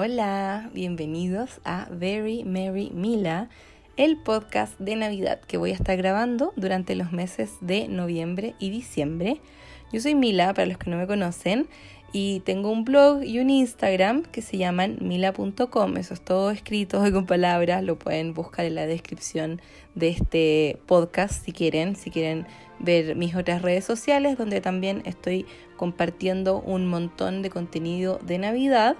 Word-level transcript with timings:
Hola, 0.00 0.70
bienvenidos 0.72 1.60
a 1.64 1.88
Very 1.90 2.44
Merry 2.44 2.88
Mila, 2.94 3.48
el 3.96 4.16
podcast 4.16 4.78
de 4.78 4.94
Navidad 4.94 5.40
que 5.40 5.56
voy 5.56 5.72
a 5.72 5.74
estar 5.74 5.96
grabando 5.96 6.52
durante 6.54 6.94
los 6.94 7.10
meses 7.10 7.54
de 7.60 7.88
noviembre 7.88 8.54
y 8.60 8.70
diciembre. 8.70 9.40
Yo 9.92 10.00
soy 10.00 10.14
Mila, 10.14 10.54
para 10.54 10.66
los 10.66 10.78
que 10.78 10.88
no 10.88 10.98
me 10.98 11.08
conocen, 11.08 11.66
y 12.12 12.40
tengo 12.40 12.70
un 12.70 12.84
blog 12.84 13.24
y 13.24 13.40
un 13.40 13.50
Instagram 13.50 14.22
que 14.22 14.40
se 14.40 14.56
llaman 14.56 14.98
mila.com. 15.00 15.96
Eso 15.96 16.14
es 16.14 16.20
todo 16.20 16.52
escrito 16.52 17.04
y 17.04 17.10
con 17.10 17.26
palabras. 17.26 17.82
Lo 17.82 17.98
pueden 17.98 18.34
buscar 18.34 18.66
en 18.66 18.76
la 18.76 18.86
descripción 18.86 19.60
de 19.96 20.10
este 20.10 20.78
podcast 20.86 21.44
si 21.44 21.50
quieren. 21.50 21.96
Si 21.96 22.12
quieren 22.12 22.46
ver 22.78 23.16
mis 23.16 23.34
otras 23.34 23.62
redes 23.62 23.84
sociales, 23.84 24.38
donde 24.38 24.60
también 24.60 25.02
estoy 25.06 25.44
compartiendo 25.76 26.60
un 26.60 26.86
montón 26.86 27.42
de 27.42 27.50
contenido 27.50 28.20
de 28.22 28.38
Navidad. 28.38 28.96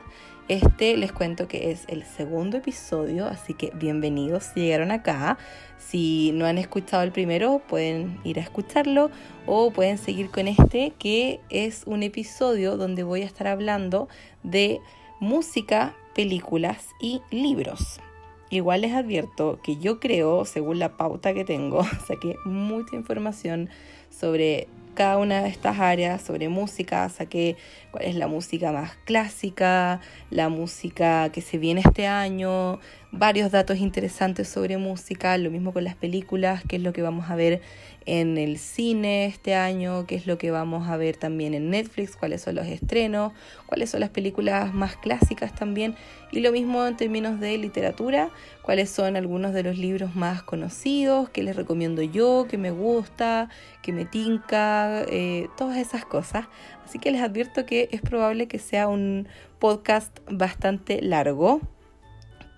Este 0.48 0.97
les 0.97 1.12
cuento 1.12 1.47
que 1.47 1.73
es 1.73 1.84
el 1.88 2.05
segundo 2.05 2.56
episodio, 2.56 3.27
así 3.27 3.52
que 3.52 3.70
bienvenidos 3.75 4.45
si 4.45 4.61
llegaron 4.61 4.91
acá. 4.91 5.37
Si 5.77 6.33
no 6.33 6.47
han 6.47 6.56
escuchado 6.56 7.02
el 7.02 7.12
primero, 7.12 7.61
pueden 7.69 8.19
ir 8.25 8.39
a 8.39 8.43
escucharlo 8.43 9.11
o 9.45 9.70
pueden 9.70 9.98
seguir 9.98 10.30
con 10.30 10.48
este, 10.48 10.95
que 10.98 11.41
es 11.51 11.83
un 11.84 12.03
episodio 12.03 12.79
donde 12.79 13.03
voy 13.03 13.20
a 13.23 13.27
estar 13.27 13.47
hablando 13.47 14.09
de 14.42 14.80
música, 15.20 15.95
películas 16.15 16.87
y 16.98 17.20
libros. 17.30 18.01
Igual 18.48 18.80
les 18.80 18.95
advierto 18.95 19.61
que 19.62 19.77
yo 19.77 20.01
creo, 20.01 20.47
según 20.47 20.78
la 20.78 20.97
pauta 20.97 21.34
que 21.34 21.45
tengo, 21.45 21.84
saqué 22.06 22.37
mucha 22.47 22.97
información 22.97 23.69
sobre 24.09 24.67
cada 24.98 25.19
una 25.19 25.42
de 25.42 25.48
estas 25.48 25.78
áreas 25.78 26.20
sobre 26.23 26.48
música, 26.48 27.09
saqué 27.09 27.56
cuál 27.91 28.05
es 28.05 28.15
la 28.15 28.27
música 28.27 28.73
más 28.73 28.97
clásica, 29.05 30.01
la 30.30 30.48
música 30.48 31.31
que 31.31 31.41
se 31.41 31.58
viene 31.58 31.83
este 31.84 32.06
año, 32.06 32.78
varios 33.11 33.50
datos 33.50 33.78
interesantes 33.78 34.48
sobre 34.48 34.77
música, 34.77 35.36
lo 35.39 35.50
mismo 35.50 35.72
con 35.72 35.84
las 35.84 35.95
películas, 35.95 36.62
qué 36.69 36.77
es 36.77 36.83
lo 36.83 36.92
que 36.92 37.03
vamos 37.03 37.30
a 37.30 37.36
ver 37.36 37.62
en 38.05 38.39
el 38.39 38.58
cine 38.58 39.27
este 39.27 39.55
año, 39.55 40.06
qué 40.06 40.14
es 40.14 40.27
lo 40.27 40.39
que 40.39 40.50
vamos 40.50 40.89
a 40.89 40.97
ver 40.97 41.17
también 41.17 41.53
en 41.53 41.69
Netflix, 41.69 42.17
cuáles 42.17 42.41
son 42.41 42.55
los 42.55 42.67
estrenos, 42.67 43.33
cuáles 43.67 43.91
son 43.91 44.00
las 44.00 44.08
películas 44.08 44.73
más 44.73 44.97
clásicas 44.97 45.55
también, 45.55 45.95
y 46.33 46.41
lo 46.41 46.50
mismo 46.52 46.86
en 46.86 46.97
términos 46.97 47.39
de 47.39 47.58
literatura, 47.58 48.30
cuáles 48.62 48.89
son 48.89 49.17
algunos 49.17 49.52
de 49.52 49.62
los 49.62 49.77
libros 49.77 50.14
más 50.14 50.42
conocidos, 50.42 51.28
que 51.28 51.42
les 51.42 51.56
recomiendo 51.56 52.02
yo, 52.02 52.47
que 52.48 52.56
me 52.56 52.70
gusta, 52.70 53.50
que 53.83 53.92
me 53.92 54.05
tinca, 54.06 55.02
eh, 55.02 55.48
todas 55.56 55.77
esas 55.77 56.05
cosas. 56.05 56.47
Así 56.89 56.98
que 56.98 57.11
les 57.11 57.20
advierto 57.20 57.67
que 57.67 57.91
es 57.92 58.00
probable 58.00 58.48
que 58.48 58.58
sea 58.58 58.89
un 58.89 59.28
podcast 59.58 60.20
bastante 60.31 61.03
largo, 61.03 61.61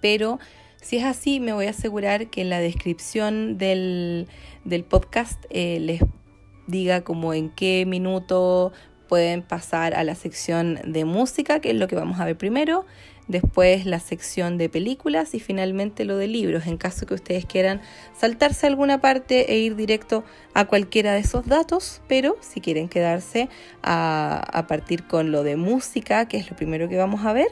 pero 0.00 0.39
si 0.81 0.98
es 0.98 1.05
así, 1.05 1.41
me 1.41 1.53
voy 1.53 1.67
a 1.67 1.70
asegurar 1.70 2.31
que 2.31 2.42
en 2.42 2.48
la 2.48 2.61
descripción 2.61 3.59
del, 3.59 4.28
podcast 4.89 5.45
eh, 5.50 5.81
les 5.81 6.00
diga 6.69 7.00
como 7.00 7.34
en 7.34 7.50
qué 7.50 7.84
minuto 7.89 8.70
pueden 9.09 9.42
pasar 9.42 9.95
a 9.95 10.05
la 10.05 10.14
sección 10.14 10.78
de 10.84 11.05
música, 11.05 11.59
que 11.59 11.70
es 11.70 11.77
lo 11.77 11.89
que 11.89 11.97
vamos 11.97 12.20
a 12.20 12.25
ver 12.25 12.39
primero, 12.39 12.87
después 13.29 13.87
la 13.87 14.01
sección 14.01 14.59
de 14.59 14.69
películas 14.69 15.35
y 15.35 15.41
finalmente 15.41 16.05
lo 16.05 16.17
de 16.17 16.27
libros, 16.27 16.67
en 16.67 16.77
caso 16.77 17.07
que 17.07 17.15
ustedes 17.15 17.47
quieran 17.47 17.81
saltarse 18.19 18.67
alguna 18.67 19.01
parte 19.01 19.53
e 19.53 19.59
ir 19.59 19.77
directo 19.77 20.25
a 20.55 20.67
cualquiera 20.67 21.12
de 21.12 21.21
esos 21.21 21.47
datos, 21.47 22.03
pero 22.09 22.37
si 22.41 22.61
quieren 22.61 22.89
quedarse 22.89 23.49
a, 23.83 24.43
a 24.53 24.67
partir 24.67 25.07
con 25.07 25.33
lo 25.33 25.43
de 25.43 25.57
música, 25.57 26.27
que 26.27 26.39
es 26.39 26.51
lo 26.51 26.57
primero 26.57 26.89
que 26.89 26.97
vamos 26.97 27.25
a 27.25 27.33
ver, 27.33 27.49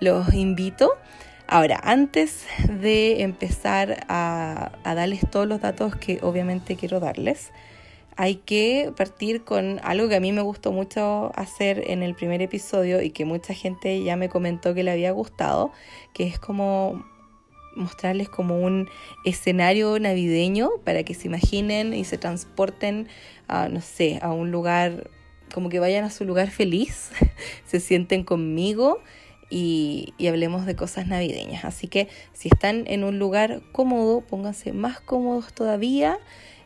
los 0.00 0.32
invito. 0.34 0.92
Ahora, 1.46 1.78
antes 1.82 2.46
de 2.68 3.22
empezar 3.22 4.06
a, 4.08 4.72
darles 4.84 5.20
todos 5.30 5.46
los 5.46 5.60
datos 5.60 5.94
que 5.96 6.18
obviamente 6.22 6.76
quiero 6.76 7.00
darles, 7.00 7.52
hay 8.16 8.36
que 8.36 8.92
partir 8.96 9.44
con 9.44 9.80
algo 9.82 10.08
que 10.08 10.16
a 10.16 10.20
mí 10.20 10.32
me 10.32 10.42
gustó 10.42 10.72
mucho 10.72 11.32
hacer 11.34 11.90
en 11.90 12.02
el 12.02 12.14
primer 12.14 12.42
episodio 12.42 13.02
y 13.02 13.10
que 13.10 13.24
mucha 13.24 13.54
gente 13.54 14.02
ya 14.02 14.16
me 14.16 14.28
comentó 14.28 14.74
que 14.74 14.82
le 14.82 14.90
había 14.90 15.12
gustado, 15.12 15.72
que 16.12 16.26
es 16.26 16.38
como 16.38 17.04
mostrarles 17.76 18.28
como 18.28 18.60
un 18.60 18.88
escenario 19.24 19.98
navideño 19.98 20.70
para 20.84 21.02
que 21.02 21.14
se 21.14 21.26
imaginen 21.26 21.92
y 21.92 22.04
se 22.04 22.18
transporten 22.18 23.08
a, 23.48 23.68
no 23.68 23.80
sé, 23.80 24.18
a 24.22 24.32
un 24.32 24.50
lugar, 24.50 25.10
como 25.52 25.68
que 25.68 25.80
vayan 25.80 26.04
a 26.04 26.10
su 26.10 26.24
lugar 26.24 26.50
feliz, 26.50 27.10
se 27.66 27.80
sienten 27.80 28.24
conmigo 28.24 29.00
y, 29.50 30.14
hablemos 30.28 30.66
de 30.66 30.76
cosas 30.76 31.06
navideñas. 31.06 31.64
Así 31.64 31.86
que 31.86 32.08
si 32.32 32.48
están 32.48 32.84
en 32.86 33.04
un 33.04 33.18
lugar 33.18 33.62
cómodo, 33.72 34.20
pónganse 34.20 34.72
más 34.72 35.00
cómodos 35.00 35.52
todavía, 35.52 36.18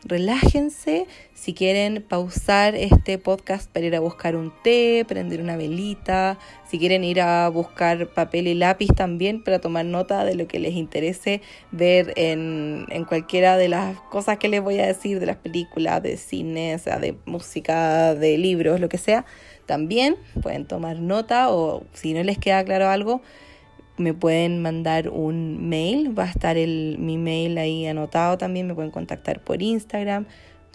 relájense. 0.03 1.05
Si 1.33 1.53
quieren 1.53 2.03
pausar 2.07 2.75
este 2.75 3.17
podcast 3.17 3.71
para 3.71 3.85
ir 3.85 3.95
a 3.95 3.99
buscar 3.99 4.35
un 4.35 4.53
té, 4.63 5.05
prender 5.07 5.41
una 5.41 5.55
velita, 5.55 6.37
si 6.69 6.79
quieren 6.79 7.03
ir 7.03 7.21
a 7.21 7.47
buscar 7.49 8.07
papel 8.13 8.47
y 8.47 8.53
lápiz 8.53 8.89
también 8.95 9.43
para 9.43 9.59
tomar 9.59 9.85
nota 9.85 10.25
de 10.25 10.35
lo 10.35 10.47
que 10.47 10.59
les 10.59 10.73
interese 10.73 11.41
ver 11.71 12.13
en, 12.17 12.85
en 12.89 13.05
cualquiera 13.05 13.57
de 13.57 13.69
las 13.69 13.99
cosas 14.09 14.37
que 14.37 14.49
les 14.49 14.61
voy 14.61 14.79
a 14.79 14.85
decir, 14.85 15.19
de 15.19 15.25
las 15.25 15.37
películas, 15.37 16.03
de 16.03 16.17
cine, 16.17 16.77
sea, 16.79 16.99
de 16.99 17.15
música, 17.25 18.15
de 18.15 18.37
libros, 18.37 18.79
lo 18.79 18.89
que 18.89 18.97
sea 18.97 19.25
también 19.69 20.15
pueden 20.41 20.65
tomar 20.65 20.97
nota 20.97 21.51
o 21.51 21.83
si 21.93 22.15
no 22.15 22.23
les 22.23 22.39
queda 22.39 22.63
claro 22.63 22.89
algo, 22.89 23.21
me 23.99 24.13
pueden 24.13 24.61
mandar 24.61 25.09
un 25.09 25.69
mail, 25.69 26.17
va 26.17 26.23
a 26.23 26.29
estar 26.29 26.57
el, 26.57 26.97
mi 26.99 27.17
mail 27.17 27.57
ahí 27.57 27.85
anotado 27.85 28.37
también, 28.37 28.65
me 28.65 28.73
pueden 28.73 28.91
contactar 28.91 29.43
por 29.43 29.61
Instagram, 29.61 30.25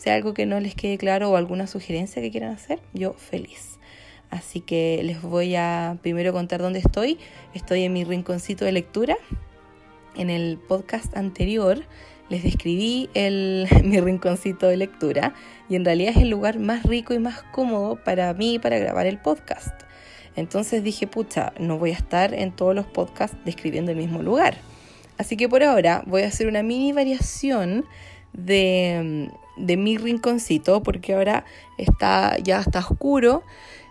hay 0.06 0.12
algo 0.12 0.34
que 0.34 0.46
no 0.46 0.60
les 0.60 0.74
quede 0.74 0.98
claro 0.98 1.30
o 1.30 1.36
alguna 1.36 1.66
sugerencia 1.66 2.20
que 2.20 2.30
quieran 2.30 2.52
hacer, 2.52 2.80
yo 2.92 3.14
feliz. 3.14 3.78
Así 4.30 4.60
que 4.60 5.00
les 5.02 5.22
voy 5.22 5.54
a 5.56 5.98
primero 6.02 6.32
contar 6.32 6.60
dónde 6.60 6.80
estoy. 6.80 7.18
Estoy 7.54 7.84
en 7.84 7.92
mi 7.92 8.04
rinconcito 8.04 8.64
de 8.64 8.72
lectura. 8.72 9.16
En 10.16 10.28
el 10.28 10.58
podcast 10.58 11.16
anterior 11.16 11.84
les 12.28 12.42
describí 12.42 13.08
el, 13.14 13.68
mi 13.84 14.00
rinconcito 14.00 14.66
de 14.66 14.76
lectura 14.76 15.34
y 15.68 15.76
en 15.76 15.84
realidad 15.84 16.14
es 16.16 16.22
el 16.22 16.30
lugar 16.30 16.58
más 16.58 16.82
rico 16.84 17.14
y 17.14 17.18
más 17.18 17.42
cómodo 17.52 18.02
para 18.02 18.32
mí 18.34 18.58
para 18.58 18.78
grabar 18.78 19.06
el 19.06 19.18
podcast. 19.18 19.82
Entonces 20.36 20.82
dije, 20.82 21.06
pucha, 21.06 21.52
no 21.58 21.78
voy 21.78 21.90
a 21.90 21.94
estar 21.94 22.34
en 22.34 22.52
todos 22.52 22.74
los 22.74 22.86
podcasts 22.86 23.36
describiendo 23.44 23.92
el 23.92 23.96
mismo 23.96 24.22
lugar. 24.22 24.58
Así 25.18 25.36
que 25.36 25.48
por 25.48 25.62
ahora 25.62 26.02
voy 26.06 26.22
a 26.22 26.26
hacer 26.26 26.48
una 26.48 26.62
mini 26.62 26.92
variación 26.92 27.84
de, 28.32 29.30
de 29.56 29.76
mi 29.76 29.96
rinconcito 29.96 30.82
porque 30.82 31.14
ahora 31.14 31.44
está 31.78 32.36
ya 32.38 32.60
está 32.60 32.80
oscuro 32.80 33.44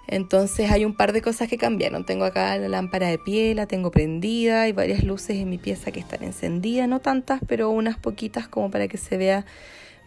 entonces 0.07 0.69
hay 0.69 0.85
un 0.85 0.95
par 0.95 1.13
de 1.13 1.21
cosas 1.21 1.47
que 1.47 1.57
cambiaron. 1.57 2.05
Tengo 2.05 2.25
acá 2.25 2.57
la 2.57 2.67
lámpara 2.67 3.07
de 3.07 3.17
pie, 3.17 3.55
la 3.55 3.67
tengo 3.67 3.91
prendida, 3.91 4.63
hay 4.63 4.73
varias 4.73 5.03
luces 5.03 5.37
en 5.37 5.49
mi 5.49 5.57
pieza 5.57 5.91
que 5.91 5.99
están 5.99 6.23
encendidas, 6.23 6.89
no 6.89 6.99
tantas, 6.99 7.41
pero 7.47 7.69
unas 7.69 7.97
poquitas 7.97 8.47
como 8.47 8.69
para 8.69 8.87
que 8.87 8.97
se 8.97 9.17
vea 9.17 9.45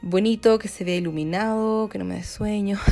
bonito, 0.06 0.58
que 0.58 0.68
se 0.68 0.84
vea 0.84 0.96
iluminado, 0.96 1.88
que 1.88 1.98
no 1.98 2.04
me 2.04 2.14
dé 2.16 2.24
sueño. 2.24 2.78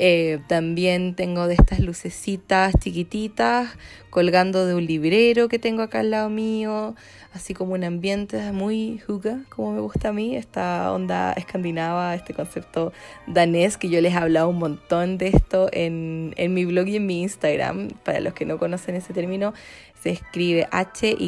Eh, 0.00 0.38
también 0.46 1.16
tengo 1.16 1.48
de 1.48 1.54
estas 1.54 1.80
lucecitas 1.80 2.72
chiquititas 2.78 3.68
colgando 4.10 4.64
de 4.64 4.76
un 4.76 4.86
librero 4.86 5.48
que 5.48 5.58
tengo 5.58 5.82
acá 5.82 5.98
al 5.98 6.12
lado 6.12 6.30
mío, 6.30 6.94
así 7.32 7.52
como 7.52 7.72
un 7.72 7.82
ambiente 7.82 8.52
muy 8.52 9.00
juga, 9.00 9.40
como 9.48 9.72
me 9.72 9.80
gusta 9.80 10.10
a 10.10 10.12
mí, 10.12 10.36
esta 10.36 10.92
onda 10.92 11.32
escandinava, 11.32 12.14
este 12.14 12.32
concepto 12.32 12.92
danés, 13.26 13.76
que 13.76 13.88
yo 13.88 14.00
les 14.00 14.14
he 14.14 14.16
hablado 14.18 14.48
un 14.50 14.60
montón 14.60 15.18
de 15.18 15.30
esto 15.30 15.68
en, 15.72 16.32
en 16.36 16.54
mi 16.54 16.64
blog 16.64 16.86
y 16.86 16.94
en 16.94 17.06
mi 17.06 17.22
Instagram. 17.22 17.88
Para 18.04 18.20
los 18.20 18.34
que 18.34 18.46
no 18.46 18.56
conocen 18.56 18.94
ese 18.94 19.12
término, 19.12 19.52
se 20.00 20.10
escribe 20.10 20.68
H-Y-G-G-E 20.70 21.26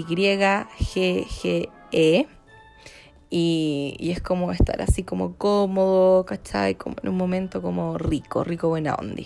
y, 3.33 4.11
es 4.11 4.21
como 4.21 4.51
estar 4.51 4.83
así 4.83 5.05
como 5.05 5.37
cómodo, 5.37 6.27
¿cachai? 6.27 6.75
Como 6.75 6.97
en 7.01 7.09
un 7.11 7.17
momento 7.17 7.63
como 7.63 7.97
rico, 7.97 8.43
rico 8.43 8.69
buena 8.69 8.95
onda. 8.97 9.23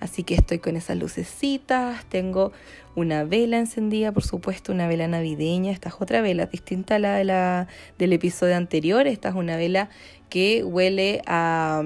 Así 0.00 0.24
que 0.24 0.34
estoy 0.34 0.58
con 0.58 0.76
esas 0.76 0.96
lucecitas, 0.96 2.04
tengo 2.06 2.52
una 2.96 3.24
vela 3.24 3.58
encendida, 3.58 4.10
por 4.10 4.24
supuesto, 4.24 4.72
una 4.72 4.88
vela 4.88 5.06
navideña. 5.06 5.70
Esta 5.70 5.90
es 5.90 5.96
otra 6.00 6.22
vela 6.22 6.46
distinta 6.46 6.96
a 6.96 6.98
la, 6.98 7.16
de 7.16 7.24
la 7.24 7.68
del 7.98 8.14
episodio 8.14 8.56
anterior. 8.56 9.06
Esta 9.06 9.28
es 9.28 9.34
una 9.34 9.56
vela 9.56 9.90
que 10.30 10.64
huele 10.64 11.20
a... 11.26 11.82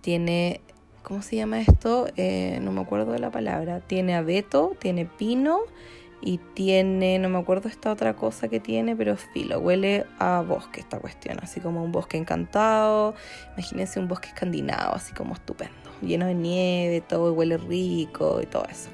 tiene... 0.00 0.62
¿Cómo 1.02 1.20
se 1.20 1.34
llama 1.34 1.60
esto? 1.60 2.06
Eh, 2.16 2.60
no 2.62 2.70
me 2.70 2.80
acuerdo 2.80 3.12
de 3.12 3.18
la 3.18 3.30
palabra. 3.30 3.80
Tiene 3.80 4.14
abeto, 4.14 4.76
tiene 4.78 5.04
pino 5.04 5.62
y 6.22 6.38
tiene, 6.54 7.18
no 7.18 7.28
me 7.28 7.38
acuerdo 7.38 7.68
esta 7.68 7.90
otra 7.90 8.14
cosa 8.14 8.48
que 8.48 8.60
tiene, 8.60 8.94
pero 8.94 9.16
filo, 9.16 9.58
huele 9.58 10.06
a 10.18 10.42
bosque 10.42 10.80
esta 10.80 10.98
cuestión, 11.00 11.38
así 11.42 11.60
como 11.60 11.82
un 11.82 11.90
bosque 11.90 12.16
encantado, 12.16 13.14
imagínense 13.54 13.98
un 13.98 14.08
bosque 14.08 14.28
escandinavo, 14.28 14.94
así 14.94 15.12
como 15.12 15.34
estupendo, 15.34 15.74
lleno 16.00 16.26
de 16.26 16.34
nieve, 16.34 17.00
todo 17.00 17.32
huele 17.32 17.58
rico 17.58 18.40
y 18.40 18.46
todo 18.46 18.64
eso. 18.70 18.88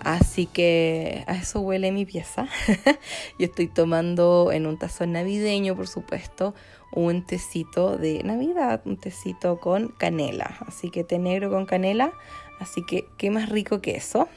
Así 0.00 0.44
que 0.44 1.24
a 1.26 1.36
eso 1.36 1.60
huele 1.60 1.90
mi 1.90 2.04
pieza. 2.04 2.46
Yo 3.38 3.46
estoy 3.46 3.68
tomando 3.68 4.50
en 4.52 4.66
un 4.66 4.78
tazón 4.78 5.12
navideño, 5.12 5.74
por 5.74 5.88
supuesto, 5.88 6.54
un 6.92 7.24
tecito 7.24 7.96
de 7.96 8.22
Navidad, 8.22 8.82
un 8.84 8.98
tecito 8.98 9.58
con 9.60 9.88
canela. 9.88 10.58
Así 10.66 10.90
que 10.90 11.04
té 11.04 11.18
negro 11.18 11.48
con 11.48 11.64
canela. 11.64 12.12
Así 12.60 12.84
que 12.84 13.06
qué 13.16 13.30
más 13.30 13.48
rico 13.48 13.80
que 13.80 13.96
eso. 13.96 14.28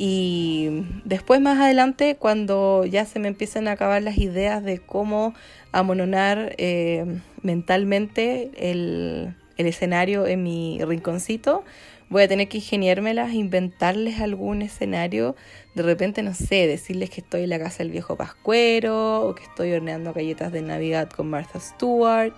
Y 0.00 0.84
después 1.04 1.40
más 1.40 1.58
adelante, 1.58 2.16
cuando 2.16 2.86
ya 2.86 3.04
se 3.04 3.18
me 3.18 3.26
empiezan 3.26 3.66
a 3.66 3.72
acabar 3.72 4.00
las 4.00 4.16
ideas 4.16 4.62
de 4.62 4.78
cómo 4.78 5.34
amononar 5.72 6.54
eh, 6.56 7.04
mentalmente 7.42 8.52
el, 8.56 9.34
el 9.56 9.66
escenario 9.66 10.28
en 10.28 10.44
mi 10.44 10.78
rinconcito, 10.84 11.64
voy 12.10 12.22
a 12.22 12.28
tener 12.28 12.46
que 12.48 12.58
ingeniármelas, 12.58 13.32
inventarles 13.32 14.20
algún 14.20 14.62
escenario, 14.62 15.34
de 15.74 15.82
repente, 15.82 16.22
no 16.22 16.32
sé, 16.32 16.68
decirles 16.68 17.10
que 17.10 17.20
estoy 17.20 17.42
en 17.42 17.50
la 17.50 17.58
casa 17.58 17.78
del 17.78 17.90
viejo 17.90 18.14
Pascuero 18.14 19.26
o 19.26 19.34
que 19.34 19.42
estoy 19.42 19.72
horneando 19.72 20.12
galletas 20.12 20.52
de 20.52 20.62
Navidad 20.62 21.10
con 21.10 21.28
Martha 21.28 21.58
Stewart. 21.58 22.34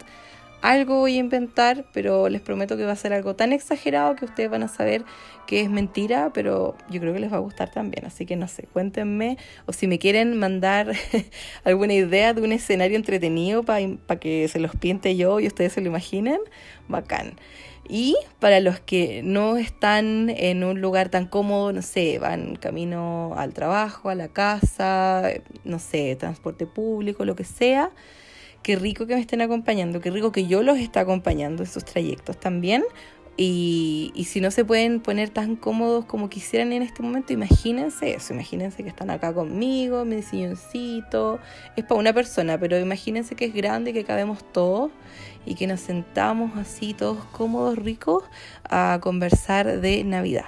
Algo 0.62 0.99
voy 0.99 1.17
a 1.17 1.19
inventar, 1.19 1.87
pero 1.93 2.29
les 2.29 2.43
prometo 2.43 2.77
que 2.77 2.85
va 2.85 2.93
a 2.93 2.97
ser 2.97 3.15
algo 3.15 3.35
tan 3.35 3.53
exagerado 3.53 4.15
que 4.15 4.27
ustedes 4.27 4.51
van 4.51 4.62
a 4.62 4.69
saber 4.69 5.05
que 5.47 5.62
es 5.62 5.71
mentira, 5.71 6.33
pero 6.35 6.77
yo 6.91 7.01
creo 7.01 7.15
que 7.15 7.21
les 7.21 7.33
va 7.33 7.39
a 7.39 7.41
gustar 7.41 7.71
también. 7.71 8.05
Así 8.05 8.27
que 8.27 8.37
no 8.37 8.47
sé, 8.47 8.65
cuéntenme 8.73 9.39
o 9.67 9.73
si 9.73 9.87
me 9.87 9.99
quieren 9.99 10.39
mandar 10.39 10.93
alguna 11.65 11.95
idea 11.95 12.35
de 12.35 12.43
un 12.43 12.53
escenario 12.53 12.97
entretenido 12.97 13.62
para 13.62 14.21
que 14.21 14.49
se 14.49 14.61
los 14.61 14.77
pinte 14.77 15.17
yo 15.17 15.41
y 15.41 15.47
ustedes 15.47 15.73
se 15.73 15.81
lo 15.81 15.89
imaginen, 15.89 16.41
bacán. 16.89 17.37
Y 17.89 18.17
para 18.39 18.61
los 18.61 18.79
que 18.79 19.23
no 19.25 19.56
están 19.56 20.31
en 20.31 20.63
un 20.63 20.81
lugar 20.81 21.09
tan 21.09 21.27
cómodo, 21.27 21.73
no 21.73 21.83
sé, 21.83 22.21
van 22.21 22.55
camino 22.55 23.35
al 23.37 23.53
trabajo, 23.53 24.11
a 24.11 24.15
la 24.15 24.29
casa, 24.29 25.29
no 25.65 25.81
sé, 25.81 26.15
transporte 26.15 26.67
público, 26.67 27.25
lo 27.25 27.35
que 27.35 27.43
sea, 27.43 27.91
qué 28.62 28.77
rico 28.77 29.07
que 29.07 29.15
me 29.15 29.21
estén 29.21 29.41
acompañando, 29.41 30.01
qué 30.01 30.11
rico 30.11 30.33
que 30.33 30.47
yo 30.47 30.62
los 30.62 30.79
esté 30.79 30.99
acompañando 30.99 31.62
en 31.62 31.69
sus 31.69 31.85
trayectos 31.85 32.39
también. 32.39 32.85
Y, 33.37 34.12
y, 34.15 34.25
si 34.25 34.43
no 34.43 34.51
se 34.51 34.67
pueden 34.67 35.01
poner 35.01 35.31
tan 35.31 35.57
cómodos 35.57 36.05
como 36.05 36.29
quisieran 36.29 36.75
en 36.75 36.83
este 36.83 37.03
momento, 37.03 37.33
imagínense 37.33 38.12
eso, 38.12 38.35
imagínense 38.35 38.83
que 38.83 38.91
están 38.91 39.09
acá 39.09 39.33
conmigo, 39.33 40.05
mi 40.05 40.21
silloncito, 40.21 41.39
es 41.75 41.85
para 41.85 42.01
una 42.01 42.12
persona, 42.12 42.59
pero 42.59 42.79
imagínense 42.79 43.37
que 43.37 43.47
es 43.47 43.55
grande, 43.55 43.95
que 43.95 44.05
cabemos 44.05 44.45
todos 44.53 44.91
y 45.47 45.55
que 45.55 45.67
nos 45.67 45.81
sentamos 45.81 46.59
así 46.59 46.93
todos 46.93 47.25
cómodos, 47.27 47.79
ricos, 47.79 48.25
a 48.69 48.99
conversar 49.01 49.81
de 49.81 50.05
Navidad. 50.05 50.47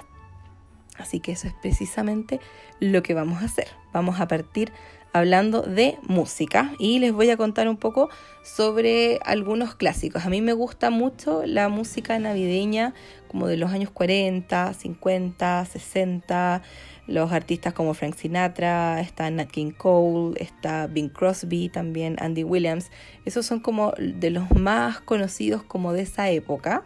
Así 0.97 1.19
que 1.19 1.31
eso 1.31 1.47
es 1.47 1.53
precisamente 1.53 2.39
lo 2.79 3.01
que 3.01 3.13
vamos 3.13 3.41
a 3.41 3.45
hacer. 3.45 3.69
Vamos 3.91 4.19
a 4.19 4.27
partir 4.27 4.71
hablando 5.13 5.61
de 5.61 5.97
música 6.01 6.73
y 6.79 6.99
les 6.99 7.13
voy 7.13 7.29
a 7.29 7.37
contar 7.37 7.69
un 7.69 7.77
poco 7.77 8.09
sobre 8.43 9.19
algunos 9.23 9.75
clásicos. 9.75 10.25
A 10.25 10.29
mí 10.29 10.41
me 10.41 10.53
gusta 10.53 10.89
mucho 10.89 11.43
la 11.45 11.69
música 11.69 12.17
navideña 12.19 12.93
como 13.27 13.47
de 13.47 13.57
los 13.57 13.71
años 13.71 13.91
40, 13.91 14.73
50, 14.73 15.65
60, 15.65 16.61
los 17.07 17.31
artistas 17.31 17.73
como 17.73 17.93
Frank 17.93 18.15
Sinatra, 18.15 19.01
está 19.01 19.29
Nat 19.29 19.49
King 19.49 19.71
Cole, 19.71 20.35
está 20.39 20.87
Bing 20.87 21.09
Crosby, 21.09 21.69
también 21.69 22.15
Andy 22.19 22.43
Williams. 22.43 22.89
Esos 23.25 23.45
son 23.45 23.59
como 23.59 23.93
de 23.97 24.29
los 24.29 24.49
más 24.51 24.99
conocidos 24.99 25.63
como 25.63 25.93
de 25.93 26.01
esa 26.01 26.29
época. 26.29 26.83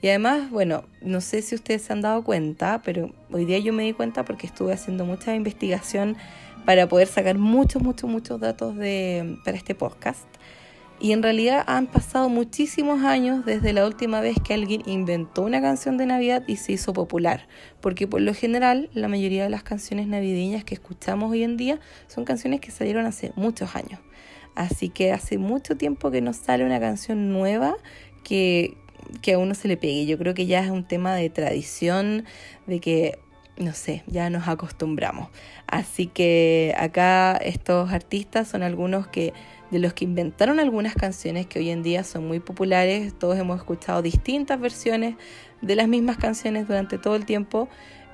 Y 0.00 0.08
además, 0.08 0.50
bueno, 0.50 0.84
no 1.00 1.20
sé 1.20 1.42
si 1.42 1.56
ustedes 1.56 1.82
se 1.82 1.92
han 1.92 2.02
dado 2.02 2.22
cuenta, 2.22 2.82
pero 2.84 3.10
hoy 3.32 3.44
día 3.44 3.58
yo 3.58 3.72
me 3.72 3.82
di 3.82 3.92
cuenta 3.92 4.24
porque 4.24 4.46
estuve 4.46 4.72
haciendo 4.72 5.04
mucha 5.04 5.34
investigación 5.34 6.16
para 6.68 6.86
poder 6.86 7.08
sacar 7.08 7.38
muchos, 7.38 7.80
muchos, 7.80 8.10
muchos 8.10 8.38
datos 8.38 8.76
de, 8.76 9.38
para 9.42 9.56
este 9.56 9.74
podcast. 9.74 10.26
Y 11.00 11.12
en 11.12 11.22
realidad 11.22 11.64
han 11.66 11.86
pasado 11.86 12.28
muchísimos 12.28 13.04
años 13.04 13.46
desde 13.46 13.72
la 13.72 13.86
última 13.86 14.20
vez 14.20 14.36
que 14.44 14.52
alguien 14.52 14.82
inventó 14.84 15.44
una 15.44 15.62
canción 15.62 15.96
de 15.96 16.04
Navidad 16.04 16.44
y 16.46 16.56
se 16.56 16.72
hizo 16.72 16.92
popular. 16.92 17.48
Porque 17.80 18.06
por 18.06 18.20
lo 18.20 18.34
general 18.34 18.90
la 18.92 19.08
mayoría 19.08 19.44
de 19.44 19.48
las 19.48 19.62
canciones 19.62 20.08
navideñas 20.08 20.62
que 20.62 20.74
escuchamos 20.74 21.30
hoy 21.30 21.42
en 21.42 21.56
día 21.56 21.80
son 22.06 22.26
canciones 22.26 22.60
que 22.60 22.70
salieron 22.70 23.06
hace 23.06 23.32
muchos 23.34 23.74
años. 23.74 24.00
Así 24.54 24.90
que 24.90 25.10
hace 25.10 25.38
mucho 25.38 25.74
tiempo 25.78 26.10
que 26.10 26.20
no 26.20 26.34
sale 26.34 26.66
una 26.66 26.80
canción 26.80 27.32
nueva 27.32 27.78
que, 28.24 28.76
que 29.22 29.32
a 29.32 29.38
uno 29.38 29.54
se 29.54 29.68
le 29.68 29.78
pegue. 29.78 30.04
Yo 30.04 30.18
creo 30.18 30.34
que 30.34 30.44
ya 30.44 30.62
es 30.62 30.70
un 30.70 30.86
tema 30.86 31.14
de 31.14 31.30
tradición, 31.30 32.26
de 32.66 32.78
que 32.78 33.18
no 33.58 33.72
sé, 33.72 34.02
ya 34.06 34.30
nos 34.30 34.48
acostumbramos. 34.48 35.28
Así 35.66 36.06
que 36.06 36.74
acá 36.78 37.36
estos 37.36 37.92
artistas 37.92 38.48
son 38.48 38.62
algunos 38.62 39.08
que 39.08 39.32
de 39.70 39.78
los 39.78 39.92
que 39.92 40.04
inventaron 40.04 40.60
algunas 40.60 40.94
canciones 40.94 41.46
que 41.46 41.58
hoy 41.58 41.70
en 41.70 41.82
día 41.82 42.04
son 42.04 42.26
muy 42.26 42.40
populares. 42.40 43.12
Todos 43.18 43.38
hemos 43.38 43.58
escuchado 43.58 44.00
distintas 44.00 44.58
versiones 44.58 45.16
de 45.60 45.76
las 45.76 45.88
mismas 45.88 46.16
canciones 46.16 46.66
durante 46.66 46.98
todo 46.98 47.16
el 47.16 47.26
tiempo. 47.26 47.68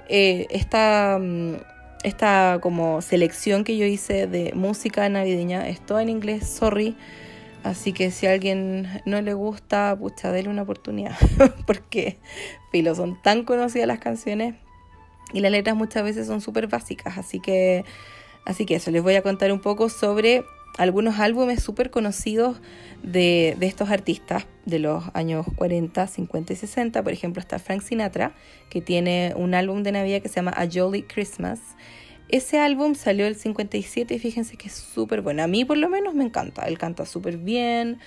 Eh, 0.08 0.46
esta, 0.50 1.19
mm, 1.20 1.55
esta 2.02 2.58
como 2.61 3.02
selección 3.02 3.64
que 3.64 3.76
yo 3.76 3.87
hice 3.87 4.26
de 4.26 4.52
música 4.55 5.08
navideña 5.08 5.69
es 5.69 5.81
toda 5.81 6.02
en 6.02 6.08
inglés, 6.08 6.49
sorry. 6.49 6.97
Así 7.62 7.93
que 7.93 8.11
si 8.11 8.26
a 8.26 8.32
alguien 8.32 8.88
no 9.06 9.23
le 9.23 9.32
gusta, 9.32 9.97
pucha, 9.99 10.32
déle 10.32 10.50
una 10.50 10.62
oportunidad. 10.62 11.17
Porque, 11.67 12.19
filo, 12.73 12.94
son 12.94 13.20
tan 13.23 13.44
conocidas 13.44 13.87
las 13.87 14.00
canciones 14.00 14.56
y 15.34 15.40
las 15.40 15.52
letras 15.52 15.76
muchas 15.76 16.02
veces 16.02 16.26
son 16.26 16.40
súper 16.40 16.69
básicas, 16.69 17.19
así 17.19 17.40
que, 17.40 17.84
así 18.46 18.64
que 18.64 18.76
eso, 18.76 18.90
les 18.90 19.02
voy 19.02 19.16
a 19.16 19.22
contar 19.22 19.52
un 19.52 19.60
poco 19.60 19.90
sobre 19.90 20.44
algunos 20.78 21.19
álbumes 21.19 21.62
súper 21.62 21.90
conocidos 21.90 22.60
de, 23.02 23.56
de, 23.58 23.66
estos 23.66 23.90
artistas 23.90 24.46
de 24.64 24.78
los 24.78 25.04
años 25.12 25.46
40, 25.56 26.06
50 26.06 26.52
y 26.52 26.56
60. 26.56 27.02
Por 27.02 27.12
ejemplo, 27.12 27.40
está 27.40 27.58
Frank 27.58 27.82
Sinatra, 27.82 28.34
que 28.70 28.81
tiene 28.81 29.34
un 29.36 29.54
álbum 29.54 29.82
de 29.82 29.92
Navidad 29.92 30.22
que 30.22 30.28
se 30.28 30.36
llama 30.36 30.52
A 30.56 30.66
Jolly 30.72 31.02
Christmas. 31.02 31.60
Ese 32.28 32.58
álbum 32.58 32.94
salió 32.94 33.26
el 33.26 33.37
57 33.37 34.14
y 34.14 34.19
fíjense 34.19 34.56
que 34.56 34.69
es 34.69 34.75
súper 34.75 35.20
bueno. 35.20 35.42
A 35.42 35.46
mí 35.46 35.64
por 35.64 35.76
lo 35.76 35.88
menos 35.88 36.14
me 36.14 36.25
encanta. 36.25 36.62
Él 36.62 36.78
canta 36.78 37.06
súper 37.06 37.37
bien, 37.37 37.98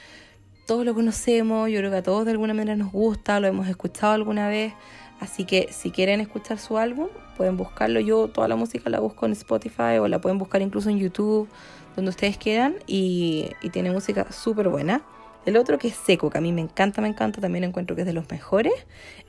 todos 0.65 0.85
lo 0.85 0.94
conocemos, 0.94 1.69
yo 1.69 1.80
creo 1.80 1.91
que 1.91 1.97
a 1.97 2.03
todos 2.03 2.25
de 2.25 2.31
alguna 2.31 2.53
manera 2.53 2.75
nos 2.75 2.91
gusta, 2.91 3.39
lo 3.39 3.47
hemos 3.47 3.68
escuchado 3.68 4.13
alguna 4.13 4.50
vez. 4.50 4.73
Así 5.19 5.46
que 5.46 5.69
si 5.72 5.92
quieren 5.92 6.22
escuchar 6.22 6.60
su 6.60 6.78
álbum, 6.78 7.08
pueden 7.36 7.57
buscarlo. 7.57 8.00
Yo 8.00 8.28
toda 8.28 8.47
la 8.47 8.56
música 8.56 8.90
la 8.90 9.00
busco 9.00 9.26
en 9.26 9.31
Spotify 9.31 9.97
o 10.00 10.07
la 10.07 10.19
pueden 10.19 10.38
buscar 10.38 10.62
incluso 10.62 10.90
en 10.90 11.00
YouTube, 11.00 11.47
donde 11.95 12.09
ustedes 12.09 12.38
quieran. 12.38 12.76
Y, 12.86 13.50
tiene 13.71 13.92
música 13.92 14.31
súper 14.31 14.69
buena. 14.69 15.02
El 15.45 15.57
otro 15.57 15.78
que 15.78 15.88
es 15.88 15.95
seco, 15.95 16.30
que 16.30 16.38
a 16.38 16.42
mí 16.42 16.52
me 16.52 16.62
encanta, 16.62 17.02
me 17.02 17.07
encanta, 17.07 17.40
también 17.40 17.64
encuentro 17.64 17.95
que 17.95 18.02
es 18.02 18.07
de 18.07 18.14
los 18.14 18.30
mejores, 18.30 18.74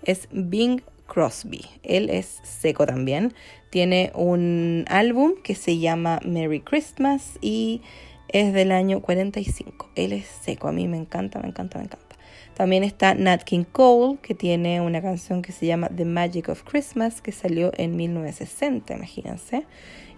es 0.02 0.28
Bing 0.32 0.82
Crosby. 1.06 1.64
Él 1.82 2.10
es 2.10 2.40
seco 2.42 2.86
también. 2.86 3.34
Tiene 3.70 4.10
un 4.14 4.84
álbum 4.88 5.34
que 5.42 5.54
se 5.54 5.78
llama 5.78 6.20
Merry 6.24 6.60
Christmas 6.60 7.38
y 7.40 7.82
es 8.28 8.52
del 8.52 8.72
año 8.72 9.00
45. 9.00 9.90
Él 9.94 10.12
es 10.12 10.26
seco, 10.26 10.68
a 10.68 10.72
mí 10.72 10.88
me 10.88 10.96
encanta, 10.96 11.40
me 11.40 11.48
encanta, 11.48 11.78
me 11.78 11.84
encanta. 11.84 12.07
También 12.58 12.82
está 12.82 13.14
Nat 13.14 13.44
King 13.44 13.62
Cole, 13.70 14.18
que 14.20 14.34
tiene 14.34 14.80
una 14.80 15.00
canción 15.00 15.42
que 15.42 15.52
se 15.52 15.64
llama 15.64 15.88
The 15.96 16.04
Magic 16.04 16.48
of 16.48 16.64
Christmas, 16.64 17.20
que 17.20 17.30
salió 17.30 17.70
en 17.76 17.94
1960, 17.94 18.94
imagínense. 18.94 19.64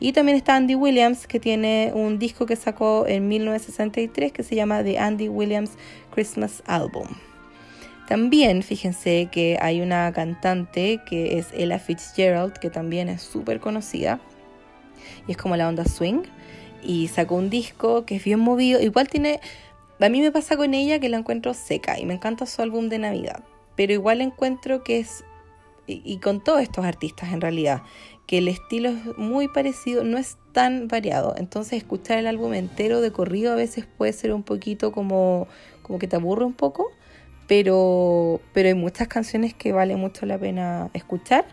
Y 0.01 0.15
también 0.15 0.39
está 0.39 0.57
Andy 0.57 0.75
Williams, 0.75 1.27
que 1.27 1.39
tiene 1.39 1.93
un 1.95 2.19
disco 2.19 2.47
que 2.47 2.57
sacó 2.57 3.07
en 3.07 3.29
1963 3.29 4.33
que 4.33 4.43
se 4.43 4.55
llama 4.55 4.83
The 4.83 4.99
Andy 4.99 5.29
Williams 5.29 5.73
Christmas 6.15 6.63
Album. 6.65 7.09
También 8.09 8.63
fíjense 8.63 9.29
que 9.31 9.59
hay 9.61 9.83
una 9.83 10.11
cantante 10.15 11.03
que 11.05 11.37
es 11.37 11.49
Ella 11.53 11.79
Fitzgerald, 11.79 12.55
que 12.55 12.71
también 12.71 13.11
es 13.11 13.21
súper 13.21 13.61
conocida 13.61 14.19
y 15.29 15.33
es 15.33 15.37
como 15.37 15.57
la 15.57 15.69
onda 15.69 15.85
swing. 15.85 16.23
Y 16.83 17.09
sacó 17.09 17.35
un 17.35 17.51
disco 17.51 18.07
que 18.07 18.17
es 18.17 18.25
bien 18.25 18.41
movido. 18.41 18.81
Igual 18.81 19.11
tiene 19.11 19.41
a 20.07 20.09
mí 20.09 20.21
me 20.21 20.33
pasa 20.33 20.57
con 20.57 20.75
ella 20.75 20.99
que 20.99 21.09
la 21.09 21.19
encuentro 21.19 21.55
seca 21.55 21.99
y 21.99 22.07
me 22.07 22.15
encanta 22.15 22.47
su 22.47 22.63
álbum 22.63 22.89
de 22.89 22.99
Navidad, 22.99 23.45
pero 23.77 23.93
igual 23.93 24.21
encuentro 24.21 24.83
que 24.83 24.99
es, 24.99 25.25
y, 25.87 26.19
con 26.19 26.43
todos 26.43 26.61
estos 26.63 26.85
artistas 26.85 27.33
en 27.33 27.41
realidad, 27.41 27.83
que 28.27 28.39
el 28.39 28.49
estilo 28.49 28.91
es 28.91 29.19
muy 29.19 29.49
parecido, 29.49 30.05
no 30.05 30.17
es 30.17 30.39
tan 30.53 30.87
variado. 30.87 31.35
Entonces 31.37 31.75
escuchar 31.75 32.19
el 32.19 32.27
álbum 32.27 32.55
entero 32.55 33.01
de 33.01 33.11
corrido 33.11 33.53
a 33.53 33.57
veces 33.57 33.87
puede 33.87 34.13
ser 34.13 34.33
un 34.33 34.43
poquito 34.43 34.93
como, 34.93 35.49
como 35.83 35.99
que 35.99 36.07
te 36.07 36.17
aburre 36.17 36.45
un 36.45 36.53
poco, 36.53 36.93
pero, 37.49 38.41
pero 38.53 38.69
hay 38.69 38.75
muchas 38.75 39.09
canciones 39.09 39.53
que 39.55 39.73
vale 39.73 39.97
mucho 39.97 40.27
la 40.27 40.39
pena 40.39 40.91
escuchar. 40.95 41.45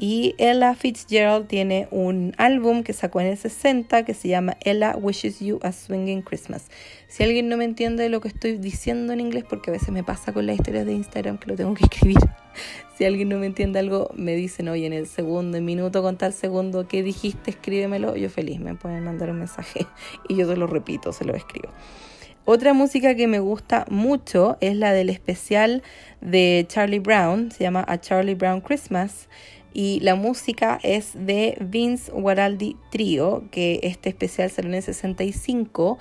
Y 0.00 0.36
Ella 0.38 0.76
Fitzgerald 0.76 1.48
tiene 1.48 1.88
un 1.90 2.32
álbum 2.38 2.84
que 2.84 2.92
sacó 2.92 3.20
en 3.20 3.26
el 3.26 3.36
60 3.36 4.04
que 4.04 4.14
se 4.14 4.28
llama 4.28 4.56
Ella 4.64 4.96
Wishes 4.96 5.40
You 5.40 5.58
a 5.64 5.72
Swinging 5.72 6.22
Christmas. 6.22 6.70
Si 7.08 7.24
alguien 7.24 7.48
no 7.48 7.56
me 7.56 7.64
entiende 7.64 8.08
lo 8.08 8.20
que 8.20 8.28
estoy 8.28 8.58
diciendo 8.58 9.12
en 9.12 9.18
inglés, 9.18 9.42
porque 9.48 9.70
a 9.70 9.72
veces 9.72 9.90
me 9.90 10.04
pasa 10.04 10.32
con 10.32 10.46
las 10.46 10.54
historias 10.54 10.86
de 10.86 10.92
Instagram 10.92 11.38
que 11.38 11.48
lo 11.48 11.56
tengo 11.56 11.74
que 11.74 11.82
escribir 11.82 12.16
si 12.96 13.04
alguien 13.04 13.28
no 13.28 13.38
me 13.38 13.46
entiende 13.46 13.80
algo, 13.80 14.10
me 14.14 14.36
dicen, 14.36 14.68
oye, 14.68 14.86
en 14.86 14.92
el 14.92 15.08
segundo, 15.08 15.58
en 15.58 15.64
minuto 15.64 16.00
con 16.00 16.16
tal 16.16 16.32
segundo, 16.32 16.86
¿qué 16.86 17.02
dijiste? 17.02 17.50
Escríbemelo. 17.50 18.14
Yo 18.14 18.30
feliz, 18.30 18.60
me 18.60 18.76
pueden 18.76 19.02
mandar 19.02 19.30
un 19.30 19.40
mensaje 19.40 19.84
y 20.28 20.36
yo 20.36 20.46
se 20.46 20.56
lo 20.56 20.68
repito, 20.68 21.12
se 21.12 21.24
lo 21.24 21.34
escribo. 21.34 21.70
Otra 22.44 22.72
música 22.72 23.14
que 23.14 23.26
me 23.26 23.40
gusta 23.40 23.84
mucho 23.90 24.56
es 24.60 24.74
la 24.74 24.92
del 24.92 25.10
especial 25.10 25.82
de 26.22 26.64
Charlie 26.66 26.98
Brown, 26.98 27.50
se 27.50 27.64
llama 27.64 27.84
A 27.86 28.00
Charlie 28.00 28.34
Brown 28.34 28.62
Christmas 28.62 29.28
y 29.72 30.00
la 30.00 30.14
música 30.14 30.78
es 30.82 31.12
de 31.14 31.56
Vince 31.60 32.10
Guaraldi 32.10 32.76
Trio, 32.90 33.44
que 33.50 33.80
este 33.82 34.08
especial 34.08 34.50
salió 34.50 34.70
en 34.70 34.76
el 34.76 34.82
65 34.82 35.98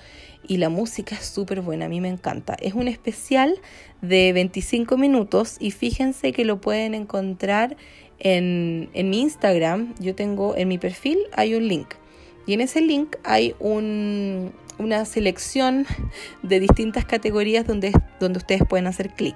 y 0.48 0.58
la 0.58 0.70
música 0.70 1.16
es 1.16 1.26
súper 1.26 1.62
buena, 1.62 1.86
a 1.86 1.90
mí 1.90 2.02
me 2.02 2.10
encanta. 2.10 2.56
Es 2.62 2.74
un 2.74 2.88
especial 2.88 3.60
de 4.02 4.34
25 4.34 4.98
minutos 4.98 5.58
y 5.60 5.72
fíjense 5.72 6.32
que 6.32 6.46
lo 6.46 6.62
pueden 6.62 6.94
encontrar 6.94 7.78
en, 8.20 8.90
en 8.94 9.10
mi 9.10 9.22
Instagram. 9.22 9.94
Yo 10.00 10.16
tengo 10.16 10.56
en 10.56 10.68
mi 10.68 10.78
perfil 10.78 11.20
hay 11.34 11.54
un 11.54 11.68
link 11.68 11.96
y 12.48 12.54
en 12.54 12.62
ese 12.62 12.82
link 12.82 13.18
hay 13.24 13.54
un, 13.60 14.54
una 14.80 15.06
selección 15.06 15.86
de 16.44 16.60
distintas 16.60 17.06
categorías 17.06 17.68
donde, 17.68 17.92
donde 18.20 18.40
ustedes 18.40 18.64
pueden 18.68 18.88
hacer 18.88 19.10
clic. 19.10 19.36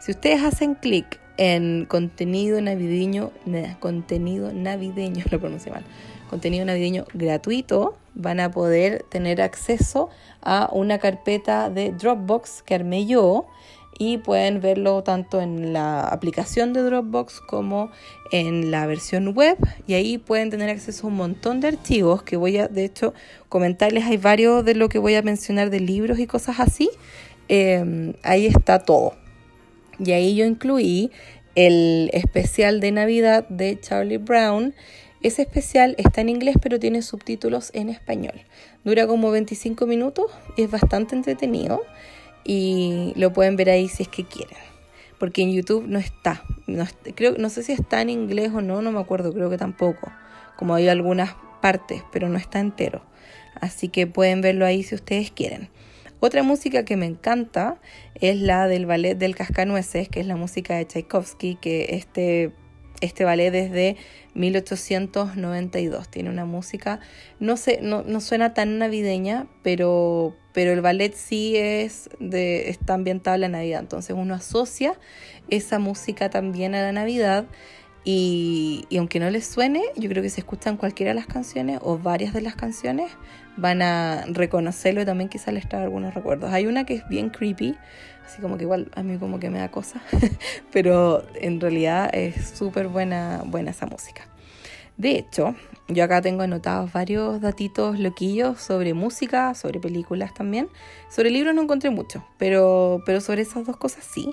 Si 0.00 0.10
ustedes 0.10 0.42
hacen 0.42 0.74
clic 0.74 1.20
en 1.36 1.86
contenido 1.86 2.60
navideño, 2.60 3.30
contenido 3.80 4.52
navideño, 4.52 5.24
lo 5.30 5.40
pronuncio 5.40 5.72
mal, 5.72 5.84
contenido 6.30 6.64
navideño 6.64 7.04
gratuito, 7.14 7.96
van 8.14 8.40
a 8.40 8.50
poder 8.50 9.04
tener 9.08 9.42
acceso 9.42 10.08
a 10.42 10.68
una 10.72 10.98
carpeta 10.98 11.70
de 11.70 11.92
Dropbox 11.92 12.62
que 12.62 12.74
armé 12.74 13.06
yo 13.06 13.46
y 13.98 14.18
pueden 14.18 14.60
verlo 14.60 15.02
tanto 15.02 15.40
en 15.40 15.72
la 15.72 16.02
aplicación 16.02 16.72
de 16.72 16.82
Dropbox 16.82 17.40
como 17.40 17.90
en 18.30 18.70
la 18.70 18.86
versión 18.86 19.28
web. 19.34 19.56
Y 19.86 19.94
ahí 19.94 20.18
pueden 20.18 20.50
tener 20.50 20.68
acceso 20.68 21.06
a 21.06 21.10
un 21.10 21.16
montón 21.16 21.60
de 21.60 21.68
archivos 21.68 22.22
que 22.22 22.36
voy 22.36 22.58
a 22.58 22.68
de 22.68 22.84
hecho 22.84 23.14
comentarles. 23.48 24.04
Hay 24.04 24.18
varios 24.18 24.64
de 24.64 24.74
lo 24.74 24.90
que 24.90 24.98
voy 24.98 25.14
a 25.14 25.22
mencionar 25.22 25.70
de 25.70 25.80
libros 25.80 26.18
y 26.18 26.26
cosas 26.26 26.60
así. 26.60 26.90
Em, 27.48 28.12
ahí 28.22 28.46
está 28.46 28.80
todo 28.80 29.14
y 29.98 30.12
ahí 30.12 30.34
yo 30.34 30.44
incluí 30.44 31.10
el 31.54 32.10
especial 32.12 32.80
de 32.80 32.92
Navidad 32.92 33.48
de 33.48 33.78
Charlie 33.80 34.18
Brown. 34.18 34.74
Ese 35.22 35.42
especial 35.42 35.94
está 35.98 36.20
en 36.20 36.28
inglés 36.28 36.56
pero 36.60 36.78
tiene 36.78 37.02
subtítulos 37.02 37.70
en 37.74 37.88
español. 37.88 38.34
Dura 38.84 39.06
como 39.06 39.30
25 39.30 39.86
minutos, 39.86 40.26
es 40.56 40.70
bastante 40.70 41.16
entretenido 41.16 41.82
y 42.44 43.12
lo 43.16 43.32
pueden 43.32 43.56
ver 43.56 43.70
ahí 43.70 43.88
si 43.88 44.04
es 44.04 44.08
que 44.08 44.24
quieren. 44.24 44.58
Porque 45.18 45.42
en 45.42 45.52
YouTube 45.52 45.86
no 45.88 45.98
está. 45.98 46.44
No, 46.66 46.84
no 47.38 47.48
sé 47.48 47.62
si 47.62 47.72
está 47.72 48.02
en 48.02 48.10
inglés 48.10 48.52
o 48.54 48.60
no, 48.60 48.82
no 48.82 48.92
me 48.92 49.00
acuerdo, 49.00 49.32
creo 49.32 49.50
que 49.50 49.56
tampoco. 49.56 50.12
Como 50.56 50.74
hay 50.74 50.88
algunas 50.88 51.34
partes, 51.62 52.02
pero 52.12 52.28
no 52.28 52.38
está 52.38 52.60
entero. 52.60 53.02
Así 53.60 53.88
que 53.88 54.06
pueden 54.06 54.42
verlo 54.42 54.66
ahí 54.66 54.82
si 54.82 54.94
ustedes 54.94 55.30
quieren. 55.30 55.70
Otra 56.20 56.42
música 56.42 56.84
que 56.84 56.96
me 56.96 57.06
encanta 57.06 57.78
es 58.14 58.40
la 58.40 58.68
del 58.68 58.86
ballet 58.86 59.16
del 59.16 59.36
Cascanueces, 59.36 60.08
que 60.08 60.20
es 60.20 60.26
la 60.26 60.36
música 60.36 60.76
de 60.76 60.86
Tchaikovsky, 60.86 61.56
que 61.56 61.88
este, 61.90 62.52
este 63.02 63.24
ballet 63.24 63.50
desde 63.50 63.96
1892. 64.34 66.08
Tiene 66.08 66.30
una 66.30 66.46
música, 66.46 67.00
no 67.38 67.58
sé, 67.58 67.80
no, 67.82 68.02
no 68.02 68.20
suena 68.20 68.54
tan 68.54 68.78
navideña, 68.78 69.46
pero, 69.62 70.34
pero 70.54 70.72
el 70.72 70.80
ballet 70.80 71.14
sí 71.14 71.56
es 71.56 72.08
de, 72.18 72.70
está 72.70 72.94
ambientado 72.94 73.34
en 73.34 73.42
la 73.42 73.48
Navidad. 73.48 73.80
Entonces 73.80 74.16
uno 74.18 74.34
asocia 74.34 74.98
esa 75.50 75.78
música 75.78 76.30
también 76.30 76.74
a 76.74 76.80
la 76.80 76.92
Navidad. 76.92 77.44
Y, 78.08 78.84
y, 78.88 78.98
aunque 78.98 79.18
no 79.18 79.28
les 79.30 79.44
suene, 79.44 79.82
yo 79.96 80.08
creo 80.08 80.22
que 80.22 80.30
si 80.30 80.40
escuchan 80.40 80.76
cualquiera 80.76 81.10
de 81.10 81.16
las 81.16 81.26
canciones 81.26 81.80
o 81.82 81.98
varias 81.98 82.32
de 82.32 82.40
las 82.40 82.54
canciones, 82.54 83.10
van 83.56 83.82
a 83.82 84.24
reconocerlo 84.26 85.02
y 85.02 85.04
también 85.04 85.28
quizás 85.28 85.52
les 85.52 85.68
trae 85.68 85.82
algunos 85.82 86.14
recuerdos. 86.14 86.52
Hay 86.52 86.66
una 86.66 86.84
que 86.84 86.94
es 86.94 87.08
bien 87.08 87.30
creepy, 87.30 87.76
así 88.24 88.40
como 88.40 88.56
que 88.56 88.64
igual 88.64 88.90
a 88.94 89.02
mí 89.02 89.18
como 89.18 89.38
que 89.38 89.50
me 89.50 89.58
da 89.58 89.70
cosa, 89.70 90.00
pero 90.72 91.24
en 91.34 91.60
realidad 91.60 92.10
es 92.12 92.50
súper 92.50 92.88
buena, 92.88 93.42
buena 93.44 93.70
esa 93.70 93.86
música. 93.86 94.28
De 94.96 95.10
hecho, 95.10 95.54
yo 95.88 96.04
acá 96.04 96.22
tengo 96.22 96.42
anotados 96.42 96.92
varios 96.92 97.40
datitos 97.40 97.98
loquillos 97.98 98.60
sobre 98.60 98.94
música, 98.94 99.54
sobre 99.54 99.78
películas 99.78 100.32
también. 100.32 100.68
Sobre 101.10 101.30
libros 101.30 101.54
no 101.54 101.62
encontré 101.62 101.90
mucho, 101.90 102.26
pero, 102.38 103.02
pero 103.04 103.20
sobre 103.20 103.42
esas 103.42 103.66
dos 103.66 103.76
cosas 103.76 104.04
sí. 104.04 104.30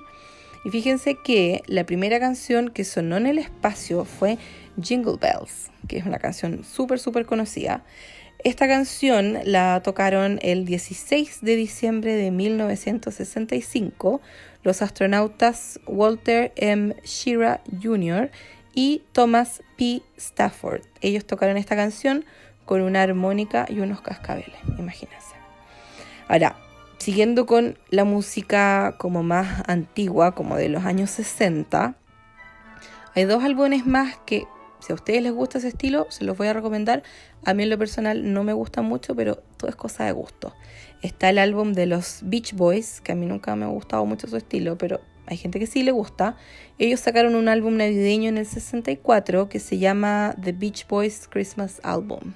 Y 0.64 0.70
fíjense 0.70 1.18
que 1.22 1.62
la 1.66 1.84
primera 1.84 2.18
canción 2.18 2.70
que 2.70 2.84
sonó 2.84 3.18
en 3.18 3.26
el 3.26 3.38
espacio 3.38 4.06
fue 4.06 4.38
Jingle 4.80 5.18
Bells, 5.20 5.70
que 5.86 5.98
es 5.98 6.06
una 6.06 6.18
canción 6.18 6.64
súper, 6.64 6.98
súper 6.98 7.26
conocida. 7.26 7.84
Esta 8.44 8.68
canción 8.68 9.38
la 9.46 9.82
tocaron 9.82 10.38
el 10.42 10.66
16 10.66 11.38
de 11.40 11.56
diciembre 11.56 12.12
de 12.12 12.30
1965 12.30 14.20
los 14.62 14.82
astronautas 14.82 15.80
Walter 15.86 16.52
M. 16.56 16.94
Shira 17.04 17.62
Jr. 17.82 18.30
y 18.74 19.02
Thomas 19.12 19.62
P. 19.78 20.02
Stafford. 20.18 20.82
Ellos 21.00 21.24
tocaron 21.24 21.56
esta 21.56 21.74
canción 21.74 22.26
con 22.66 22.82
una 22.82 23.00
armónica 23.00 23.64
y 23.66 23.80
unos 23.80 24.02
cascabeles, 24.02 24.60
imagínense. 24.76 25.34
Ahora, 26.28 26.54
siguiendo 26.98 27.46
con 27.46 27.78
la 27.88 28.04
música 28.04 28.96
como 28.98 29.22
más 29.22 29.62
antigua, 29.68 30.34
como 30.34 30.56
de 30.56 30.68
los 30.68 30.84
años 30.84 31.08
60, 31.12 31.96
hay 33.14 33.24
dos 33.24 33.42
álbumes 33.42 33.86
más 33.86 34.18
que 34.26 34.46
si 34.84 34.92
a 34.92 34.96
ustedes 34.96 35.22
les 35.22 35.32
gusta 35.32 35.58
ese 35.58 35.68
estilo, 35.68 36.06
se 36.10 36.24
los 36.24 36.36
voy 36.36 36.48
a 36.48 36.52
recomendar. 36.52 37.02
A 37.44 37.54
mí 37.54 37.62
en 37.62 37.70
lo 37.70 37.78
personal 37.78 38.34
no 38.34 38.44
me 38.44 38.52
gusta 38.52 38.82
mucho, 38.82 39.16
pero 39.16 39.36
todo 39.56 39.70
es 39.70 39.76
cosa 39.76 40.04
de 40.04 40.12
gusto. 40.12 40.54
Está 41.00 41.30
el 41.30 41.38
álbum 41.38 41.72
de 41.72 41.86
los 41.86 42.20
Beach 42.22 42.52
Boys, 42.52 43.00
que 43.00 43.12
a 43.12 43.14
mí 43.14 43.24
nunca 43.24 43.56
me 43.56 43.64
ha 43.64 43.68
gustado 43.68 44.04
mucho 44.04 44.26
su 44.26 44.36
estilo, 44.36 44.76
pero 44.76 45.00
hay 45.26 45.38
gente 45.38 45.58
que 45.58 45.66
sí 45.66 45.82
le 45.82 45.92
gusta. 45.92 46.36
Ellos 46.78 47.00
sacaron 47.00 47.34
un 47.34 47.48
álbum 47.48 47.78
navideño 47.78 48.28
en 48.28 48.36
el 48.36 48.46
64 48.46 49.48
que 49.48 49.58
se 49.58 49.78
llama 49.78 50.34
The 50.42 50.52
Beach 50.52 50.86
Boys 50.86 51.28
Christmas 51.30 51.80
Album. 51.82 52.34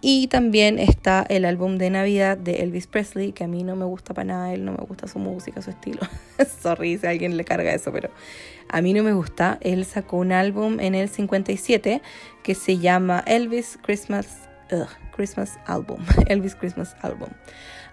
Y 0.00 0.28
también 0.28 0.78
está 0.78 1.26
el 1.28 1.44
álbum 1.44 1.76
de 1.76 1.90
Navidad 1.90 2.38
de 2.38 2.62
Elvis 2.62 2.86
Presley, 2.86 3.32
que 3.32 3.42
a 3.44 3.48
mí 3.48 3.64
no 3.64 3.74
me 3.74 3.84
gusta 3.84 4.14
para 4.14 4.26
nada, 4.26 4.54
él 4.54 4.64
no 4.64 4.72
me 4.72 4.84
gusta 4.84 5.08
su 5.08 5.18
música, 5.18 5.60
su 5.60 5.70
estilo. 5.70 6.00
Sorry 6.62 6.98
si 6.98 7.06
alguien 7.06 7.36
le 7.36 7.44
carga 7.44 7.74
eso, 7.74 7.90
pero 7.92 8.10
a 8.68 8.80
mí 8.80 8.94
no 8.94 9.02
me 9.02 9.12
gusta. 9.12 9.58
Él 9.60 9.84
sacó 9.84 10.18
un 10.18 10.30
álbum 10.30 10.78
en 10.78 10.94
el 10.94 11.08
57 11.08 12.00
que 12.44 12.54
se 12.54 12.78
llama 12.78 13.24
Elvis 13.26 13.76
Christmas, 13.82 14.48
Christmas 15.16 15.58
Album. 15.66 16.04
Elvis 16.28 16.54
Christmas 16.54 16.94
Album. 17.02 17.30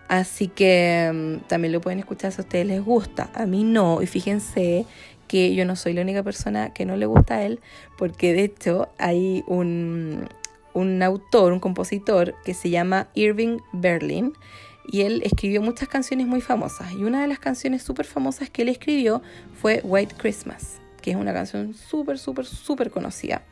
Así 0.08 0.48
que 0.48 1.12
mm, 1.12 1.48
también 1.48 1.72
lo 1.72 1.82
pueden 1.82 1.98
escuchar 1.98 2.32
si 2.32 2.42
a 2.42 2.44
ustedes 2.44 2.68
les 2.68 2.84
gusta. 2.84 3.32
A 3.34 3.48
mí 3.48 3.64
no, 3.64 4.04
y 4.04 4.06
fíjense 4.06 4.86
que 5.28 5.56
yo 5.56 5.66
no 5.66 5.76
soy 5.76 5.94
la 5.94 6.02
única 6.02 6.22
persona 6.22 6.72
que 6.72 6.86
no 6.86 6.96
le 6.98 7.08
gusta 7.08 7.38
a 7.38 7.46
él, 7.46 7.60
porque 7.98 8.34
de 8.34 8.44
hecho 8.44 8.90
hay 9.00 9.44
un, 9.48 10.30
un 10.76 11.02
autor, 11.02 11.54
un 11.54 11.60
compositor 11.60 12.36
que 12.44 12.54
se 12.54 12.70
llama 12.70 13.08
Irving 13.16 13.60
Berlin 13.72 14.34
y 14.86 15.02
él 15.02 15.22
escribió 15.24 15.62
muchas 15.62 15.88
canciones 15.88 16.28
muy 16.28 16.42
famosas 16.42 16.92
y 16.92 17.04
una 17.04 17.22
de 17.22 17.28
las 17.28 17.40
canciones 17.40 17.82
súper 17.82 18.06
famosas 18.06 18.50
que 18.50 18.62
él 18.62 18.70
escribió 18.70 19.24
fue 19.54 19.82
White 19.84 20.16
Christmas, 20.18 20.80
que 21.02 21.12
es 21.12 21.18
una 21.18 21.34
canción 21.34 21.74
súper, 21.74 22.20
súper, 22.20 22.46
súper 22.46 22.92
conocida. 22.92 23.44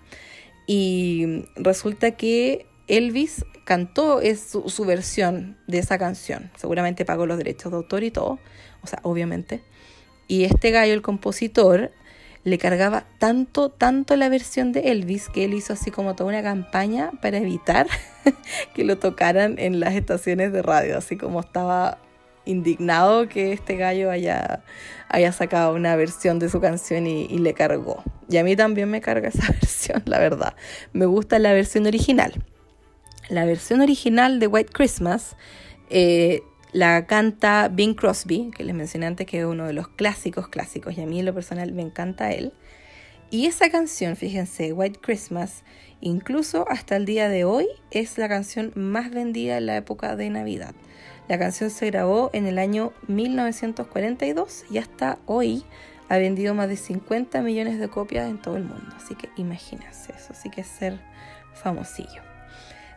Y 0.67 1.45
resulta 1.55 2.11
que 2.11 2.67
Elvis 2.87 3.45
cantó 3.63 4.19
es 4.19 4.41
su, 4.41 4.69
su, 4.69 4.83
versión 4.85 5.57
de 5.67 5.79
esa 5.79 5.97
canción, 5.97 6.51
seguramente 6.57 7.05
pagó 7.05 7.25
los 7.25 7.37
derechos 7.37 7.71
de 7.71 7.77
autor 7.77 8.03
y 8.03 8.11
todo, 8.11 8.37
o 8.81 8.87
sea, 8.87 8.99
obviamente. 9.03 9.63
Y 10.27 10.43
este 10.43 10.71
gallo, 10.71 10.93
el 10.93 11.01
compositor, 11.01 11.91
le 12.43 12.57
cargaba 12.57 13.05
tanto, 13.19 13.69
tanto 13.69 14.15
la 14.15 14.29
versión 14.29 14.71
de 14.73 14.91
Elvis 14.91 15.29
que 15.29 15.45
él 15.45 15.53
hizo 15.53 15.73
así 15.73 15.91
como 15.91 16.15
toda 16.15 16.29
una 16.29 16.43
campaña 16.43 17.11
para 17.21 17.37
evitar 17.37 17.87
que 18.75 18.83
lo 18.83 18.97
tocaran 18.97 19.59
en 19.59 19.79
las 19.79 19.93
estaciones 19.93 20.51
de 20.51 20.61
radio, 20.61 20.97
así 20.97 21.17
como 21.17 21.39
estaba 21.39 21.99
indignado 22.45 23.29
que 23.29 23.53
este 23.53 23.77
gallo 23.77 24.11
haya, 24.11 24.63
haya 25.09 25.31
sacado 25.31 25.73
una 25.73 25.95
versión 25.95 26.39
de 26.39 26.49
su 26.49 26.59
canción 26.59 27.07
y, 27.07 27.37
le 27.37 27.53
cargó. 27.53 28.03
Y 28.29 28.37
a 28.37 28.43
mí 28.43 28.55
también 28.55 28.89
me 28.89 29.01
carga 29.01 29.27
esa 29.33 29.47
versión, 29.47 30.03
la 30.05 30.19
verdad. 30.19 30.55
Me 30.91 31.05
gusta 31.05 31.39
la 31.39 31.53
versión 31.53 31.85
original. 31.85 32.33
La 33.29 33.45
versión 33.45 33.79
original 33.79 34.39
de 34.39 34.47
White 34.47 34.73
Christmas 34.73 35.37
eh, 35.89 36.41
la 36.73 37.05
canta 37.05 37.69
Bing 37.69 37.93
Crosby, 37.93 38.51
que 38.55 38.63
les 38.63 38.75
mencioné 38.75 39.05
antes 39.05 39.27
que 39.27 39.39
es 39.39 39.45
uno 39.45 39.67
de 39.67 39.73
los 39.73 39.87
clásicos 39.87 40.47
clásicos 40.47 40.97
y 40.97 41.01
a 41.01 41.05
mí 41.05 41.19
en 41.19 41.25
lo 41.25 41.33
personal 41.33 41.71
me 41.71 41.83
encanta 41.83 42.31
él. 42.31 42.51
Y 43.29 43.45
esa 43.45 43.69
canción, 43.69 44.15
fíjense, 44.15 44.73
White 44.73 44.99
Christmas, 45.01 45.63
incluso 46.01 46.65
hasta 46.69 46.95
el 46.95 47.05
día 47.05 47.29
de 47.29 47.45
hoy 47.45 47.67
es 47.91 48.17
la 48.17 48.27
canción 48.27 48.71
más 48.75 49.11
vendida 49.11 49.57
en 49.57 49.67
la 49.67 49.77
época 49.77 50.15
de 50.15 50.29
Navidad. 50.29 50.73
La 51.29 51.39
canción 51.39 51.69
se 51.69 51.85
grabó 51.85 52.31
en 52.33 52.47
el 52.47 52.57
año 52.57 52.91
1942 53.07 54.65
y 54.71 54.79
hasta 54.79 55.19
hoy 55.25 55.63
ha 56.09 56.17
vendido 56.17 56.53
más 56.53 56.69
de 56.69 56.75
50 56.75 57.41
millones 57.41 57.79
de 57.79 57.87
copias 57.87 58.29
en 58.29 58.41
todo 58.41 58.57
el 58.57 58.63
mundo. 58.63 58.95
Así 58.95 59.15
que 59.15 59.29
imagínense, 59.37 60.11
eso 60.11 60.33
sí 60.33 60.49
que 60.49 60.61
es 60.61 60.67
ser 60.67 60.99
famosillo. 61.53 62.21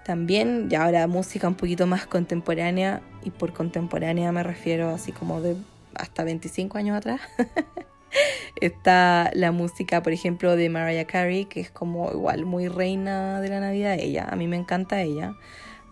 También, 0.07 0.71
ya 0.71 0.85
ahora 0.85 1.07
música 1.09 1.49
un 1.49 1.57
poquito 1.57 1.87
más 1.87 2.07
contemporánea, 2.07 3.03
y 3.27 3.33
por 3.33 3.53
contemporánea 3.53 4.31
me 4.31 4.45
refiero 4.45 4.91
así 4.91 5.11
como 5.11 5.41
de 5.41 5.57
hasta 5.95 6.23
25 6.23 6.79
años 6.79 6.97
atrás. 6.97 7.21
Está 8.61 9.31
la 9.35 9.51
música, 9.51 10.01
por 10.03 10.13
ejemplo, 10.13 10.55
de 10.55 10.69
Mariah 10.69 11.07
Carey, 11.07 11.47
que 11.47 11.61
es 11.61 11.71
como 11.71 12.11
igual 12.13 12.47
muy 12.47 12.69
reina 12.69 13.41
de 13.41 13.49
la 13.49 13.59
Navidad 13.59 13.95
ella. 13.99 14.29
A 14.31 14.37
mí 14.37 14.47
me 14.47 14.57
encanta 14.57 15.03
ella. 15.03 15.35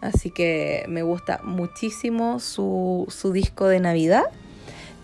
Así 0.00 0.30
que 0.30 0.84
me 0.88 1.02
gusta 1.02 1.40
muchísimo 1.42 2.38
su, 2.38 3.06
su 3.08 3.32
disco 3.32 3.66
de 3.66 3.80
Navidad. 3.80 4.24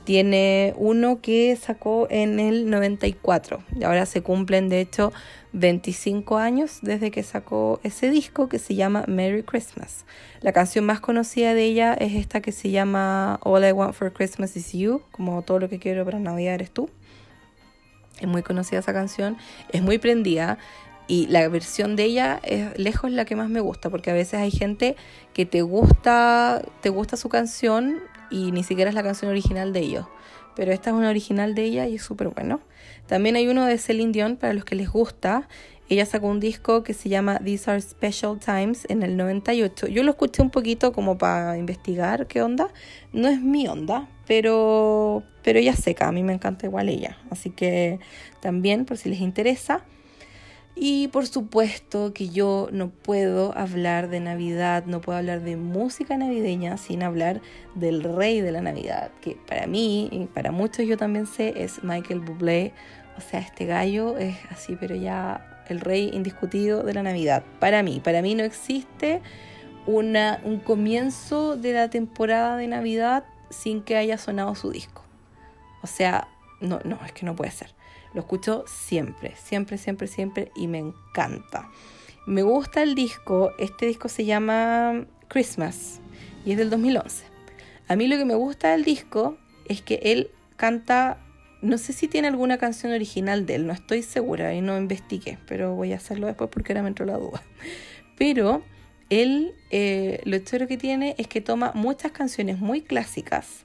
Tiene 0.04 0.74
uno 0.76 1.20
que 1.20 1.54
sacó 1.56 2.06
en 2.10 2.40
el 2.40 2.70
94 2.70 3.62
y 3.78 3.84
ahora 3.84 4.06
se 4.06 4.22
cumplen 4.22 4.68
de 4.68 4.80
hecho 4.80 5.12
25 5.52 6.38
años 6.38 6.78
desde 6.82 7.10
que 7.10 7.22
sacó 7.22 7.80
ese 7.82 8.10
disco 8.10 8.48
que 8.48 8.58
se 8.58 8.74
llama 8.74 9.04
Merry 9.06 9.42
Christmas. 9.42 10.04
La 10.40 10.52
canción 10.52 10.84
más 10.84 11.00
conocida 11.00 11.54
de 11.54 11.64
ella 11.64 11.94
es 11.94 12.14
esta 12.14 12.40
que 12.40 12.52
se 12.52 12.70
llama 12.70 13.38
All 13.42 13.64
I 13.64 13.72
Want 13.72 13.94
for 13.94 14.12
Christmas 14.12 14.56
is 14.56 14.72
You, 14.72 15.02
como 15.10 15.42
todo 15.42 15.58
lo 15.58 15.68
que 15.68 15.78
quiero 15.78 16.04
para 16.04 16.18
Navidad 16.18 16.54
eres 16.54 16.70
tú. 16.70 16.88
Es 18.20 18.28
muy 18.28 18.42
conocida 18.42 18.80
esa 18.80 18.92
canción, 18.92 19.36
es 19.72 19.82
muy 19.82 19.98
prendida 19.98 20.58
y 21.10 21.26
la 21.26 21.48
versión 21.48 21.96
de 21.96 22.04
ella 22.04 22.40
es 22.44 22.78
lejos 22.78 23.10
la 23.10 23.24
que 23.24 23.34
más 23.34 23.48
me 23.48 23.58
gusta, 23.58 23.90
porque 23.90 24.12
a 24.12 24.14
veces 24.14 24.34
hay 24.34 24.52
gente 24.52 24.94
que 25.34 25.44
te 25.44 25.62
gusta, 25.62 26.62
te 26.82 26.88
gusta 26.88 27.16
su 27.16 27.28
canción 27.28 28.00
y 28.30 28.52
ni 28.52 28.62
siquiera 28.62 28.90
es 28.90 28.94
la 28.94 29.02
canción 29.02 29.30
original 29.30 29.72
de 29.72 29.80
ellos. 29.80 30.06
Pero 30.56 30.72
esta 30.72 30.90
es 30.90 30.96
una 30.96 31.08
original 31.08 31.54
de 31.54 31.64
ella 31.64 31.86
y 31.86 31.96
es 31.96 32.02
súper 32.02 32.28
bueno. 32.28 32.60
También 33.06 33.36
hay 33.36 33.48
uno 33.48 33.66
de 33.66 33.78
Celine 33.78 34.12
Dion 34.12 34.36
para 34.36 34.52
los 34.52 34.64
que 34.64 34.74
les 34.74 34.88
gusta. 34.88 35.48
Ella 35.88 36.06
sacó 36.06 36.28
un 36.28 36.38
disco 36.38 36.84
que 36.84 36.94
se 36.94 37.08
llama 37.08 37.40
These 37.44 37.70
Are 37.70 37.80
Special 37.80 38.38
Times 38.38 38.86
en 38.88 39.02
el 39.02 39.16
98. 39.16 39.88
Yo 39.88 40.04
lo 40.04 40.12
escuché 40.12 40.42
un 40.42 40.50
poquito 40.50 40.92
como 40.92 41.18
para 41.18 41.56
investigar 41.58 42.28
qué 42.28 42.42
onda. 42.42 42.68
No 43.12 43.28
es 43.28 43.40
mi 43.40 43.66
onda, 43.66 44.08
pero, 44.26 45.24
pero 45.42 45.58
ella 45.58 45.74
seca. 45.74 46.06
A 46.06 46.12
mí 46.12 46.22
me 46.22 46.32
encanta 46.32 46.66
igual 46.66 46.88
ella. 46.88 47.18
Así 47.30 47.50
que 47.50 47.98
también, 48.40 48.84
por 48.84 48.98
si 48.98 49.08
les 49.08 49.20
interesa. 49.20 49.84
Y 50.82 51.08
por 51.08 51.26
supuesto 51.26 52.14
que 52.14 52.30
yo 52.30 52.70
no 52.72 52.88
puedo 52.88 53.54
hablar 53.54 54.08
de 54.08 54.18
Navidad, 54.18 54.86
no 54.86 55.02
puedo 55.02 55.18
hablar 55.18 55.42
de 55.42 55.58
música 55.58 56.16
navideña 56.16 56.78
sin 56.78 57.02
hablar 57.02 57.42
del 57.74 58.02
rey 58.02 58.40
de 58.40 58.50
la 58.50 58.62
Navidad, 58.62 59.10
que 59.20 59.36
para 59.46 59.66
mí 59.66 60.08
y 60.10 60.24
para 60.24 60.52
muchos 60.52 60.86
yo 60.86 60.96
también 60.96 61.26
sé 61.26 61.52
es 61.62 61.84
Michael 61.84 62.20
Bublé. 62.20 62.72
O 63.18 63.20
sea, 63.20 63.40
este 63.40 63.66
gallo 63.66 64.16
es 64.16 64.38
así, 64.48 64.74
pero 64.80 64.94
ya 64.94 65.64
el 65.68 65.80
rey 65.80 66.08
indiscutido 66.14 66.82
de 66.82 66.94
la 66.94 67.02
Navidad. 67.02 67.44
Para 67.58 67.82
mí, 67.82 68.00
para 68.02 68.22
mí 68.22 68.34
no 68.34 68.44
existe 68.44 69.20
una, 69.84 70.40
un 70.44 70.60
comienzo 70.60 71.58
de 71.58 71.74
la 71.74 71.90
temporada 71.90 72.56
de 72.56 72.68
Navidad 72.68 73.24
sin 73.50 73.82
que 73.82 73.98
haya 73.98 74.16
sonado 74.16 74.54
su 74.54 74.70
disco. 74.70 75.04
O 75.82 75.86
sea, 75.86 76.26
no, 76.62 76.80
no, 76.84 76.98
es 77.04 77.12
que 77.12 77.26
no 77.26 77.36
puede 77.36 77.50
ser. 77.50 77.74
Lo 78.14 78.20
escucho 78.20 78.64
siempre, 78.66 79.34
siempre, 79.36 79.78
siempre, 79.78 80.06
siempre 80.06 80.52
y 80.56 80.66
me 80.66 80.78
encanta. 80.78 81.70
Me 82.26 82.42
gusta 82.42 82.82
el 82.82 82.94
disco, 82.94 83.52
este 83.58 83.86
disco 83.86 84.08
se 84.08 84.24
llama 84.24 85.06
Christmas 85.28 86.00
y 86.44 86.52
es 86.52 86.58
del 86.58 86.70
2011. 86.70 87.24
A 87.88 87.96
mí 87.96 88.08
lo 88.08 88.16
que 88.16 88.24
me 88.24 88.34
gusta 88.34 88.72
del 88.72 88.84
disco 88.84 89.36
es 89.66 89.82
que 89.82 90.00
él 90.02 90.30
canta, 90.56 91.18
no 91.62 91.78
sé 91.78 91.92
si 91.92 92.08
tiene 92.08 92.28
alguna 92.28 92.58
canción 92.58 92.92
original 92.92 93.46
de 93.46 93.56
él, 93.56 93.66
no 93.66 93.72
estoy 93.72 94.02
segura 94.02 94.54
y 94.54 94.60
no 94.60 94.76
investigué, 94.76 95.38
pero 95.46 95.74
voy 95.74 95.92
a 95.92 95.96
hacerlo 95.96 96.26
después 96.26 96.50
porque 96.50 96.72
ahora 96.72 96.82
me 96.82 96.88
entró 96.88 97.06
la 97.06 97.16
duda. 97.16 97.42
Pero 98.16 98.62
él, 99.08 99.54
eh, 99.70 100.20
lo 100.24 100.38
chévere 100.38 100.68
que 100.68 100.76
tiene 100.76 101.14
es 101.18 101.26
que 101.26 101.40
toma 101.40 101.72
muchas 101.74 102.12
canciones 102.12 102.58
muy 102.58 102.82
clásicas 102.82 103.64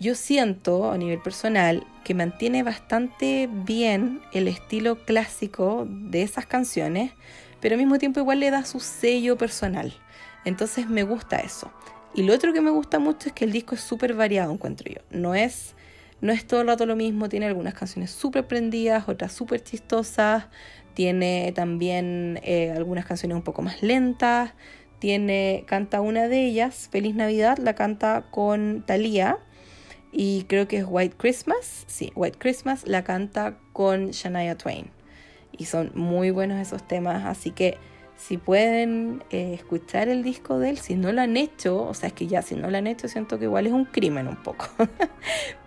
yo 0.00 0.14
siento 0.14 0.90
a 0.90 0.98
nivel 0.98 1.20
personal 1.20 1.86
que 2.04 2.14
mantiene 2.14 2.62
bastante 2.62 3.48
bien 3.50 4.20
el 4.32 4.48
estilo 4.48 5.04
clásico 5.04 5.86
de 5.88 6.22
esas 6.22 6.46
canciones, 6.46 7.12
pero 7.60 7.74
al 7.74 7.80
mismo 7.80 7.98
tiempo 7.98 8.20
igual 8.20 8.40
le 8.40 8.50
da 8.50 8.64
su 8.64 8.80
sello 8.80 9.36
personal. 9.36 9.92
Entonces 10.44 10.88
me 10.88 11.02
gusta 11.02 11.38
eso. 11.38 11.72
Y 12.14 12.22
lo 12.22 12.34
otro 12.34 12.52
que 12.52 12.60
me 12.60 12.70
gusta 12.70 12.98
mucho 12.98 13.28
es 13.28 13.34
que 13.34 13.44
el 13.44 13.52
disco 13.52 13.74
es 13.74 13.80
súper 13.80 14.14
variado, 14.14 14.52
encuentro 14.52 14.90
yo. 14.90 15.00
No 15.10 15.34
es, 15.34 15.74
no 16.20 16.32
es 16.32 16.46
todo 16.46 16.62
el 16.62 16.68
rato 16.68 16.86
lo 16.86 16.96
mismo, 16.96 17.28
tiene 17.28 17.46
algunas 17.46 17.74
canciones 17.74 18.10
súper 18.10 18.46
prendidas, 18.46 19.08
otras 19.08 19.32
súper 19.32 19.62
chistosas, 19.62 20.46
tiene 20.94 21.52
también 21.54 22.40
eh, 22.42 22.72
algunas 22.74 23.04
canciones 23.04 23.36
un 23.36 23.42
poco 23.42 23.62
más 23.62 23.82
lentas, 23.82 24.52
tiene, 24.98 25.64
canta 25.66 26.00
una 26.00 26.26
de 26.28 26.46
ellas, 26.46 26.88
Feliz 26.90 27.14
Navidad, 27.14 27.58
la 27.58 27.74
canta 27.74 28.26
con 28.30 28.82
Thalía 28.86 29.38
y 30.18 30.44
creo 30.44 30.66
que 30.66 30.78
es 30.78 30.86
White 30.88 31.16
Christmas, 31.18 31.84
sí, 31.86 32.10
White 32.14 32.38
Christmas 32.38 32.86
la 32.86 33.04
canta 33.04 33.58
con 33.74 34.12
Shania 34.12 34.56
Twain. 34.56 34.90
Y 35.52 35.66
son 35.66 35.92
muy 35.94 36.30
buenos 36.30 36.58
esos 36.58 36.88
temas, 36.88 37.26
así 37.26 37.50
que 37.50 37.76
si 38.16 38.38
pueden 38.38 39.22
eh, 39.28 39.52
escuchar 39.52 40.08
el 40.08 40.22
disco 40.22 40.58
de 40.58 40.70
él, 40.70 40.78
si 40.78 40.94
no 40.94 41.12
lo 41.12 41.20
han 41.20 41.36
hecho, 41.36 41.82
o 41.82 41.92
sea, 41.92 42.06
es 42.06 42.14
que 42.14 42.26
ya 42.26 42.40
si 42.40 42.54
no 42.54 42.70
lo 42.70 42.78
han 42.78 42.86
hecho, 42.86 43.08
siento 43.08 43.38
que 43.38 43.44
igual 43.44 43.66
es 43.66 43.74
un 43.74 43.84
crimen 43.84 44.26
un 44.26 44.42
poco. 44.42 44.68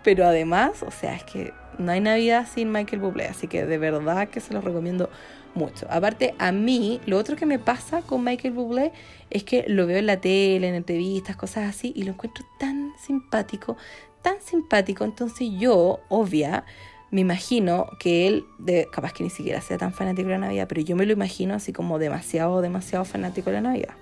Pero 0.02 0.26
además, 0.26 0.82
o 0.82 0.90
sea, 0.90 1.14
es 1.14 1.22
que 1.22 1.54
no 1.78 1.92
hay 1.92 2.00
Navidad 2.00 2.48
sin 2.52 2.72
Michael 2.72 3.02
Bublé, 3.02 3.26
así 3.26 3.46
que 3.46 3.64
de 3.64 3.78
verdad 3.78 4.30
que 4.30 4.40
se 4.40 4.52
los 4.52 4.64
recomiendo 4.64 5.10
mucho. 5.54 5.86
Aparte, 5.90 6.34
a 6.38 6.50
mí, 6.50 7.00
lo 7.06 7.18
otro 7.18 7.36
que 7.36 7.46
me 7.46 7.60
pasa 7.60 8.02
con 8.02 8.24
Michael 8.24 8.54
Bublé 8.54 8.92
es 9.30 9.44
que 9.44 9.64
lo 9.68 9.86
veo 9.86 9.98
en 9.98 10.06
la 10.06 10.20
tele, 10.20 10.68
en 10.68 10.74
entrevistas, 10.74 11.36
cosas 11.36 11.68
así, 11.68 11.92
y 11.94 12.02
lo 12.02 12.12
encuentro 12.12 12.44
tan 12.58 12.92
simpático, 12.98 13.76
tan 14.22 14.40
simpático, 14.40 15.04
entonces 15.04 15.48
yo, 15.58 16.00
obvia, 16.08 16.64
me 17.10 17.20
imagino 17.22 17.86
que 17.98 18.26
él, 18.28 18.44
de, 18.58 18.86
capaz 18.90 19.12
que 19.12 19.24
ni 19.24 19.30
siquiera 19.30 19.60
sea 19.60 19.78
tan 19.78 19.92
fanático 19.92 20.28
de 20.28 20.34
la 20.34 20.46
Navidad, 20.46 20.66
pero 20.68 20.80
yo 20.80 20.96
me 20.96 21.06
lo 21.06 21.12
imagino 21.12 21.54
así 21.54 21.72
como 21.72 21.98
demasiado, 21.98 22.60
demasiado 22.60 23.04
fanático 23.04 23.50
de 23.50 23.56
la 23.56 23.62
Navidad. 23.62 23.94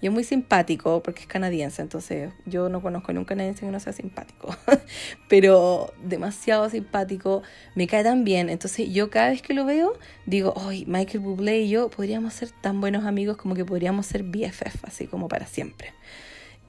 Y 0.00 0.06
es 0.08 0.12
muy 0.12 0.24
simpático 0.24 1.02
porque 1.02 1.22
es 1.22 1.26
canadiense, 1.26 1.80
entonces 1.80 2.30
yo 2.44 2.68
no 2.68 2.82
conozco 2.82 3.10
a 3.10 3.14
un 3.14 3.24
canadiense 3.24 3.64
que 3.64 3.72
no 3.72 3.80
sea 3.80 3.94
simpático, 3.94 4.54
pero 5.30 5.94
demasiado 6.02 6.68
simpático, 6.68 7.42
me 7.74 7.86
cae 7.86 8.04
tan 8.04 8.22
bien. 8.22 8.50
Entonces 8.50 8.92
yo 8.92 9.08
cada 9.08 9.30
vez 9.30 9.40
que 9.40 9.54
lo 9.54 9.64
veo 9.64 9.94
digo, 10.26 10.52
hoy 10.56 10.84
Michael 10.86 11.20
Bublé 11.20 11.60
y 11.60 11.70
yo 11.70 11.88
podríamos 11.88 12.34
ser 12.34 12.50
tan 12.50 12.82
buenos 12.82 13.06
amigos 13.06 13.38
como 13.38 13.54
que 13.54 13.64
podríamos 13.64 14.04
ser 14.04 14.24
BFF, 14.24 14.84
así 14.84 15.06
como 15.06 15.28
para 15.28 15.46
siempre. 15.46 15.94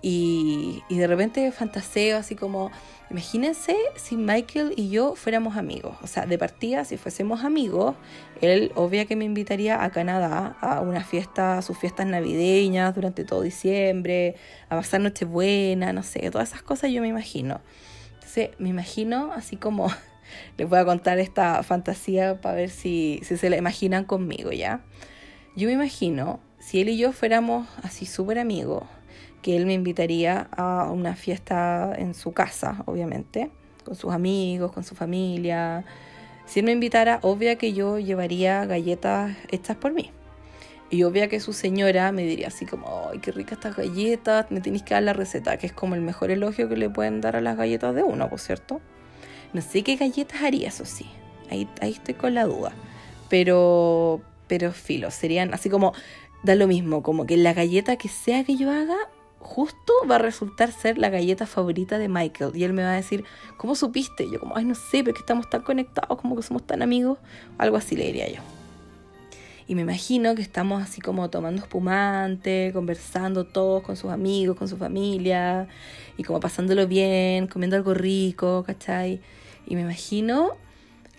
Y, 0.02 0.84
de 0.90 1.08
repente 1.08 1.52
fantaseo 1.52 2.18
así 2.18 2.36
como, 2.36 2.72
imagínense 3.10 3.76
si 3.96 4.18
Michael 4.18 4.74
y 4.76 4.90
yo 4.90 5.16
fuéramos 5.16 5.58
amigos. 5.58 5.98
O 6.04 6.08
sea, 6.08 6.26
de 6.26 6.38
partida, 6.38 6.86
si 6.86 6.98
fuésemos 6.98 7.44
amigos, 7.44 7.96
él 8.42 8.72
obvia 8.76 9.06
que 9.06 9.16
me 9.16 9.26
invitaría 9.26 9.84
a 9.84 9.90
Canadá 9.90 10.58
a 10.62 10.82
una 10.82 11.04
fiesta, 11.04 11.58
a 11.58 11.62
sus 11.62 11.78
fiestas 11.78 12.06
navideñas 12.06 12.94
durante 12.94 13.24
todo 13.24 13.42
diciembre, 13.42 14.36
a 14.70 14.76
pasar 14.76 15.02
Nochebuena, 15.02 15.92
no 15.92 16.04
sé, 16.04 16.30
todas 16.30 16.50
esas 16.50 16.62
cosas 16.62 16.92
yo 16.92 17.02
me 17.02 17.08
imagino. 17.08 17.62
Entonces, 18.14 18.50
me 18.60 18.70
imagino 18.70 19.32
así 19.34 19.56
como, 19.56 19.88
les 20.58 20.70
voy 20.70 20.80
a 20.80 20.86
contar 20.86 21.18
esta 21.20 21.64
fantasía 21.64 22.42
para 22.42 22.56
ver 22.56 22.70
si, 22.70 23.22
si 23.24 23.38
se 23.38 23.50
la 23.50 23.58
imaginan 23.58 24.06
conmigo, 24.06 24.52
¿ya? 24.52 24.82
Yo 25.56 25.68
me 25.68 25.74
imagino, 25.74 26.40
si 26.60 26.82
él 26.82 26.90
y 26.90 26.98
yo 26.98 27.12
fuéramos 27.12 27.68
así 27.82 28.06
súper 28.06 28.40
amigos, 28.40 28.84
que 29.46 29.56
él 29.56 29.68
me 29.68 29.74
invitaría 29.74 30.50
a 30.58 30.90
una 30.92 31.16
fiesta 31.16 31.94
en 31.96 32.16
su 32.16 32.32
casa, 32.32 32.82
obviamente, 32.88 33.52
con 33.84 33.94
sus 33.94 34.12
amigos, 34.12 34.72
con 34.72 34.84
su 34.84 34.96
familia. 34.96 35.86
Si 36.48 36.62
él 36.62 36.66
me 36.66 36.72
invitara, 36.72 37.20
obvia 37.22 37.56
que 37.56 37.72
yo 37.72 38.00
llevaría 38.00 38.66
galletas 38.66 39.38
hechas 39.52 39.78
por 39.78 39.94
mí. 39.94 40.10
Y 40.90 41.04
obvia 41.04 41.28
que 41.30 41.40
su 41.40 41.54
señora 41.54 42.12
me 42.12 42.24
diría 42.24 42.48
así 42.48 42.66
como, 42.66 43.08
ay, 43.12 43.20
qué 43.20 43.32
ricas 43.32 43.60
estas 43.60 43.76
galletas, 43.76 44.50
me 44.50 44.62
tenéis 44.62 44.82
que 44.82 44.96
dar 44.96 45.04
la 45.04 45.14
receta, 45.14 45.58
que 45.58 45.68
es 45.68 45.74
como 45.74 45.94
el 45.94 46.02
mejor 46.02 46.32
elogio 46.32 46.68
que 46.68 46.76
le 46.76 46.90
pueden 46.90 47.22
dar 47.22 47.36
a 47.36 47.42
las 47.42 47.56
galletas 47.56 47.94
de 47.94 48.02
uno, 48.02 48.28
por 48.28 48.40
cierto. 48.40 48.82
No 49.54 49.62
sé 49.62 49.84
qué 49.84 49.96
galletas 49.96 50.42
haría, 50.42 50.70
eso 50.70 50.86
sí. 50.86 51.06
Ahí, 51.52 51.70
ahí 51.82 51.92
estoy 51.92 52.16
con 52.16 52.34
la 52.34 52.46
duda. 52.46 52.72
Pero, 53.30 54.24
pero 54.48 54.72
filo, 54.72 55.12
serían 55.12 55.54
así 55.54 55.70
como, 55.70 55.94
da 56.42 56.56
lo 56.56 56.66
mismo, 56.66 57.04
como 57.04 57.28
que 57.28 57.38
la 57.38 57.54
galleta 57.54 57.96
que 57.96 58.08
sea 58.08 58.44
que 58.44 58.56
yo 58.56 58.72
haga, 58.72 58.98
justo 59.46 59.94
va 60.10 60.16
a 60.16 60.20
resultar 60.20 60.72
ser 60.72 60.98
la 60.98 61.10
galleta 61.10 61.46
favorita 61.46 62.00
de 62.00 62.10
Michael. 62.10 62.52
Y 62.56 62.64
él 62.64 62.74
me 62.74 62.84
va 62.84 62.94
a 62.94 62.96
decir, 62.96 63.24
¿cómo 63.58 63.76
supiste? 63.76 64.30
yo 64.30 64.40
como, 64.40 64.58
ay, 64.58 64.66
no 64.66 64.74
sé, 64.74 65.04
pero 65.04 65.14
que 65.14 65.20
estamos 65.20 65.50
tan 65.50 65.62
conectados, 65.62 66.20
como 66.20 66.36
que 66.36 66.42
somos 66.42 66.66
tan 66.66 66.82
amigos. 66.82 67.20
Algo 67.60 67.78
así 67.78 67.96
le 67.96 68.08
diría 68.08 68.28
yo. 68.28 68.42
Y 69.68 69.76
me 69.76 69.82
imagino 69.82 70.36
que 70.36 70.42
estamos 70.42 70.82
así 70.82 71.00
como 71.00 71.30
tomando 71.30 71.62
espumante, 71.62 72.72
conversando 72.74 73.46
todos 73.46 73.84
con 73.84 73.96
sus 73.96 74.12
amigos, 74.12 74.58
con 74.58 74.68
su 74.68 74.78
familia, 74.78 75.68
y 76.18 76.24
como 76.24 76.40
pasándolo 76.40 76.88
bien, 76.88 77.48
comiendo 77.48 77.76
algo 77.76 77.94
rico, 77.94 78.64
¿cachai? 78.66 79.22
Y 79.68 79.76
me 79.76 79.82
imagino 79.82 80.52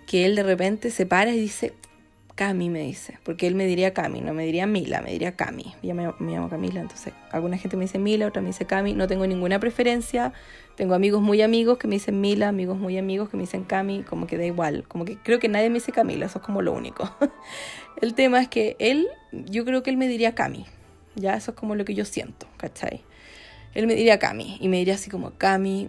que 0.06 0.26
él 0.26 0.34
de 0.34 0.42
repente 0.42 0.90
se 0.90 1.06
para 1.06 1.32
y 1.32 1.40
dice, 1.40 1.74
Cami 2.36 2.68
me 2.68 2.82
dice, 2.82 3.18
porque 3.22 3.46
él 3.46 3.54
me 3.54 3.64
diría 3.64 3.94
Cami, 3.94 4.20
no 4.20 4.34
me 4.34 4.44
diría 4.44 4.66
Mila, 4.66 5.00
me 5.00 5.10
diría 5.10 5.36
Cami. 5.36 5.74
Yo 5.82 5.94
me, 5.94 6.12
me, 6.18 6.32
llamo 6.32 6.50
Camila, 6.50 6.82
entonces 6.82 7.14
alguna 7.32 7.56
gente 7.56 7.78
me 7.78 7.84
dice 7.84 7.98
Mila, 7.98 8.26
otra 8.26 8.42
me 8.42 8.48
dice 8.48 8.66
Cami, 8.66 8.92
no 8.92 9.08
tengo 9.08 9.26
ninguna 9.26 9.58
preferencia. 9.58 10.34
Tengo 10.76 10.92
amigos 10.92 11.22
muy 11.22 11.40
amigos 11.40 11.78
que 11.78 11.88
me 11.88 11.94
dicen 11.94 12.20
Mila, 12.20 12.48
amigos 12.48 12.76
muy 12.76 12.98
amigos 12.98 13.30
que 13.30 13.38
me 13.38 13.44
dicen 13.44 13.64
Cami, 13.64 14.02
como 14.02 14.26
que 14.26 14.36
da 14.36 14.44
igual, 14.44 14.84
como 14.86 15.06
que 15.06 15.16
creo 15.16 15.38
que 15.38 15.48
nadie 15.48 15.70
me 15.70 15.76
dice 15.76 15.92
Camila, 15.92 16.26
eso 16.26 16.40
es 16.40 16.44
como 16.44 16.60
lo 16.60 16.74
único. 16.74 17.10
el 18.02 18.12
tema 18.12 18.42
es 18.42 18.48
que 18.48 18.76
él, 18.80 19.08
yo 19.32 19.64
creo 19.64 19.82
que 19.82 19.88
él 19.88 19.96
me 19.96 20.06
diría 20.06 20.34
Cami, 20.34 20.66
ya 21.14 21.34
eso 21.36 21.52
es 21.52 21.56
como 21.56 21.74
lo 21.74 21.86
que 21.86 21.94
yo 21.94 22.04
siento, 22.04 22.46
¿cachai? 22.58 23.00
Él 23.72 23.86
me 23.86 23.94
diría 23.94 24.18
Cami 24.18 24.58
y 24.60 24.68
me 24.68 24.76
diría 24.76 24.96
así 24.96 25.08
como, 25.08 25.30
Cami, 25.38 25.88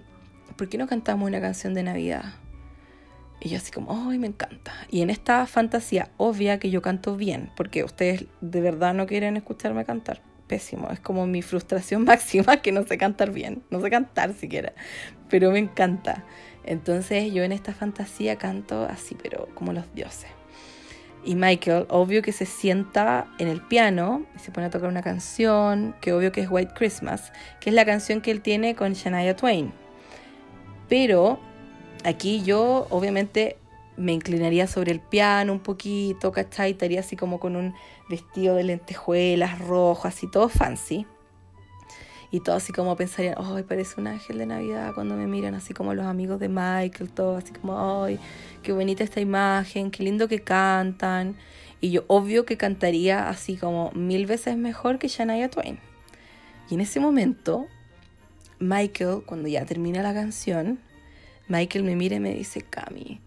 ¿por 0.55 0.69
qué 0.69 0.77
no 0.77 0.87
cantamos 0.87 1.27
una 1.27 1.41
canción 1.41 1.73
de 1.73 1.83
Navidad? 1.83 2.35
Y 3.39 3.49
yo 3.49 3.57
así 3.57 3.71
como, 3.71 4.09
¡ay, 4.09 4.17
me 4.17 4.27
encanta! 4.27 4.73
Y 4.89 5.01
en 5.01 5.09
esta 5.09 5.45
fantasía 5.45 6.09
obvia 6.17 6.59
que 6.59 6.69
yo 6.69 6.81
canto 6.81 7.15
bien, 7.15 7.51
porque 7.55 7.83
ustedes 7.83 8.25
de 8.41 8.61
verdad 8.61 8.93
no 8.93 9.05
quieren 9.05 9.37
escucharme 9.37 9.85
cantar. 9.85 10.21
Pésimo, 10.47 10.89
es 10.91 10.99
como 11.01 11.27
mi 11.27 11.41
frustración 11.41 12.03
máxima 12.05 12.57
que 12.61 12.71
no 12.71 12.83
sé 12.83 12.97
cantar 12.97 13.31
bien, 13.31 13.63
no 13.69 13.81
sé 13.81 13.89
cantar 13.89 14.33
siquiera, 14.33 14.73
pero 15.29 15.51
me 15.51 15.59
encanta. 15.59 16.23
Entonces 16.63 17.33
yo 17.33 17.43
en 17.43 17.51
esta 17.51 17.73
fantasía 17.73 18.37
canto 18.37 18.85
así, 18.85 19.15
pero 19.21 19.49
como 19.53 19.73
los 19.73 19.93
dioses. 19.93 20.29
Y 21.23 21.35
Michael, 21.35 21.85
obvio 21.89 22.21
que 22.21 22.31
se 22.31 22.45
sienta 22.45 23.27
en 23.37 23.49
el 23.49 23.61
piano 23.61 24.25
y 24.35 24.39
se 24.39 24.51
pone 24.51 24.67
a 24.67 24.69
tocar 24.69 24.87
una 24.87 25.01
canción, 25.01 25.93
que 25.99 26.13
obvio 26.13 26.31
que 26.31 26.41
es 26.41 26.47
White 26.49 26.73
Christmas, 26.73 27.33
que 27.59 27.69
es 27.69 27.75
la 27.75 27.85
canción 27.85 28.21
que 28.21 28.31
él 28.31 28.41
tiene 28.41 28.75
con 28.75 28.93
Shania 28.93 29.35
Twain. 29.35 29.73
Pero 30.87 31.39
aquí 32.07 32.41
yo 32.43 32.87
obviamente 32.89 33.57
me 33.97 34.13
inclinaría 34.13 34.67
sobre 34.67 34.91
el 34.91 34.99
piano 34.99 35.51
un 35.51 35.59
poquito, 35.59 36.31
¿cachai? 36.31 36.71
Estaría 36.71 36.99
así 36.99 37.15
como 37.15 37.39
con 37.39 37.55
un 37.55 37.73
vestido 38.09 38.55
de 38.55 38.63
lentejuelas 38.63 39.59
rojo, 39.59 40.07
así 40.07 40.27
todo 40.29 40.49
fancy. 40.49 41.05
Y 42.29 42.41
todo 42.41 42.55
así 42.57 42.73
como 42.73 42.95
pensarían, 42.95 43.35
ay, 43.37 43.63
parece 43.63 43.99
un 43.99 44.07
ángel 44.07 44.37
de 44.37 44.45
Navidad 44.45 44.93
cuando 44.93 45.15
me 45.15 45.27
miran, 45.27 45.55
así 45.55 45.73
como 45.73 45.93
los 45.93 46.05
amigos 46.05 46.39
de 46.39 46.49
Michael, 46.49 47.09
todo 47.13 47.37
así 47.37 47.53
como, 47.53 48.03
ay, 48.03 48.19
qué 48.63 48.73
bonita 48.73 49.03
esta 49.03 49.21
imagen, 49.21 49.91
qué 49.91 50.03
lindo 50.03 50.27
que 50.27 50.41
cantan. 50.41 51.37
Y 51.79 51.91
yo 51.91 52.03
obvio 52.07 52.45
que 52.45 52.57
cantaría 52.57 53.29
así 53.29 53.55
como 53.55 53.91
mil 53.91 54.25
veces 54.25 54.57
mejor 54.57 54.99
que 54.99 55.07
Shania 55.07 55.49
Twain. 55.49 55.79
Y 56.69 56.75
en 56.75 56.81
ese 56.81 56.99
momento, 56.99 57.65
Michael, 58.59 59.21
cuando 59.25 59.47
ya 59.47 59.65
termina 59.65 60.03
la 60.03 60.13
canción, 60.13 60.79
Michael 61.47 61.83
me 61.83 61.95
mira 61.95 62.17
y 62.17 62.19
me 62.19 62.33
dice, 62.33 62.61
Cami, 62.61 63.21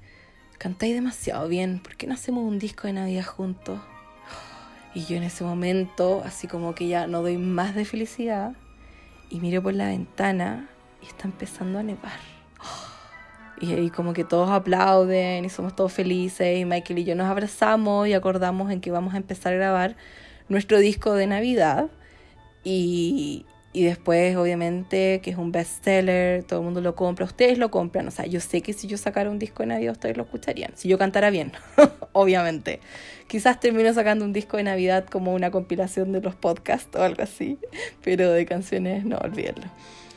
cantáis 0.58 0.94
demasiado 0.94 1.48
bien, 1.48 1.80
¿por 1.80 1.96
qué 1.96 2.06
no 2.06 2.14
hacemos 2.14 2.44
un 2.44 2.58
disco 2.58 2.86
de 2.86 2.92
Navidad 2.92 3.24
juntos? 3.24 3.80
Y 4.94 5.04
yo 5.04 5.16
en 5.16 5.22
ese 5.22 5.44
momento, 5.44 6.22
así 6.24 6.48
como 6.48 6.74
que 6.74 6.88
ya 6.88 7.06
no 7.06 7.22
doy 7.22 7.38
más 7.38 7.74
de 7.74 7.84
felicidad, 7.84 8.54
y 9.30 9.40
miro 9.40 9.62
por 9.62 9.74
la 9.74 9.86
ventana 9.86 10.68
y 11.00 11.06
está 11.06 11.26
empezando 11.26 11.78
a 11.78 11.82
nevar. 11.82 12.18
Y 13.60 13.72
ahí 13.74 13.90
como 13.90 14.12
que 14.12 14.24
todos 14.24 14.50
aplauden 14.50 15.44
y 15.44 15.50
somos 15.50 15.76
todos 15.76 15.92
felices 15.92 16.58
y 16.58 16.64
Michael 16.64 17.00
y 17.00 17.04
yo 17.04 17.14
nos 17.14 17.26
abrazamos 17.28 18.08
y 18.08 18.14
acordamos 18.14 18.70
en 18.70 18.80
que 18.80 18.90
vamos 18.90 19.14
a 19.14 19.18
empezar 19.18 19.52
a 19.52 19.56
grabar 19.56 19.96
nuestro 20.48 20.78
disco 20.78 21.12
de 21.12 21.26
Navidad. 21.26 21.90
Y, 22.64 23.46
y 23.72 23.84
después, 23.84 24.36
obviamente, 24.36 25.20
que 25.22 25.30
es 25.30 25.36
un 25.36 25.52
bestseller, 25.52 26.42
todo 26.42 26.58
el 26.58 26.64
mundo 26.64 26.80
lo 26.80 26.96
compra, 26.96 27.24
ustedes 27.24 27.56
lo 27.56 27.70
compran. 27.70 28.08
O 28.08 28.10
sea, 28.10 28.26
yo 28.26 28.40
sé 28.40 28.62
que 28.62 28.72
si 28.72 28.88
yo 28.88 28.96
sacara 28.96 29.30
un 29.30 29.38
disco 29.38 29.62
de 29.62 29.68
Navidad, 29.68 29.92
ustedes 29.92 30.16
lo 30.16 30.24
escucharían. 30.24 30.72
Si 30.74 30.88
yo 30.88 30.98
cantara 30.98 31.30
bien, 31.30 31.52
obviamente. 32.12 32.80
Quizás 33.28 33.60
termino 33.60 33.92
sacando 33.94 34.24
un 34.24 34.32
disco 34.32 34.56
de 34.56 34.64
Navidad 34.64 35.06
como 35.06 35.34
una 35.34 35.52
compilación 35.52 36.10
de 36.10 36.20
los 36.20 36.34
podcasts 36.34 36.96
o 36.96 37.02
algo 37.02 37.22
así, 37.22 37.58
pero 38.02 38.32
de 38.32 38.44
canciones, 38.44 39.04
no, 39.04 39.18
olvídenlo. 39.18 39.66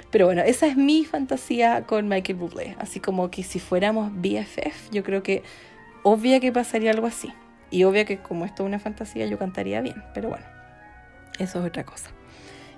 Pero 0.09 0.25
bueno, 0.25 0.41
esa 0.41 0.65
es 0.65 0.75
mi 0.75 1.05
fantasía 1.05 1.83
con 1.85 2.07
Michael 2.07 2.39
Bublé. 2.39 2.75
Así 2.79 2.99
como 2.99 3.29
que 3.29 3.43
si 3.43 3.59
fuéramos 3.59 4.11
BFF, 4.15 4.89
yo 4.91 5.03
creo 5.03 5.21
que 5.21 5.43
obvia 6.01 6.39
que 6.39 6.51
pasaría 6.51 6.89
algo 6.89 7.05
así. 7.05 7.31
Y 7.69 7.83
obvia 7.83 8.05
que 8.05 8.17
como 8.17 8.45
esto 8.45 8.63
es 8.63 8.67
una 8.67 8.79
fantasía, 8.79 9.27
yo 9.27 9.37
cantaría 9.37 9.81
bien. 9.81 10.03
Pero 10.15 10.29
bueno, 10.29 10.45
eso 11.37 11.59
es 11.59 11.65
otra 11.65 11.83
cosa. 11.83 12.11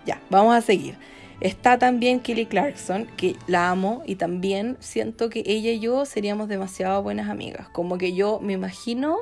Ya, 0.05 0.21
vamos 0.29 0.55
a 0.55 0.61
seguir. 0.61 0.95
Está 1.41 1.77
también 1.77 2.21
Kelly 2.21 2.45
Clarkson, 2.45 3.07
que 3.17 3.35
la 3.47 3.69
amo 3.69 4.03
y 4.05 4.15
también 4.15 4.77
siento 4.79 5.29
que 5.29 5.43
ella 5.45 5.71
y 5.71 5.79
yo 5.79 6.05
seríamos 6.05 6.47
demasiado 6.47 7.03
buenas 7.03 7.29
amigas. 7.29 7.67
Como 7.69 7.97
que 7.97 8.13
yo 8.13 8.39
me 8.41 8.53
imagino, 8.53 9.17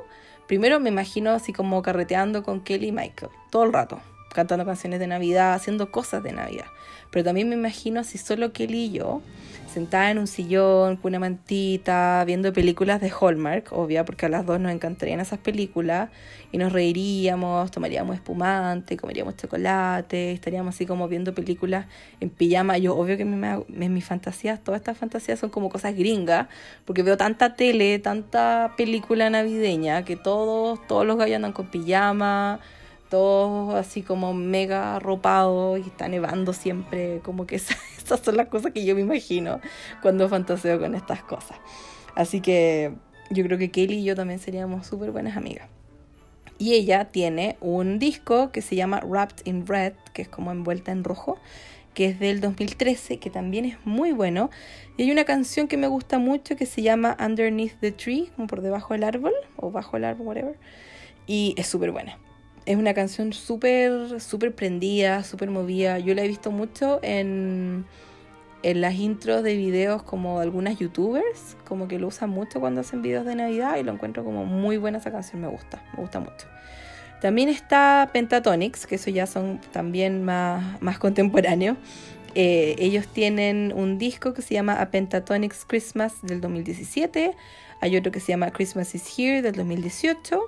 primero 0.48 0.80
me 0.80 0.90
imagino 0.90 1.32
así 1.32 1.54
como 1.54 1.82
carreteando 1.82 2.44
con 2.44 2.62
Kelly 2.62 2.90
y 2.90 2.92
Michael, 2.92 3.32
todo 3.50 3.64
el 3.64 3.74
rato, 3.74 4.00
cantando 4.34 4.64
canciones 4.64 5.00
de 5.00 5.08
Navidad, 5.08 5.54
haciendo 5.56 5.92
cosas 5.92 6.22
de 6.22 6.34
Navidad. 6.34 6.68
Pero 7.10 7.26
también 7.26 7.50
me 7.50 7.56
imagino 7.56 8.02
así 8.02 8.20
solo 8.20 8.54
Kelly 8.54 8.86
y 8.86 8.92
yo 8.92 9.22
sentada 9.74 10.12
en 10.12 10.20
un 10.20 10.28
sillón 10.28 10.98
con 10.98 11.10
una 11.10 11.20
mantita, 11.20 12.24
viendo 12.26 12.54
películas 12.54 13.02
de 13.02 13.12
Hallmark, 13.12 13.74
obvia, 13.74 14.06
porque 14.06 14.28
a 14.28 14.30
las 14.30 14.46
dos 14.46 14.60
nos 14.60 14.72
encantarían 14.72 15.20
esas 15.20 15.40
películas, 15.40 16.10
y 16.52 16.58
nos 16.58 16.72
reiríamos, 16.72 17.72
tomaríamos 17.72 18.16
espumante, 18.16 18.96
comeríamos 18.96 19.36
chocolate, 19.36 20.32
estaríamos 20.32 20.76
así 20.76 20.86
como 20.86 21.08
viendo 21.08 21.34
películas 21.34 21.88
en 22.20 22.30
pijama. 22.30 22.78
Yo, 22.78 22.96
obvio 22.96 23.18
que 23.18 23.24
en 23.24 23.94
mis 23.94 24.06
fantasías, 24.06 24.64
todas 24.64 24.82
estas 24.82 24.98
fantasías 24.98 25.40
son 25.40 25.50
como 25.50 25.70
cosas 25.70 25.96
gringas, 25.96 26.48
porque 26.86 27.02
veo 27.02 27.18
tanta 27.18 27.56
tele, 27.56 27.98
tanta 28.00 28.74
película 28.78 29.30
navideña, 29.32 30.06
que 30.06 30.16
todos, 30.16 30.86
todos 30.88 31.06
los 31.06 31.18
gallos 31.18 31.38
andan 31.38 31.54
con 31.54 31.72
pijama 31.72 32.60
todos 33.14 33.76
así 33.76 34.02
como 34.02 34.34
mega 34.34 34.96
arropados 34.96 35.78
y 35.78 35.82
está 35.84 36.08
nevando 36.08 36.52
siempre, 36.52 37.20
como 37.24 37.46
que 37.46 37.56
esas, 37.58 37.78
son 38.24 38.38
las 38.38 38.48
cosas 38.48 38.72
que 38.72 38.84
yo 38.86 38.96
me 38.96 39.02
imagino 39.02 39.62
cuando 40.02 40.28
fantaseo 40.28 40.80
con 40.80 40.96
estas 40.96 41.22
cosas. 41.22 41.60
Así 42.16 42.42
que 42.42 42.96
yo 43.30 43.44
creo 43.44 43.60
que 43.60 43.70
Kelly 43.70 44.00
y 44.00 44.04
yo 44.04 44.16
también 44.16 44.40
seríamos 44.40 44.88
súper 44.88 45.12
buenas 45.12 45.38
amigas. 45.38 45.70
Y 46.58 46.74
ella 46.74 47.06
tiene 47.06 47.56
un 47.62 48.00
disco 48.00 48.52
que 48.52 48.64
se 48.64 48.76
llama 48.76 49.00
Wrapped 49.06 49.46
in 49.46 49.68
Red, 49.68 49.94
que 50.14 50.24
es 50.24 50.28
como 50.28 50.52
envuelta 50.52 50.92
en 50.92 51.04
rojo, 51.04 51.38
que 51.94 52.08
es 52.08 52.20
del 52.20 52.42
2013, 52.42 53.20
que 53.20 53.30
también 53.30 53.66
es 53.66 53.78
muy 53.86 54.12
bueno. 54.12 54.50
Y 54.98 55.04
hay 55.04 55.12
una 55.12 55.24
canción 55.24 55.68
que 55.68 55.78
me 55.78 55.86
gusta 55.86 56.18
mucho 56.18 56.56
que 56.56 56.66
se 56.66 56.82
llama 56.82 57.16
Underneath 57.24 57.80
the 57.80 57.92
Tree, 57.92 58.32
como 58.36 58.48
por 58.48 58.62
debajo 58.62 58.96
del 58.96 59.04
árbol, 59.04 59.34
o 59.58 59.70
bajo 59.70 59.98
el 59.98 60.06
árbol, 60.06 60.26
whatever. 60.26 60.58
Y 61.28 61.54
es 61.58 61.68
súper 61.68 61.92
buena 61.92 62.18
es 62.66 62.78
una 62.78 62.94
canción 62.94 63.34
súper, 63.34 64.20
súper 64.22 64.56
prendida, 64.56 65.24
súper 65.24 65.50
movida. 65.50 66.00
Yo 66.00 66.16
la 66.16 66.24
he 66.24 66.28
visto 66.28 66.52
mucho 66.52 67.00
en, 67.02 67.86
en 68.64 68.82
las 68.82 68.96
intros 68.96 69.44
de 69.44 69.56
videos 69.56 70.04
como 70.04 70.40
algunas 70.40 70.80
youtubers, 70.80 71.58
como 71.66 71.88
que 71.88 72.00
lo 72.00 72.08
usan 72.08 72.30
mucho 72.30 72.60
cuando 72.60 72.82
hacen 72.82 73.02
videos 73.02 73.26
de 73.26 73.36
Navidad 73.36 73.78
y 73.78 73.84
lo 73.84 73.92
encuentro 73.92 74.24
como 74.24 74.46
muy 74.46 74.78
buena 74.78 75.00
esa 75.00 75.12
canción, 75.12 75.42
me 75.42 75.48
gusta, 75.48 75.84
me 75.94 76.02
gusta 76.02 76.20
mucho. 76.20 76.48
También 77.22 77.50
está 77.50 78.10
Pentatonics, 78.12 78.86
que 78.86 78.96
eso 78.96 79.10
ya 79.10 79.28
son 79.28 79.62
también 79.72 80.24
más, 80.24 80.82
más 80.82 81.00
contemporáneos. 81.00 81.78
Eh, 82.36 82.76
ellos 82.80 83.08
tienen 83.08 83.72
un 83.76 83.98
disco 83.98 84.34
que 84.34 84.42
se 84.42 84.56
llama 84.56 84.82
A 84.82 84.90
Pentatonics 84.90 85.66
Christmas 85.66 86.16
del 86.22 86.42
2017. 86.42 87.36
Hay 87.80 87.98
otro 87.98 88.12
que 88.12 88.20
se 88.20 88.32
llama 88.32 88.52
Christmas 88.52 88.96
is 88.96 89.08
Here 89.18 89.42
del 89.42 89.54
2018 89.54 90.42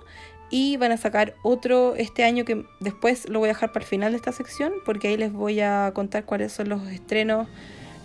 y 0.49 0.77
van 0.77 0.91
a 0.91 0.97
sacar 0.97 1.35
otro 1.43 1.95
este 1.95 2.23
año 2.23 2.45
que 2.45 2.65
después 2.79 3.27
lo 3.29 3.39
voy 3.39 3.49
a 3.49 3.53
dejar 3.53 3.71
para 3.71 3.83
el 3.83 3.89
final 3.89 4.11
de 4.11 4.17
esta 4.17 4.31
sección 4.31 4.73
porque 4.85 5.09
ahí 5.09 5.17
les 5.17 5.33
voy 5.33 5.59
a 5.59 5.91
contar 5.93 6.25
cuáles 6.25 6.53
son 6.53 6.69
los 6.69 6.87
estrenos 6.87 7.47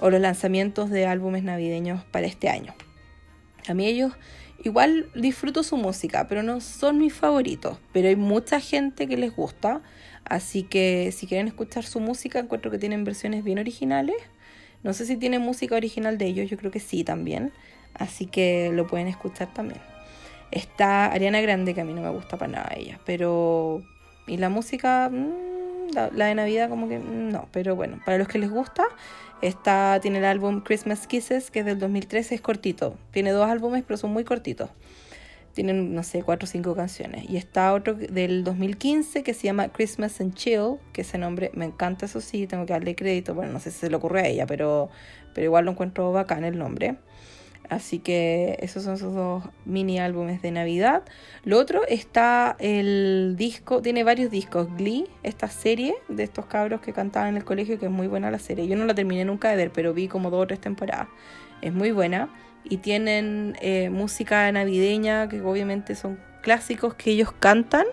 o 0.00 0.10
los 0.10 0.20
lanzamientos 0.20 0.90
de 0.90 1.06
álbumes 1.06 1.42
navideños 1.42 2.02
para 2.04 2.26
este 2.26 2.48
año. 2.48 2.74
A 3.68 3.74
mí 3.74 3.86
ellos 3.86 4.12
igual 4.64 5.10
disfruto 5.14 5.62
su 5.62 5.76
música, 5.76 6.26
pero 6.28 6.42
no 6.42 6.60
son 6.60 6.98
mis 6.98 7.14
favoritos, 7.14 7.78
pero 7.92 8.08
hay 8.08 8.16
mucha 8.16 8.60
gente 8.60 9.06
que 9.06 9.16
les 9.16 9.34
gusta, 9.34 9.82
así 10.24 10.62
que 10.62 11.12
si 11.12 11.26
quieren 11.26 11.48
escuchar 11.48 11.84
su 11.84 12.00
música 12.00 12.38
encuentro 12.38 12.70
que 12.70 12.78
tienen 12.78 13.04
versiones 13.04 13.44
bien 13.44 13.58
originales. 13.58 14.16
No 14.82 14.94
sé 14.94 15.04
si 15.04 15.16
tienen 15.16 15.42
música 15.42 15.74
original 15.74 16.16
de 16.16 16.26
ellos, 16.26 16.48
yo 16.48 16.56
creo 16.56 16.70
que 16.70 16.80
sí 16.80 17.04
también, 17.04 17.52
así 17.94 18.24
que 18.26 18.70
lo 18.72 18.86
pueden 18.86 19.08
escuchar 19.08 19.52
también. 19.52 19.89
Está 20.50 21.06
Ariana 21.06 21.40
Grande, 21.40 21.74
que 21.74 21.80
a 21.80 21.84
mí 21.84 21.92
no 21.92 22.02
me 22.02 22.10
gusta 22.10 22.36
para 22.36 22.52
nada 22.52 22.72
ella, 22.76 22.98
pero... 23.04 23.82
Y 24.26 24.36
la 24.36 24.48
música, 24.48 25.08
mm, 25.10 25.92
la, 25.94 26.26
de 26.26 26.34
Navidad 26.34 26.68
como 26.68 26.88
que 26.88 26.98
mm, 26.98 27.30
no, 27.30 27.48
pero 27.52 27.76
bueno, 27.76 28.00
para 28.04 28.18
los 28.18 28.28
que 28.28 28.38
les 28.38 28.50
gusta, 28.50 28.84
está, 29.42 29.98
tiene 30.00 30.18
el 30.18 30.24
álbum 30.24 30.60
Christmas 30.60 31.06
Kisses, 31.06 31.50
que 31.50 31.60
es 31.60 31.66
del 31.66 31.78
2013, 31.78 32.34
es 32.34 32.40
cortito. 32.40 32.96
Tiene 33.10 33.30
dos 33.30 33.48
álbumes, 33.48 33.84
pero 33.86 33.96
son 33.96 34.12
muy 34.12 34.24
cortitos. 34.24 34.70
Tienen, 35.54 35.94
no 35.94 36.04
sé, 36.04 36.22
cuatro 36.22 36.46
o 36.46 36.48
cinco 36.48 36.76
canciones. 36.76 37.28
Y 37.28 37.36
está 37.36 37.74
otro 37.74 37.94
del 37.94 38.44
2015 38.44 39.24
que 39.24 39.34
se 39.34 39.48
llama 39.48 39.68
Christmas 39.68 40.20
and 40.20 40.34
Chill, 40.34 40.76
que 40.92 41.00
ese 41.00 41.18
nombre 41.18 41.50
me 41.54 41.64
encanta, 41.64 42.06
eso 42.06 42.20
sí, 42.20 42.46
tengo 42.46 42.66
que 42.66 42.72
darle 42.72 42.94
crédito. 42.94 43.34
Bueno, 43.34 43.52
no 43.52 43.60
sé 43.60 43.70
si 43.70 43.80
se 43.80 43.90
le 43.90 43.96
ocurre 43.96 44.20
a 44.20 44.26
ella, 44.28 44.46
pero, 44.46 44.90
pero 45.34 45.46
igual 45.46 45.64
lo 45.64 45.72
encuentro 45.72 46.12
bacán 46.12 46.44
el 46.44 46.56
nombre. 46.56 46.96
Así 47.70 48.00
que 48.00 48.58
esos 48.60 48.82
son 48.82 48.98
sus 48.98 49.14
dos 49.14 49.44
mini 49.64 50.00
álbumes 50.00 50.42
de 50.42 50.50
Navidad. 50.50 51.04
Lo 51.44 51.56
otro 51.56 51.86
está 51.86 52.56
el 52.58 53.36
disco, 53.38 53.80
tiene 53.80 54.02
varios 54.02 54.28
discos. 54.32 54.66
Glee, 54.76 55.06
esta 55.22 55.46
serie 55.46 55.94
de 56.08 56.24
estos 56.24 56.46
cabros 56.46 56.80
que 56.80 56.92
cantaban 56.92 57.28
en 57.28 57.36
el 57.36 57.44
colegio, 57.44 57.78
que 57.78 57.86
es 57.86 57.92
muy 57.92 58.08
buena 58.08 58.28
la 58.32 58.40
serie. 58.40 58.66
Yo 58.66 58.74
no 58.76 58.86
la 58.86 58.94
terminé 58.96 59.24
nunca 59.24 59.50
de 59.50 59.56
ver, 59.56 59.70
pero 59.70 59.94
vi 59.94 60.08
como 60.08 60.30
dos 60.30 60.42
o 60.42 60.46
tres 60.48 60.60
temporadas. 60.60 61.06
Es 61.62 61.72
muy 61.72 61.92
buena. 61.92 62.34
Y 62.64 62.78
tienen 62.78 63.56
eh, 63.60 63.88
música 63.88 64.50
navideña, 64.50 65.28
que 65.28 65.40
obviamente 65.40 65.94
son 65.94 66.18
clásicos 66.42 66.94
que 66.94 67.12
ellos 67.12 67.30
cantan. 67.30 67.86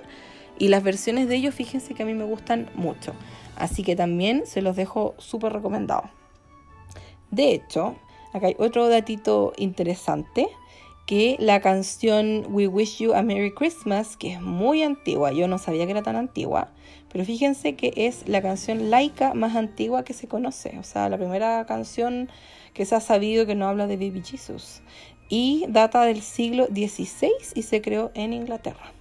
Y 0.57 0.69
las 0.69 0.81
versiones 0.81 1.27
de 1.27 1.35
ellos, 1.35 1.53
fíjense 1.53 1.93
que 1.93 2.01
a 2.01 2.05
mí 2.07 2.15
me 2.15 2.23
gustan 2.23 2.67
mucho. 2.73 3.13
Así 3.55 3.83
que 3.83 3.95
también 3.95 4.47
se 4.47 4.63
los 4.63 4.75
dejo 4.75 5.13
súper 5.19 5.53
recomendados. 5.53 6.09
De 7.29 7.51
hecho, 7.51 7.95
Acá 8.33 8.47
hay 8.47 8.55
otro 8.59 8.89
datito 8.89 9.53
interesante, 9.57 10.47
que 11.07 11.37
la 11.39 11.61
canción 11.61 12.45
We 12.49 12.67
Wish 12.67 12.97
You 12.97 13.13
a 13.13 13.21
Merry 13.21 13.53
Christmas, 13.53 14.17
que 14.17 14.33
es 14.33 14.41
muy 14.41 14.83
antigua, 14.83 15.31
yo 15.31 15.47
no 15.47 15.57
sabía 15.57 15.85
que 15.85 15.91
era 15.91 16.03
tan 16.03 16.17
antigua, 16.17 16.73
pero 17.09 17.23
fíjense 17.23 17.75
que 17.75 17.93
es 17.95 18.27
la 18.27 18.41
canción 18.41 18.89
laica 18.89 19.33
más 19.33 19.55
antigua 19.55 20.03
que 20.03 20.13
se 20.13 20.27
conoce, 20.27 20.77
o 20.77 20.83
sea, 20.83 21.07
la 21.07 21.17
primera 21.17 21.65
canción 21.65 22.29
que 22.73 22.85
se 22.85 22.95
ha 22.95 22.99
sabido 22.99 23.45
que 23.45 23.55
no 23.55 23.69
habla 23.69 23.87
de 23.87 23.95
Baby 23.95 24.21
Jesus, 24.21 24.81
y 25.29 25.65
data 25.69 26.03
del 26.03 26.21
siglo 26.21 26.65
XVI 26.65 27.31
y 27.55 27.61
se 27.61 27.81
creó 27.81 28.11
en 28.13 28.33
Inglaterra. 28.33 28.91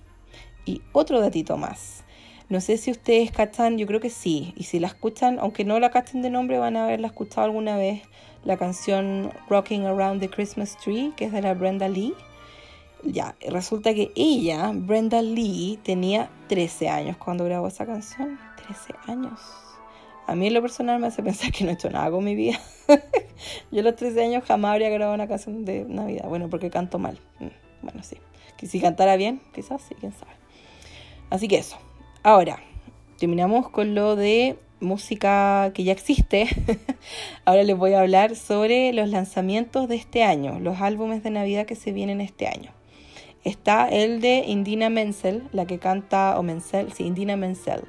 Y 0.64 0.82
otro 0.92 1.20
datito 1.20 1.56
más. 1.56 2.04
No 2.48 2.60
sé 2.60 2.76
si 2.76 2.92
ustedes 2.92 3.32
cachan, 3.32 3.78
yo 3.78 3.86
creo 3.86 4.00
que 4.00 4.10
sí. 4.10 4.52
Y 4.56 4.64
si 4.64 4.78
la 4.78 4.86
escuchan, 4.86 5.38
aunque 5.40 5.64
no 5.64 5.80
la 5.80 5.90
cachen 5.90 6.22
de 6.22 6.30
nombre, 6.30 6.58
van 6.58 6.76
a 6.76 6.84
haberla 6.84 7.08
escuchado 7.08 7.44
alguna 7.44 7.76
vez 7.76 8.02
la 8.46 8.56
canción 8.56 9.32
Rocking 9.50 9.86
Around 9.86 10.20
the 10.20 10.30
Christmas 10.30 10.78
Tree, 10.78 11.12
que 11.16 11.24
es 11.24 11.32
de 11.32 11.42
la 11.42 11.52
Brenda 11.54 11.88
Lee. 11.88 12.14
Ya, 13.02 13.34
resulta 13.50 13.92
que 13.92 14.12
ella, 14.14 14.70
Brenda 14.72 15.20
Lee, 15.20 15.80
tenía 15.82 16.30
13 16.46 16.88
años 16.88 17.16
cuando 17.16 17.44
grabó 17.44 17.66
esa 17.66 17.84
canción. 17.84 18.38
13 18.64 18.94
años. 19.08 19.40
A 20.28 20.36
mí 20.36 20.46
en 20.46 20.54
lo 20.54 20.62
personal 20.62 21.00
me 21.00 21.08
hace 21.08 21.24
pensar 21.24 21.50
que 21.50 21.64
no 21.64 21.70
he 21.70 21.74
hecho 21.74 21.90
nada 21.90 22.08
con 22.10 22.24
mi 22.24 22.36
vida. 22.36 22.60
Yo 23.72 23.80
a 23.80 23.82
los 23.82 23.96
13 23.96 24.24
años 24.24 24.44
jamás 24.44 24.72
habría 24.72 24.90
grabado 24.90 25.14
una 25.14 25.26
canción 25.26 25.64
de 25.64 25.84
Navidad. 25.84 26.28
Bueno, 26.28 26.48
porque 26.48 26.70
canto 26.70 27.00
mal. 27.00 27.18
Mm, 27.40 27.46
bueno, 27.82 28.02
sí. 28.04 28.16
Que 28.56 28.68
si 28.68 28.80
cantara 28.80 29.16
bien, 29.16 29.40
quizás 29.52 29.82
sí, 29.82 29.96
quién 29.98 30.12
sabe. 30.12 30.32
Así 31.30 31.48
que 31.48 31.58
eso. 31.58 31.76
Ahora, 32.22 32.60
terminamos 33.18 33.70
con 33.70 33.96
lo 33.96 34.14
de 34.14 34.56
música 34.80 35.70
que 35.74 35.84
ya 35.84 35.92
existe. 35.92 36.46
Ahora 37.44 37.62
les 37.62 37.76
voy 37.76 37.92
a 37.94 38.00
hablar 38.00 38.36
sobre 38.36 38.92
los 38.92 39.08
lanzamientos 39.08 39.88
de 39.88 39.96
este 39.96 40.22
año, 40.22 40.58
los 40.60 40.80
álbumes 40.80 41.22
de 41.22 41.30
Navidad 41.30 41.66
que 41.66 41.76
se 41.76 41.92
vienen 41.92 42.20
este 42.20 42.46
año. 42.46 42.72
Está 43.44 43.88
el 43.88 44.20
de 44.20 44.44
Indina 44.46 44.90
Menzel, 44.90 45.44
la 45.52 45.66
que 45.66 45.78
canta, 45.78 46.38
o 46.38 46.42
Menzel, 46.42 46.92
sí, 46.92 47.04
Indina 47.04 47.36
Menzel. 47.36 47.84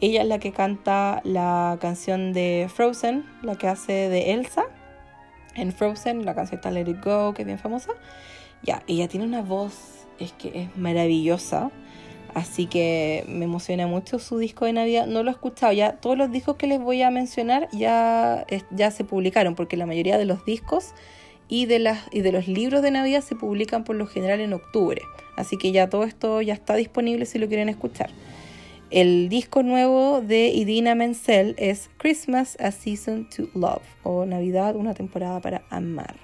Ella 0.00 0.22
es 0.22 0.28
la 0.28 0.38
que 0.38 0.52
canta 0.52 1.20
la 1.24 1.78
canción 1.80 2.32
de 2.32 2.68
Frozen, 2.74 3.24
la 3.42 3.56
que 3.56 3.68
hace 3.68 4.08
de 4.08 4.32
Elsa 4.32 4.66
en 5.56 5.72
Frozen, 5.72 6.24
la 6.24 6.34
canción 6.34 6.58
está 6.58 6.70
Let 6.70 6.88
It 6.88 7.02
Go, 7.02 7.32
que 7.32 7.42
es 7.42 7.46
bien 7.46 7.58
famosa. 7.58 7.92
Ya, 8.62 8.82
ella 8.86 9.08
tiene 9.08 9.24
una 9.24 9.42
voz, 9.42 10.06
es 10.18 10.32
que 10.32 10.52
es 10.54 10.76
maravillosa. 10.76 11.70
Así 12.36 12.66
que 12.66 13.24
me 13.28 13.46
emociona 13.46 13.86
mucho 13.86 14.18
su 14.18 14.36
disco 14.36 14.66
de 14.66 14.74
Navidad. 14.74 15.06
No 15.06 15.22
lo 15.22 15.30
he 15.30 15.32
escuchado 15.32 15.72
ya. 15.72 15.92
Todos 15.92 16.18
los 16.18 16.30
discos 16.30 16.56
que 16.56 16.66
les 16.66 16.78
voy 16.78 17.00
a 17.00 17.10
mencionar 17.10 17.66
ya, 17.72 18.44
ya 18.70 18.90
se 18.90 19.04
publicaron 19.04 19.54
porque 19.54 19.78
la 19.78 19.86
mayoría 19.86 20.18
de 20.18 20.26
los 20.26 20.44
discos 20.44 20.92
y 21.48 21.64
de, 21.64 21.78
las, 21.78 22.00
y 22.12 22.20
de 22.20 22.32
los 22.32 22.46
libros 22.46 22.82
de 22.82 22.90
Navidad 22.90 23.22
se 23.22 23.36
publican 23.36 23.84
por 23.84 23.96
lo 23.96 24.06
general 24.06 24.40
en 24.40 24.52
octubre. 24.52 25.00
Así 25.38 25.56
que 25.56 25.72
ya 25.72 25.88
todo 25.88 26.04
esto 26.04 26.42
ya 26.42 26.52
está 26.52 26.74
disponible 26.74 27.24
si 27.24 27.38
lo 27.38 27.48
quieren 27.48 27.70
escuchar. 27.70 28.10
El 28.90 29.30
disco 29.30 29.62
nuevo 29.62 30.20
de 30.20 30.48
Idina 30.48 30.94
Menzel 30.94 31.54
es 31.56 31.88
Christmas 31.96 32.58
a 32.60 32.70
Season 32.70 33.30
to 33.30 33.48
Love 33.54 33.80
o 34.02 34.26
Navidad, 34.26 34.76
una 34.76 34.92
temporada 34.92 35.40
para 35.40 35.62
amar. 35.70 36.16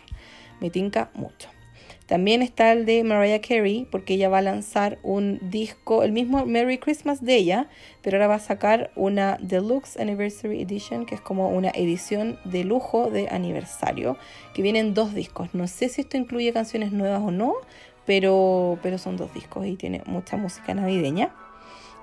Me 0.60 0.68
tinca 0.68 1.10
mucho. 1.14 1.48
También 2.12 2.42
está 2.42 2.72
el 2.72 2.84
de 2.84 3.04
Mariah 3.04 3.40
Carey, 3.40 3.88
porque 3.90 4.12
ella 4.12 4.28
va 4.28 4.36
a 4.36 4.42
lanzar 4.42 4.98
un 5.02 5.38
disco, 5.50 6.02
el 6.02 6.12
mismo 6.12 6.44
Merry 6.44 6.76
Christmas 6.76 7.24
de 7.24 7.36
ella, 7.36 7.70
pero 8.02 8.18
ahora 8.18 8.26
va 8.26 8.34
a 8.34 8.38
sacar 8.38 8.90
una 8.96 9.38
Deluxe 9.40 9.98
Anniversary 9.98 10.60
Edition, 10.60 11.06
que 11.06 11.14
es 11.14 11.22
como 11.22 11.48
una 11.48 11.70
edición 11.70 12.38
de 12.44 12.64
lujo 12.64 13.08
de 13.08 13.28
aniversario, 13.30 14.18
que 14.52 14.60
vienen 14.60 14.92
dos 14.92 15.14
discos. 15.14 15.54
No 15.54 15.66
sé 15.66 15.88
si 15.88 16.02
esto 16.02 16.18
incluye 16.18 16.52
canciones 16.52 16.92
nuevas 16.92 17.22
o 17.22 17.30
no, 17.30 17.54
pero, 18.04 18.78
pero 18.82 18.98
son 18.98 19.16
dos 19.16 19.32
discos 19.32 19.66
y 19.66 19.76
tiene 19.76 20.02
mucha 20.04 20.36
música 20.36 20.74
navideña. 20.74 21.34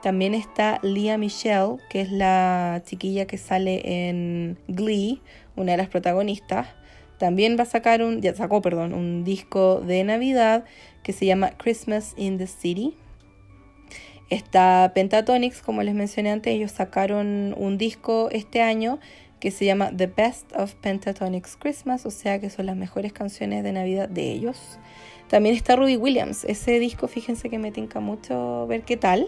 También 0.02 0.34
está 0.34 0.80
Leah 0.82 1.20
Michelle, 1.20 1.76
que 1.88 2.02
es 2.02 2.12
la 2.12 2.82
chiquilla 2.84 3.28
que 3.28 3.38
sale 3.38 4.10
en 4.10 4.58
Glee, 4.68 5.22
una 5.56 5.74
de 5.74 5.78
las 5.78 5.88
protagonistas. 5.88 6.79
También 7.20 7.58
va 7.60 7.64
a 7.64 7.66
sacar 7.66 8.02
un, 8.02 8.22
ya 8.22 8.34
sacó, 8.34 8.62
perdón, 8.62 8.94
un 8.94 9.26
disco 9.26 9.82
de 9.82 10.04
Navidad 10.06 10.64
que 11.04 11.12
se 11.12 11.26
llama 11.26 11.52
Christmas 11.52 12.14
in 12.16 12.38
the 12.38 12.48
City. 12.48 12.96
Está 14.30 14.92
Pentatonix, 14.96 15.62
como 15.62 15.84
les 15.84 15.96
mencioné 15.96 16.32
antes, 16.32 16.54
ellos 16.54 16.72
sacaron 16.72 17.54
un 17.58 17.78
disco 17.78 18.30
este 18.32 18.62
año 18.62 19.00
que 19.42 19.52
se 19.52 19.66
llama 19.66 19.92
The 19.96 20.08
Best 20.08 20.56
of 20.56 20.76
Pentatonix 20.76 21.58
Christmas, 21.58 22.06
o 22.06 22.12
sea 22.12 22.40
que 22.40 22.50
son 22.50 22.68
las 22.68 22.78
mejores 22.78 23.12
canciones 23.12 23.64
de 23.64 23.74
Navidad 23.74 24.08
de 24.08 24.32
ellos. 24.32 24.80
También 25.28 25.56
está 25.56 25.76
Ruby 25.76 25.98
Williams, 25.98 26.46
ese 26.46 26.80
disco 26.80 27.10
fíjense 27.10 27.50
que 27.50 27.60
me 27.60 27.72
tinca 27.72 28.00
mucho 28.00 28.66
ver 28.68 28.84
qué 28.84 28.96
tal. 28.96 29.28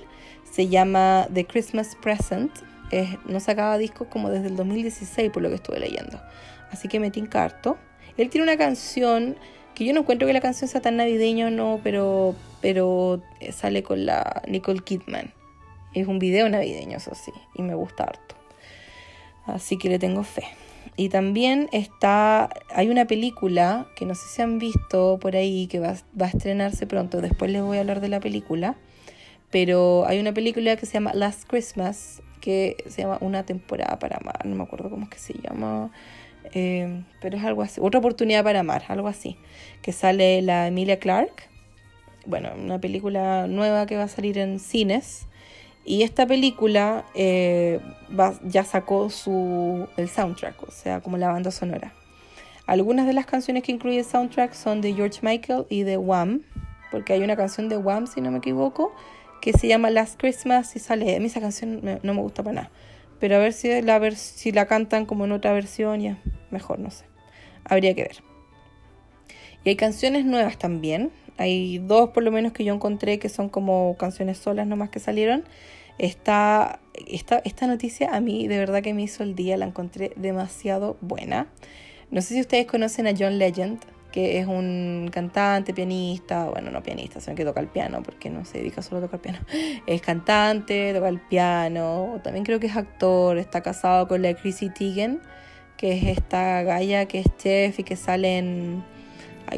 Se 0.49 0.67
llama 0.67 1.27
The 1.33 1.45
Christmas 1.45 1.97
Present, 2.01 2.51
no 3.25 3.39
sacaba 3.41 3.77
discos 3.77 4.07
como 4.07 4.29
desde 4.29 4.47
el 4.47 4.55
2016 4.55 5.29
por 5.31 5.43
lo 5.43 5.49
que 5.49 5.55
estuve 5.55 5.79
leyendo 5.79 6.21
así 6.71 6.87
que 6.87 6.99
metí 6.99 7.19
en 7.19 7.27
carto. 7.27 7.77
Él 8.17 8.29
tiene 8.29 8.43
una 8.43 8.57
canción 8.57 9.37
que 9.75 9.85
yo 9.85 9.93
no 9.93 10.01
encuentro 10.01 10.27
que 10.27 10.33
la 10.33 10.41
canción 10.41 10.69
sea 10.69 10.81
tan 10.81 10.97
navideña 10.97 11.47
o 11.47 11.49
no, 11.49 11.79
pero, 11.83 12.35
pero 12.61 13.21
sale 13.51 13.83
con 13.83 14.05
la 14.05 14.41
Nicole 14.47 14.81
Kidman. 14.81 15.33
Es 15.93 16.07
un 16.07 16.19
video 16.19 16.47
navideño, 16.49 16.97
eso 16.97 17.13
sí, 17.15 17.31
y 17.55 17.61
me 17.61 17.75
gusta 17.75 18.03
harto. 18.03 18.35
Así 19.45 19.77
que 19.77 19.89
le 19.89 19.99
tengo 19.99 20.23
fe. 20.23 20.43
Y 20.97 21.09
también 21.09 21.69
está, 21.71 22.49
hay 22.73 22.89
una 22.89 23.05
película 23.05 23.87
que 23.95 24.05
no 24.05 24.15
sé 24.15 24.27
si 24.27 24.41
han 24.41 24.59
visto 24.59 25.19
por 25.19 25.35
ahí, 25.35 25.67
que 25.67 25.79
va, 25.79 25.95
va 26.19 26.25
a 26.25 26.29
estrenarse 26.29 26.85
pronto, 26.85 27.21
después 27.21 27.51
les 27.51 27.61
voy 27.61 27.77
a 27.77 27.81
hablar 27.81 28.01
de 28.01 28.09
la 28.09 28.19
película, 28.19 28.75
pero 29.49 30.05
hay 30.07 30.19
una 30.19 30.33
película 30.33 30.75
que 30.75 30.85
se 30.85 30.93
llama 30.93 31.13
Last 31.13 31.47
Christmas, 31.47 32.21
que 32.39 32.75
se 32.87 33.03
llama 33.03 33.17
Una 33.21 33.43
temporada 33.43 33.99
para 33.99 34.17
amar, 34.17 34.45
no 34.45 34.55
me 34.55 34.63
acuerdo 34.63 34.89
cómo 34.89 35.03
es 35.03 35.09
que 35.09 35.19
se 35.19 35.33
llama 35.33 35.91
eh, 36.53 37.03
pero 37.21 37.37
es 37.37 37.43
algo 37.43 37.61
así, 37.61 37.79
otra 37.81 37.99
oportunidad 37.99 38.43
para 38.43 38.59
amar, 38.59 38.83
algo 38.87 39.07
así, 39.07 39.37
que 39.81 39.91
sale 39.91 40.41
la 40.41 40.67
Emilia 40.67 40.99
Clarke, 40.99 41.49
bueno, 42.25 42.49
una 42.55 42.79
película 42.79 43.47
nueva 43.47 43.85
que 43.85 43.97
va 43.97 44.03
a 44.03 44.07
salir 44.07 44.37
en 44.37 44.59
cines, 44.59 45.27
y 45.83 46.03
esta 46.03 46.27
película 46.27 47.05
eh, 47.15 47.79
ya 48.43 48.63
sacó 48.63 49.09
su, 49.09 49.87
el 49.97 50.09
soundtrack, 50.09 50.61
o 50.63 50.71
sea, 50.71 51.01
como 51.01 51.17
la 51.17 51.29
banda 51.29 51.49
sonora. 51.49 51.93
Algunas 52.67 53.07
de 53.07 53.13
las 53.13 53.25
canciones 53.25 53.63
que 53.63 53.71
incluye 53.71 53.97
el 53.97 54.05
soundtrack 54.05 54.53
son 54.53 54.81
de 54.81 54.93
George 54.93 55.19
Michael 55.23 55.65
y 55.69 55.81
de 55.83 55.97
Wham, 55.97 56.43
porque 56.91 57.13
hay 57.13 57.23
una 57.23 57.35
canción 57.35 57.67
de 57.67 57.77
Wham, 57.77 58.05
si 58.05 58.21
no 58.21 58.29
me 58.29 58.37
equivoco, 58.37 58.93
que 59.41 59.53
se 59.53 59.67
llama 59.67 59.89
Last 59.89 60.19
Christmas 60.19 60.75
y 60.75 60.79
sale, 60.79 61.15
a 61.15 61.19
mí 61.19 61.25
esa 61.25 61.41
canción 61.41 61.81
no 62.03 62.13
me 62.13 62.21
gusta 62.21 62.43
para 62.43 62.53
nada 62.53 62.71
pero 63.21 63.35
a 63.35 63.39
ver 63.39 63.53
si 63.53 63.81
la, 63.83 63.99
ver 63.99 64.15
si 64.15 64.51
la 64.51 64.65
cantan 64.65 65.05
como 65.05 65.25
en 65.25 65.31
otra 65.31 65.53
versión, 65.53 66.01
ya 66.01 66.17
mejor, 66.49 66.79
no 66.79 66.89
sé. 66.89 67.05
Habría 67.63 67.93
que 67.93 68.01
ver. 68.01 68.23
Y 69.63 69.69
hay 69.69 69.75
canciones 69.75 70.25
nuevas 70.25 70.57
también. 70.57 71.11
Hay 71.37 71.77
dos 71.77 72.09
por 72.09 72.23
lo 72.23 72.31
menos 72.31 72.51
que 72.51 72.63
yo 72.63 72.73
encontré 72.73 73.19
que 73.19 73.29
son 73.29 73.47
como 73.47 73.95
canciones 73.97 74.39
solas 74.39 74.65
nomás 74.65 74.89
que 74.89 74.99
salieron. 74.99 75.43
Esta, 75.99 76.79
esta, 77.07 77.43
esta 77.45 77.67
noticia 77.67 78.09
a 78.15 78.19
mí 78.21 78.47
de 78.47 78.57
verdad 78.57 78.81
que 78.81 78.95
me 78.95 79.03
hizo 79.03 79.21
el 79.21 79.35
día, 79.35 79.55
la 79.55 79.67
encontré 79.67 80.13
demasiado 80.15 80.97
buena. 81.01 81.47
No 82.09 82.21
sé 82.23 82.33
si 82.33 82.41
ustedes 82.41 82.65
conocen 82.65 83.05
a 83.05 83.13
John 83.17 83.37
Legend 83.37 83.79
que 84.11 84.39
es 84.39 84.47
un 84.47 85.09
cantante, 85.11 85.73
pianista, 85.73 86.45
bueno, 86.45 86.69
no 86.71 86.83
pianista, 86.83 87.19
sino 87.19 87.35
que 87.35 87.45
toca 87.45 87.61
el 87.61 87.67
piano, 87.67 88.03
porque 88.03 88.29
no 88.29 88.45
se 88.45 88.59
dedica 88.59 88.81
solo 88.81 88.99
a 88.99 89.01
tocar 89.01 89.21
piano. 89.21 89.39
Es 89.87 90.01
cantante, 90.01 90.93
toca 90.93 91.09
el 91.09 91.19
piano, 91.19 92.19
también 92.23 92.45
creo 92.45 92.59
que 92.59 92.67
es 92.67 92.75
actor, 92.75 93.37
está 93.37 93.61
casado 93.61 94.07
con 94.07 94.21
la 94.21 94.33
Chrissy 94.33 94.69
Teigen, 94.69 95.21
que 95.77 95.93
es 95.93 96.17
esta 96.17 96.61
galla 96.63 97.05
que 97.05 97.19
es 97.19 97.27
chef 97.37 97.79
y 97.79 97.83
que 97.83 97.95
sale 97.95 98.37
en, 98.37 98.83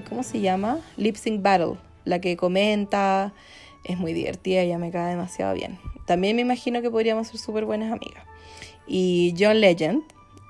¿cómo 0.08 0.24
se 0.24 0.40
llama? 0.40 0.80
Lip 0.98 1.16
Sync 1.16 1.42
Battle, 1.42 1.76
la 2.06 2.20
que 2.20 2.38
comenta, 2.38 3.34
es 3.84 3.98
muy 3.98 4.14
divertida, 4.14 4.62
ella 4.62 4.78
me 4.78 4.92
cae 4.92 5.12
demasiado 5.12 5.54
bien. 5.54 5.80
También 6.06 6.36
me 6.36 6.42
imagino 6.42 6.82
que 6.82 6.90
podríamos 6.90 7.28
ser 7.28 7.40
súper 7.40 7.66
buenas 7.66 7.92
amigas. 7.92 8.24
Y 8.88 9.34
John 9.38 9.62
Legend 9.62 10.04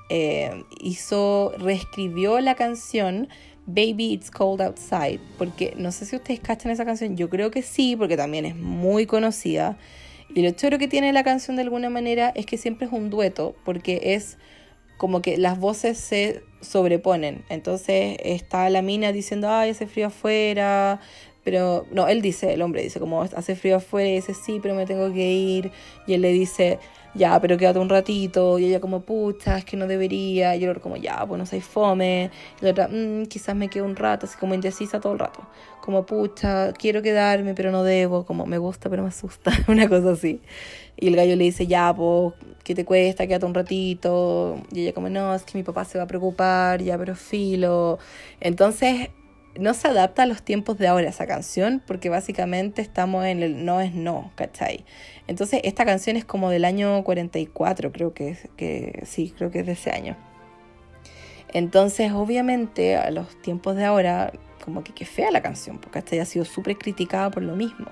eh, 0.09 0.63
hizo, 0.79 1.53
reescribió 1.57 2.39
la 2.39 2.55
canción 2.55 3.29
Baby 3.65 4.13
It's 4.13 4.29
Cold 4.29 4.61
Outside, 4.61 5.19
porque 5.37 5.73
no 5.77 5.91
sé 5.91 6.05
si 6.05 6.15
ustedes 6.15 6.39
cachan 6.39 6.71
esa 6.71 6.85
canción, 6.85 7.15
yo 7.15 7.29
creo 7.29 7.51
que 7.51 7.61
sí, 7.61 7.95
porque 7.95 8.17
también 8.17 8.45
es 8.45 8.55
muy 8.55 9.05
conocida. 9.05 9.77
Y 10.35 10.41
lo 10.41 10.51
choro 10.51 10.79
que 10.79 10.87
tiene 10.87 11.13
la 11.13 11.23
canción 11.23 11.55
de 11.55 11.61
alguna 11.61 11.89
manera 11.89 12.31
es 12.35 12.45
que 12.45 12.57
siempre 12.57 12.87
es 12.87 12.93
un 12.93 13.09
dueto, 13.09 13.55
porque 13.63 14.15
es 14.15 14.37
como 14.97 15.21
que 15.21 15.37
las 15.37 15.59
voces 15.59 15.97
se 15.97 16.43
sobreponen. 16.61 17.43
Entonces 17.49 18.17
está 18.23 18.69
la 18.69 18.81
mina 18.81 19.11
diciendo, 19.11 19.49
ay, 19.49 19.71
hace 19.71 19.85
frío 19.85 20.07
afuera, 20.07 20.99
pero 21.43 21.85
no, 21.91 22.07
él 22.07 22.21
dice, 22.21 22.53
el 22.53 22.61
hombre 22.61 22.83
dice, 22.83 22.99
como 22.99 23.21
hace 23.21 23.55
frío 23.55 23.77
afuera, 23.77 24.09
y 24.09 24.15
dice, 24.15 24.33
sí, 24.33 24.59
pero 24.61 24.75
me 24.75 24.85
tengo 24.85 25.11
que 25.13 25.31
ir. 25.31 25.71
Y 26.07 26.13
él 26.13 26.21
le 26.21 26.31
dice, 26.31 26.79
ya, 27.15 27.39
pero 27.39 27.57
quédate 27.57 27.79
un 27.79 27.89
ratito. 27.89 28.59
Y 28.59 28.65
ella 28.65 28.79
como, 28.79 29.01
pucha, 29.01 29.57
es 29.57 29.65
que 29.65 29.77
no 29.77 29.87
debería. 29.87 30.55
Y 30.55 30.63
el 30.63 30.69
otro 30.69 30.81
como, 30.81 30.97
ya, 30.97 31.25
pues 31.25 31.39
no 31.39 31.45
soy 31.45 31.61
fome. 31.61 32.31
Y 32.61 32.65
la 32.65 32.71
otra, 32.71 32.87
mmm, 32.89 33.25
quizás 33.25 33.55
me 33.55 33.69
quedo 33.69 33.85
un 33.85 33.95
rato, 33.95 34.25
así 34.25 34.37
como 34.37 34.53
indecisa 34.53 34.99
todo 34.99 35.13
el 35.13 35.19
rato. 35.19 35.41
Como, 35.81 36.05
pucha, 36.05 36.73
quiero 36.73 37.01
quedarme, 37.01 37.53
pero 37.53 37.71
no 37.71 37.83
debo. 37.83 38.25
Como, 38.25 38.45
me 38.45 38.57
gusta, 38.57 38.89
pero 38.89 39.03
me 39.03 39.09
asusta. 39.09 39.51
Una 39.67 39.87
cosa 39.89 40.11
así. 40.11 40.41
Y 40.97 41.07
el 41.07 41.15
gallo 41.15 41.35
le 41.35 41.45
dice, 41.45 41.67
ya, 41.67 41.93
pues, 41.95 42.33
¿qué 42.63 42.75
te 42.75 42.85
cuesta? 42.85 43.27
Quédate 43.27 43.45
un 43.45 43.53
ratito. 43.53 44.57
Y 44.71 44.81
ella 44.81 44.93
como, 44.93 45.09
no, 45.09 45.33
es 45.35 45.43
que 45.43 45.57
mi 45.57 45.63
papá 45.63 45.85
se 45.85 45.97
va 45.97 46.05
a 46.05 46.07
preocupar, 46.07 46.81
ya, 46.81 46.97
pero 46.97 47.15
filo. 47.15 47.99
Entonces 48.39 49.09
no 49.59 49.73
se 49.73 49.87
adapta 49.87 50.23
a 50.23 50.25
los 50.25 50.41
tiempos 50.41 50.77
de 50.77 50.87
ahora 50.87 51.09
esa 51.09 51.27
canción, 51.27 51.81
porque 51.85 52.09
básicamente 52.09 52.81
estamos 52.81 53.25
en 53.25 53.43
el 53.43 53.65
no 53.65 53.81
es 53.81 53.93
no, 53.93 54.31
¿cachai? 54.35 54.85
Entonces 55.27 55.61
esta 55.63 55.85
canción 55.85 56.17
es 56.17 56.25
como 56.25 56.49
del 56.49 56.65
año 56.65 57.03
44, 57.03 57.91
creo 57.91 58.13
que, 58.13 58.37
que 58.57 59.03
sí, 59.05 59.33
creo 59.37 59.51
que 59.51 59.59
es 59.59 59.65
de 59.65 59.73
ese 59.73 59.91
año. 59.91 60.17
Entonces, 61.53 62.11
obviamente, 62.11 62.95
a 62.95 63.11
los 63.11 63.39
tiempos 63.41 63.75
de 63.75 63.85
ahora, 63.85 64.33
como 64.63 64.83
que 64.83 64.91
qué 64.91 65.05
fea 65.05 65.29
la 65.29 65.43
canción, 65.43 65.77
porque 65.77 65.99
esta 65.99 66.15
ya 66.15 66.23
ha 66.23 66.25
sido 66.25 66.45
súper 66.45 66.77
criticada 66.77 67.29
por 67.29 67.43
lo 67.43 67.55
mismo. 67.55 67.85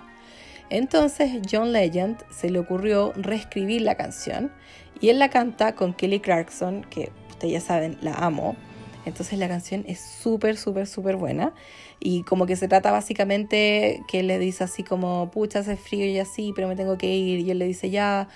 Entonces, 0.72 1.42
John 1.50 1.72
Legend 1.72 2.18
se 2.32 2.50
le 2.50 2.58
ocurrió 2.58 3.14
reescribir 3.16 3.82
la 3.82 3.96
canción 3.96 4.52
y 5.00 5.10
él 5.10 5.20
la 5.20 5.30
canta 5.30 5.76
con 5.76 5.94
Kelly 5.94 6.22
Clarkson, 6.22 6.86
que 6.90 7.12
ustedes 7.30 7.54
ya 7.54 7.62
saben, 7.62 7.98
la 8.02 8.14
amo. 8.14 8.56
Entonces 9.06 9.40
la 9.40 9.48
canción 9.48 9.84
es 9.88 10.00
súper, 10.00 10.58
súper, 10.58 10.88
súper 10.88 11.16
buena. 11.16 11.54
Y 12.00 12.24
como 12.24 12.46
que 12.46 12.56
se 12.56 12.68
trata 12.68 12.92
básicamente 12.92 14.02
que 14.08 14.24
le 14.24 14.40
dice 14.40 14.64
así 14.64 14.84
como, 14.84 15.32
pucha, 15.32 15.60
hace 15.60 15.76
frío 15.76 16.06
y 16.06 16.20
así, 16.20 16.54
pero 16.56 16.68
me 16.68 16.76
tengo 16.76 16.98
que 16.98 17.08
ir. 17.08 17.40
Y 17.40 17.52
él 17.52 17.60
le 17.60 17.66
dice, 17.66 17.90
ya, 17.90 18.28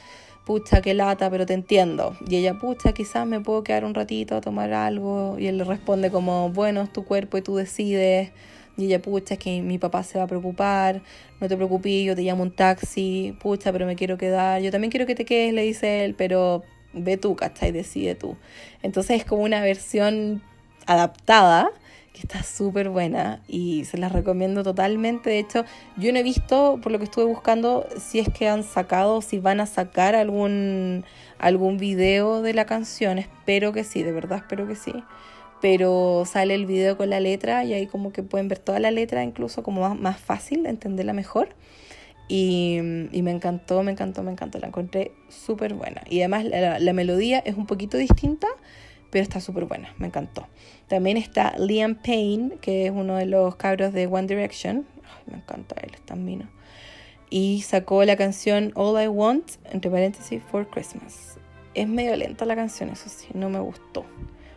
pucha, 0.46 0.82
qué 0.82 0.94
lata, 0.94 1.30
pero 1.30 1.46
te 1.46 1.54
entiendo. 1.54 2.16
Y 2.28 2.38
ella, 2.38 2.56
pucha, 2.60 2.94
quizás 2.94 3.28
me 3.28 3.40
puedo 3.42 3.64
quedar 3.64 3.86
un 3.86 3.94
ratito 3.94 4.36
a 4.36 4.42
tomar 4.42 4.74
algo. 4.74 5.38
Y 5.40 5.48
él 5.48 5.58
le 5.58 5.64
responde 5.64 6.12
como, 6.12 6.50
bueno, 6.50 6.82
es 6.82 6.94
tu 6.94 7.06
cuerpo 7.06 7.38
y 7.38 7.42
tú 7.42 7.56
decides. 7.58 8.32
Y 8.78 8.86
ella, 8.86 9.02
pucha, 9.02 9.36
es 9.36 9.40
que 9.40 9.62
mi 9.62 9.78
papá 9.78 10.04
se 10.04 10.18
va 10.18 10.26
a 10.26 10.28
preocupar, 10.28 11.02
no 11.40 11.48
te 11.48 11.56
preocupes, 11.56 12.06
yo 12.06 12.16
te 12.16 12.24
llamo 12.24 12.44
un 12.44 12.52
taxi, 12.52 13.36
pucha, 13.40 13.72
pero 13.72 13.86
me 13.86 13.96
quiero 13.96 14.18
quedar. 14.18 14.62
Yo 14.62 14.72
también 14.72 14.92
quiero 14.92 15.06
que 15.06 15.16
te 15.16 15.26
quedes, 15.26 15.54
le 15.54 15.62
dice 15.64 16.04
él, 16.06 16.14
pero 16.16 16.64
ve 16.94 17.18
tú, 17.18 17.36
¿cachai? 17.36 17.72
Decide 17.72 18.16
tú. 18.16 18.36
Entonces 18.84 19.18
es 19.18 19.26
como 19.26 19.44
una 19.44 19.62
versión 19.62 20.42
adaptada 20.86 21.72
que 22.16 22.22
está 22.22 22.44
súper 22.44 22.90
buena 22.90 23.42
y 23.46 23.84
se 23.84 23.98
las 23.98 24.14
recomiendo 24.14 24.64
totalmente. 24.64 25.30
De 25.30 25.40
hecho, 25.40 25.66
yo 25.98 26.14
no 26.14 26.20
he 26.20 26.24
visto, 26.24 26.80
por 26.82 26.94
lo 26.94 26.98
que 26.98 27.04
estuve 27.04 27.26
buscando, 27.26 27.88
si 28.00 28.20
es 28.20 28.30
que 28.30 28.48
han 28.48 28.64
sacado, 28.64 29.22
si 29.22 29.40
van 29.40 29.60
a 29.60 29.66
sacar 29.66 30.16
algún, 30.16 31.04
algún 31.40 31.78
video 31.78 32.42
de 32.42 32.54
la 32.54 32.66
canción. 32.66 33.18
Espero 33.18 33.74
que 33.74 33.84
sí, 33.84 34.02
de 34.02 34.14
verdad 34.14 34.38
espero 34.38 34.66
que 34.66 34.76
sí. 34.76 34.94
Pero 35.62 36.24
sale 36.26 36.56
el 36.56 36.66
video 36.66 36.96
con 36.96 37.10
la 37.10 37.20
letra 37.20 37.66
y 37.66 37.74
ahí 37.74 37.86
como 37.86 38.14
que 38.14 38.24
pueden 38.24 38.48
ver 38.48 38.60
toda 38.60 38.80
la 38.80 38.92
letra, 38.92 39.22
incluso 39.22 39.62
como 39.62 39.94
más, 39.96 40.18
fácil 40.18 40.64
de 40.64 40.70
entenderla 40.70 41.12
mejor. 41.12 41.50
Y, 42.30 42.80
me 42.82 43.32
encantó, 43.32 43.84
me 43.84 43.92
encantó, 43.92 44.24
me 44.24 44.32
encantó. 44.32 44.58
La 44.60 44.68
encontré 44.68 45.12
súper 45.28 45.74
buena. 45.74 46.02
Y 46.10 46.22
además 46.22 46.46
la 46.46 46.94
melodía 46.94 47.40
es 47.40 47.58
un 47.58 47.66
poquito 47.66 47.98
distinta 47.98 48.48
pero 49.10 49.24
está 49.24 49.40
súper 49.40 49.66
buena, 49.66 49.94
me 49.98 50.08
encantó. 50.08 50.48
También 50.88 51.18
está 51.18 51.58
Liam 51.58 51.96
Payne, 51.96 52.58
que 52.62 52.86
es 52.86 52.92
uno 52.92 53.16
de 53.16 53.26
los 53.26 53.56
cabros 53.56 53.94
de 53.94 54.08
One 54.08 54.28
Direction. 54.28 54.86
me 55.26 55.38
encanta 55.38 55.76
él, 55.82 55.92
es 55.94 56.02
tan 56.02 56.24
mino. 56.26 56.48
Y 57.30 57.64
sacó 57.64 58.04
la 58.06 58.16
canción 58.16 58.72
All 58.76 59.02
I 59.02 59.08
Want, 59.08 59.54
entre 59.72 59.90
paréntesis, 59.90 60.42
for 60.52 60.68
Christmas. 60.70 61.38
Es 61.74 61.88
medio 61.88 62.16
lenta 62.16 62.46
la 62.46 62.56
canción, 62.56 62.90
eso 62.90 63.10
sí, 63.10 63.28
no 63.34 63.50
me 63.50 63.60
gustó. 63.60 64.06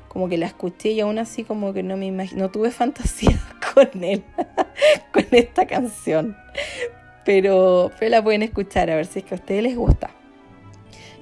Como 0.08 0.28
que 0.28 0.38
la 0.38 0.46
escuché 0.46 0.90
y 0.90 1.00
aún 1.00 1.18
así 1.18 1.44
como 1.44 1.72
que 1.72 1.82
no 1.82 1.96
me 1.96 2.06
imagino, 2.06 2.42
no 2.42 2.50
tuve 2.50 2.70
fantasía 2.72 3.40
con 3.74 4.04
él, 4.04 4.22
con 5.12 5.26
esta 5.32 5.66
canción. 5.66 6.37
Pero, 7.24 7.90
pero 7.98 8.11
la 8.11 8.22
pueden 8.22 8.42
escuchar 8.42 8.90
a 8.90 8.96
ver 8.96 9.06
si 9.06 9.20
es 9.20 9.24
que 9.24 9.34
a 9.34 9.38
ustedes 9.38 9.62
les 9.62 9.76
gusta. 9.76 10.11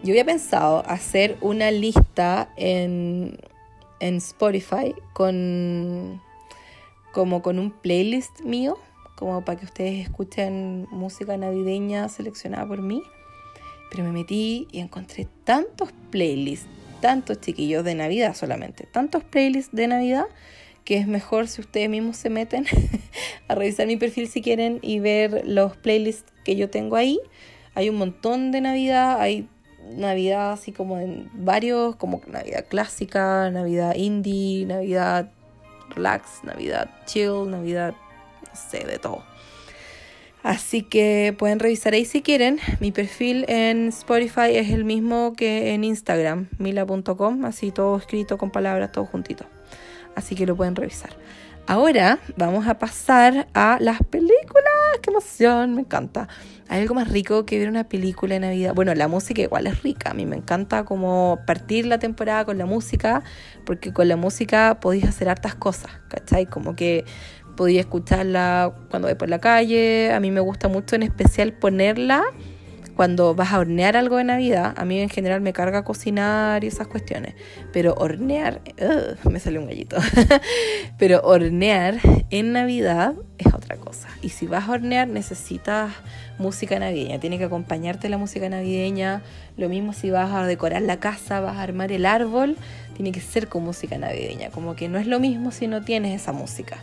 Yo 0.02 0.12
había 0.12 0.24
pensado 0.24 0.84
hacer 0.86 1.36
una 1.40 1.70
lista 1.70 2.50
en, 2.56 3.38
Spotify 4.00 4.94
con 5.14 6.20
como 7.12 7.40
con 7.40 7.58
un 7.58 7.70
playlist 7.70 8.40
mío, 8.42 8.78
como 9.16 9.42
para 9.42 9.58
que 9.58 9.64
ustedes 9.64 10.04
escuchen 10.04 10.86
música 10.90 11.36
navideña 11.36 12.08
seleccionada 12.10 12.66
por 12.66 12.82
mí. 12.82 13.02
Pero 13.90 14.04
me 14.04 14.12
metí 14.12 14.68
y 14.70 14.80
encontré 14.80 15.26
tantos 15.44 15.90
playlists, 16.10 16.68
tantos 17.00 17.40
chiquillos 17.40 17.84
de 17.84 17.94
Navidad 17.94 18.36
solamente, 18.36 18.86
tantos 18.92 19.24
playlists 19.24 19.74
de 19.74 19.86
Navidad 19.86 20.26
que 20.86 20.98
es 20.98 21.08
mejor 21.08 21.48
si 21.48 21.60
ustedes 21.60 21.90
mismos 21.90 22.16
se 22.16 22.30
meten 22.30 22.64
a 23.48 23.56
revisar 23.56 23.88
mi 23.88 23.96
perfil 23.96 24.28
si 24.28 24.40
quieren 24.40 24.78
y 24.82 25.00
ver 25.00 25.42
los 25.44 25.76
playlists 25.76 26.32
que 26.44 26.54
yo 26.54 26.70
tengo 26.70 26.94
ahí. 26.94 27.18
Hay 27.74 27.88
un 27.90 27.96
montón 27.96 28.52
de 28.52 28.60
Navidad, 28.60 29.20
hay 29.20 29.48
Navidad 29.94 30.52
así 30.52 30.72
como 30.72 30.98
en 30.98 31.30
varios, 31.32 31.96
como 31.96 32.20
Navidad 32.26 32.64
clásica, 32.68 33.50
Navidad 33.50 33.94
indie, 33.94 34.66
Navidad 34.66 35.30
relax, 35.90 36.44
Navidad 36.44 36.90
chill, 37.06 37.50
Navidad, 37.50 37.94
no 38.42 38.54
sé, 38.54 38.84
de 38.84 38.98
todo. 38.98 39.22
Así 40.42 40.82
que 40.82 41.34
pueden 41.36 41.58
revisar 41.58 41.94
ahí 41.94 42.04
si 42.04 42.22
quieren. 42.22 42.60
Mi 42.78 42.92
perfil 42.92 43.44
en 43.48 43.88
Spotify 43.88 44.54
es 44.56 44.70
el 44.70 44.84
mismo 44.84 45.34
que 45.36 45.74
en 45.74 45.82
Instagram, 45.82 46.48
mila.com, 46.58 47.44
así 47.44 47.72
todo 47.72 47.96
escrito 47.96 48.38
con 48.38 48.52
palabras, 48.52 48.92
todo 48.92 49.06
juntito. 49.06 49.44
Así 50.14 50.36
que 50.36 50.46
lo 50.46 50.54
pueden 50.54 50.76
revisar. 50.76 51.10
Ahora 51.66 52.20
vamos 52.36 52.68
a 52.68 52.78
pasar 52.78 53.48
a 53.54 53.78
las 53.80 53.98
películas. 54.04 54.75
¡Qué 55.00 55.10
emoción! 55.10 55.74
Me 55.74 55.82
encanta. 55.82 56.28
Hay 56.68 56.82
algo 56.82 56.94
más 56.94 57.08
rico 57.08 57.46
que 57.46 57.58
ver 57.58 57.68
una 57.68 57.88
película 57.88 58.34
de 58.34 58.40
Navidad. 58.40 58.74
Bueno, 58.74 58.94
la 58.94 59.08
música 59.08 59.42
igual 59.42 59.66
es 59.66 59.82
rica. 59.82 60.10
A 60.10 60.14
mí 60.14 60.26
me 60.26 60.36
encanta 60.36 60.84
como 60.84 61.38
partir 61.46 61.86
la 61.86 61.98
temporada 61.98 62.44
con 62.44 62.58
la 62.58 62.66
música, 62.66 63.22
porque 63.64 63.92
con 63.92 64.08
la 64.08 64.16
música 64.16 64.78
podéis 64.80 65.04
hacer 65.04 65.28
hartas 65.28 65.54
cosas, 65.54 65.90
¿cachai? 66.08 66.46
Como 66.46 66.74
que 66.76 67.04
podía 67.56 67.80
escucharla 67.80 68.74
cuando 68.90 69.08
voy 69.08 69.14
por 69.16 69.28
la 69.28 69.40
calle. 69.40 70.12
A 70.12 70.20
mí 70.20 70.30
me 70.30 70.40
gusta 70.40 70.68
mucho 70.68 70.96
en 70.96 71.02
especial 71.02 71.52
ponerla 71.52 72.24
cuando 72.96 73.34
vas 73.34 73.52
a 73.52 73.58
hornear 73.58 73.96
algo 73.96 74.16
de 74.16 74.24
Navidad, 74.24 74.72
a 74.76 74.84
mí 74.86 74.98
en 74.98 75.10
general 75.10 75.42
me 75.42 75.52
carga 75.52 75.84
cocinar 75.84 76.64
y 76.64 76.68
esas 76.68 76.86
cuestiones, 76.86 77.34
pero 77.72 77.94
hornear, 77.94 78.62
me 79.30 79.38
salió 79.38 79.60
un 79.60 79.66
gallito, 79.66 79.96
pero 80.98 81.20
hornear 81.22 81.98
en 82.30 82.52
Navidad 82.52 83.14
es 83.36 83.52
otra 83.52 83.76
cosa. 83.76 84.08
Y 84.22 84.30
si 84.30 84.46
vas 84.46 84.68
a 84.68 84.72
hornear 84.72 85.08
necesitas 85.08 85.92
música 86.38 86.78
navideña, 86.78 87.20
tiene 87.20 87.36
que 87.36 87.44
acompañarte 87.44 88.08
la 88.08 88.16
música 88.16 88.48
navideña, 88.48 89.22
lo 89.58 89.68
mismo 89.68 89.92
si 89.92 90.10
vas 90.10 90.32
a 90.32 90.46
decorar 90.46 90.80
la 90.80 90.98
casa, 90.98 91.40
vas 91.40 91.58
a 91.58 91.62
armar 91.62 91.92
el 91.92 92.06
árbol, 92.06 92.56
tiene 92.94 93.12
que 93.12 93.20
ser 93.20 93.48
con 93.48 93.62
música 93.62 93.98
navideña, 93.98 94.50
como 94.50 94.74
que 94.74 94.88
no 94.88 94.98
es 94.98 95.06
lo 95.06 95.20
mismo 95.20 95.50
si 95.50 95.66
no 95.66 95.82
tienes 95.82 96.18
esa 96.18 96.32
música. 96.32 96.78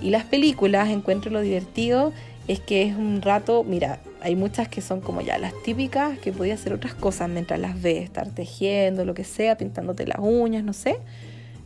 Y 0.00 0.10
las 0.10 0.24
películas, 0.24 0.90
encuentro 0.90 1.30
lo 1.30 1.40
divertido, 1.40 2.12
es 2.46 2.60
que 2.60 2.82
es 2.82 2.94
un 2.94 3.22
rato, 3.22 3.64
mira, 3.64 4.00
hay 4.20 4.36
muchas 4.36 4.68
que 4.68 4.82
son 4.82 5.00
como 5.00 5.22
ya 5.22 5.38
las 5.38 5.54
típicas, 5.62 6.18
que 6.18 6.32
podías 6.32 6.60
hacer 6.60 6.74
otras 6.74 6.94
cosas 6.94 7.28
mientras 7.28 7.58
las 7.58 7.80
ves, 7.80 8.04
estar 8.04 8.28
tejiendo, 8.30 9.04
lo 9.04 9.14
que 9.14 9.24
sea, 9.24 9.56
pintándote 9.56 10.06
las 10.06 10.18
uñas, 10.20 10.62
no 10.62 10.72
sé. 10.72 10.98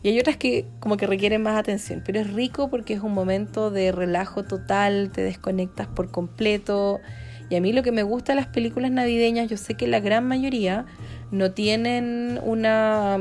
Y 0.01 0.09
hay 0.09 0.19
otras 0.19 0.37
que 0.37 0.65
como 0.79 0.95
que 0.95 1.05
requieren 1.05 1.41
más 1.41 1.57
atención, 1.57 2.01
pero 2.05 2.21
es 2.21 2.31
rico 2.31 2.69
porque 2.69 2.93
es 2.93 3.01
un 3.01 3.13
momento 3.13 3.71
de 3.71 3.91
relajo 3.91 4.43
total, 4.43 5.11
te 5.11 5.21
desconectas 5.21 5.87
por 5.87 6.11
completo. 6.11 7.01
Y 7.49 7.55
a 7.55 7.61
mí 7.61 7.73
lo 7.73 7.83
que 7.83 7.91
me 7.91 8.03
gusta 8.03 8.31
de 8.31 8.37
las 8.37 8.47
películas 8.47 8.91
navideñas, 8.91 9.49
yo 9.49 9.57
sé 9.57 9.73
que 9.73 9.87
la 9.87 9.99
gran 9.99 10.25
mayoría 10.25 10.85
no 11.31 11.51
tienen 11.51 12.39
una, 12.43 13.17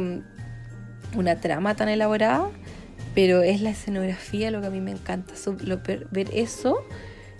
una 1.16 1.40
trama 1.40 1.74
tan 1.74 1.88
elaborada, 1.88 2.48
pero 3.16 3.42
es 3.42 3.61
la 3.61 3.70
escenografía 3.70 4.52
lo 4.52 4.61
que 4.61 4.68
a 4.68 4.70
mí 4.70 4.80
me 4.80 4.92
encanta, 4.92 5.34
ver 6.12 6.28
eso 6.32 6.78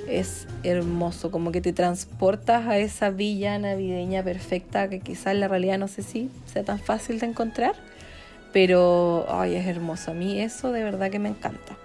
es 0.09 0.47
hermoso, 0.63 1.31
como 1.31 1.53
que 1.53 1.61
te 1.61 1.73
transportas 1.73 2.67
a 2.67 2.79
esa 2.79 3.11
villa 3.11 3.59
navideña 3.59 4.23
perfecta 4.23 4.89
que 4.89 5.01
quizás 5.01 5.35
en 5.35 5.41
la 5.41 5.49
realidad 5.49 5.79
no 5.79 5.89
sé 5.89 6.03
si 6.03 6.31
sea 6.53 6.65
tan 6.65 6.79
fácil 6.79 7.21
de 7.21 7.27
encontrar, 7.27 7.75
pero 8.53 9.27
ay, 9.29 9.55
es 9.57 9.67
hermoso. 9.67 10.13
A 10.13 10.15
mí 10.15 10.41
eso 10.41 10.73
de 10.73 10.83
verdad 10.83 11.11
que 11.11 11.19
me 11.19 11.29
encanta. 11.29 11.77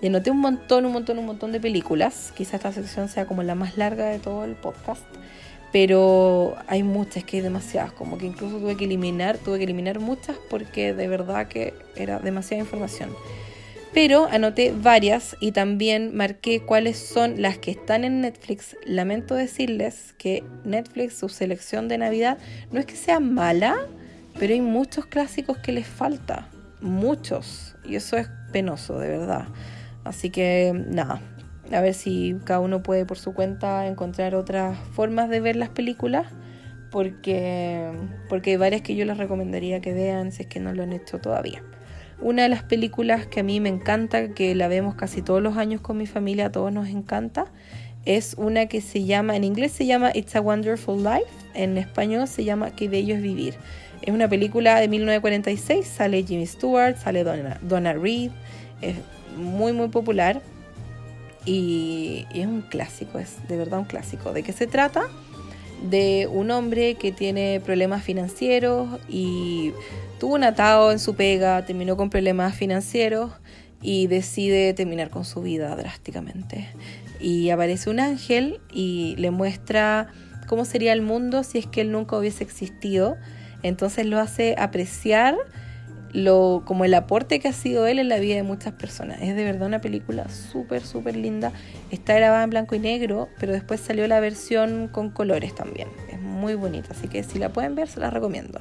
Y 0.00 0.08
anoté 0.08 0.30
un 0.30 0.40
montón, 0.40 0.84
un 0.84 0.92
montón, 0.92 1.18
un 1.18 1.26
montón 1.26 1.52
de 1.52 1.60
películas. 1.60 2.32
Quizá 2.36 2.56
esta 2.56 2.72
sección 2.72 3.08
sea 3.08 3.26
como 3.26 3.42
la 3.42 3.54
más 3.54 3.76
larga 3.78 4.06
de 4.06 4.18
todo 4.18 4.44
el 4.44 4.54
podcast. 4.54 5.02
Pero 5.72 6.56
hay 6.66 6.82
muchas, 6.82 7.24
que 7.24 7.38
hay 7.38 7.42
demasiadas. 7.42 7.92
Como 7.92 8.18
que 8.18 8.26
incluso 8.26 8.58
tuve 8.58 8.76
que 8.76 8.84
eliminar, 8.84 9.38
tuve 9.38 9.58
que 9.58 9.64
eliminar 9.64 10.00
muchas 10.00 10.36
porque 10.50 10.92
de 10.92 11.08
verdad 11.08 11.48
que 11.48 11.74
era 11.96 12.18
demasiada 12.18 12.62
información. 12.62 13.10
Pero 13.94 14.26
anoté 14.26 14.74
varias 14.76 15.36
y 15.38 15.52
también 15.52 16.16
marqué 16.16 16.60
cuáles 16.60 16.98
son 16.98 17.40
las 17.40 17.58
que 17.58 17.70
están 17.70 18.02
en 18.02 18.22
Netflix. 18.22 18.76
Lamento 18.84 19.36
decirles 19.36 20.14
que 20.18 20.42
Netflix, 20.64 21.14
su 21.14 21.28
selección 21.28 21.86
de 21.86 21.98
Navidad, 21.98 22.38
no 22.72 22.80
es 22.80 22.86
que 22.86 22.96
sea 22.96 23.20
mala, 23.20 23.76
pero 24.36 24.52
hay 24.52 24.60
muchos 24.60 25.06
clásicos 25.06 25.58
que 25.58 25.70
les 25.70 25.86
falta. 25.86 26.48
Muchos. 26.80 27.76
Y 27.84 27.94
eso 27.94 28.16
es 28.16 28.28
penoso, 28.52 28.98
de 28.98 29.10
verdad. 29.10 29.46
Así 30.02 30.30
que 30.30 30.72
nada, 30.88 31.20
a 31.72 31.80
ver 31.80 31.94
si 31.94 32.36
cada 32.44 32.58
uno 32.58 32.82
puede 32.82 33.06
por 33.06 33.16
su 33.16 33.32
cuenta 33.32 33.86
encontrar 33.86 34.34
otras 34.34 34.76
formas 34.92 35.30
de 35.30 35.38
ver 35.38 35.54
las 35.54 35.68
películas, 35.68 36.26
porque, 36.90 37.90
porque 38.28 38.50
hay 38.50 38.56
varias 38.56 38.82
que 38.82 38.96
yo 38.96 39.04
les 39.04 39.18
recomendaría 39.18 39.80
que 39.80 39.92
vean 39.92 40.32
si 40.32 40.42
es 40.42 40.48
que 40.48 40.58
no 40.58 40.72
lo 40.72 40.82
han 40.82 40.92
hecho 40.92 41.20
todavía. 41.20 41.62
Una 42.20 42.44
de 42.44 42.48
las 42.48 42.62
películas 42.62 43.26
que 43.26 43.40
a 43.40 43.42
mí 43.42 43.60
me 43.60 43.68
encanta, 43.68 44.28
que 44.28 44.54
la 44.54 44.68
vemos 44.68 44.94
casi 44.94 45.22
todos 45.22 45.42
los 45.42 45.56
años 45.56 45.80
con 45.80 45.96
mi 45.96 46.06
familia, 46.06 46.46
a 46.46 46.52
todos 46.52 46.72
nos 46.72 46.88
encanta, 46.88 47.46
es 48.04 48.34
una 48.38 48.66
que 48.66 48.80
se 48.80 49.04
llama, 49.04 49.36
en 49.36 49.44
inglés 49.44 49.72
se 49.72 49.86
llama 49.86 50.10
It's 50.14 50.36
a 50.36 50.40
Wonderful 50.40 51.02
Life, 51.02 51.30
en 51.54 51.78
español 51.78 52.28
se 52.28 52.44
llama 52.44 52.70
Qué 52.70 52.88
bello 52.88 53.14
es 53.14 53.22
vivir. 53.22 53.54
Es 54.02 54.12
una 54.12 54.28
película 54.28 54.80
de 54.80 54.88
1946, 54.88 55.86
sale 55.86 56.22
Jimmy 56.22 56.46
Stewart, 56.46 56.96
sale 56.96 57.24
Donna, 57.24 57.58
Donna 57.62 57.94
Reed, 57.94 58.30
es 58.82 58.96
muy 59.36 59.72
muy 59.72 59.88
popular 59.88 60.42
y, 61.46 62.26
es 62.34 62.46
un 62.46 62.62
clásico, 62.62 63.18
es 63.18 63.46
de 63.48 63.56
verdad 63.56 63.78
un 63.78 63.84
clásico. 63.84 64.32
¿De 64.32 64.42
qué 64.42 64.52
se 64.52 64.66
trata? 64.66 65.02
De 65.82 66.28
un 66.30 66.50
hombre 66.50 66.94
que 66.94 67.12
tiene 67.12 67.60
problemas 67.60 68.02
financieros 68.02 68.88
y 69.08 69.72
tuvo 70.18 70.34
un 70.34 70.44
atado 70.44 70.92
en 70.92 70.98
su 70.98 71.14
pega, 71.14 71.64
terminó 71.64 71.96
con 71.96 72.08
problemas 72.08 72.54
financieros 72.54 73.32
y 73.82 74.06
decide 74.06 74.72
terminar 74.72 75.10
con 75.10 75.24
su 75.24 75.42
vida 75.42 75.76
drásticamente. 75.76 76.68
Y 77.20 77.50
aparece 77.50 77.90
un 77.90 78.00
ángel 78.00 78.60
y 78.72 79.14
le 79.18 79.30
muestra 79.30 80.08
cómo 80.46 80.64
sería 80.64 80.92
el 80.92 81.02
mundo 81.02 81.42
si 81.42 81.58
es 81.58 81.66
que 81.66 81.82
él 81.82 81.92
nunca 81.92 82.16
hubiese 82.16 82.42
existido. 82.44 83.16
Entonces 83.62 84.06
lo 84.06 84.18
hace 84.18 84.56
apreciar 84.58 85.36
lo, 86.14 86.62
como 86.64 86.84
el 86.84 86.94
aporte 86.94 87.40
que 87.40 87.48
ha 87.48 87.52
sido 87.52 87.86
él 87.86 87.98
en 87.98 88.08
la 88.08 88.18
vida 88.18 88.36
de 88.36 88.44
muchas 88.44 88.72
personas. 88.72 89.20
Es 89.20 89.34
de 89.34 89.44
verdad 89.44 89.66
una 89.66 89.80
película 89.80 90.28
súper, 90.28 90.82
súper 90.82 91.16
linda. 91.16 91.52
Está 91.90 92.14
grabada 92.14 92.44
en 92.44 92.50
blanco 92.50 92.76
y 92.76 92.78
negro, 92.78 93.28
pero 93.38 93.52
después 93.52 93.80
salió 93.80 94.06
la 94.06 94.20
versión 94.20 94.88
con 94.88 95.10
colores 95.10 95.54
también. 95.54 95.88
Es 96.10 96.20
muy 96.20 96.54
bonita, 96.54 96.92
así 96.92 97.08
que 97.08 97.24
si 97.24 97.38
la 97.38 97.52
pueden 97.52 97.74
ver, 97.74 97.88
se 97.88 98.00
la 98.00 98.10
recomiendo. 98.10 98.60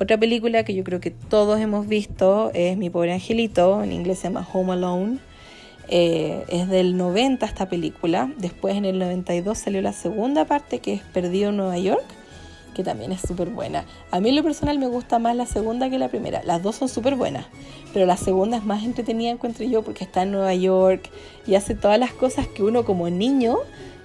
Otra 0.00 0.18
película 0.18 0.64
que 0.64 0.74
yo 0.74 0.82
creo 0.82 1.00
que 1.00 1.12
todos 1.12 1.60
hemos 1.60 1.86
visto 1.86 2.50
es 2.52 2.76
Mi 2.76 2.90
pobre 2.90 3.12
angelito, 3.12 3.82
en 3.84 3.92
inglés 3.92 4.18
se 4.18 4.24
llama 4.24 4.46
Home 4.52 4.72
Alone. 4.72 5.18
Eh, 5.88 6.44
es 6.48 6.68
del 6.68 6.96
90 6.96 7.46
esta 7.46 7.68
película. 7.68 8.32
Después 8.38 8.74
en 8.74 8.86
el 8.86 8.98
92 8.98 9.56
salió 9.56 9.80
la 9.82 9.92
segunda 9.92 10.46
parte 10.46 10.80
que 10.80 10.94
es 10.94 11.02
Perdido 11.02 11.50
en 11.50 11.58
Nueva 11.58 11.78
York 11.78 12.21
que 12.72 12.82
también 12.82 13.12
es 13.12 13.20
súper 13.20 13.50
buena. 13.50 13.84
A 14.10 14.20
mí 14.20 14.30
en 14.30 14.36
lo 14.36 14.42
personal 14.42 14.78
me 14.78 14.86
gusta 14.86 15.18
más 15.18 15.36
la 15.36 15.46
segunda 15.46 15.90
que 15.90 15.98
la 15.98 16.08
primera. 16.08 16.42
Las 16.44 16.62
dos 16.62 16.76
son 16.76 16.88
súper 16.88 17.16
buenas, 17.16 17.46
pero 17.92 18.06
la 18.06 18.16
segunda 18.16 18.56
es 18.56 18.64
más 18.64 18.84
entretenida, 18.84 19.30
encuentro 19.30 19.64
yo, 19.64 19.82
porque 19.82 20.04
está 20.04 20.22
en 20.22 20.32
Nueva 20.32 20.54
York 20.54 21.10
y 21.46 21.54
hace 21.54 21.74
todas 21.74 21.98
las 21.98 22.12
cosas 22.12 22.46
que 22.46 22.62
uno 22.62 22.84
como 22.84 23.08
niño 23.10 23.58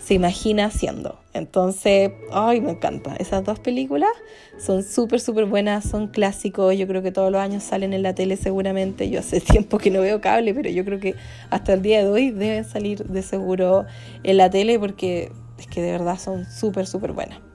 se 0.08 0.14
imagina 0.14 0.66
haciendo. 0.66 1.20
Entonces, 1.34 2.12
ay, 2.32 2.62
me 2.62 2.72
encanta. 2.72 3.18
Esas 3.18 3.44
dos 3.44 3.60
películas 3.60 4.10
son 4.58 4.84
súper, 4.84 5.20
súper 5.20 5.46
buenas, 5.46 5.84
son 5.84 6.08
clásicos. 6.08 6.78
Yo 6.78 6.88
creo 6.88 7.02
que 7.02 7.12
todos 7.12 7.30
los 7.30 7.42
años 7.42 7.64
salen 7.64 7.94
en 7.94 8.04
la 8.04 8.16
tele 8.16 8.38
seguramente. 8.38 9.10
Yo 9.10 9.20
hace 9.20 9.42
tiempo 9.42 9.78
que 9.78 9.92
no 9.92 10.00
veo 10.00 10.22
cable, 10.22 10.54
pero 10.54 10.70
yo 10.70 10.86
creo 10.86 11.02
que 11.02 11.16
hasta 11.50 11.74
el 11.74 11.82
día 11.82 12.00
de 12.04 12.10
hoy 12.10 12.32
deben 12.32 12.64
salir 12.64 13.04
de 13.04 13.22
seguro 13.22 13.86
en 14.24 14.38
la 14.38 14.50
tele 14.50 14.80
porque 14.80 15.32
es 15.60 15.68
que 15.68 15.82
de 15.82 15.92
verdad 15.92 16.18
son 16.18 16.46
súper, 16.46 16.88
súper 16.88 17.12
buenas. 17.12 17.47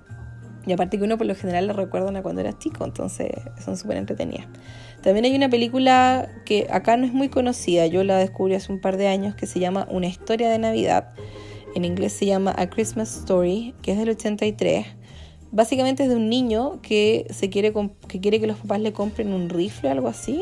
Y 0.66 0.72
aparte 0.72 0.98
que 0.98 1.04
uno 1.04 1.18
por 1.18 1.26
lo 1.26 1.34
general 1.34 1.66
le 1.66 1.72
recuerdan 1.72 2.16
a 2.16 2.22
cuando 2.22 2.40
era 2.40 2.56
chico, 2.56 2.84
entonces 2.84 3.30
son 3.64 3.76
súper 3.76 3.96
entretenidas. 3.96 4.46
También 5.02 5.24
hay 5.24 5.34
una 5.34 5.50
película 5.50 6.28
que 6.44 6.68
acá 6.70 6.96
no 6.96 7.04
es 7.04 7.12
muy 7.12 7.28
conocida, 7.28 7.86
yo 7.86 8.04
la 8.04 8.16
descubrí 8.18 8.54
hace 8.54 8.70
un 8.70 8.80
par 8.80 8.96
de 8.96 9.08
años, 9.08 9.34
que 9.34 9.46
se 9.46 9.58
llama 9.58 9.88
Una 9.90 10.06
historia 10.06 10.48
de 10.48 10.58
Navidad. 10.58 11.10
En 11.74 11.84
inglés 11.84 12.12
se 12.12 12.26
llama 12.26 12.54
A 12.56 12.70
Christmas 12.70 13.16
Story, 13.16 13.74
que 13.82 13.92
es 13.92 13.98
del 13.98 14.10
83. 14.10 14.86
Básicamente 15.50 16.04
es 16.04 16.08
de 16.08 16.16
un 16.16 16.28
niño 16.28 16.80
que, 16.82 17.26
se 17.30 17.50
quiere, 17.50 17.72
que 18.06 18.20
quiere 18.20 18.40
que 18.40 18.46
los 18.46 18.58
papás 18.58 18.80
le 18.80 18.92
compren 18.92 19.32
un 19.32 19.48
rifle 19.48 19.88
o 19.88 19.92
algo 19.92 20.08
así. 20.08 20.40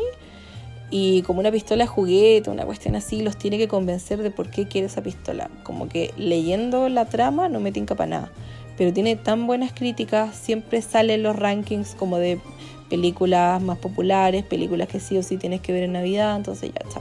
Y 0.90 1.22
como 1.22 1.40
una 1.40 1.52
pistola 1.52 1.86
juguete, 1.86 2.50
una 2.50 2.66
cuestión 2.66 2.96
así, 2.96 3.22
los 3.22 3.38
tiene 3.38 3.56
que 3.56 3.68
convencer 3.68 4.22
de 4.22 4.30
por 4.30 4.50
qué 4.50 4.66
quiere 4.66 4.88
esa 4.88 5.02
pistola. 5.02 5.48
Como 5.62 5.88
que 5.88 6.12
leyendo 6.18 6.88
la 6.88 7.06
trama 7.06 7.48
no 7.48 7.60
me 7.60 7.72
tinca 7.72 7.94
para 7.94 8.10
nada 8.10 8.32
pero 8.80 8.94
tiene 8.94 9.14
tan 9.14 9.46
buenas 9.46 9.74
críticas, 9.74 10.34
siempre 10.34 10.80
sale 10.80 11.12
en 11.12 11.22
los 11.22 11.36
rankings 11.36 11.94
como 11.94 12.16
de 12.16 12.40
películas 12.88 13.60
más 13.60 13.76
populares, 13.76 14.42
películas 14.42 14.88
que 14.88 15.00
sí 15.00 15.18
o 15.18 15.22
sí 15.22 15.36
tienes 15.36 15.60
que 15.60 15.70
ver 15.74 15.82
en 15.82 15.92
Navidad, 15.92 16.34
entonces 16.34 16.70
ya 16.72 16.88
está. 16.88 16.98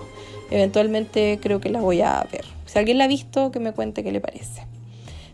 Eventualmente 0.51 1.39
creo 1.41 1.61
que 1.61 1.69
la 1.69 1.79
voy 1.79 2.01
a 2.01 2.27
ver. 2.29 2.43
Si 2.65 2.77
alguien 2.77 2.97
la 2.97 3.05
ha 3.05 3.07
visto, 3.07 3.51
que 3.51 3.61
me 3.61 3.71
cuente 3.71 4.03
qué 4.03 4.11
le 4.11 4.19
parece. 4.19 4.67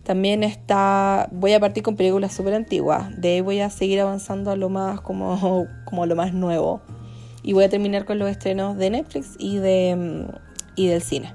También 0.04 0.44
está, 0.44 1.30
voy 1.32 1.54
a 1.54 1.60
partir 1.60 1.82
con 1.82 1.96
películas 1.96 2.32
súper 2.32 2.54
antiguas, 2.54 3.20
de 3.20 3.30
ahí 3.30 3.42
voy 3.42 3.62
a 3.62 3.72
seguir 3.72 4.00
avanzando 4.00 4.52
a 4.52 4.56
lo 4.56 4.70
más 4.70 5.02
como, 5.02 5.66
como 5.86 6.06
lo 6.06 6.16
más 6.16 6.32
nuevo. 6.32 6.80
Y 7.42 7.54
voy 7.54 7.64
a 7.64 7.70
terminar 7.70 8.06
con 8.06 8.20
los 8.20 8.30
estrenos 8.30 8.78
de 8.78 8.92
Netflix 8.92 9.36
y, 9.40 9.58
de, 9.58 10.28
y 10.76 10.86
del 10.86 11.02
cine. 11.02 11.34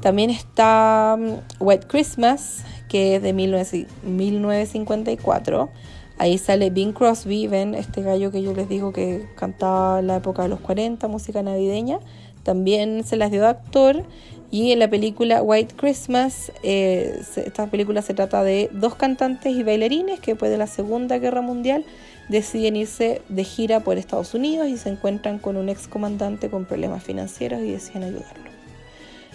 También 0.00 0.30
está 0.30 1.18
mm, 1.18 1.62
White 1.62 1.86
Christmas, 1.86 2.64
que 2.92 3.16
es 3.16 3.22
de 3.22 3.32
1954. 3.32 5.70
Ahí 6.18 6.36
sale 6.36 6.68
Bing 6.68 6.92
Crosby, 6.92 7.46
ven 7.46 7.74
este 7.74 8.02
gallo 8.02 8.30
que 8.30 8.42
yo 8.42 8.52
les 8.52 8.68
digo 8.68 8.92
que 8.92 9.26
cantaba 9.34 10.00
en 10.00 10.08
la 10.08 10.16
época 10.16 10.42
de 10.42 10.50
los 10.50 10.60
40, 10.60 11.08
música 11.08 11.42
navideña. 11.42 12.00
También 12.42 13.02
se 13.04 13.16
las 13.16 13.30
dio 13.30 13.40
de 13.40 13.46
actor. 13.46 14.04
Y 14.50 14.72
en 14.72 14.78
la 14.78 14.90
película 14.90 15.42
White 15.42 15.76
Christmas, 15.78 16.52
eh, 16.62 17.18
esta 17.36 17.68
película 17.68 18.02
se 18.02 18.12
trata 18.12 18.44
de 18.44 18.68
dos 18.72 18.94
cantantes 18.94 19.56
y 19.56 19.62
bailarines 19.62 20.20
que 20.20 20.32
después 20.32 20.50
de 20.50 20.58
la 20.58 20.66
Segunda 20.66 21.16
Guerra 21.16 21.40
Mundial 21.40 21.86
deciden 22.28 22.76
irse 22.76 23.22
de 23.30 23.44
gira 23.44 23.80
por 23.80 23.96
Estados 23.96 24.34
Unidos 24.34 24.68
y 24.68 24.76
se 24.76 24.90
encuentran 24.90 25.38
con 25.38 25.56
un 25.56 25.70
ex 25.70 25.88
comandante 25.88 26.50
con 26.50 26.66
problemas 26.66 27.02
financieros 27.02 27.62
y 27.62 27.70
deciden 27.70 28.02
ayudarlo. 28.02 28.51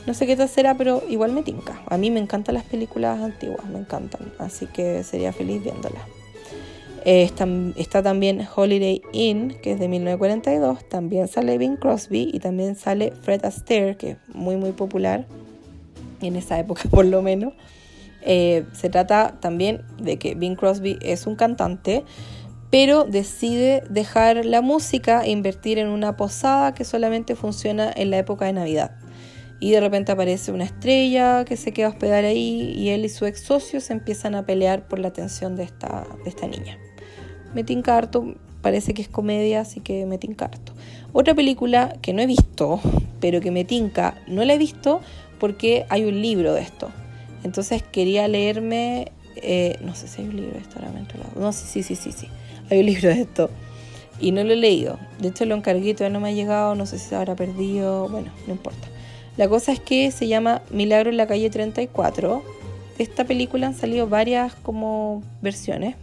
No 0.08 0.14
sé 0.14 0.26
qué 0.26 0.38
tal 0.38 0.48
será, 0.48 0.74
pero 0.78 1.04
igual 1.10 1.34
me 1.34 1.44
tinca. 1.44 1.82
A 1.86 1.98
mí 1.98 2.12
me 2.12 2.22
encantan 2.22 2.56
las 2.56 2.64
películas 2.64 3.20
antiguas, 3.22 3.66
me 3.66 3.80
encantan. 3.80 4.32
Así 4.40 4.66
que 4.66 5.04
sería 5.04 5.34
feliz 5.34 5.62
viéndolas. 5.62 6.02
Eh, 7.04 7.30
está, 7.76 8.02
también 8.04 8.48
Holiday 8.56 9.02
Inn, 9.12 9.58
que 9.62 9.74
es 9.74 9.80
de 9.82 9.90
1942. 9.90 10.88
También 10.88 11.28
sale 11.28 11.58
Bing 11.58 11.76
Crosby 11.76 12.32
y 12.34 12.40
también 12.40 12.78
sale 12.78 13.12
Fred 13.22 13.44
Astaire, 13.44 13.98
que 13.98 14.12
es 14.12 14.18
muy, 14.30 14.56
muy 14.56 14.72
popular 14.72 15.26
en 16.22 16.38
esa 16.38 16.58
época, 16.58 16.84
por 16.90 17.06
lo 17.06 17.22
menos. 17.22 17.52
Eh, 18.22 18.64
se 18.72 18.90
trata 18.90 19.36
también 19.42 19.82
de 20.02 20.18
que 20.18 20.36
Bing 20.36 20.56
Crosby 20.56 20.98
es 21.02 21.28
un 21.28 21.36
cantante, 21.36 22.06
pero 22.70 23.04
decide 23.04 23.84
dejar 23.90 24.46
la 24.46 24.62
música 24.62 25.26
e 25.26 25.32
invertir 25.32 25.80
en 25.80 25.90
una 25.90 26.16
posada 26.16 26.74
que 26.74 26.86
solamente 26.86 27.36
funciona 27.36 27.92
en 27.94 28.10
la 28.10 28.20
época 28.20 28.46
de 28.46 28.54
Navidad 28.54 28.92
y 29.60 29.72
de 29.72 29.80
repente 29.80 30.12
aparece 30.12 30.52
una 30.52 30.66
estrella 30.66 31.44
que 31.46 31.58
se 31.58 31.72
queda 31.72 31.88
a 31.88 31.90
hospedar 31.90 32.26
ahí 32.26 32.74
y 32.76 32.90
él 32.90 33.06
y 33.06 33.10
su 33.10 33.26
ex 33.26 33.42
socio 33.42 33.82
se 33.82 33.94
empiezan 33.94 34.36
a 34.36 34.46
pelear 34.46 34.88
por 34.88 35.00
la 35.00 35.08
atención 35.08 35.56
de 35.56 35.64
esta, 35.64 36.06
de 36.24 36.30
esta 36.30 36.48
niña. 36.48 36.78
Me 37.54 37.66
harto, 37.88 38.36
parece 38.62 38.94
que 38.94 39.02
es 39.02 39.08
comedia, 39.08 39.62
así 39.62 39.80
que 39.80 40.06
me 40.06 40.20
harto. 40.38 40.74
Otra 41.14 41.34
película 41.34 41.96
que 42.02 42.14
no 42.14 42.22
he 42.22 42.28
visto, 42.28 42.80
pero 43.20 43.42
que 43.42 43.50
me 43.50 43.66
tinca, 43.66 44.22
no 44.28 44.44
la 44.46 44.54
he 44.54 44.58
visto 44.58 45.02
porque 45.40 45.86
hay 45.90 46.04
un 46.04 46.22
libro 46.22 46.54
de 46.54 46.62
esto. 46.62 46.92
Entonces 47.44 47.82
quería 47.82 48.28
leerme, 48.28 49.12
eh, 49.38 49.78
no 49.82 49.96
sé 49.96 50.08
si 50.08 50.22
hay 50.22 50.28
un 50.28 50.36
libro 50.36 50.54
de 50.54 50.60
esto, 50.60 50.80
ahora 50.80 50.92
me 50.92 51.40
No, 51.40 51.52
sí, 51.52 51.66
sí, 51.66 51.82
sí, 51.82 51.96
sí, 51.96 52.12
sí, 52.12 52.28
hay 52.70 52.80
un 52.80 52.86
libro 52.86 53.10
de 53.10 53.22
esto. 53.22 53.50
Y 54.20 54.32
no 54.32 54.44
lo 54.44 54.54
he 54.54 54.58
leído. 54.58 55.00
De 55.20 55.30
hecho 55.30 55.46
lo 55.46 55.56
encargué, 55.56 55.94
todavía 55.94 56.14
no 56.14 56.20
me 56.20 56.30
ha 56.30 56.32
llegado, 56.34 56.76
no 56.76 56.86
sé 56.86 57.00
si 57.00 57.10
se 57.10 57.16
habrá 57.16 57.36
perdido, 57.36 58.10
bueno, 58.10 58.32
no 58.48 58.54
importa. 58.54 58.88
La 59.38 59.48
cosa 59.48 59.72
es 59.72 59.80
que 59.80 60.10
se 60.10 60.28
llama 60.28 60.64
Milagro 60.72 61.12
en 61.12 61.18
la 61.18 61.28
calle 61.28 61.52
34. 61.52 62.44
De 62.98 63.04
esta 63.04 63.24
película 63.24 63.68
han 63.68 63.76
salido 63.76 64.08
varias 64.08 64.56
como 64.56 65.22
versiones. 65.44 65.96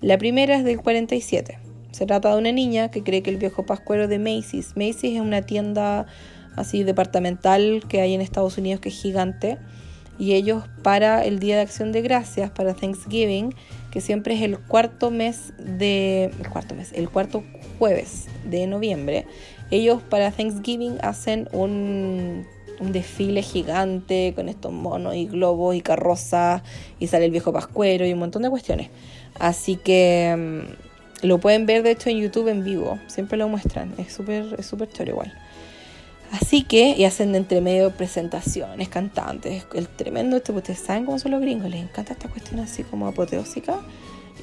La 0.00 0.16
primera 0.18 0.56
es 0.56 0.62
del 0.62 0.80
47. 0.80 1.58
Se 1.90 2.06
trata 2.06 2.32
de 2.32 2.38
una 2.38 2.52
niña 2.52 2.92
que 2.92 3.02
cree 3.02 3.24
que 3.24 3.30
el 3.30 3.38
viejo 3.38 3.66
pascuero 3.66 4.06
de 4.06 4.20
Macy's. 4.20 4.76
Macy's 4.76 5.16
es 5.16 5.20
una 5.20 5.42
tienda 5.42 6.06
así 6.54 6.84
departamental 6.84 7.82
que 7.88 8.00
hay 8.00 8.14
en 8.14 8.20
Estados 8.20 8.56
Unidos 8.56 8.80
que 8.80 8.90
es 8.90 9.02
gigante. 9.02 9.58
Y 10.16 10.34
ellos 10.34 10.62
para 10.84 11.24
el 11.24 11.40
Día 11.40 11.56
de 11.56 11.62
Acción 11.62 11.90
de 11.90 12.02
Gracias, 12.02 12.50
para 12.50 12.72
Thanksgiving, 12.72 13.52
que 13.90 14.00
siempre 14.00 14.34
es 14.34 14.42
el 14.42 14.60
cuarto 14.60 15.10
mes 15.10 15.52
de... 15.58 16.30
El 16.38 16.48
cuarto 16.50 16.76
mes, 16.76 16.92
el 16.92 17.10
cuarto 17.10 17.42
jueves 17.78 18.26
de 18.48 18.66
noviembre, 18.68 19.26
ellos 19.70 20.02
para 20.02 20.30
Thanksgiving 20.30 20.98
hacen 21.02 21.48
un, 21.52 22.46
un 22.80 22.92
desfile 22.92 23.42
gigante 23.42 24.32
con 24.34 24.48
estos 24.48 24.72
monos 24.72 25.14
y 25.14 25.26
globos 25.26 25.74
y 25.74 25.80
carrozas 25.80 26.62
y 26.98 27.06
sale 27.06 27.26
el 27.26 27.30
viejo 27.30 27.52
pascuero 27.52 28.06
y 28.06 28.12
un 28.12 28.18
montón 28.18 28.42
de 28.42 28.50
cuestiones. 28.50 28.90
Así 29.38 29.76
que 29.76 30.64
mm, 31.22 31.26
lo 31.26 31.38
pueden 31.38 31.66
ver 31.66 31.82
de 31.82 31.92
hecho 31.92 32.10
en 32.10 32.18
YouTube 32.18 32.48
en 32.48 32.64
vivo, 32.64 32.98
siempre 33.06 33.38
lo 33.38 33.48
muestran, 33.48 33.94
es 33.98 34.12
súper 34.12 34.56
es 34.58 34.66
súper 34.66 34.88
chévere 34.88 35.12
igual. 35.12 35.32
Así 36.32 36.62
que, 36.62 36.94
y 36.96 37.04
hacen 37.04 37.32
de 37.32 37.38
entre 37.38 37.60
medio 37.60 37.92
presentaciones, 37.92 38.88
cantantes, 38.88 39.64
el 39.74 39.88
tremendo 39.88 40.36
este, 40.36 40.52
ustedes 40.52 40.80
saben 40.80 41.04
cómo 41.04 41.18
son 41.18 41.30
los 41.30 41.40
gringos, 41.40 41.70
les 41.70 41.82
encanta 41.82 42.14
esta 42.14 42.28
cuestión 42.28 42.60
así 42.60 42.82
como 42.82 43.06
apoteósica. 43.06 43.80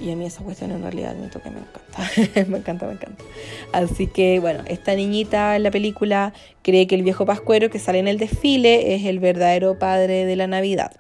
Y 0.01 0.11
a 0.11 0.15
mí 0.15 0.25
esa 0.25 0.43
cuestión 0.43 0.71
en 0.71 0.81
realidad 0.81 1.11
admito 1.11 1.41
que 1.41 1.49
me 1.49 1.59
encanta. 1.59 2.45
me 2.49 2.57
encanta, 2.57 2.87
me 2.87 2.93
encanta. 2.93 3.23
Así 3.71 4.07
que 4.07 4.39
bueno, 4.39 4.63
esta 4.67 4.95
niñita 4.95 5.55
en 5.55 5.63
la 5.63 5.71
película 5.71 6.33
cree 6.61 6.87
que 6.87 6.95
el 6.95 7.03
viejo 7.03 7.25
Pascuero 7.25 7.69
que 7.69 7.79
sale 7.79 7.99
en 7.99 8.07
el 8.07 8.17
desfile 8.17 8.95
es 8.95 9.05
el 9.05 9.19
verdadero 9.19 9.77
padre 9.77 10.25
de 10.25 10.35
la 10.35 10.47
Navidad. 10.47 10.91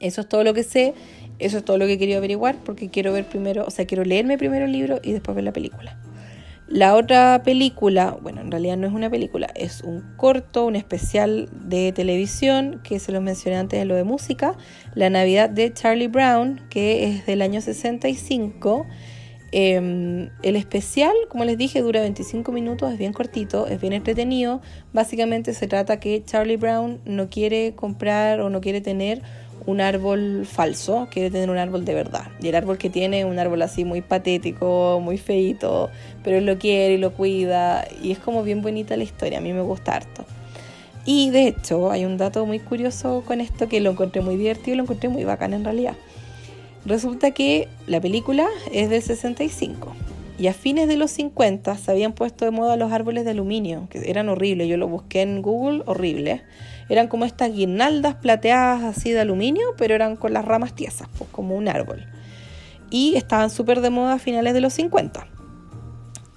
Eso 0.00 0.22
es 0.22 0.28
todo 0.28 0.44
lo 0.44 0.54
que 0.54 0.62
sé. 0.62 0.94
Eso 1.38 1.58
es 1.58 1.64
todo 1.64 1.78
lo 1.78 1.86
que 1.86 1.98
quería 1.98 2.16
averiguar 2.16 2.56
porque 2.64 2.88
quiero 2.88 3.12
ver 3.12 3.24
primero, 3.24 3.64
o 3.64 3.70
sea, 3.70 3.86
quiero 3.86 4.04
leerme 4.04 4.38
primero 4.38 4.64
el 4.64 4.72
libro 4.72 4.98
y 5.02 5.12
después 5.12 5.36
ver 5.36 5.44
la 5.44 5.52
película. 5.52 5.96
La 6.68 6.96
otra 6.96 7.42
película, 7.42 8.18
bueno, 8.20 8.42
en 8.42 8.50
realidad 8.50 8.76
no 8.76 8.86
es 8.86 8.92
una 8.92 9.08
película, 9.08 9.46
es 9.54 9.80
un 9.82 10.04
corto, 10.18 10.66
un 10.66 10.76
especial 10.76 11.48
de 11.50 11.92
televisión 11.92 12.82
que 12.84 12.98
se 12.98 13.10
lo 13.10 13.22
mencioné 13.22 13.56
antes 13.56 13.80
en 13.80 13.88
lo 13.88 13.94
de 13.94 14.04
música, 14.04 14.54
La 14.94 15.08
Navidad 15.08 15.48
de 15.48 15.72
Charlie 15.72 16.08
Brown, 16.08 16.60
que 16.68 17.04
es 17.04 17.24
del 17.24 17.40
año 17.40 17.62
65. 17.62 18.86
Em, 19.50 20.28
el 20.42 20.56
especial, 20.56 21.14
como 21.30 21.46
les 21.46 21.56
dije, 21.56 21.80
dura 21.80 22.02
25 22.02 22.52
minutos, 22.52 22.92
es 22.92 22.98
bien 22.98 23.14
cortito, 23.14 23.66
es 23.66 23.80
bien 23.80 23.94
entretenido. 23.94 24.60
Básicamente 24.92 25.54
se 25.54 25.68
trata 25.68 26.00
que 26.00 26.22
Charlie 26.22 26.58
Brown 26.58 27.00
no 27.06 27.30
quiere 27.30 27.74
comprar 27.76 28.40
o 28.40 28.50
no 28.50 28.60
quiere 28.60 28.82
tener 28.82 29.22
un 29.68 29.82
árbol 29.82 30.46
falso, 30.46 31.08
quiere 31.10 31.30
tener 31.30 31.50
un 31.50 31.58
árbol 31.58 31.84
de 31.84 31.92
verdad. 31.92 32.28
Y 32.40 32.48
el 32.48 32.54
árbol 32.54 32.78
que 32.78 32.88
tiene 32.88 33.20
es 33.20 33.26
un 33.26 33.38
árbol 33.38 33.60
así 33.60 33.84
muy 33.84 34.00
patético, 34.00 34.98
muy 35.04 35.18
feito, 35.18 35.90
pero 36.24 36.38
él 36.38 36.46
lo 36.46 36.58
quiere 36.58 36.94
y 36.94 36.96
lo 36.96 37.12
cuida. 37.12 37.86
Y 38.02 38.10
es 38.12 38.18
como 38.18 38.42
bien 38.42 38.62
bonita 38.62 38.96
la 38.96 39.02
historia, 39.02 39.36
a 39.36 39.40
mí 39.42 39.52
me 39.52 39.60
gusta 39.60 39.96
harto. 39.96 40.24
Y 41.04 41.28
de 41.28 41.48
hecho, 41.48 41.90
hay 41.90 42.06
un 42.06 42.16
dato 42.16 42.46
muy 42.46 42.60
curioso 42.60 43.22
con 43.26 43.42
esto 43.42 43.68
que 43.68 43.80
lo 43.80 43.90
encontré 43.90 44.22
muy 44.22 44.36
divertido 44.36 44.72
y 44.72 44.76
lo 44.78 44.84
encontré 44.84 45.10
muy 45.10 45.24
bacán 45.24 45.52
en 45.52 45.64
realidad. 45.64 45.96
Resulta 46.86 47.32
que 47.32 47.68
la 47.86 48.00
película 48.00 48.46
es 48.72 48.88
del 48.88 49.02
65 49.02 49.94
y 50.38 50.46
a 50.46 50.54
fines 50.54 50.88
de 50.88 50.96
los 50.96 51.10
50 51.10 51.76
se 51.76 51.90
habían 51.90 52.14
puesto 52.14 52.46
de 52.46 52.52
moda 52.52 52.76
los 52.76 52.90
árboles 52.90 53.26
de 53.26 53.32
aluminio, 53.32 53.86
que 53.90 54.08
eran 54.08 54.30
horribles. 54.30 54.66
Yo 54.66 54.78
lo 54.78 54.88
busqué 54.88 55.20
en 55.20 55.42
Google, 55.42 55.82
horrible 55.84 56.40
eran 56.88 57.08
como 57.08 57.24
estas 57.24 57.52
guirnaldas 57.52 58.14
plateadas 58.16 58.82
así 58.82 59.10
de 59.10 59.20
aluminio, 59.20 59.74
pero 59.76 59.94
eran 59.94 60.16
con 60.16 60.32
las 60.32 60.44
ramas 60.44 60.74
tiesas, 60.74 61.08
pues 61.18 61.30
como 61.30 61.56
un 61.56 61.68
árbol. 61.68 62.06
Y 62.90 63.16
estaban 63.16 63.50
súper 63.50 63.80
de 63.80 63.90
moda 63.90 64.14
a 64.14 64.18
finales 64.18 64.54
de 64.54 64.60
los 64.60 64.72
50. 64.74 65.26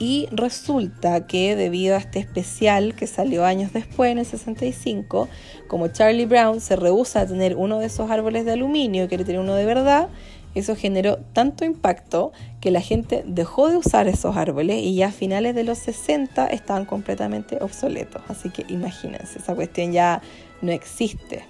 Y 0.02 0.28
resulta 0.32 1.28
que 1.28 1.56
debido 1.56 1.96
a 1.96 2.00
este 2.00 2.18
especial 2.18 2.96
que 2.96 3.06
salió 3.06 3.46
años 3.46 3.72
después, 3.72 4.12
en 4.12 4.18
el 4.18 4.26
65, 4.26 5.30
como 5.68 5.90
Charlie 5.90 6.26
Brown 6.26 6.60
se 6.60 6.76
rehúsa 6.76 7.22
a 7.22 7.28
tener 7.28 7.56
uno 7.56 7.78
de 7.78 7.86
esos 7.86 8.10
árboles 8.10 8.44
de 8.46 8.54
aluminio 8.54 9.04
y 9.04 9.08
quiere 9.08 9.26
tener 9.26 9.40
uno 9.40 9.54
de 9.54 9.66
verdad, 9.66 10.10
eso 10.54 10.76
generó 10.76 11.18
tanto 11.34 11.64
impacto 11.66 12.32
que 12.60 12.72
la 12.72 12.82
gente 12.82 13.24
dejó 13.26 13.70
de 13.70 13.78
usar 13.78 14.08
esos 14.08 14.36
árboles 14.36 14.78
y 14.82 14.96
ya 14.96 15.08
a 15.08 15.12
finales 15.12 15.56
de 15.56 15.64
los 15.64 15.78
60 15.78 16.48
estaban 16.48 16.86
completamente 16.86 17.58
obsoletos. 17.62 18.22
Así 18.28 18.50
que 18.50 18.66
imagínense, 18.68 19.40
esa 19.40 19.56
cuestión 19.56 19.94
ya 19.94 20.22
no 20.62 20.72
existe. 20.72 21.44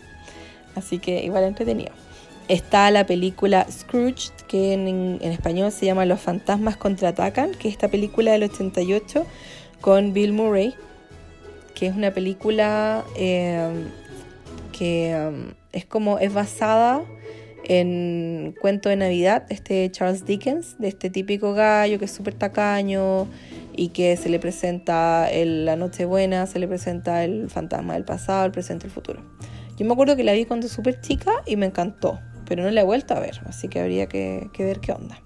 Así 0.76 1.00
que 1.00 1.24
igual 1.24 1.44
entretenido. 1.46 1.92
Está 2.48 2.92
la 2.92 3.06
película 3.06 3.66
Scrooge, 3.72 4.32
que 4.48 4.74
en, 4.74 5.20
español 5.22 5.72
se 5.72 5.86
llama 5.86 6.06
Los 6.06 6.20
fantasmas 6.20 6.76
contraatacan, 6.76 7.52
que 7.52 7.70
es 7.70 7.74
esta 7.74 7.88
película 7.88 8.34
del 8.34 8.44
88 8.44 9.26
con 9.80 10.14
Bill 10.14 10.34
Murray, 10.34 10.76
que 11.76 11.88
es 11.88 11.96
una 11.96 12.12
película 12.12 13.04
eh, 13.16 13.86
que 14.78 15.16
um, 15.16 15.54
es 15.72 15.86
como 15.86 16.20
es 16.20 16.34
basada 16.34 17.02
en 17.72 18.54
Cuento 18.60 18.90
de 18.90 18.98
Navidad, 18.98 19.46
este 19.48 19.90
Charles 19.92 20.26
Dickens, 20.26 20.78
de 20.78 20.90
este 20.90 21.10
típico 21.10 21.54
gallo 21.54 22.00
que 22.00 22.06
es 22.06 22.12
súper 22.12 22.34
tacaño 22.34 23.30
y 23.74 23.90
que 23.90 24.18
se 24.18 24.28
le 24.28 24.40
presenta 24.40 25.32
el, 25.32 25.64
la 25.64 25.78
Nochebuena, 25.78 26.48
se 26.48 26.60
le 26.60 26.68
presenta 26.68 27.24
el 27.24 27.50
fantasma 27.50 27.94
del 27.94 28.04
pasado, 28.04 28.46
el 28.46 28.52
presente, 28.52 28.88
el 28.88 28.92
futuro. 28.92 29.22
Yo 29.78 29.86
me 29.86 29.94
acuerdo 29.94 30.18
que 30.18 30.26
la 30.26 30.34
vi 30.34 30.44
cuando 30.44 30.68
súper 30.68 31.00
chica 31.00 31.32
y 31.46 31.56
me 31.56 31.66
encantó, 31.66 32.20
pero 32.46 32.62
no 32.62 32.72
la 32.72 32.82
he 32.82 32.84
vuelto 32.84 33.14
a 33.14 33.22
ver, 33.22 33.40
así 33.46 33.70
que 33.70 33.80
habría 33.80 34.08
que, 34.08 34.50
que 34.52 34.66
ver 34.66 34.82
qué 34.82 34.92
onda. 34.92 35.22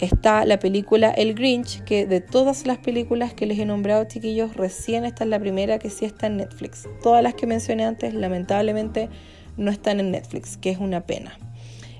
Está 0.00 0.44
la 0.46 0.58
película 0.58 1.10
El 1.12 1.34
Grinch, 1.34 1.84
que 1.84 2.06
de 2.06 2.20
todas 2.20 2.66
las 2.66 2.78
películas 2.78 3.34
que 3.34 3.46
les 3.46 3.60
he 3.60 3.66
nombrado, 3.66 4.04
chiquillos, 4.06 4.56
recién 4.56 5.04
esta 5.04 5.22
es 5.22 5.30
la 5.30 5.38
primera 5.38 5.78
que 5.78 5.90
sí 5.90 6.06
está 6.06 6.26
en 6.26 6.38
Netflix. 6.38 6.88
Todas 7.04 7.22
las 7.22 7.34
que 7.34 7.46
mencioné 7.46 7.84
antes, 7.84 8.14
lamentablemente, 8.14 9.10
no 9.56 9.70
están 9.70 10.00
en 10.00 10.10
Netflix, 10.10 10.56
que 10.56 10.70
es 10.70 10.78
una 10.78 11.00
pena. 11.02 11.38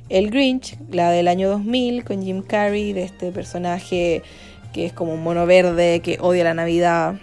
El 0.08 0.30
Grinch, 0.30 0.76
la 0.90 1.10
del 1.10 1.26
año 1.26 1.48
2000, 1.48 2.04
con 2.04 2.22
Jim 2.22 2.42
Carrey, 2.42 2.92
de 2.92 3.02
este 3.02 3.32
personaje 3.32 4.22
que 4.72 4.84
es 4.84 4.92
como 4.92 5.14
un 5.14 5.22
mono 5.22 5.46
verde, 5.46 6.00
que 6.00 6.18
odia 6.20 6.44
la 6.44 6.54
Navidad 6.54 7.14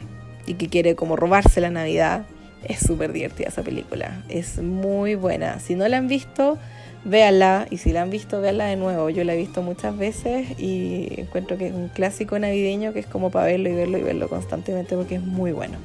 y 0.48 0.56
que 0.56 0.68
quiere 0.68 0.96
como 0.96 1.16
robarse 1.16 1.62
la 1.62 1.70
Navidad. 1.70 2.26
Es 2.64 2.80
súper 2.80 3.14
divertida 3.14 3.50
esa 3.50 3.62
película, 3.62 4.24
es 4.28 4.62
muy 4.62 5.16
buena. 5.16 5.60
Si 5.60 5.76
no 5.76 5.88
la 5.88 5.98
han 5.98 6.08
visto, 6.08 6.58
véanla 7.06 7.68
y 7.70 7.78
si 7.78 7.92
la 7.92 8.02
han 8.02 8.10
visto, 8.10 8.42
véanla 8.42 8.66
de 8.66 8.76
nuevo. 8.76 9.10
Yo 9.10 9.24
la 9.24 9.34
he 9.34 9.38
visto 9.38 9.62
muchas 9.62 9.98
veces 9.98 10.60
y 10.60 11.10
encuentro 11.18 11.58
que 11.58 11.68
es 11.68 11.74
un 11.74 11.90
clásico 11.90 12.40
navideño 12.40 12.92
que 12.92 13.00
es 13.00 13.06
como 13.06 13.30
para 13.30 13.46
verlo 13.46 13.70
y 13.70 13.74
verlo 13.74 13.98
y 13.98 14.02
verlo 14.02 14.30
constantemente 14.30 14.96
porque 14.96 15.16
es 15.16 15.22
muy 15.22 15.52
bueno. 15.52 15.78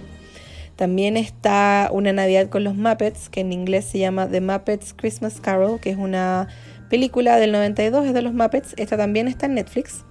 También 0.79 1.16
está 1.16 1.91
Una 1.93 2.12
Navidad 2.12 2.49
con 2.51 2.62
los 2.62 2.76
Muppets, 2.76 3.29
que 3.29 3.41
en 3.41 3.53
inglés 3.53 3.85
se 3.85 3.99
llama 3.99 4.29
The 4.29 4.41
Muppets 4.41 4.95
Christmas 4.95 5.41
Carol, 5.41 5.81
que 5.81 5.91
es 5.91 5.97
una 5.97 6.47
película 6.89 7.37
del 7.37 7.51
92, 7.51 8.07
es 8.07 8.14
de 8.14 8.22
los 8.22 8.33
Muppets. 8.33 8.74
Esta 8.76 8.97
también 8.97 9.26
está 9.26 9.47
en 9.47 9.55
Netflix. 9.55 10.05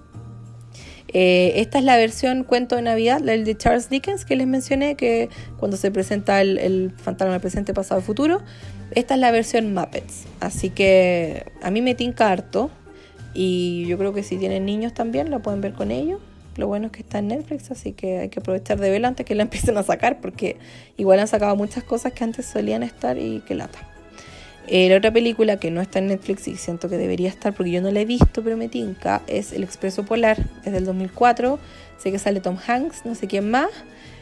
Eh, 1.14 1.54
esta 1.56 1.78
es 1.78 1.84
la 1.84 1.96
versión 1.96 2.44
cuento 2.44 2.76
de 2.76 2.82
Navidad, 2.82 3.22
la 3.22 3.32
de 3.32 3.56
Charles 3.56 3.88
Dickens 3.88 4.26
que 4.26 4.36
les 4.36 4.46
mencioné, 4.46 4.94
que 4.94 5.30
cuando 5.56 5.78
se 5.78 5.90
presenta 5.90 6.42
el, 6.42 6.92
fantasma 6.98 7.32
del 7.32 7.40
presente, 7.40 7.72
pasado 7.72 8.02
y 8.02 8.04
futuro. 8.04 8.42
Esta 8.90 9.14
es 9.14 9.20
la 9.20 9.30
versión 9.30 9.72
Muppets. 9.72 10.26
Así 10.40 10.68
que 10.68 11.46
a 11.62 11.70
mí 11.70 11.80
me 11.80 11.94
tinca 11.94 12.30
harto. 12.30 12.70
Y 13.32 13.86
yo 13.86 13.96
creo 13.96 14.12
que 14.12 14.22
si 14.22 14.36
tienen 14.36 14.66
niños 14.66 14.92
también, 14.92 15.30
la 15.30 15.38
pueden 15.38 15.62
ver 15.62 15.72
con 15.72 15.92
ellos. 15.92 16.20
Lo 16.58 16.66
bueno 16.66 16.86
es 16.86 16.92
que 16.92 17.00
está 17.00 17.20
en 17.20 17.28
Netflix, 17.28 17.70
así 17.70 17.92
que 17.92 18.18
hay 18.18 18.28
que 18.28 18.40
aprovechar 18.40 18.78
de 18.78 18.90
verla 18.90 19.08
antes 19.08 19.24
que 19.24 19.34
la 19.34 19.42
empiecen 19.44 19.78
a 19.78 19.82
sacar, 19.82 20.20
porque 20.20 20.56
igual 20.96 21.20
han 21.20 21.28
sacado 21.28 21.56
muchas 21.56 21.84
cosas 21.84 22.12
que 22.12 22.24
antes 22.24 22.44
solían 22.44 22.82
estar 22.82 23.16
y 23.16 23.40
que 23.40 23.54
lata. 23.54 23.78
Eh, 24.66 24.90
la 24.90 24.98
otra 24.98 25.10
película 25.10 25.56
que 25.58 25.70
no 25.70 25.80
está 25.80 25.98
en 25.98 26.08
Netflix 26.08 26.46
y 26.46 26.56
siento 26.56 26.90
que 26.90 26.98
debería 26.98 27.30
estar 27.30 27.54
porque 27.54 27.70
yo 27.70 27.80
no 27.80 27.90
la 27.90 28.00
he 28.00 28.04
visto, 28.04 28.44
pero 28.44 28.56
me 28.58 28.68
tinca, 28.68 29.22
es 29.26 29.52
El 29.54 29.62
Expreso 29.62 30.04
Polar, 30.04 30.44
es 30.64 30.72
del 30.72 30.84
2004. 30.84 31.58
Sé 31.96 32.12
que 32.12 32.18
sale 32.18 32.40
Tom 32.40 32.58
Hanks, 32.66 33.06
no 33.06 33.14
sé 33.14 33.28
quién 33.28 33.50
más. 33.50 33.70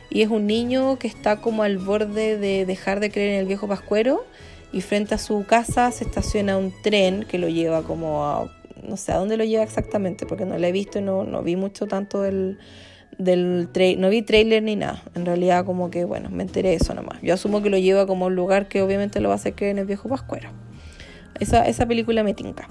Y 0.08 0.22
es 0.22 0.28
un 0.28 0.46
niño 0.46 0.98
que 1.00 1.08
está 1.08 1.40
como 1.40 1.64
al 1.64 1.78
borde 1.78 2.38
de 2.38 2.64
dejar 2.64 3.00
de 3.00 3.10
creer 3.10 3.32
en 3.32 3.40
el 3.40 3.46
viejo 3.46 3.66
pascuero. 3.66 4.24
Y 4.72 4.82
frente 4.82 5.14
a 5.16 5.18
su 5.18 5.44
casa 5.46 5.90
se 5.90 6.04
estaciona 6.04 6.58
un 6.58 6.72
tren 6.82 7.24
que 7.24 7.38
lo 7.38 7.48
lleva 7.48 7.82
como 7.82 8.24
a 8.24 8.52
no 8.82 8.96
sé 8.96 9.12
a 9.12 9.16
dónde 9.16 9.36
lo 9.36 9.44
lleva 9.44 9.62
exactamente, 9.62 10.26
porque 10.26 10.44
no 10.44 10.58
lo 10.58 10.66
he 10.66 10.72
visto 10.72 10.98
y 10.98 11.02
no, 11.02 11.24
no 11.24 11.42
vi 11.42 11.56
mucho 11.56 11.86
tanto 11.86 12.22
del, 12.22 12.58
del 13.18 13.68
no 13.98 14.08
vi 14.08 14.22
trailer 14.22 14.62
ni 14.62 14.76
nada. 14.76 15.02
En 15.14 15.26
realidad 15.26 15.64
como 15.64 15.90
que, 15.90 16.04
bueno, 16.04 16.30
me 16.30 16.42
enteré 16.42 16.70
de 16.70 16.76
eso 16.76 16.94
nomás. 16.94 17.20
Yo 17.22 17.34
asumo 17.34 17.62
que 17.62 17.70
lo 17.70 17.78
lleva 17.78 18.06
como 18.06 18.26
un 18.26 18.36
lugar 18.36 18.68
que 18.68 18.82
obviamente 18.82 19.20
lo 19.20 19.28
va 19.28 19.34
a 19.34 19.36
hacer 19.36 19.54
creer 19.54 19.72
en 19.72 19.78
el 19.78 19.86
viejo 19.86 20.08
Pascuero. 20.08 20.50
Esa, 21.40 21.66
esa 21.66 21.86
película 21.86 22.22
me 22.22 22.34
tinca. 22.34 22.68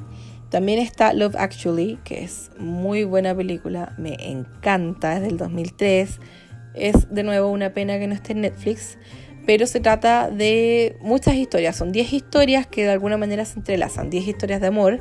También 0.50 0.80
está 0.80 1.14
Love 1.14 1.36
Actually, 1.38 2.00
que 2.04 2.24
es 2.24 2.52
muy 2.58 3.04
buena 3.04 3.36
película, 3.36 3.94
me 3.98 4.16
encanta, 4.20 5.18
es 5.18 5.24
del 5.24 5.38
2003. 5.38 6.20
Es 6.76 7.14
de 7.14 7.24
nuevo 7.24 7.50
una 7.50 7.74
pena 7.74 7.98
que 8.00 8.08
no 8.08 8.14
esté 8.14 8.34
en 8.34 8.42
Netflix, 8.42 8.98
pero 9.46 9.66
se 9.68 9.80
trata 9.80 10.30
de 10.30 10.98
muchas 11.02 11.36
historias, 11.36 11.76
son 11.76 11.92
10 11.92 12.14
historias 12.14 12.68
que 12.68 12.84
de 12.84 12.92
alguna 12.92 13.18
manera 13.18 13.46
se 13.46 13.60
entrelazan, 13.60 14.10
10 14.10 14.28
historias 14.28 14.62
de 14.62 14.68
amor 14.68 15.00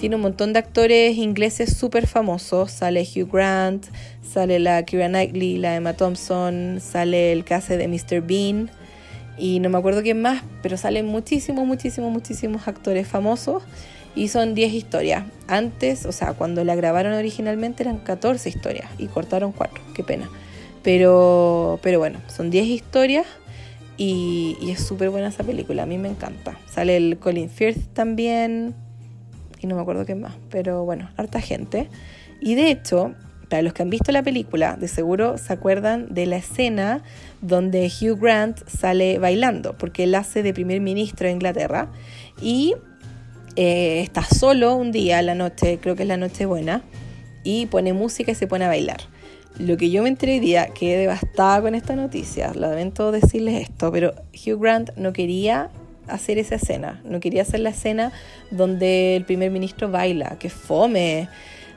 Tiene 0.00 0.16
un 0.16 0.22
montón 0.22 0.54
de 0.54 0.58
actores 0.58 1.18
ingleses 1.18 1.76
súper 1.76 2.06
famosos. 2.06 2.70
Sale 2.70 3.02
Hugh 3.02 3.30
Grant, 3.30 3.84
sale 4.22 4.58
la 4.58 4.82
Kira 4.86 5.08
Knightley, 5.08 5.58
la 5.58 5.76
Emma 5.76 5.92
Thompson, 5.92 6.78
sale 6.80 7.32
el 7.32 7.44
que 7.44 7.52
hace 7.52 7.76
de 7.76 7.86
Mr. 7.86 8.22
Bean. 8.22 8.70
Y 9.36 9.60
no 9.60 9.68
me 9.68 9.76
acuerdo 9.76 10.00
quién 10.00 10.22
más, 10.22 10.42
pero 10.62 10.78
salen 10.78 11.04
muchísimos, 11.04 11.66
muchísimos, 11.66 12.10
muchísimos 12.10 12.66
actores 12.66 13.08
famosos. 13.08 13.62
Y 14.14 14.28
son 14.28 14.54
10 14.54 14.72
historias. 14.72 15.24
Antes, 15.48 16.06
o 16.06 16.12
sea, 16.12 16.32
cuando 16.32 16.64
la 16.64 16.74
grabaron 16.76 17.12
originalmente 17.12 17.82
eran 17.82 17.98
14 17.98 18.48
historias 18.48 18.88
y 18.96 19.06
cortaron 19.06 19.52
4. 19.52 19.82
Qué 19.94 20.02
pena. 20.02 20.30
Pero, 20.82 21.78
pero 21.82 21.98
bueno, 21.98 22.20
son 22.34 22.48
10 22.48 22.64
historias 22.68 23.26
y, 23.98 24.56
es 24.62 24.82
súper 24.82 25.10
buena 25.10 25.28
esa 25.28 25.44
película. 25.44 25.82
A 25.82 25.86
mí 25.86 25.98
me 25.98 26.08
encanta. 26.08 26.58
Sale 26.72 26.96
el 26.96 27.18
Colin 27.18 27.50
Firth 27.50 27.92
también. 27.92 28.74
Y 29.60 29.66
no 29.66 29.76
me 29.76 29.82
acuerdo 29.82 30.04
qué 30.04 30.14
más. 30.14 30.34
Pero 30.50 30.84
bueno, 30.84 31.10
harta 31.16 31.40
gente. 31.40 31.88
Y 32.40 32.54
de 32.54 32.70
hecho, 32.70 33.14
para 33.50 33.62
los 33.62 33.72
que 33.74 33.82
han 33.82 33.90
visto 33.90 34.12
la 34.12 34.22
película, 34.22 34.76
de 34.76 34.88
seguro 34.88 35.36
se 35.36 35.52
acuerdan 35.52 36.14
de 36.14 36.24
la 36.26 36.36
escena 36.36 37.02
donde 37.42 37.86
Hugh 37.86 38.18
Grant 38.18 38.66
sale 38.66 39.18
bailando, 39.18 39.76
porque 39.76 40.04
él 40.04 40.14
hace 40.14 40.42
de 40.42 40.54
primer 40.54 40.80
ministro 40.80 41.26
de 41.26 41.32
Inglaterra 41.32 41.90
y 42.40 42.74
eh, 43.56 44.00
está 44.02 44.22
solo 44.22 44.76
un 44.76 44.92
día, 44.92 45.20
la 45.20 45.34
noche, 45.34 45.78
creo 45.82 45.96
que 45.96 46.02
es 46.02 46.08
la 46.08 46.16
noche 46.16 46.46
buena, 46.46 46.82
y 47.42 47.66
pone 47.66 47.92
música 47.92 48.32
y 48.32 48.34
se 48.36 48.46
pone 48.46 48.66
a 48.66 48.68
bailar. 48.68 49.00
Lo 49.58 49.76
que 49.76 49.90
yo 49.90 50.04
me 50.04 50.08
enteré 50.08 50.38
día, 50.38 50.68
quedé 50.68 50.96
devastada 50.96 51.60
con 51.60 51.74
esta 51.74 51.96
noticia, 51.96 52.54
lamento 52.54 53.10
decirles 53.10 53.62
esto, 53.62 53.90
pero 53.90 54.14
Hugh 54.32 54.60
Grant 54.60 54.90
no 54.96 55.12
quería 55.12 55.70
hacer 56.10 56.38
esa 56.38 56.56
escena, 56.56 57.00
no 57.04 57.20
quería 57.20 57.42
hacer 57.42 57.60
la 57.60 57.70
escena 57.70 58.12
donde 58.50 59.16
el 59.16 59.24
primer 59.24 59.50
ministro 59.50 59.90
baila, 59.90 60.36
que 60.38 60.50
fome. 60.50 61.28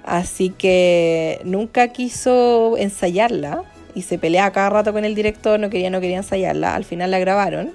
Así 0.03 0.49
que 0.49 1.39
nunca 1.45 1.88
quiso 1.89 2.75
ensayarla 2.77 3.63
y 3.95 4.01
se 4.01 4.17
pelea 4.17 4.51
cada 4.51 4.69
rato 4.69 4.91
con 4.91 5.05
el 5.05 5.15
director, 5.15 5.59
no 5.59 5.69
quería, 5.69 5.89
no 5.89 6.01
quería 6.01 6.17
ensayarla, 6.17 6.75
al 6.75 6.84
final 6.84 7.11
la 7.11 7.19
grabaron. 7.19 7.71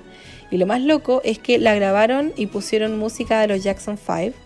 Y 0.50 0.58
lo 0.58 0.66
más 0.66 0.80
loco 0.82 1.20
es 1.24 1.38
que 1.38 1.58
la 1.58 1.74
grabaron 1.74 2.32
y 2.36 2.46
pusieron 2.46 2.98
música 2.98 3.40
de 3.40 3.48
los 3.48 3.62
Jackson 3.62 3.98
5 3.98 4.36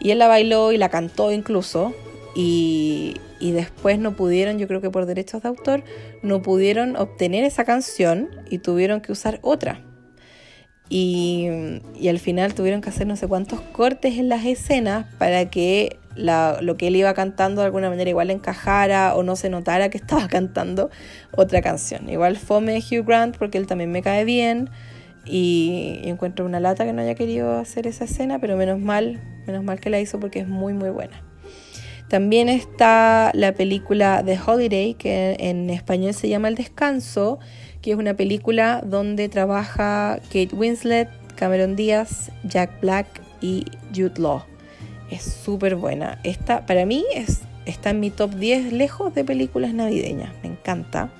y 0.00 0.10
él 0.10 0.18
la 0.18 0.28
bailó 0.28 0.72
y 0.72 0.78
la 0.78 0.88
cantó 0.88 1.32
incluso 1.32 1.94
y, 2.34 3.14
y 3.40 3.52
después 3.52 3.98
no 3.98 4.16
pudieron, 4.16 4.58
yo 4.58 4.66
creo 4.66 4.80
que 4.80 4.90
por 4.90 5.06
derechos 5.06 5.42
de 5.42 5.48
autor, 5.48 5.82
no 6.22 6.42
pudieron 6.42 6.96
obtener 6.96 7.44
esa 7.44 7.64
canción 7.64 8.30
y 8.50 8.58
tuvieron 8.58 9.00
que 9.00 9.12
usar 9.12 9.38
otra. 9.42 9.80
Y, 10.96 11.48
al 12.08 12.20
final 12.20 12.54
tuvieron 12.54 12.80
que 12.80 12.88
hacer 12.88 13.08
no 13.08 13.16
sé 13.16 13.26
cuántos 13.26 13.60
cortes 13.60 14.16
en 14.16 14.28
las 14.28 14.44
escenas 14.44 15.06
para 15.18 15.50
que 15.50 15.98
lo 16.14 16.76
que 16.76 16.86
él 16.86 16.94
iba 16.94 17.12
cantando 17.14 17.62
de 17.62 17.66
alguna 17.66 17.90
manera 17.90 18.08
igual 18.08 18.30
encajara 18.30 19.16
o 19.16 19.24
no 19.24 19.34
se 19.34 19.50
notara 19.50 19.88
que 19.88 19.98
estaba 20.04 20.28
cantando 20.28 20.90
otra 21.36 21.62
canción. 21.62 22.08
Igual 22.08 22.36
fome 22.36 22.78
Hugh 22.78 23.04
Grant 23.04 23.36
porque 23.36 23.58
él 23.58 23.66
también 23.66 23.90
me 23.90 24.02
cae 24.02 24.24
bien 24.24 24.70
y, 25.24 25.98
y, 26.04 26.10
encuentro 26.10 26.46
una 26.46 26.60
lata 26.60 26.84
que 26.84 26.92
no 26.92 27.02
haya 27.02 27.16
querido 27.16 27.58
hacer 27.58 27.88
esa 27.88 28.04
escena, 28.04 28.38
pero 28.38 28.56
menos 28.56 28.78
mal, 28.78 29.20
menos 29.48 29.64
mal 29.64 29.80
que 29.80 29.90
la 29.90 29.98
hizo 29.98 30.20
porque 30.20 30.38
es 30.38 30.46
muy 30.46 30.74
muy 30.74 30.90
buena. 30.90 31.24
También 32.06 32.48
está 32.48 33.32
la 33.34 33.52
película 33.54 34.22
The 34.24 34.38
Holiday, 34.46 34.94
que 34.94 35.34
en 35.40 35.70
español 35.70 36.14
se 36.14 36.28
llama 36.28 36.46
El 36.46 36.54
Descanso, 36.54 37.40
que 37.84 37.90
es 37.90 37.98
una 37.98 38.14
película 38.14 38.82
donde 38.82 39.28
trabaja 39.28 40.18
Kate 40.28 40.54
Winslet, 40.54 41.10
Cameron 41.34 41.76
Díaz, 41.76 42.32
Jack 42.42 42.80
Black 42.80 43.06
y 43.42 43.66
Jude 43.94 44.18
Law. 44.18 44.42
Es 45.10 45.22
súper 45.22 45.76
buena. 45.76 46.18
Esta, 46.24 46.64
para 46.64 46.86
mí, 46.86 47.04
es, 47.14 47.42
está 47.66 47.90
en 47.90 48.00
mi 48.00 48.08
top 48.08 48.36
10 48.36 48.72
lejos 48.72 49.14
de 49.14 49.22
películas 49.22 49.74
navideñas. 49.74 50.32
Me 50.42 50.48
encanta. 50.48 51.10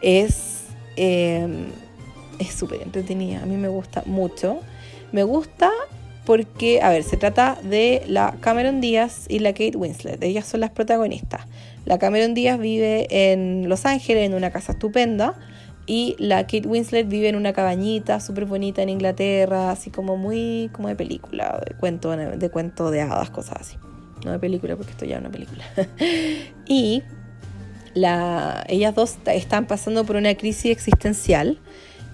Es 0.00 0.60
es 0.94 2.54
súper 2.56 2.82
entretenida. 2.82 3.42
A 3.42 3.46
mí 3.46 3.56
me 3.56 3.68
gusta 3.68 4.04
mucho. 4.06 4.60
Me 5.10 5.24
gusta 5.24 5.72
porque, 6.24 6.82
a 6.82 6.90
ver, 6.90 7.02
se 7.02 7.16
trata 7.16 7.58
de 7.64 8.04
la 8.06 8.36
Cameron 8.38 8.80
Díaz 8.80 9.24
y 9.28 9.40
la 9.40 9.54
Kate 9.54 9.76
Winslet. 9.76 10.22
Ellas 10.22 10.46
son 10.46 10.60
las 10.60 10.70
protagonistas. 10.70 11.46
La 11.84 11.98
Cameron 11.98 12.34
Díaz 12.34 12.60
vive 12.60 13.08
en 13.32 13.68
Los 13.68 13.86
Ángeles, 13.86 14.26
en 14.26 14.34
una 14.34 14.52
casa 14.52 14.72
estupenda, 14.72 15.34
y 15.86 16.16
la 16.18 16.42
Kate 16.42 16.66
Winslet 16.66 17.08
vive 17.08 17.28
en 17.28 17.36
una 17.36 17.52
cabañita 17.52 18.20
súper 18.20 18.44
bonita 18.44 18.82
en 18.82 18.88
Inglaterra, 18.88 19.70
así 19.70 19.90
como 19.90 20.16
muy 20.16 20.70
como 20.72 20.88
de 20.88 20.96
película, 20.96 21.60
de 21.66 21.74
cuento 21.74 22.16
de, 22.16 22.50
cuento 22.50 22.90
de 22.90 23.00
hadas, 23.00 23.30
cosas 23.30 23.60
así. 23.60 23.76
No 24.24 24.32
de 24.32 24.38
película, 24.38 24.76
porque 24.76 24.92
esto 24.92 25.04
ya 25.04 25.16
es 25.16 25.20
una 25.20 25.30
película. 25.30 25.64
y 26.66 27.02
la, 27.94 28.64
ellas 28.68 28.94
dos 28.94 29.16
están 29.26 29.66
pasando 29.66 30.04
por 30.04 30.16
una 30.16 30.34
crisis 30.34 30.70
existencial 30.70 31.58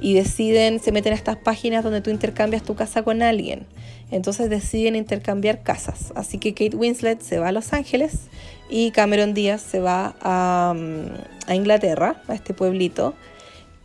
y 0.00 0.14
deciden, 0.14 0.80
se 0.80 0.92
meten 0.92 1.12
a 1.12 1.16
estas 1.16 1.36
páginas 1.36 1.82
donde 1.82 2.00
tú 2.00 2.10
intercambias 2.10 2.62
tu 2.62 2.74
casa 2.74 3.02
con 3.02 3.22
alguien. 3.22 3.66
Entonces 4.10 4.50
deciden 4.50 4.94
intercambiar 4.94 5.62
casas. 5.62 6.12
Así 6.14 6.38
que 6.38 6.54
Kate 6.54 6.76
Winslet 6.76 7.20
se 7.20 7.38
va 7.38 7.48
a 7.48 7.52
Los 7.52 7.72
Ángeles 7.72 8.28
y 8.68 8.90
Cameron 8.90 9.34
Díaz 9.34 9.62
se 9.62 9.80
va 9.80 10.14
a, 10.20 10.74
mm, 10.76 11.52
Inglaterra, 11.52 12.22
a 12.28 12.34
este 12.34 12.54
pueblito. 12.54 13.14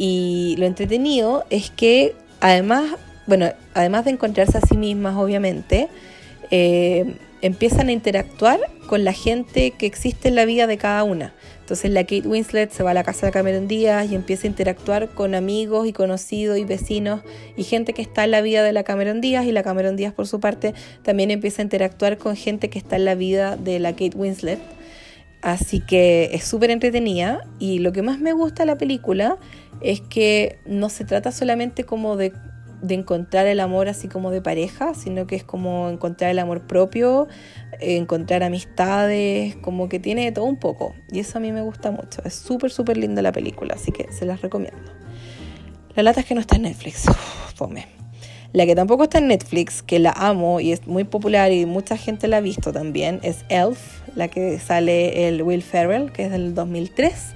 Y 0.04 0.56
lo 0.58 0.66
entretenido 0.66 1.46
es 1.52 1.70
que 1.70 2.16
además, 2.40 2.96
bueno, 3.28 3.52
además 3.76 4.04
de 4.06 4.10
encontrarse 4.10 4.58
a 4.58 4.62
sí 4.62 4.76
mismas, 4.76 5.16
obviamente, 5.16 5.90
eh, 6.50 7.18
empiezan 7.44 7.88
a 7.88 7.92
interactuar 7.92 8.60
con 8.88 9.04
la 9.04 9.14
gente 9.14 9.70
que 9.70 9.86
existe 9.86 10.30
en 10.30 10.34
la 10.34 10.46
vida 10.46 10.66
de 10.66 10.80
cada 10.80 11.04
una. 11.04 11.36
Entonces 11.60 11.92
la 11.92 12.02
Kate 12.02 12.28
Winslet 12.28 12.72
se 12.72 12.82
va 12.82 12.92
a 12.92 12.94
la 12.96 13.04
casa 13.04 13.28
de 13.28 13.32
Cameron 13.32 13.68
Díaz 13.68 14.12
y 14.12 14.16
empieza 14.16 14.48
a 14.48 14.50
interactuar 14.50 15.10
con 15.10 15.36
amigos 15.36 15.86
y 15.88 15.94
conocidos 15.94 16.58
y 16.58 16.66
vecinos 16.66 17.22
y 17.56 17.64
gente 17.64 17.94
que 17.94 18.02
está 18.02 18.24
en 18.24 18.32
la 18.32 18.42
vida 18.42 18.64
de 18.64 18.74
la 18.74 18.82
Cameron 18.82 19.22
Díaz 19.22 19.46
y 19.46 19.52
la 19.52 19.62
Cameron 19.62 19.98
Díaz 19.98 20.16
por 20.16 20.26
su 20.26 20.40
parte 20.40 20.74
también 21.04 21.30
empieza 21.30 21.62
a 21.62 21.66
interactuar 21.66 22.18
con 22.18 22.36
gente 22.36 22.72
que 22.72 22.80
está 22.80 22.96
en 22.96 23.06
la 23.06 23.14
vida 23.14 23.56
de 23.56 23.78
la 23.78 23.92
Kate 23.92 24.18
Winslet. 24.18 24.58
Así 25.44 25.80
que 25.80 26.32
es 26.34 26.44
súper 26.44 26.72
entretenida 26.72 27.44
y 27.60 27.80
lo 27.80 27.92
que 27.92 28.02
más 28.02 28.20
me 28.20 28.34
gusta 28.34 28.66
la 28.66 28.78
película 28.78 29.38
es 29.82 30.02
que 30.02 30.60
no 30.66 30.90
se 30.90 31.06
trata 31.06 31.32
solamente 31.32 31.84
como 31.84 32.16
de 32.18 32.34
de 32.82 32.96
encontrar 32.96 33.48
el 33.48 33.60
amor 33.60 33.88
así 33.88 34.08
como 34.08 34.32
de 34.32 34.42
pareja, 34.42 34.94
sino 34.94 35.28
que 35.28 35.36
es 35.36 35.44
como 35.44 35.90
encontrar 35.90 36.32
el 36.32 36.40
amor 36.40 36.66
propio, 36.66 37.28
encontrar 37.80 38.44
amistades, 38.44 39.56
como 39.58 39.88
que 39.88 40.00
tiene 40.00 40.32
todo 40.32 40.46
un 40.46 40.58
poco. 40.58 40.96
Y 41.12 41.20
eso 41.20 41.38
a 41.38 41.42
mí 41.42 41.52
me 41.52 41.62
gusta 41.62 41.92
mucho. 41.92 42.22
Es 42.26 42.34
súper, 42.34 42.72
súper 42.72 42.98
linda 42.98 43.22
la 43.22 43.32
película, 43.32 43.76
así 43.76 43.92
que 43.92 44.12
se 44.12 44.26
las 44.26 44.42
recomiendo. 44.42 44.92
La 45.96 46.04
lata 46.04 46.22
es 46.22 46.26
que 46.26 46.36
no 46.36 46.42
está 46.42 46.56
en 46.56 46.64
Netflix. 46.64 47.06
fome. 47.56 47.88
La 48.54 48.66
que 48.66 48.76
tampoco 48.76 49.04
está 49.04 49.20
en 49.20 49.28
Netflix, 49.28 49.82
que 49.82 50.00
la 50.00 50.12
amo 50.12 50.60
y 50.60 50.74
es 50.74 50.86
muy 50.86 51.06
popular 51.06 51.54
y 51.54 51.66
mucha 51.66 51.96
gente 51.96 52.28
la 52.28 52.38
ha 52.38 52.42
visto 52.42 52.74
también, 52.74 53.22
es 53.24 53.46
Elf, 53.48 54.02
la 54.14 54.28
que 54.28 54.60
sale 54.60 55.30
el 55.30 55.42
Will 55.42 55.64
Ferrell, 55.64 56.12
que 56.12 56.26
es 56.26 56.32
del 56.32 56.54
2003 56.54 57.36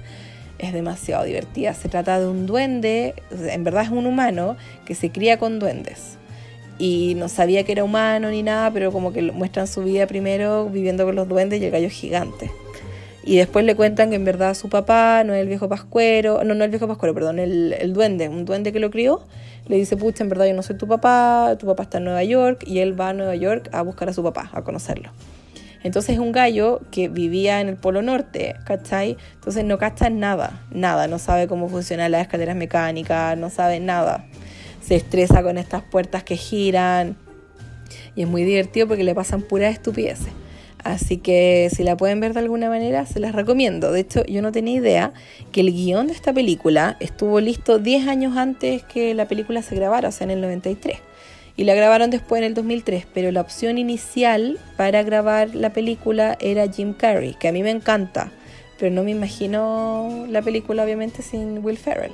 es 0.58 0.72
demasiado 0.72 1.24
divertida. 1.24 1.74
Se 1.74 1.88
trata 1.88 2.18
de 2.20 2.26
un 2.26 2.46
duende, 2.46 3.14
en 3.30 3.64
verdad 3.64 3.84
es 3.84 3.90
un 3.90 4.06
humano 4.06 4.56
que 4.84 4.94
se 4.94 5.10
cría 5.10 5.38
con 5.38 5.58
duendes. 5.58 6.18
Y 6.78 7.14
no 7.16 7.28
sabía 7.28 7.64
que 7.64 7.72
era 7.72 7.84
humano 7.84 8.30
ni 8.30 8.42
nada, 8.42 8.70
pero 8.70 8.92
como 8.92 9.12
que 9.12 9.22
muestran 9.22 9.66
su 9.66 9.82
vida 9.82 10.06
primero 10.06 10.68
viviendo 10.68 11.04
con 11.04 11.14
los 11.14 11.28
duendes 11.28 11.60
y 11.60 11.64
el 11.64 11.70
gallo 11.70 11.88
gigante. 11.88 12.50
Y 13.24 13.36
después 13.38 13.64
le 13.64 13.74
cuentan 13.74 14.10
que 14.10 14.16
en 14.16 14.24
verdad 14.24 14.54
su 14.54 14.68
papá 14.68 15.24
no 15.24 15.34
es 15.34 15.40
el 15.40 15.48
viejo 15.48 15.68
pascuero, 15.68 16.44
no, 16.44 16.54
no 16.54 16.64
el 16.64 16.70
viejo 16.70 16.86
pascuero, 16.86 17.12
perdón, 17.12 17.40
el, 17.40 17.74
el 17.78 17.92
duende, 17.92 18.28
un 18.28 18.44
duende 18.44 18.72
que 18.72 18.78
lo 18.78 18.90
crió, 18.90 19.22
le 19.66 19.76
dice, 19.76 19.96
pucha, 19.96 20.22
en 20.22 20.28
verdad 20.28 20.46
yo 20.46 20.54
no 20.54 20.62
soy 20.62 20.78
tu 20.78 20.86
papá, 20.86 21.56
tu 21.58 21.66
papá 21.66 21.84
está 21.84 21.98
en 21.98 22.04
Nueva 22.04 22.22
York, 22.22 22.62
y 22.66 22.78
él 22.78 22.98
va 22.98 23.08
a 23.08 23.12
Nueva 23.14 23.34
York 23.34 23.68
a 23.72 23.82
buscar 23.82 24.08
a 24.08 24.12
su 24.12 24.22
papá, 24.22 24.48
a 24.52 24.62
conocerlo. 24.62 25.10
Entonces 25.86 26.14
es 26.14 26.18
un 26.18 26.32
gallo 26.32 26.80
que 26.90 27.08
vivía 27.08 27.60
en 27.60 27.68
el 27.68 27.76
Polo 27.76 28.02
Norte, 28.02 28.56
¿cachai? 28.64 29.16
Entonces 29.34 29.64
no 29.64 29.78
cacha 29.78 30.10
nada, 30.10 30.64
nada, 30.70 31.06
no 31.06 31.18
sabe 31.18 31.46
cómo 31.46 31.68
funcionan 31.68 32.10
las 32.10 32.22
escaleras 32.22 32.56
mecánicas, 32.56 33.38
no 33.38 33.50
sabe 33.50 33.80
nada. 33.80 34.26
Se 34.82 34.96
estresa 34.96 35.42
con 35.42 35.58
estas 35.58 35.82
puertas 35.82 36.24
que 36.24 36.36
giran 36.36 37.16
y 38.14 38.22
es 38.22 38.28
muy 38.28 38.44
divertido 38.44 38.88
porque 38.88 39.04
le 39.04 39.14
pasan 39.14 39.42
puras 39.42 39.72
estupideces. 39.72 40.32
Así 40.82 41.18
que 41.18 41.68
si 41.74 41.82
la 41.82 41.96
pueden 41.96 42.20
ver 42.20 42.32
de 42.32 42.40
alguna 42.40 42.68
manera, 42.68 43.06
se 43.06 43.18
las 43.18 43.34
recomiendo. 43.34 43.90
De 43.90 44.00
hecho, 44.00 44.24
yo 44.26 44.40
no 44.42 44.52
tenía 44.52 44.76
idea 44.76 45.12
que 45.50 45.60
el 45.60 45.72
guion 45.72 46.06
de 46.06 46.12
esta 46.12 46.32
película 46.32 46.96
estuvo 47.00 47.40
listo 47.40 47.78
10 47.78 48.06
años 48.06 48.36
antes 48.36 48.84
que 48.84 49.14
la 49.14 49.26
película 49.26 49.62
se 49.62 49.74
grabara, 49.74 50.08
o 50.08 50.12
sea, 50.12 50.26
en 50.26 50.30
el 50.30 50.40
93 50.40 50.98
y 51.56 51.64
la 51.64 51.74
grabaron 51.74 52.10
después 52.10 52.40
en 52.40 52.44
el 52.44 52.54
2003, 52.54 53.06
pero 53.12 53.32
la 53.32 53.40
opción 53.40 53.78
inicial 53.78 54.58
para 54.76 55.02
grabar 55.02 55.54
la 55.54 55.72
película 55.72 56.36
era 56.40 56.70
Jim 56.70 56.92
Carrey, 56.92 57.34
que 57.34 57.48
a 57.48 57.52
mí 57.52 57.62
me 57.62 57.70
encanta, 57.70 58.30
pero 58.78 58.94
no 58.94 59.02
me 59.02 59.10
imagino 59.10 60.26
la 60.28 60.42
película 60.42 60.84
obviamente 60.84 61.22
sin 61.22 61.64
Will 61.64 61.78
Ferrell. 61.78 62.12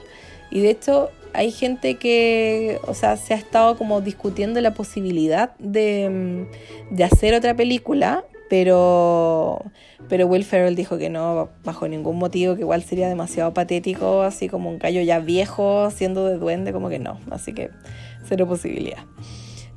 Y 0.50 0.60
de 0.60 0.70
hecho, 0.70 1.10
hay 1.32 1.50
gente 1.50 1.96
que, 1.96 2.78
o 2.86 2.94
sea, 2.94 3.16
se 3.16 3.34
ha 3.34 3.36
estado 3.36 3.76
como 3.76 4.00
discutiendo 4.00 4.60
la 4.60 4.74
posibilidad 4.74 5.56
de, 5.58 6.08
mm, 6.08 6.94
de 6.94 7.04
hacer 7.04 7.34
otra 7.34 7.54
película, 7.54 8.24
pero, 8.48 9.64
pero 10.10 10.26
Will 10.26 10.44
Ferrell 10.44 10.76
dijo 10.76 10.98
que 10.98 11.08
no, 11.08 11.48
bajo 11.64 11.88
ningún 11.88 12.18
motivo, 12.18 12.54
que 12.54 12.60
igual 12.60 12.82
sería 12.82 13.08
demasiado 13.08 13.54
patético, 13.54 14.22
así 14.22 14.46
como 14.46 14.68
un 14.68 14.78
gallo 14.78 15.00
ya 15.00 15.20
viejo 15.20 15.90
siendo 15.90 16.26
de 16.26 16.36
duende, 16.36 16.72
como 16.72 16.90
que 16.90 16.98
no, 16.98 17.18
así 17.30 17.54
que 17.54 17.70
cero 18.32 18.48
posibilidad. 18.48 19.04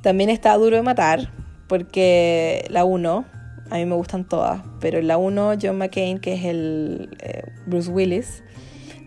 También 0.00 0.30
está 0.30 0.56
Duro 0.56 0.76
de 0.76 0.82
Matar, 0.82 1.30
porque 1.68 2.64
la 2.70 2.86
1, 2.86 3.24
a 3.70 3.74
mí 3.74 3.84
me 3.84 3.94
gustan 3.96 4.26
todas, 4.26 4.62
pero 4.80 5.02
la 5.02 5.18
1 5.18 5.58
John 5.60 5.76
McCain, 5.76 6.20
que 6.20 6.32
es 6.32 6.44
el 6.46 7.10
eh, 7.20 7.42
Bruce 7.66 7.90
Willis, 7.90 8.42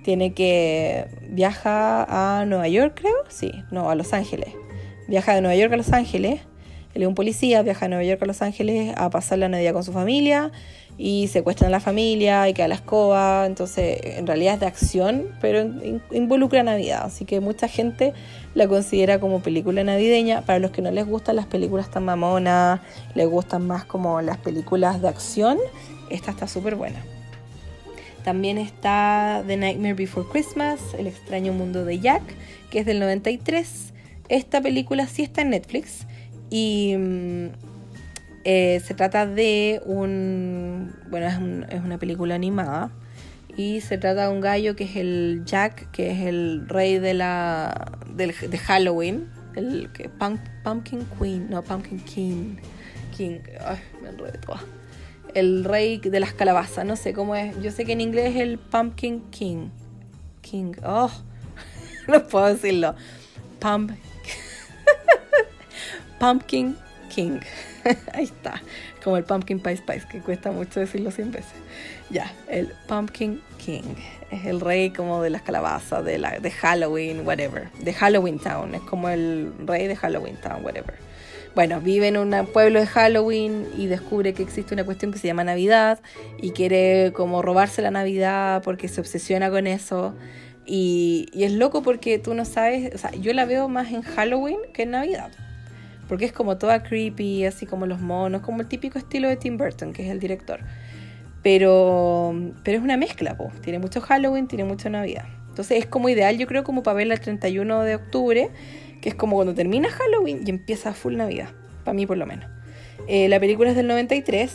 tiene 0.04 0.36
que 0.36 1.08
viaja 1.30 2.04
a 2.04 2.46
Nueva 2.46 2.68
York, 2.68 2.94
creo, 3.02 3.16
sí, 3.28 3.52
no, 3.72 3.90
a 3.90 3.96
Los 3.96 4.14
Ángeles. 4.14 4.50
Viaja 5.08 5.34
de 5.34 5.42
Nueva 5.42 5.56
York 5.56 5.74
a 5.74 5.78
Los 5.78 5.94
Ángeles, 5.94 6.42
él 6.94 7.02
es 7.02 7.08
un 7.08 7.16
policía, 7.16 7.64
viaja 7.64 7.86
a 7.86 7.90
Nueva 7.90 8.04
York 8.04 8.22
a 8.22 8.26
Los 8.28 8.44
Ángeles 8.44 8.94
a 8.96 9.10
pasar 9.10 9.40
la 9.40 9.50
Navidad 9.50 9.74
con 9.74 9.84
su 9.84 9.94
familia 9.94 10.52
y 10.98 11.28
secuestran 11.28 11.70
a 11.70 11.72
la 11.72 11.80
familia 11.80 12.50
y 12.50 12.54
queda 12.54 12.68
la 12.68 12.76
escoba, 12.76 13.46
entonces 13.46 14.00
en 14.04 14.28
realidad 14.28 14.56
es 14.56 14.60
de 14.60 14.66
acción, 14.66 15.28
pero 15.40 15.66
involucra 16.12 16.62
Navidad, 16.62 17.04
así 17.06 17.24
que 17.24 17.40
mucha 17.40 17.70
gente 17.70 18.14
la 18.56 18.68
considera 18.68 19.20
como 19.20 19.42
película 19.42 19.84
navideña. 19.84 20.42
Para 20.42 20.60
los 20.60 20.72
que 20.72 20.82
no 20.82 20.92
les 20.92 21.06
gustan 21.06 21.36
las 21.36 21.46
películas 21.46 21.90
tan 21.90 22.06
mamonas, 22.06 22.82
les 23.16 23.28
gustan 23.28 23.68
más 23.68 23.86
como 23.86 24.22
las 24.22 24.38
películas 24.38 25.02
de 25.02 25.08
acción, 25.08 25.58
esta 26.10 26.32
está 26.32 26.48
súper 26.48 26.76
buena. 26.76 27.04
También 28.24 28.58
está 28.58 29.44
The 29.48 29.58
Nightmare 29.58 29.94
Before 29.94 30.28
Christmas, 30.30 30.80
El 30.98 31.08
extraño 31.08 31.54
mundo 31.54 31.86
de 31.86 32.00
Jack, 32.00 32.24
que 32.70 32.80
es 32.80 32.86
del 32.86 33.00
93. 33.00 33.94
Esta 34.28 34.62
película 34.62 35.08
sí 35.08 35.24
está 35.24 35.42
en 35.42 35.52
Netflix 35.52 36.06
y 36.50 36.96
mm, 36.98 37.48
eh, 38.44 38.82
se 38.86 38.94
trata 38.94 39.26
de 39.26 39.82
un... 39.86 40.94
Bueno, 41.10 41.28
es, 41.28 41.82
una 41.82 41.98
película 41.98 42.36
animada 42.36 42.92
y 43.60 43.82
se 43.82 43.98
trata 43.98 44.30
de 44.30 44.34
un 44.34 44.40
gallo 44.40 44.78
que 44.78 44.86
es 44.86 44.96
el 44.96 45.42
Jack, 45.44 45.92
que 45.92 46.12
es 46.12 46.20
el 46.20 46.64
rey 46.70 46.98
de 46.98 47.14
la 47.14 47.92
de 48.16 48.58
Halloween, 48.58 49.30
el 49.54 49.92
que 49.92 50.08
Pumpkin 50.08 51.06
Queen, 51.20 51.50
no 51.50 51.62
Pumpkin 51.62 52.00
King, 52.00 52.56
King, 53.18 53.40
me 54.02 54.10
enredé 54.12 54.40
el 55.34 55.66
rey 55.66 55.98
de 55.98 56.22
las 56.22 56.34
calabazas, 56.34 56.86
no 56.86 56.96
sé 56.96 57.12
cómo 57.12 57.36
es. 57.36 57.62
Yo 57.62 57.72
sé 57.72 57.84
que 57.84 57.92
en 57.92 58.00
inglés 58.00 58.34
es 58.34 58.42
el 58.44 58.60
Pumpkin 58.60 59.30
King. 59.30 59.68
King, 60.40 60.72
oh, 60.86 61.12
no 62.08 62.26
puedo 62.28 62.46
decirlo. 62.46 62.96
Pump, 63.60 63.92
Pumpkin 66.20 66.78
King. 67.14 67.42
Ahí 68.14 68.24
está. 68.24 68.62
Como 69.04 69.18
el 69.18 69.26
Pumpkin 69.26 69.60
Pie 69.60 69.76
Spice, 69.76 70.08
que 70.10 70.22
cuesta 70.22 70.50
mucho 70.50 70.80
decirlo 70.80 71.12
100 71.12 71.32
veces. 71.34 71.52
Ya, 72.10 72.32
el 72.48 72.74
Pumpkin 72.88 73.42
King. 73.60 73.84
Es 74.32 74.46
el 74.46 74.60
rey 74.60 74.90
como 74.90 75.22
de 75.22 75.30
las 75.30 75.44
calabazas, 75.44 76.04
de, 76.04 76.18
la, 76.18 76.40
de 76.40 76.50
Halloween, 76.50 77.28
whatever. 77.28 77.70
De 77.80 77.94
Halloween 77.94 78.40
Town. 78.40 78.74
Es 78.74 78.82
como 78.82 79.10
el 79.10 79.54
rey 79.68 79.86
de 79.86 79.96
Halloween 79.96 80.38
Town, 80.42 80.66
whatever 80.66 80.96
bueno, 81.56 81.82
vive 81.82 82.08
en 82.08 82.18
un 82.18 82.48
pueblo 82.54 82.80
de 82.80 82.88
Halloween 82.88 83.68
y 83.78 83.88
descubre 83.88 84.34
que 84.34 84.44
existe 84.44 84.74
una 84.74 84.86
cuestión 84.86 85.12
que 85.12 85.20
se 85.20 85.28
llama 85.28 85.44
Navidad 85.44 86.00
y 86.42 86.52
quiere 86.52 87.12
como 87.14 87.42
robarse 87.42 87.82
la 87.82 87.92
Navidad 87.92 88.62
porque 88.64 88.88
se 88.88 89.02
obsesiona 89.02 89.50
con 89.50 89.68
eso. 89.68 90.16
Y, 90.66 91.28
es 91.34 91.52
loco 91.52 91.82
porque 91.82 92.20
tú 92.20 92.34
no 92.34 92.46
sabes, 92.46 92.94
o 92.94 92.98
sea, 92.98 93.12
yo 93.12 93.34
la 93.34 93.46
veo 93.46 93.68
más 93.68 93.92
en 93.92 94.04
Halloween 94.04 94.60
que 94.74 94.84
en 94.84 94.92
Navidad. 94.92 95.32
Porque 96.08 96.26
es 96.26 96.32
como 96.32 96.58
toda 96.58 96.82
creepy, 96.82 97.46
así 97.46 97.66
como 97.66 97.86
los 97.86 98.00
monos, 98.00 98.42
como 98.42 98.62
el 98.62 98.68
típico 98.68 98.98
estilo 98.98 99.28
de 99.28 99.36
Tim 99.36 99.58
Burton, 99.58 99.94
que 99.94 100.06
es 100.06 100.12
el 100.12 100.20
director. 100.20 100.62
Pero, 101.42 102.34
pero 102.64 102.78
es 102.78 102.84
una 102.84 102.98
mezcla, 102.98 103.38
tiene 103.64 103.80
mucho 103.80 104.02
Halloween, 104.02 104.48
tiene 104.48 104.66
mucha 104.66 104.90
Navidad. 104.90 105.26
Entonces 105.50 105.78
es 105.80 105.86
como 105.86 106.10
ideal, 106.10 106.38
yo 106.38 106.48
creo, 106.48 106.64
como 106.64 106.84
para 106.84 106.96
verla 106.96 107.14
el 107.14 107.22
31 107.22 107.84
de 107.84 107.96
octubre 107.96 108.50
que 109.02 109.10
es 109.10 109.16
como 109.16 109.36
cuando 109.36 109.54
termina 109.54 109.90
Halloween 109.90 110.42
y 110.46 110.50
empieza 110.50 110.94
full 110.94 111.16
Navidad, 111.16 111.50
para 111.84 111.94
mí 111.94 112.06
por 112.06 112.18
lo 112.18 112.26
menos. 112.26 112.50
Eh, 113.08 113.30
la 113.30 113.40
película 113.40 113.70
es 113.70 113.76
del 113.76 113.88
93 113.88 114.54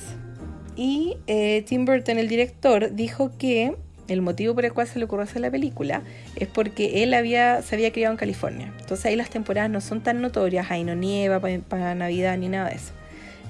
y 0.77 1.17
eh, 1.27 1.63
Tim 1.67 1.85
Burton, 1.85 2.19
el 2.19 2.29
director, 2.29 2.95
dijo 2.95 3.37
que 3.39 3.77
el 4.07 4.21
motivo 4.21 4.55
por 4.55 4.67
el 4.67 4.73
cual 4.73 4.87
se 4.87 4.99
le 4.99 5.07
ocurrió 5.07 5.25
hacer 5.25 5.41
la 5.41 5.51
película 5.51 6.03
es 6.37 6.47
porque 6.47 7.03
él 7.03 7.15
había, 7.15 7.63
se 7.63 7.75
había 7.75 7.91
criado 7.91 8.13
en 8.13 8.19
California. 8.19 8.73
Entonces 8.79 9.07
ahí 9.07 9.17
las 9.17 9.31
temporadas 9.31 9.71
no 9.71 9.81
son 9.81 10.03
tan 10.03 10.21
notorias, 10.21 10.71
ahí 10.71 10.85
no 10.85 10.95
nieva 10.95 11.41
para 11.41 11.95
Navidad 11.95 12.37
ni 12.37 12.49
nada 12.49 12.69
de 12.69 12.77
eso. 12.77 12.93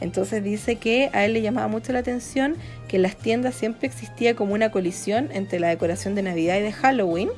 Entonces 0.00 0.42
dice 0.42 0.76
que 0.76 1.10
a 1.12 1.24
él 1.24 1.34
le 1.34 1.42
llamaba 1.42 1.68
mucho 1.68 1.92
la 1.92 2.00
atención 2.00 2.56
que 2.88 2.96
en 2.96 3.02
las 3.02 3.16
tiendas 3.16 3.54
siempre 3.54 3.86
existía 3.86 4.34
como 4.34 4.54
una 4.54 4.70
colisión 4.70 5.28
entre 5.32 5.60
la 5.60 5.68
decoración 5.68 6.14
de 6.14 6.22
Navidad 6.22 6.58
y 6.58 6.62
de 6.62 6.72
Halloween 6.72 7.30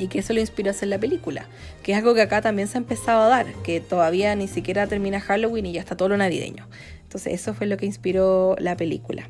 y 0.00 0.08
que 0.08 0.20
eso 0.20 0.32
lo 0.32 0.40
inspiró 0.40 0.68
a 0.68 0.72
hacer 0.72 0.88
la 0.88 0.98
película, 0.98 1.46
que 1.82 1.92
es 1.92 1.98
algo 1.98 2.14
que 2.14 2.22
acá 2.22 2.40
también 2.40 2.68
se 2.68 2.78
ha 2.78 2.80
empezado 2.80 3.22
a 3.22 3.28
dar, 3.28 3.46
que 3.64 3.80
todavía 3.80 4.34
ni 4.34 4.48
siquiera 4.48 4.86
termina 4.86 5.20
Halloween 5.20 5.66
y 5.66 5.72
ya 5.72 5.80
está 5.80 5.96
todo 5.96 6.08
lo 6.08 6.16
navideño. 6.16 6.66
Entonces 7.02 7.34
eso 7.34 7.54
fue 7.54 7.66
lo 7.66 7.76
que 7.76 7.86
inspiró 7.86 8.56
la 8.58 8.76
película. 8.76 9.28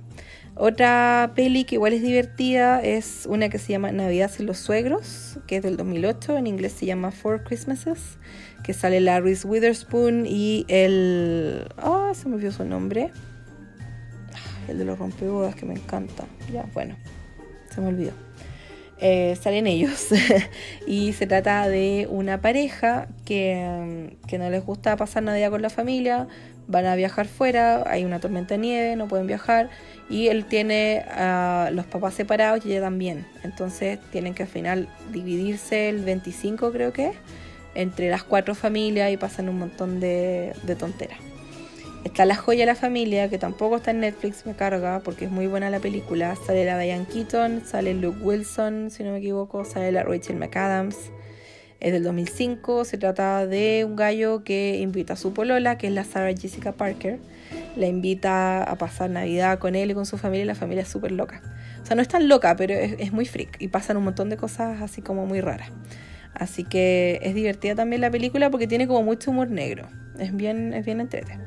Otra 0.55 1.33
peli 1.35 1.65
que 1.65 1.77
igual 1.77 1.95
es 1.95 2.03
divertida 2.03 2.83
es 2.83 3.27
una 3.29 3.49
que 3.49 3.59
se 3.59 3.73
llama 3.73 3.93
Navidad 3.93 4.31
sin 4.31 4.47
los 4.47 4.59
suegros, 4.59 5.39
que 5.47 5.57
es 5.57 5.63
del 5.63 5.77
2008, 5.77 6.37
en 6.37 6.47
inglés 6.47 6.73
se 6.73 6.87
llama 6.87 7.11
Four 7.11 7.45
Christmases, 7.45 8.19
que 8.63 8.73
sale 8.73 9.01
la 9.01 9.21
Reese 9.21 9.47
Witherspoon 9.47 10.27
y 10.27 10.65
el... 10.69 11.67
Ah, 11.79 12.13
se 12.15 12.29
me 12.29 12.37
olvidó 12.37 12.53
su 12.53 12.65
nombre. 12.65 13.11
El 14.69 14.79
de 14.79 14.85
los 14.85 14.99
rompebodas 14.99 15.55
que 15.55 15.67
me 15.67 15.75
encanta. 15.75 16.25
Ya, 16.53 16.65
bueno, 16.75 16.97
se 17.75 17.81
me 17.81 17.89
olvidó. 17.89 18.13
Eh, 19.03 19.35
salen 19.41 19.67
ellos 19.67 20.09
y 20.87 21.15
se 21.15 21.27
trata 21.27 21.67
de 21.69 22.07
una 22.11 22.43
pareja 22.43 23.09
que, 23.25 24.19
que, 24.27 24.37
no 24.37 24.51
les 24.51 24.63
gusta 24.63 24.95
pasar 24.97 25.23
Navidad 25.23 25.51
con 25.51 25.63
la 25.63 25.71
familia, 25.71 26.29
van 26.67 26.85
a 26.85 26.95
viajar 26.97 27.27
fuera, 27.27 27.83
hay 27.87 28.05
una 28.05 28.21
tormenta 28.21 28.55
de 28.55 28.59
nieve, 28.59 28.97
no 28.97 29.09
pueden 29.09 29.27
viajar 29.27 29.71
y 30.11 30.29
él 30.29 30.45
tiene 30.45 31.07
a 31.09 31.71
los 31.73 31.87
papás 31.87 32.13
separados 32.13 32.67
y 32.67 32.73
ella 32.73 32.83
también, 32.83 33.25
entonces 33.43 33.99
tienen 34.13 34.35
que 34.35 34.43
al 34.43 34.51
final 34.51 34.89
dividirse 35.11 35.89
el 35.89 36.05
25 36.05 36.71
creo 36.71 36.93
que 36.93 37.13
entre 37.75 38.11
las 38.11 38.23
cuatro 38.23 38.55
familias 38.55 39.12
y 39.12 39.16
pasan 39.16 39.49
un 39.49 39.59
montón 39.59 40.01
de, 40.01 40.53
de 40.64 40.77
tonteras. 40.77 41.18
Está 42.05 42.25
La 42.25 42.35
joya 42.35 42.61
de 42.61 42.66
la 42.66 42.75
familia, 42.75 43.29
que 43.29 43.37
tampoco 43.37 43.77
está 43.77 43.91
en 43.91 44.01
Netflix, 44.01 44.47
me 44.47 44.55
carga, 44.55 45.01
porque 45.05 45.27
es 45.27 45.31
muy 45.31 45.47
buena 45.47 45.68
la 45.68 45.81
película. 45.81 46.35
Sale 46.35 46.64
la 46.64 46.79
Diane 46.79 47.05
Keaton, 47.05 47.62
sale 47.66 47.93
Luke 47.93 48.21
Wilson, 48.23 48.91
si 48.91 49.03
no 49.03 49.12
me 49.12 49.18
equivoco, 49.18 49.66
sale 49.66 49.93
la 49.93 50.03
Rachel 50.03 50.37
McAdams. 50.37 50.97
Es 51.79 51.93
del 51.93 52.03
2005, 52.03 52.87
se 52.87 52.97
trata 52.97 53.47
de 53.47 53.85
un 53.87 53.97
gallo 53.97 54.45
que 54.45 54.79
invita 54.79 55.12
a 55.12 55.16
su 55.16 55.35
polola, 55.35 55.77
que 55.77 55.89
es 55.89 55.93
la 55.93 56.05
Sarah 56.05 56.35
Jessica 56.35 56.73
Parker. 56.73 57.18
La 57.77 57.87
invita 57.87 58.62
a 58.62 58.77
pasar 58.77 59.11
Navidad 59.11 59.59
con 59.59 59.75
él 59.75 59.91
y 59.91 59.95
con 59.95 60.07
su 60.07 60.16
familia, 60.16 60.45
y 60.45 60.47
la 60.47 60.55
familia 60.55 60.83
es 60.83 60.89
súper 60.89 61.12
loca. 61.12 61.43
O 61.83 61.87
sea, 61.87 61.97
no 61.97 62.03
es 62.03 62.09
tan 62.09 62.29
loca, 62.29 62.57
pero 62.57 62.73
es, 62.73 62.95
es 62.99 63.12
muy 63.12 63.27
freak 63.27 63.61
y 63.61 63.68
pasan 63.68 63.99
un 63.99 64.05
montón 64.05 64.31
de 64.31 64.39
cosas 64.39 64.81
así 64.81 65.03
como 65.03 65.27
muy 65.27 65.43
raras. 65.43 65.71
Así 66.35 66.64
que 66.64 67.20
es 67.22 67.35
divertida 67.35 67.74
también 67.74 68.01
la 68.01 68.11
película 68.11 68.51
porque 68.51 68.66
tiene 68.66 68.87
como 68.87 69.03
mucho 69.03 69.31
humor 69.31 69.51
negro. 69.51 69.89
Es 70.18 70.35
bien, 70.35 70.72
es 70.74 70.85
bien 70.85 71.01
entretenida. 71.01 71.47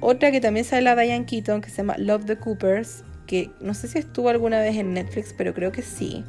Otra 0.00 0.30
que 0.30 0.40
también 0.40 0.64
sale 0.64 0.82
la 0.82 0.96
Diane 0.96 1.26
Keaton, 1.26 1.60
que 1.60 1.68
se 1.68 1.78
llama 1.78 1.96
Love 1.98 2.24
the 2.24 2.36
Coopers, 2.36 3.04
que 3.26 3.50
no 3.60 3.74
sé 3.74 3.86
si 3.86 3.98
estuvo 3.98 4.28
alguna 4.30 4.60
vez 4.60 4.76
en 4.76 4.94
Netflix, 4.94 5.34
pero 5.36 5.52
creo 5.52 5.72
que 5.72 5.82
sí. 5.82 6.24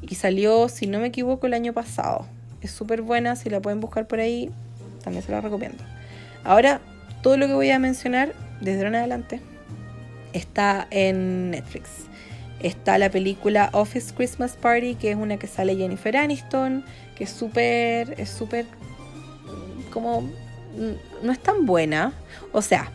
Y 0.00 0.14
salió, 0.14 0.68
si 0.68 0.86
no 0.86 0.98
me 0.98 1.08
equivoco, 1.08 1.46
el 1.46 1.54
año 1.54 1.72
pasado. 1.72 2.26
Es 2.62 2.70
súper 2.70 3.02
buena, 3.02 3.36
si 3.36 3.50
la 3.50 3.60
pueden 3.60 3.80
buscar 3.80 4.06
por 4.06 4.20
ahí, 4.20 4.50
también 5.04 5.22
se 5.22 5.30
la 5.30 5.40
recomiendo. 5.40 5.84
Ahora, 6.42 6.80
todo 7.22 7.36
lo 7.36 7.46
que 7.46 7.52
voy 7.52 7.70
a 7.70 7.78
mencionar, 7.78 8.34
desde 8.60 8.78
ahora 8.78 8.88
en 8.88 8.94
adelante, 8.96 9.40
está 10.32 10.86
en 10.90 11.50
Netflix. 11.50 12.06
Está 12.60 12.98
la 12.98 13.10
película 13.10 13.68
Office 13.72 14.14
Christmas 14.14 14.56
Party, 14.56 14.94
que 14.94 15.10
es 15.10 15.16
una 15.16 15.36
que 15.36 15.46
sale 15.46 15.76
Jennifer 15.76 16.16
Aniston, 16.16 16.84
que 17.16 17.24
es 17.24 17.30
súper, 17.30 18.14
es 18.20 18.30
súper 18.30 18.66
como 19.90 20.28
no 21.22 21.32
es 21.32 21.38
tan 21.38 21.66
buena. 21.66 22.12
O 22.52 22.62
sea, 22.62 22.90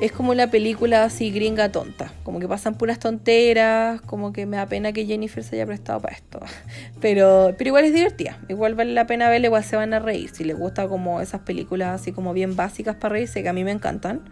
es 0.00 0.12
como 0.12 0.34
la 0.34 0.50
película 0.50 1.04
así 1.04 1.30
gringa 1.30 1.70
tonta. 1.70 2.12
Como 2.22 2.40
que 2.40 2.48
pasan 2.48 2.74
puras 2.74 2.98
tonteras. 2.98 4.00
Como 4.02 4.32
que 4.32 4.46
me 4.46 4.56
da 4.56 4.66
pena 4.66 4.92
que 4.92 5.06
Jennifer 5.06 5.42
se 5.42 5.56
haya 5.56 5.66
prestado 5.66 6.00
para 6.00 6.14
esto. 6.14 6.40
Pero, 7.00 7.54
pero 7.58 7.68
igual 7.68 7.84
es 7.84 7.92
divertida. 7.92 8.38
Igual 8.48 8.74
vale 8.74 8.94
la 8.94 9.06
pena 9.06 9.28
verla, 9.28 9.48
igual 9.48 9.62
se 9.62 9.76
van 9.76 9.92
a 9.92 9.98
reír. 9.98 10.30
Si 10.32 10.42
les 10.42 10.56
gusta 10.56 10.88
como 10.88 11.20
esas 11.20 11.42
películas 11.42 12.00
así 12.00 12.12
como 12.12 12.32
bien 12.32 12.56
básicas 12.56 12.96
para 12.96 13.12
reírse, 13.12 13.42
que 13.42 13.48
a 13.50 13.52
mí 13.52 13.62
me 13.62 13.72
encantan. 13.72 14.22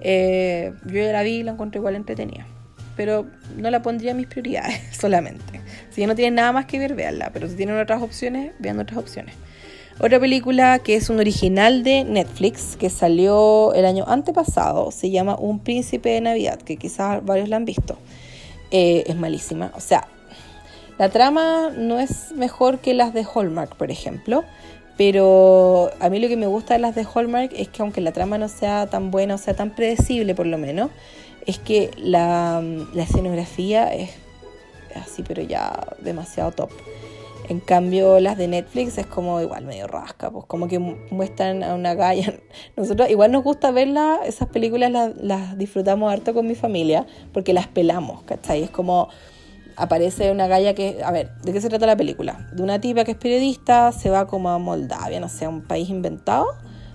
Eh, 0.00 0.72
yo 0.86 0.94
ya 0.94 1.12
la 1.12 1.22
vi 1.22 1.36
y 1.36 1.42
la 1.44 1.52
encontré 1.52 1.78
igual 1.78 1.94
entretenida. 1.94 2.46
Pero 2.96 3.26
no 3.56 3.70
la 3.70 3.80
pondría 3.80 4.10
en 4.10 4.16
mis 4.16 4.26
prioridades 4.26 4.80
solamente. 4.96 5.60
Si 6.00 6.06
no 6.06 6.14
tienen 6.14 6.36
nada 6.36 6.50
más 6.50 6.64
que 6.64 6.78
ver, 6.78 6.94
véanla. 6.94 7.28
Pero 7.30 7.46
si 7.46 7.56
tienen 7.56 7.78
otras 7.78 8.00
opciones, 8.00 8.52
vean 8.58 8.80
otras 8.80 8.98
opciones. 8.98 9.34
Otra 10.00 10.18
película 10.18 10.78
que 10.78 10.94
es 10.94 11.10
un 11.10 11.18
original 11.18 11.84
de 11.84 12.04
Netflix 12.04 12.74
que 12.76 12.88
salió 12.88 13.74
el 13.74 13.84
año 13.84 14.06
antepasado 14.08 14.92
se 14.92 15.10
llama 15.10 15.36
Un 15.38 15.58
Príncipe 15.58 16.08
de 16.08 16.22
Navidad, 16.22 16.58
que 16.58 16.78
quizás 16.78 17.22
varios 17.22 17.50
la 17.50 17.56
han 17.56 17.66
visto. 17.66 17.98
Eh, 18.70 19.04
es 19.08 19.14
malísima. 19.14 19.72
O 19.76 19.80
sea, 19.80 20.08
la 20.96 21.10
trama 21.10 21.68
no 21.76 22.00
es 22.00 22.32
mejor 22.32 22.78
que 22.78 22.94
las 22.94 23.12
de 23.12 23.26
Hallmark, 23.34 23.76
por 23.76 23.90
ejemplo. 23.90 24.44
Pero 24.96 25.90
a 26.00 26.08
mí 26.08 26.18
lo 26.18 26.28
que 26.28 26.38
me 26.38 26.46
gusta 26.46 26.72
de 26.72 26.80
las 26.80 26.94
de 26.94 27.04
Hallmark 27.14 27.50
es 27.54 27.68
que 27.68 27.82
aunque 27.82 28.00
la 28.00 28.12
trama 28.12 28.38
no 28.38 28.48
sea 28.48 28.86
tan 28.86 29.10
buena, 29.10 29.34
o 29.34 29.38
sea 29.38 29.52
tan 29.52 29.74
predecible 29.74 30.34
por 30.34 30.46
lo 30.46 30.56
menos, 30.56 30.88
es 31.44 31.58
que 31.58 31.90
la, 31.98 32.64
la 32.94 33.02
escenografía 33.02 33.92
es 33.92 34.12
así, 34.96 35.22
pero 35.26 35.42
ya 35.42 35.72
demasiado 36.00 36.52
top. 36.52 36.70
En 37.50 37.58
cambio, 37.58 38.20
las 38.20 38.38
de 38.38 38.46
Netflix 38.46 38.96
es 38.96 39.06
como 39.06 39.40
igual 39.40 39.64
medio 39.64 39.88
rasca, 39.88 40.30
pues 40.30 40.46
como 40.46 40.68
que 40.68 40.78
muestran 40.78 41.64
a 41.64 41.74
una 41.74 41.94
galla. 41.94 42.34
Nosotros 42.76 43.10
igual 43.10 43.32
nos 43.32 43.42
gusta 43.42 43.72
verlas, 43.72 44.20
esas 44.24 44.48
películas 44.48 44.92
las, 45.20 45.58
disfrutamos 45.58 46.12
harto 46.12 46.32
con 46.32 46.46
mi 46.46 46.54
familia, 46.54 47.06
porque 47.32 47.52
las 47.52 47.66
pelamos, 47.66 48.22
¿cachai? 48.22 48.62
Es 48.62 48.70
como 48.70 49.08
aparece 49.74 50.30
una 50.30 50.46
galla 50.46 50.74
que, 50.74 51.00
a 51.02 51.10
ver, 51.10 51.34
¿de 51.42 51.52
qué 51.52 51.60
se 51.60 51.68
trata 51.68 51.86
la 51.86 51.96
película? 51.96 52.48
De 52.52 52.62
una 52.62 52.80
tipa 52.80 53.02
que 53.02 53.12
es 53.12 53.16
periodista, 53.16 53.90
se 53.90 54.10
va 54.10 54.28
como 54.28 54.50
a 54.50 54.58
Moldavia, 54.58 55.18
no 55.18 55.28
sé, 55.28 55.48
un 55.48 55.62
país 55.62 55.88
inventado. 55.88 56.46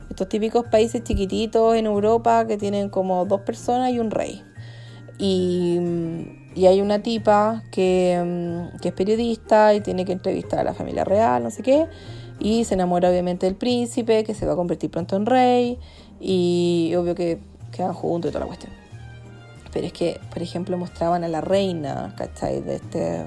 Estos 0.10 0.30
típicos 0.30 0.68
países 0.68 1.04
chiquititos 1.04 1.76
en 1.76 1.86
Europa 1.86 2.48
que 2.48 2.58
tienen 2.58 2.88
como 2.88 3.26
dos 3.26 3.42
personas 3.42 3.92
y 3.92 4.00
un 4.00 4.10
rey. 4.10 4.42
Y 5.18 5.80
y 6.56 6.68
hay 6.68 6.80
una 6.82 7.00
tipa 7.04 7.64
que, 7.70 8.22
mm, 8.26 8.80
que, 8.80 8.88
es 8.88 8.94
periodista 8.94 9.74
y 9.74 9.82
tiene 9.82 10.06
que 10.06 10.14
entrevistar 10.14 10.60
a 10.60 10.64
la 10.64 10.74
familia 10.74 11.04
real, 11.04 11.44
no 11.44 11.52
sé 11.52 11.62
qué. 11.62 11.88
Y 12.40 12.64
se 12.64 12.74
enamora 12.76 13.10
obviamente 13.10 13.46
del 13.46 13.56
príncipe, 13.56 14.24
que 14.24 14.34
se 14.34 14.46
va 14.46 14.54
a 14.54 14.56
convertir 14.56 14.90
pronto 14.90 15.18
en 15.18 15.26
rey. 15.26 15.78
Y 16.20 16.94
obvio 16.98 17.14
que 17.14 17.40
quedan 17.72 17.94
juntos 17.94 18.30
y 18.30 18.32
toda 18.32 18.46
la 18.46 18.48
cuestión. 18.48 18.72
Pero 19.74 19.88
es 19.88 19.94
que, 19.94 20.20
por 20.32 20.42
ejemplo, 20.42 20.78
mostraban 20.78 21.26
a 21.26 21.28
la 21.28 21.42
reina, 21.42 22.14
¿cachai? 22.18 22.62
De 22.62 22.76
este. 22.76 23.26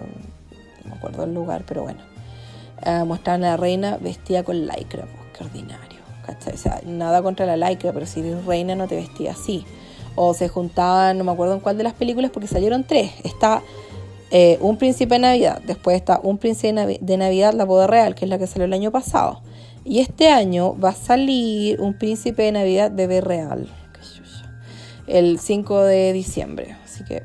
No 0.85 0.91
me 0.91 0.97
acuerdo 0.97 1.25
el 1.25 1.35
lugar, 1.35 1.65
pero 1.67 1.83
bueno. 1.83 2.01
Uh, 2.87 3.05
mostraban 3.05 3.45
a 3.45 3.51
la 3.51 3.57
reina 3.59 3.99
vestida 3.99 4.43
con 4.43 4.67
lycra, 4.67 5.05
pues 5.05 5.33
qué 5.37 5.45
ordinario, 5.45 6.01
¿cachai? 6.25 6.55
O 6.55 6.57
sea, 6.57 6.81
nada 6.87 7.23
contra 7.23 7.45
la 7.45 7.57
lycra, 7.57 7.93
pero 7.93 8.07
si 8.07 8.21
eres 8.21 8.45
reina 8.47 8.75
no 8.75 8.87
te 8.87 8.95
vestía 8.95 9.33
así 9.33 9.67
o 10.21 10.35
se 10.35 10.49
juntaban, 10.49 11.17
no 11.17 11.23
me 11.23 11.31
acuerdo 11.31 11.55
en 11.55 11.61
cuál 11.61 11.79
de 11.79 11.85
las 11.85 11.95
películas, 11.95 12.33
porque 12.33 12.49
salieron 12.49 12.83
tres. 12.83 13.13
Está 13.23 13.63
eh, 14.33 14.59
Un 14.61 14.77
Príncipe 14.77 15.15
de 15.15 15.21
Navidad, 15.21 15.63
después 15.65 15.97
está 15.97 16.19
Un 16.21 16.39
Príncipe 16.39 16.99
de 17.01 17.17
Navidad, 17.17 17.55
La 17.55 17.65
Boda 17.65 17.87
Real, 17.87 18.17
que 18.17 18.25
es 18.25 18.29
la 18.29 18.37
que 18.37 18.49
salió 18.49 18.65
el 18.65 18.73
año 18.73 18.91
pasado. 18.91 19.43
Y 19.85 20.01
este 20.01 20.31
año 20.31 20.77
va 20.79 20.89
a 20.89 20.95
salir 20.95 21.81
Un 21.81 21.97
Príncipe 21.97 22.43
de 22.43 22.53
Navidad, 22.53 22.91
Bebé 22.93 23.21
Real, 23.21 23.69
el 25.07 25.39
5 25.39 25.83
de 25.85 26.13
diciembre. 26.13 26.77
Así 26.85 27.05
que, 27.05 27.23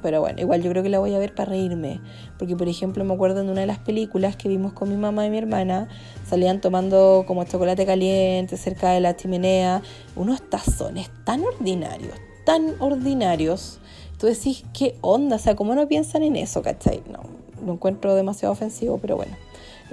pero 0.00 0.20
bueno, 0.20 0.40
igual 0.40 0.62
yo 0.62 0.70
creo 0.70 0.84
que 0.84 0.90
la 0.90 1.00
voy 1.00 1.14
a 1.14 1.18
ver 1.18 1.34
para 1.34 1.50
reírme. 1.50 2.00
Porque, 2.42 2.56
por 2.56 2.66
ejemplo, 2.66 3.04
me 3.04 3.14
acuerdo 3.14 3.40
en 3.40 3.50
una 3.50 3.60
de 3.60 3.68
las 3.68 3.78
películas 3.78 4.34
que 4.34 4.48
vimos 4.48 4.72
con 4.72 4.88
mi 4.88 4.96
mamá 4.96 5.24
y 5.24 5.30
mi 5.30 5.38
hermana, 5.38 5.86
salían 6.28 6.60
tomando 6.60 7.22
como 7.24 7.44
chocolate 7.44 7.86
caliente 7.86 8.56
cerca 8.56 8.90
de 8.90 8.98
la 8.98 9.14
chimenea, 9.14 9.80
unos 10.16 10.42
tazones 10.50 11.08
tan 11.22 11.44
ordinarios, 11.44 12.14
tan 12.44 12.74
ordinarios. 12.80 13.78
Tú 14.18 14.26
decís, 14.26 14.64
¿qué 14.76 14.96
onda? 15.02 15.36
O 15.36 15.38
sea, 15.38 15.54
¿cómo 15.54 15.76
no 15.76 15.86
piensan 15.86 16.24
en 16.24 16.34
eso, 16.34 16.62
cachai? 16.62 17.04
No, 17.08 17.20
lo 17.64 17.74
encuentro 17.74 18.16
demasiado 18.16 18.50
ofensivo, 18.50 18.98
pero 18.98 19.14
bueno. 19.14 19.36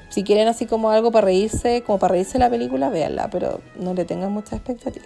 Si 0.10 0.24
quieren 0.24 0.48
así 0.48 0.66
como 0.66 0.90
algo 0.90 1.12
para 1.12 1.26
reírse, 1.26 1.84
como 1.84 2.00
para 2.00 2.14
reírse 2.14 2.40
la 2.40 2.50
película, 2.50 2.90
véanla, 2.90 3.30
pero 3.30 3.60
no 3.80 3.94
le 3.94 4.06
tengan 4.06 4.34
mucha 4.34 4.56
expectativa. 4.56 5.06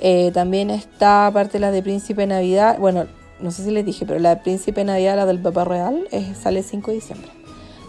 Eh, 0.00 0.32
también 0.34 0.70
está 0.70 1.30
parte 1.32 1.52
de 1.52 1.60
la 1.60 1.70
de 1.70 1.80
Príncipe 1.80 2.26
Navidad. 2.26 2.76
Bueno, 2.80 3.06
no 3.40 3.50
sé 3.50 3.64
si 3.64 3.70
les 3.70 3.84
dije, 3.84 4.06
pero 4.06 4.18
la 4.18 4.40
Príncipe 4.42 4.84
Navidad, 4.84 5.16
la 5.16 5.26
del 5.26 5.40
Papá 5.40 5.64
Real, 5.64 6.06
es, 6.10 6.38
sale 6.38 6.60
el 6.60 6.64
5 6.64 6.90
de 6.90 6.94
diciembre. 6.96 7.30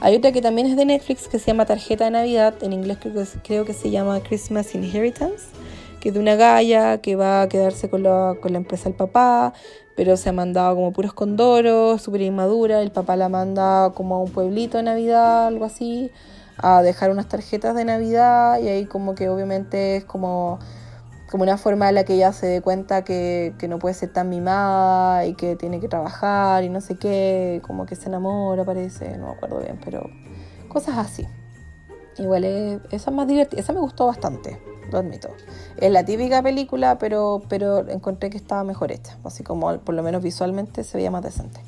Hay 0.02 0.16
otra 0.16 0.32
que 0.32 0.42
también 0.42 0.68
es 0.68 0.76
de 0.76 0.86
Netflix 0.86 1.28
que 1.28 1.40
se 1.40 1.48
llama 1.48 1.66
Tarjeta 1.66 2.06
de 2.06 2.12
Navidad, 2.12 2.56
en 2.62 2.74
inglés 2.74 2.98
creo 3.00 3.14
que, 3.14 3.26
creo 3.44 3.66
que 3.66 3.74
se 3.74 3.90
llama 3.90 4.20
Christmas 4.22 4.76
Inheritance, 4.76 5.46
que 6.00 6.10
es 6.10 6.16
de 6.16 6.20
una 6.20 6.36
galla 6.36 7.00
que 7.00 7.16
va 7.16 7.44
a 7.44 7.50
quedarse 7.50 7.90
con 7.90 8.04
la, 8.04 8.36
con 8.42 8.52
la 8.52 8.58
empresa 8.58 8.86
del 8.86 8.94
papá, 8.94 9.54
pero 9.96 10.18
se 10.18 10.30
ha 10.30 10.34
mandado 10.34 10.76
como 10.76 10.92
puros 10.92 11.14
condoros, 11.14 12.02
súper 12.02 12.22
inmadura, 12.22 12.82
el 12.82 12.92
papá 12.92 13.16
la 13.16 13.30
manda 13.30 13.92
como 13.96 14.16
a 14.16 14.20
un 14.20 14.30
pueblito 14.30 14.78
de 14.78 14.84
Navidad, 14.84 15.48
algo 15.48 15.66
así, 15.66 16.12
a 16.58 16.82
dejar 16.82 17.12
unas 17.12 17.28
tarjetas 17.28 17.76
de 17.76 17.86
Navidad 17.86 18.60
y 18.60 18.68
ahí 18.68 18.86
como 18.86 19.16
que 19.16 19.30
obviamente 19.30 19.98
es 19.98 20.06
como 20.06 20.60
como 21.36 21.44
una 21.44 21.58
forma 21.58 21.90
en 21.90 21.96
la 21.96 22.06
que 22.06 22.14
ella 22.14 22.32
se 22.32 22.48
dé 22.48 22.62
cuenta 22.62 23.04
que, 23.04 23.54
no 23.68 23.78
puede 23.78 23.94
ser 23.94 24.14
tan 24.14 24.30
mimada 24.30 25.26
y 25.26 25.34
que 25.34 25.58
tiene 25.58 25.82
que 25.82 25.90
trabajar 25.90 26.64
y 26.64 26.70
no 26.70 26.80
sé 26.80 26.96
qué, 26.96 27.62
como 27.68 27.86
que 27.86 27.98
se 27.98 28.08
enamora, 28.08 28.64
parece, 28.64 29.18
no 29.18 29.26
me 29.26 29.32
acuerdo 29.34 29.60
bien, 29.60 29.78
pero 29.84 30.10
cosas 30.70 30.98
así. 30.98 31.28
Igual 32.18 32.46
es, 32.46 32.80
esa 32.92 33.10
es 33.10 33.14
más 33.14 33.28
divertida, 33.28 33.60
esa 33.60 33.74
me 33.74 33.82
gustó 33.82 34.06
bastante, 34.06 34.62
lo 34.90 35.00
admito. 35.00 35.28
Es 35.76 35.92
la 35.92 36.06
típica 36.06 36.42
película, 36.42 36.98
pero, 37.00 37.42
pero 37.50 37.86
encontré 37.90 38.30
que 38.30 38.38
estaba 38.38 38.64
mejor 38.64 38.94
hecha, 38.94 39.18
así 39.26 39.44
como 39.44 39.78
por 39.80 39.94
lo 39.94 40.04
menos 40.04 40.24
visualmente 40.24 40.86
se 40.86 40.98
veía 40.98 41.12
más 41.12 41.22
decente. 41.22 41.60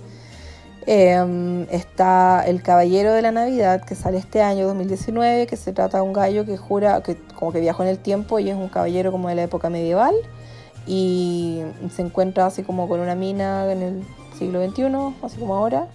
Em, 0.90 1.64
está 1.64 2.46
El 2.48 2.64
Caballero 2.64 3.12
de 3.12 3.22
la 3.22 3.34
Navidad, 3.34 3.84
que 3.84 3.94
sale 3.94 4.18
este 4.18 4.42
año 4.42 4.68
2019, 4.68 5.46
que 5.46 5.58
se 5.58 5.74
trata 5.74 5.98
de 5.98 6.04
un 6.04 6.14
gallo 6.14 6.46
que 6.46 6.56
jura, 6.56 7.04
que 7.04 7.18
como 7.36 7.52
que 7.52 7.60
viajó 7.60 7.84
en 7.84 7.90
el 7.90 8.00
tiempo 8.00 8.40
y 8.40 8.50
es 8.50 8.56
un 8.56 8.70
caballero 8.70 9.12
como 9.12 9.28
de 9.28 9.36
la 9.36 9.44
época 9.44 9.70
medieval 9.70 10.16
y 10.88 11.62
se 11.94 12.04
encuentra 12.04 12.46
así 12.46 12.64
como 12.64 12.88
con 12.88 13.02
una 13.02 13.16
mina 13.16 13.70
en 13.70 13.82
el 13.82 14.04
siglo 14.40 14.66
XXI, 14.66 14.86
así 15.24 15.38
como 15.38 15.58
ahora, 15.58 15.88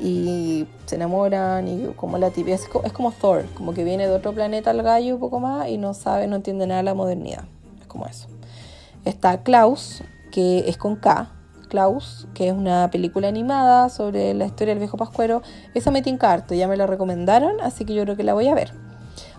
y 0.00 0.68
se 0.86 0.94
enamoran 0.94 1.66
y 1.66 1.92
como 1.96 2.16
la 2.16 2.28
es, 2.28 2.68
es 2.84 2.92
como 2.92 3.10
Thor, 3.10 3.44
como 3.54 3.74
que 3.74 3.82
viene 3.82 4.06
de 4.06 4.12
otro 4.12 4.32
planeta 4.34 4.70
el 4.70 4.84
gallo 4.84 5.14
un 5.14 5.20
poco 5.20 5.40
más 5.40 5.68
y 5.68 5.78
no 5.78 5.94
sabe, 5.94 6.28
no 6.28 6.36
entiende 6.36 6.64
nada 6.68 6.78
de 6.78 6.84
la 6.84 6.94
modernidad, 6.94 7.42
es 7.80 7.88
como 7.88 8.06
eso. 8.06 8.28
Está 9.04 9.42
Klaus, 9.42 10.04
que 10.30 10.68
es 10.68 10.76
con 10.76 10.94
K, 10.94 11.32
Klaus, 11.68 12.26
que 12.34 12.48
es 12.48 12.52
una 12.52 12.90
película 12.90 13.28
animada 13.28 13.88
sobre 13.88 14.34
la 14.34 14.46
historia 14.46 14.74
del 14.74 14.80
viejo 14.80 14.96
pascuero. 14.96 15.42
Esa 15.74 15.90
me 15.90 16.02
tinca 16.02 16.46
ya 16.48 16.68
me 16.68 16.76
la 16.76 16.86
recomendaron, 16.86 17.60
así 17.60 17.84
que 17.84 17.94
yo 17.94 18.02
creo 18.02 18.16
que 18.16 18.24
la 18.24 18.34
voy 18.34 18.48
a 18.48 18.54
ver. 18.54 18.72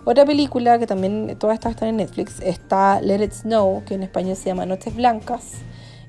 Otra 0.04 0.24
película 0.24 0.78
que 0.78 0.86
también 0.86 1.36
todas 1.38 1.54
estas 1.54 1.72
están 1.72 1.90
en 1.90 1.96
Netflix 1.98 2.40
está 2.40 3.00
Let 3.02 3.22
It 3.22 3.32
Snow, 3.32 3.82
que 3.84 3.94
en 3.94 4.02
español 4.02 4.34
se 4.34 4.46
llama 4.46 4.64
Noches 4.64 4.96
Blancas. 4.96 5.58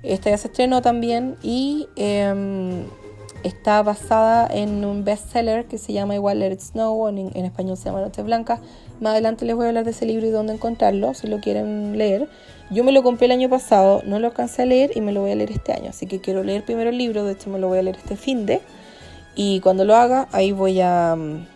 Esta 0.02 0.30
ya 0.30 0.38
se 0.38 0.48
estrenó 0.48 0.82
también 0.82 1.36
y 1.44 1.88
em, 1.98 2.86
está 3.44 3.84
basada 3.84 4.48
en 4.48 4.86
un 4.86 5.04
bestseller 5.04 5.66
que 5.66 5.78
se 5.78 5.94
llama 5.94 6.16
igual 6.16 6.40
Let 6.40 6.54
It 6.54 6.62
Snow, 6.62 7.10
en, 7.10 7.32
en 7.34 7.46
español 7.46 7.76
se 7.76 7.86
llama 7.86 8.02
Noches 8.02 8.24
Blancas. 8.24 8.62
Más 9.02 9.12
adelante 9.12 9.46
les 9.46 9.56
voy 9.56 9.66
a 9.66 9.68
hablar 9.70 9.84
de 9.84 9.92
ese 9.92 10.06
libro 10.06 10.26
y 10.26 10.30
dónde 10.32 10.54
encontrarlo, 10.54 11.14
si 11.14 11.28
lo 11.28 11.40
quieren 11.40 11.98
leer. 11.98 12.30
Yo 12.72 12.84
me 12.84 12.92
lo 12.92 13.04
compré 13.04 13.26
el 13.26 13.34
año 13.34 13.50
pasado, 13.50 14.02
no 14.06 14.20
lo 14.20 14.28
alcancé 14.28 14.64
a 14.64 14.66
leer 14.66 14.92
y 14.96 15.02
me 15.02 15.12
lo 15.12 15.22
voy 15.22 15.32
a 15.32 15.36
leer 15.36 15.52
este 15.52 15.74
año. 15.74 15.90
Así 15.90 16.08
que 16.08 16.20
quiero 16.22 16.44
leer 16.44 16.64
primero 16.64 16.90
el 16.90 16.98
libro, 16.98 17.26
de 17.26 17.34
hecho 17.34 17.50
me 17.50 17.60
lo 17.60 17.68
voy 17.68 17.80
a 17.80 17.84
leer 17.84 17.98
este 17.98 18.16
fin 18.16 18.46
de. 18.46 18.62
Y 19.36 19.60
cuando 19.60 19.86
lo 19.86 19.96
haga, 19.96 20.28
ahí 20.32 20.52
voy 20.52 20.82
a, 20.82 21.16
mm, 21.16 21.48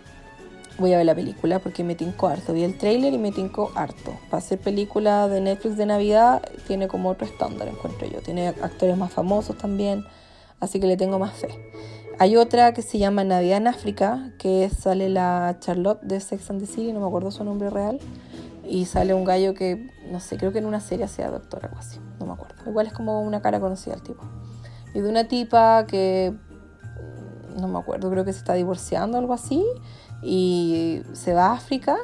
voy 0.78 0.94
a 0.94 0.98
ver 0.98 1.06
la 1.06 1.16
película 1.16 1.60
porque 1.60 1.84
me 1.84 1.96
tinco 1.96 2.28
harto. 2.28 2.54
Vi 2.54 2.64
el 2.64 2.78
trailer 2.78 3.14
y 3.14 3.18
me 3.18 3.32
tinco 3.32 3.72
harto. 3.76 4.14
Para 4.30 4.42
ser 4.42 4.60
película 4.60 5.28
de 5.28 5.42
Netflix 5.42 5.78
de 5.78 5.86
Navidad, 5.86 6.42
tiene 6.68 6.88
como 6.88 7.10
otro 7.10 7.26
estándar, 7.26 7.68
encuentro 7.68 8.08
yo. 8.08 8.20
Tiene 8.20 8.50
actores 8.50 8.98
más 8.98 9.12
famosos 9.12 9.58
también 9.58 10.06
así 10.60 10.80
que 10.80 10.88
le 10.88 10.98
tengo 10.98 11.20
más 11.20 11.34
fe. 11.34 11.50
Hay 12.18 12.38
otra 12.38 12.74
que 12.74 12.82
se 12.82 12.98
llama 12.98 13.24
Navidad 13.24 13.58
en 13.58 13.68
África, 13.68 14.32
que 14.38 14.70
sale 14.70 15.10
la 15.10 15.58
Charlotte 15.60 16.02
de 16.02 16.20
Sex 16.20 16.50
and 16.50 16.62
the 16.62 16.66
City, 16.66 16.94
no 16.94 17.02
me 17.02 17.08
acuerdo 17.08 17.32
su 17.32 17.44
nombre 17.44 17.70
real, 17.70 18.00
y 18.68 18.86
sale 18.86 19.14
un 19.14 19.24
gallo 19.24 19.54
que, 19.54 19.90
no 20.12 20.20
sé, 20.20 20.38
creo 20.38 20.52
que 20.52 20.60
en 20.60 20.66
una 20.66 20.80
serie 20.80 21.08
sea 21.08 21.30
doctor 21.30 21.62
o 21.64 21.68
algo 21.68 21.80
así, 21.80 22.00
no 22.20 22.26
me 22.26 22.34
acuerdo. 22.34 22.56
Igual 22.68 22.88
es 22.88 22.94
como 22.94 23.22
una 23.22 23.42
cara 23.42 23.60
conocida 23.60 23.96
el 23.96 24.02
tipo. 24.02 24.24
Y 24.94 25.02
de 25.02 25.10
una 25.10 25.28
tipa 25.28 25.86
que, 25.88 26.34
mm, 26.34 27.62
no 27.62 27.68
me 27.68 27.80
acuerdo, 27.80 28.10
creo 28.10 28.26
que 28.26 28.34
se 28.34 28.40
está 28.40 28.54
divorciando 28.54 29.18
o 29.18 29.22
algo 29.22 29.34
así, 29.34 29.64
y 30.22 31.02
se 31.14 31.34
va 31.34 31.48
a 31.48 31.54
África, 31.54 31.98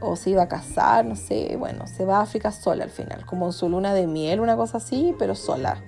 o 0.00 0.14
se 0.16 0.30
iba 0.30 0.42
a 0.42 0.48
casar, 0.48 1.04
no 1.04 1.16
sé, 1.16 1.56
bueno, 1.58 1.86
se 1.86 2.04
va 2.04 2.18
a 2.18 2.22
África 2.22 2.52
sola 2.52 2.84
al 2.84 2.90
final, 2.90 3.26
como 3.26 3.46
en 3.46 3.52
su 3.52 3.68
luna 3.68 3.94
de 3.94 4.06
miel, 4.06 4.40
una 4.40 4.56
cosa 4.56 4.78
así, 4.78 5.14
pero 5.18 5.34
sola 5.34 5.82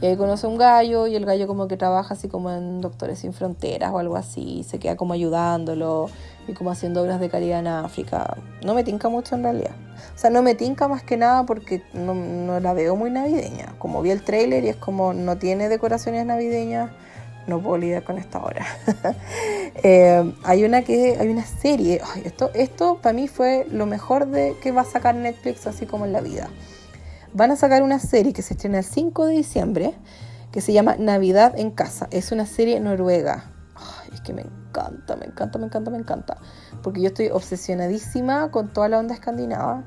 y 0.00 0.06
ahí 0.06 0.16
conoce 0.16 0.46
un 0.46 0.56
gallo 0.56 1.06
y 1.06 1.16
el 1.16 1.24
gallo 1.24 1.46
como 1.46 1.66
que 1.66 1.76
trabaja 1.76 2.14
así 2.14 2.28
como 2.28 2.50
en 2.50 2.80
Doctores 2.80 3.18
Sin 3.20 3.32
Fronteras 3.32 3.92
o 3.92 3.98
algo 3.98 4.16
así, 4.16 4.62
se 4.62 4.78
queda 4.78 4.96
como 4.96 5.12
ayudándolo 5.12 6.08
y 6.48 6.54
como 6.54 6.70
haciendo 6.70 7.02
obras 7.02 7.20
de 7.20 7.28
caridad 7.28 7.60
en 7.60 7.68
África. 7.68 8.36
No 8.64 8.74
me 8.74 8.84
tinca 8.84 9.08
mucho 9.08 9.34
en 9.34 9.42
realidad. 9.42 9.72
O 10.14 10.18
sea, 10.18 10.30
no 10.30 10.42
me 10.42 10.54
tinca 10.54 10.88
más 10.88 11.02
que 11.02 11.16
nada 11.16 11.44
porque 11.46 11.82
no, 11.92 12.58
la 12.60 12.72
veo 12.72 12.96
muy 12.96 13.10
navideña. 13.10 13.74
Como 13.78 14.02
vi 14.02 14.10
el 14.10 14.22
trailer 14.22 14.64
y 14.64 14.68
es 14.68 14.76
como 14.76 15.12
no 15.12 15.36
tiene 15.38 15.68
decoraciones 15.68 16.26
navideñas 16.26 16.90
no 17.46 17.62
puedo 17.62 17.78
lidiar 17.78 18.04
con 18.04 18.18
esta 18.18 18.40
hora. 18.40 18.66
Eh, 19.84 20.34
hay 20.42 20.64
una 20.64 20.82
que 20.82 21.16
hay 21.20 21.28
una 21.28 21.44
serie, 21.44 22.00
esto, 22.24 22.50
esto 22.54 22.98
para 23.00 23.12
mí 23.12 23.28
fue 23.28 23.64
lo 23.70 23.86
mejor 23.86 24.26
de 24.26 24.56
que 24.60 24.72
va 24.72 24.80
a 24.80 24.84
sacar 24.84 25.14
Netflix 25.14 25.68
así 25.68 25.86
como 25.86 26.04
en 26.04 26.12
la 26.12 26.20
vida. 26.20 26.48
Van 27.32 27.52
a 27.52 27.56
sacar 27.56 27.84
una 27.84 28.00
serie 28.00 28.32
que 28.32 28.42
se 28.42 28.54
estrena 28.54 28.78
el 28.78 28.84
5 28.84 29.26
de 29.26 29.34
diciembre 29.34 29.94
que 30.50 30.60
se 30.60 30.72
llama 30.72 30.96
Navidad 30.98 31.56
en 31.56 31.70
casa. 31.70 32.08
Es 32.10 32.32
una 32.32 32.46
serie 32.46 32.80
noruega. 32.80 33.52
Es 34.12 34.20
que 34.20 34.32
me 34.32 34.42
encanta, 34.42 35.16
me 35.16 35.26
encanta, 35.26 35.58
me 35.58 35.66
encanta, 35.66 35.90
me 35.90 35.98
encanta. 35.98 36.36
Porque 36.82 37.00
yo 37.00 37.08
estoy 37.08 37.28
obsesionadísima 37.28 38.50
con 38.50 38.68
toda 38.68 38.88
la 38.88 38.98
onda 38.98 39.14
escandinava. 39.14 39.84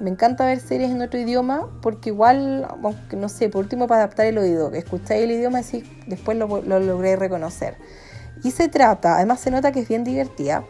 Me 0.00 0.10
encanta 0.10 0.46
ver 0.46 0.58
series 0.58 0.90
en 0.90 1.00
otro 1.02 1.20
idioma 1.20 1.68
porque 1.80 2.10
igual, 2.10 2.66
aunque 2.82 3.16
no 3.16 3.28
sé, 3.28 3.48
por 3.48 3.62
último 3.62 3.86
para 3.86 4.02
adaptar 4.02 4.26
el 4.26 4.38
oído, 4.38 4.70
que 4.70 4.78
escucháis 4.78 5.22
el 5.22 5.30
idioma 5.30 5.60
y 5.60 5.84
después 6.08 6.36
lo, 6.36 6.60
logré 6.62 7.14
reconocer. 7.16 7.76
Y 8.42 8.50
se 8.50 8.68
trata, 8.68 9.16
además 9.16 9.40
se 9.40 9.52
nota 9.52 9.70
que 9.70 9.80
es 9.80 9.88
bien 9.88 10.02
divertida, 10.02 10.64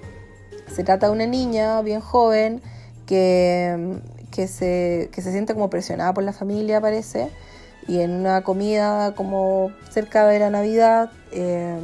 se 0.73 0.85
trata 0.85 1.07
de 1.07 1.13
una 1.13 1.27
niña 1.27 1.81
bien 1.81 2.01
joven 2.01 2.61
que, 3.07 4.01
se, 4.47 5.09
que 5.11 5.23
siente 5.23 5.55
como 5.55 5.71
presionada 5.71 6.13
por 6.13 6.23
la 6.23 6.35
familia, 6.35 6.81
parece, 6.83 7.31
y 7.89 8.01
en 8.01 8.13
una 8.13 8.43
comida 8.43 9.15
como 9.15 9.73
cerca 9.91 10.27
de 10.27 10.39
la 10.39 10.51
Navidad, 10.51 11.11
eh, 11.33 11.79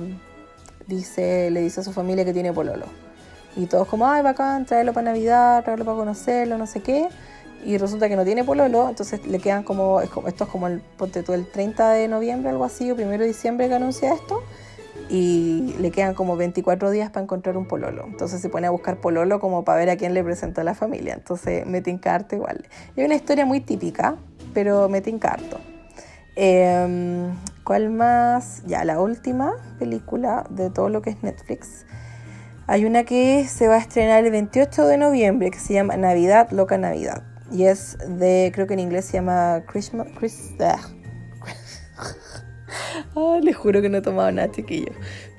dice, 0.97 1.51
le 1.51 1.61
dice 1.61 1.81
a 1.81 1.83
su 1.83 1.93
familia 1.93 2.25
que 2.25 2.33
tiene 2.33 2.53
pololo. 2.53 2.87
Y 3.57 3.67
todos 3.67 3.89
como, 3.89 4.07
ay, 4.07 4.23
bacán, 4.23 4.67
traerlo 4.67 4.93
para 4.93 5.13
Navidad, 5.13 5.65
traerlo 5.65 5.85
para 5.85 5.97
conocerlo, 5.97 6.59
no 6.59 6.67
sé 6.67 6.83
qué 6.83 7.09
y 7.65 7.79
resulta 7.79 8.09
que 8.09 8.17
no 8.17 8.25
tiene 8.25 8.45
pololo, 8.45 8.89
entonces 8.89 9.27
le 9.27 9.39
quedan 9.39 9.63
como, 9.63 10.01
esto 10.01 10.45
es 10.45 10.51
como 10.51 10.67
el, 10.67 10.81
ponte 10.81 11.23
tú, 11.23 11.33
el 11.33 11.47
30 11.47 11.91
de 11.91 12.09
noviembre, 12.09 12.51
algo 12.51 12.65
así, 12.65 12.91
o 12.91 12.97
primero 12.97 13.23
de 13.23 13.29
diciembre 13.29 13.69
que 13.69 13.75
anuncia 13.75 14.15
esto, 14.15 14.43
y 15.09 15.75
le 15.79 15.91
quedan 15.91 16.15
como 16.15 16.37
24 16.37 16.91
días 16.91 17.11
para 17.11 17.25
encontrar 17.25 17.57
un 17.57 17.67
pololo. 17.67 18.05
Entonces 18.07 18.41
se 18.41 18.49
pone 18.49 18.67
a 18.67 18.71
buscar 18.71 18.99
pololo 18.99 19.41
como 19.41 19.65
para 19.65 19.79
ver 19.79 19.91
a 19.91 19.97
quién 19.97 20.15
le 20.15 20.23
presenta 20.23 20.61
a 20.61 20.65
la 20.65 20.75
familia. 20.75 21.15
Entonces 21.15 21.67
me 21.67 21.81
tincarto 21.81 22.37
igual. 22.37 22.69
Es 22.95 23.05
una 23.05 23.17
historia 23.17 23.45
muy 23.45 23.61
típica, 23.61 24.17
pero 24.55 24.89
me 24.89 25.01
tincarto. 25.01 25.59
Em, 26.37 27.35
¿Cuál 27.71 27.91
más? 27.91 28.65
Ya, 28.67 28.85
la 28.85 28.99
última 28.99 29.53
película 29.79 30.45
de 30.51 30.71
todo 30.71 30.89
lo 30.89 31.03
que 31.03 31.11
es 31.11 31.23
Netflix. 31.23 31.87
Hay 32.67 32.85
una 32.85 33.05
que 33.05 33.47
se 33.47 33.69
va 33.69 33.77
a 33.77 33.79
estrenar 33.79 34.25
el 34.25 34.33
28 34.33 34.89
de 34.89 34.97
noviembre 34.97 35.53
que 35.53 35.61
se 35.61 35.75
llama 35.75 35.97
Navidad, 35.97 36.51
Loca 36.51 36.79
Navidad. 36.79 37.23
Y 37.53 37.67
es 37.67 37.97
de, 38.09 38.51
creo 38.53 38.67
que 38.67 38.75
en 38.75 38.81
inglés 38.81 39.05
se 39.05 39.19
llama 39.19 39.63
Christmas. 39.69 40.09
Chris, 40.19 40.51
ah. 40.59 40.81
ah, 43.15 43.39
les 43.41 43.57
juro 43.57 43.81
que 43.81 43.89
no 43.89 43.99
he 43.99 44.03
tomado 44.03 44.33
nada, 44.33 44.51
chiquillo. 44.51 44.91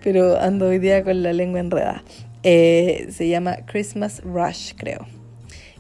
Pero 0.02 0.40
ando 0.40 0.68
hoy 0.68 0.80
día 0.80 1.04
con 1.04 1.24
la 1.24 1.34
lengua 1.34 1.60
enredada. 1.60 2.02
Eh, 2.44 3.10
se 3.12 3.28
llama 3.28 3.58
Christmas 3.66 4.22
Rush, 4.24 4.72
creo. 4.78 5.06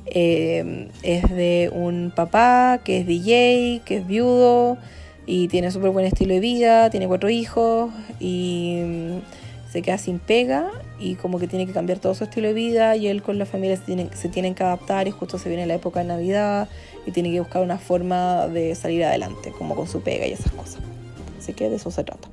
Eh, 0.06 0.90
es 1.02 1.30
de 1.30 1.72
un 1.74 2.12
papá 2.14 2.82
que 2.84 2.98
es 2.98 3.08
DJ, 3.08 3.84
que 3.86 4.00
es 4.00 4.06
viudo 4.06 4.78
y 5.26 5.48
tiene 5.48 5.72
súper 5.72 5.92
buen 5.92 6.06
estilo 6.06 6.34
de 6.34 6.40
vida, 6.40 6.90
tiene 6.90 7.08
cuatro 7.08 7.30
hijos 7.30 7.92
y 8.20 8.82
se 9.72 9.82
queda 9.82 9.98
sin 9.98 10.20
pega 10.20 10.70
y 11.00 11.16
como 11.16 11.40
que 11.40 11.48
tiene 11.48 11.66
que 11.66 11.72
cambiar 11.72 12.00
todo 12.00 12.14
su 12.14 12.26
estilo 12.26 12.50
de 12.50 12.54
vida 12.54 12.96
y 12.98 13.08
él 13.08 13.24
con 13.24 13.40
la 13.40 13.46
familia 13.46 13.78
se 13.78 13.84
tienen, 13.84 14.10
se 14.14 14.28
tienen 14.28 14.54
que 14.54 14.64
adaptar 14.64 15.08
y 15.08 15.12
justo 15.12 15.38
se 15.38 15.48
viene 15.48 15.66
la 15.66 15.76
época 15.76 16.02
de 16.02 16.08
Navidad 16.08 16.68
y 17.06 17.12
tiene 17.12 17.32
que 17.32 17.40
buscar 17.40 17.62
una 17.64 17.78
forma 17.78 18.48
de 18.48 18.76
salir 18.76 19.04
adelante, 19.06 19.54
como 19.58 19.76
con 19.76 19.88
su 19.88 20.02
pega 20.02 20.28
y 20.28 20.34
esas 20.34 20.52
cosas. 20.52 20.82
Así 21.40 21.54
que 21.54 21.70
de 21.70 21.78
eso 21.78 21.90
se 21.90 22.04
trata. 22.04 22.28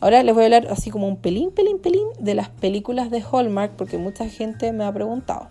Ahora 0.00 0.22
les 0.22 0.34
voy 0.34 0.44
a 0.44 0.46
hablar 0.46 0.66
así 0.70 0.90
como 0.90 1.08
un 1.08 1.16
pelín, 1.16 1.52
pelín, 1.52 1.78
pelín 1.78 2.06
de 2.18 2.34
las 2.34 2.48
películas 2.48 3.10
de 3.10 3.22
Hallmark 3.22 3.72
porque 3.76 3.98
mucha 3.98 4.28
gente 4.28 4.72
me 4.72 4.84
ha 4.84 4.92
preguntado. 4.92 5.48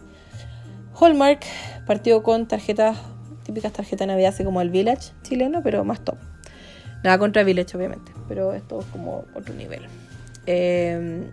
Hallmark 0.99 1.41
partió 1.85 2.23
con 2.23 2.47
tarjetas, 2.47 2.97
típicas 3.43 3.73
tarjetas 3.73 3.99
de 3.99 4.07
Navidad, 4.07 4.33
así 4.33 4.43
como 4.43 4.61
el 4.61 4.69
Village 4.69 5.13
chileno, 5.23 5.61
pero 5.63 5.83
más 5.83 6.03
top. 6.03 6.17
Nada 7.05 7.19
contra 7.19 7.43
Village, 7.43 7.77
obviamente, 7.77 8.11
pero 8.27 8.53
esto 8.53 8.79
es 8.79 8.85
como 8.87 9.25
otro 9.35 9.53
nivel. 9.53 9.83
Em, 10.47 11.25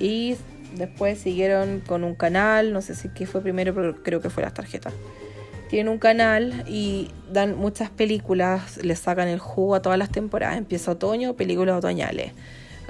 y 0.00 0.34
después 0.74 1.20
siguieron 1.20 1.78
con 1.86 2.02
un 2.02 2.16
canal, 2.16 2.72
no 2.72 2.82
sé 2.82 2.96
si 2.96 3.10
qué 3.10 3.26
fue 3.26 3.40
primero, 3.40 3.72
pero 3.72 4.02
creo 4.02 4.20
que 4.20 4.28
fue 4.28 4.42
las 4.42 4.54
tarjetas. 4.54 4.92
Tienen 5.68 5.88
un 5.88 5.98
canal 5.98 6.64
y 6.66 7.12
dan 7.32 7.56
muchas 7.56 7.90
películas, 7.90 8.82
les 8.82 8.98
sacan 8.98 9.28
el 9.28 9.38
jugo 9.38 9.76
a 9.76 9.82
todas 9.82 10.00
las 10.00 10.10
temporadas. 10.10 10.58
Empieza 10.58 10.90
otoño, 10.90 11.34
películas 11.34 11.78
otoñales. 11.78 12.32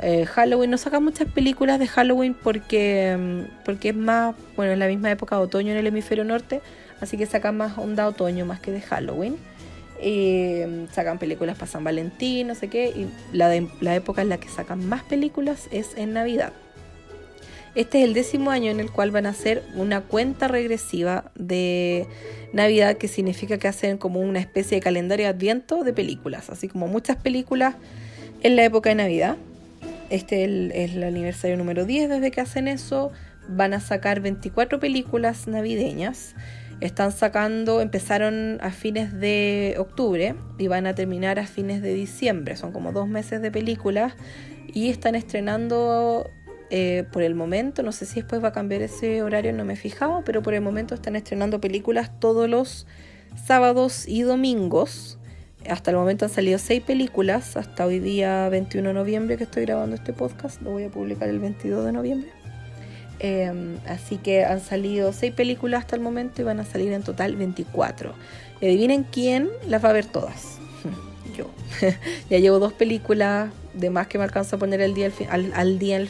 Eh, 0.01 0.25
Halloween, 0.25 0.71
no 0.71 0.79
sacan 0.79 1.05
muchas 1.05 1.31
películas 1.31 1.79
de 1.79 1.89
Halloween 1.89 2.33
porque, 2.33 3.11
em, 3.11 3.49
porque 3.67 3.91
es 3.91 3.97
más, 3.97 4.35
bueno, 4.57 4.73
es 4.73 4.79
la 4.79 4.87
misma 4.87 5.11
época 5.11 5.37
de 5.37 5.43
otoño 5.43 5.73
en 5.73 5.77
el 5.77 5.87
hemisferio 5.87 6.25
norte, 6.25 6.63
así 7.03 7.19
que 7.19 7.27
sacan 7.27 7.59
más 7.59 7.77
onda 7.77 8.09
otoño 8.09 8.47
más 8.47 8.61
que 8.61 8.73
de 8.73 8.81
Halloween. 8.81 9.37
Eh, 10.03 10.87
sacan 10.93 11.19
películas 11.19 11.57
para 11.57 11.71
San 11.71 11.85
Valentín, 11.85 12.47
no 12.47 12.55
sé 12.55 12.69
qué, 12.69 12.89
y 12.89 13.07
la, 13.37 13.55
época 13.95 14.23
en 14.23 14.31
la 14.31 14.39
que 14.41 14.49
sacan 14.49 14.89
más 14.89 15.03
películas 15.03 15.69
es 15.73 15.95
en 15.97 16.15
Navidad. 16.15 16.53
Este 17.75 17.99
es 17.99 18.05
el 18.09 18.15
décimo 18.15 18.51
año 18.51 18.71
en 18.71 18.81
el 18.81 18.91
cual 18.91 19.11
van 19.11 19.27
a 19.27 19.31
hacer 19.31 19.63
una 19.75 20.01
cuenta 20.01 20.49
regresiva 20.49 21.31
de 21.35 22.07
Navidad, 22.53 22.97
que 22.97 23.09
significa 23.09 23.59
que 23.59 23.69
hacen 23.69 23.99
como 23.99 24.21
una 24.21 24.41
especie 24.41 24.79
de 24.79 24.81
calendario 24.81 25.27
de 25.27 25.31
adviento 25.31 25.85
de 25.85 25.93
películas, 25.93 26.49
así 26.49 26.67
como 26.67 26.89
muchas 26.89 27.19
películas 27.19 27.75
en 28.43 28.57
la 28.57 28.65
época 28.65 28.89
de 28.89 28.97
Navidad. 28.97 29.37
Este 30.09 30.43
es 30.43 30.49
el, 30.49 30.73
es 30.75 30.93
el 30.95 31.05
aniversario 31.05 31.59
número 31.59 31.85
10 31.85 32.09
desde 32.09 32.31
que 32.31 32.41
hacen 32.41 32.69
eso. 32.69 33.13
Van 33.49 33.75
a 33.75 33.81
sacar 33.81 34.21
24 34.21 34.81
películas 34.81 35.47
navideñas 35.47 36.35
están 36.81 37.13
sacando, 37.13 37.81
empezaron 37.81 38.59
a 38.63 38.71
fines 38.71 39.19
de 39.19 39.77
octubre 39.79 40.35
y 40.59 40.69
van 40.69 40.87
a 40.87 40.95
terminar 40.95 41.39
a 41.39 41.47
fines 41.47 41.83
de 41.83 41.95
diciembre. 41.95 42.57
Son 42.57 42.73
como 42.73 42.93
dos 42.93 43.09
meses 43.09 43.43
de 43.43 43.51
películas 43.51 44.15
y 44.73 44.89
están 44.89 45.15
estrenando 45.15 46.31
eh, 46.71 47.05
por 47.13 47.23
el 47.23 47.35
momento, 47.35 47.83
no 47.83 47.91
sé 47.91 48.07
si 48.07 48.21
después 48.21 48.43
va 48.43 48.49
a 48.49 48.53
cambiar 48.53 48.83
ese 48.83 49.23
horario, 49.23 49.53
no 49.53 49.65
me 49.65 49.73
he 49.73 49.77
fijado, 49.77 50.23
pero 50.25 50.43
por 50.43 50.55
el 50.55 50.61
momento 50.61 50.95
están 50.95 51.17
estrenando 51.17 51.61
películas 51.61 52.19
todos 52.21 52.49
los 52.49 52.87
sábados 53.45 54.07
y 54.07 54.23
domingos. 54.23 55.19
Hasta 55.69 55.91
el 55.91 55.97
momento 55.97 56.25
han 56.25 56.31
salido 56.31 56.59
seis 56.59 56.83
películas, 56.83 57.57
hasta 57.57 57.85
hoy 57.85 57.99
día 57.99 58.49
21 58.49 58.89
de 58.89 58.95
noviembre 58.95 59.37
que 59.37 59.45
estoy 59.45 59.65
grabando 59.65 59.97
este 59.97 60.13
podcast, 60.13 60.63
lo 60.63 60.71
voy 60.71 60.85
a 60.85 60.91
publicar 60.91 61.29
el 61.29 61.41
22 61.41 61.85
de 61.85 61.93
noviembre. 61.93 62.40
Em, 63.23 63.79
así 63.87 64.17
que 64.17 64.47
han 64.47 64.61
salido 64.61 65.13
seis 65.13 65.33
películas 65.35 65.81
hasta 65.81 65.95
el 65.95 66.01
momento 66.01 66.41
y 66.41 66.45
van 66.45 66.59
a 66.59 66.65
salir 66.65 66.91
en 66.93 67.03
total 67.03 67.37
24. 67.37 68.15
Y 68.61 68.67
adivinen 68.67 69.05
quién 69.05 69.51
las 69.69 69.85
va 69.85 69.91
a 69.91 69.93
ver 69.93 70.07
todas. 70.07 70.59
Yo. 71.37 71.51
ya 72.31 72.39
llevo 72.39 72.59
dos 72.59 72.73
películas, 72.73 73.51
de 73.75 73.91
más 73.91 74.07
que 74.07 74.17
me 74.17 74.25
alcanzo 74.25 74.57
a 74.57 74.59
poner 74.59 74.81
el 74.81 74.95
día 74.95 75.13
al, 75.29 75.79
día. 75.79 76.07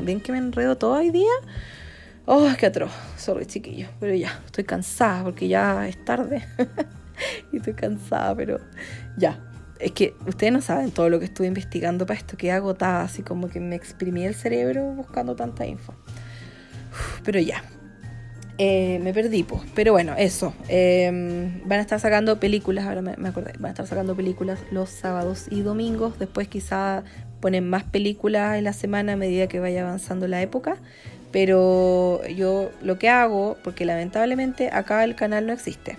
Bien 0.00 0.20
que 0.20 0.32
me 0.32 0.38
enredo 0.38 0.76
todo 0.76 0.94
hoy 0.94 1.10
día. 1.10 1.30
Oh, 2.26 2.48
que 2.58 2.66
atroz. 2.66 2.92
Sorry, 3.16 3.46
chiquillo. 3.46 3.88
Pero 4.00 4.14
ya, 4.14 4.42
estoy 4.44 4.64
cansada 4.64 5.22
porque 5.22 5.46
ya 5.46 5.88
es 5.88 6.04
tarde. 6.04 6.44
y 7.52 7.58
estoy 7.58 7.74
cansada, 7.74 8.34
pero 8.34 8.58
ya 9.16 9.40
es 9.80 9.92
que 9.92 10.14
ustedes 10.26 10.52
no 10.52 10.60
saben 10.60 10.90
todo 10.90 11.08
lo 11.08 11.18
que 11.18 11.26
estuve 11.26 11.46
investigando 11.46 12.06
para 12.06 12.18
esto, 12.18 12.36
que 12.36 12.50
agotada, 12.50 13.02
así 13.02 13.22
como 13.22 13.48
que 13.48 13.60
me 13.60 13.76
exprimí 13.76 14.24
el 14.24 14.34
cerebro 14.34 14.84
buscando 14.92 15.36
tanta 15.36 15.66
info. 15.66 15.94
Pero 17.24 17.40
ya, 17.40 17.62
eh, 18.58 18.98
me 19.02 19.14
perdí, 19.14 19.44
pues. 19.44 19.62
Pero 19.74 19.92
bueno, 19.92 20.14
eso. 20.18 20.52
Em, 20.68 21.62
van 21.64 21.78
a 21.78 21.82
estar 21.82 22.00
sacando 22.00 22.40
películas, 22.40 22.86
ahora 22.86 23.02
me, 23.02 23.28
acordé, 23.28 23.52
van 23.58 23.66
a 23.66 23.68
estar 23.70 23.86
sacando 23.86 24.16
películas 24.16 24.58
los 24.72 24.90
sábados 24.90 25.46
y 25.48 25.62
domingos. 25.62 26.18
Después 26.18 26.48
quizá 26.48 27.04
ponen 27.40 27.68
más 27.70 27.84
películas 27.84 28.58
en 28.58 28.64
la 28.64 28.72
semana 28.72 29.12
a 29.12 29.16
medida 29.16 29.46
que 29.46 29.60
vaya 29.60 29.82
avanzando 29.82 30.26
la 30.26 30.42
época. 30.42 30.76
Pero 31.30 32.26
yo 32.26 32.70
lo 32.82 32.98
que 32.98 33.08
hago, 33.08 33.56
porque 33.62 33.84
lamentablemente 33.84 34.70
acá 34.72 35.04
el 35.04 35.14
canal 35.14 35.46
no 35.46 35.52
existe. 35.52 35.96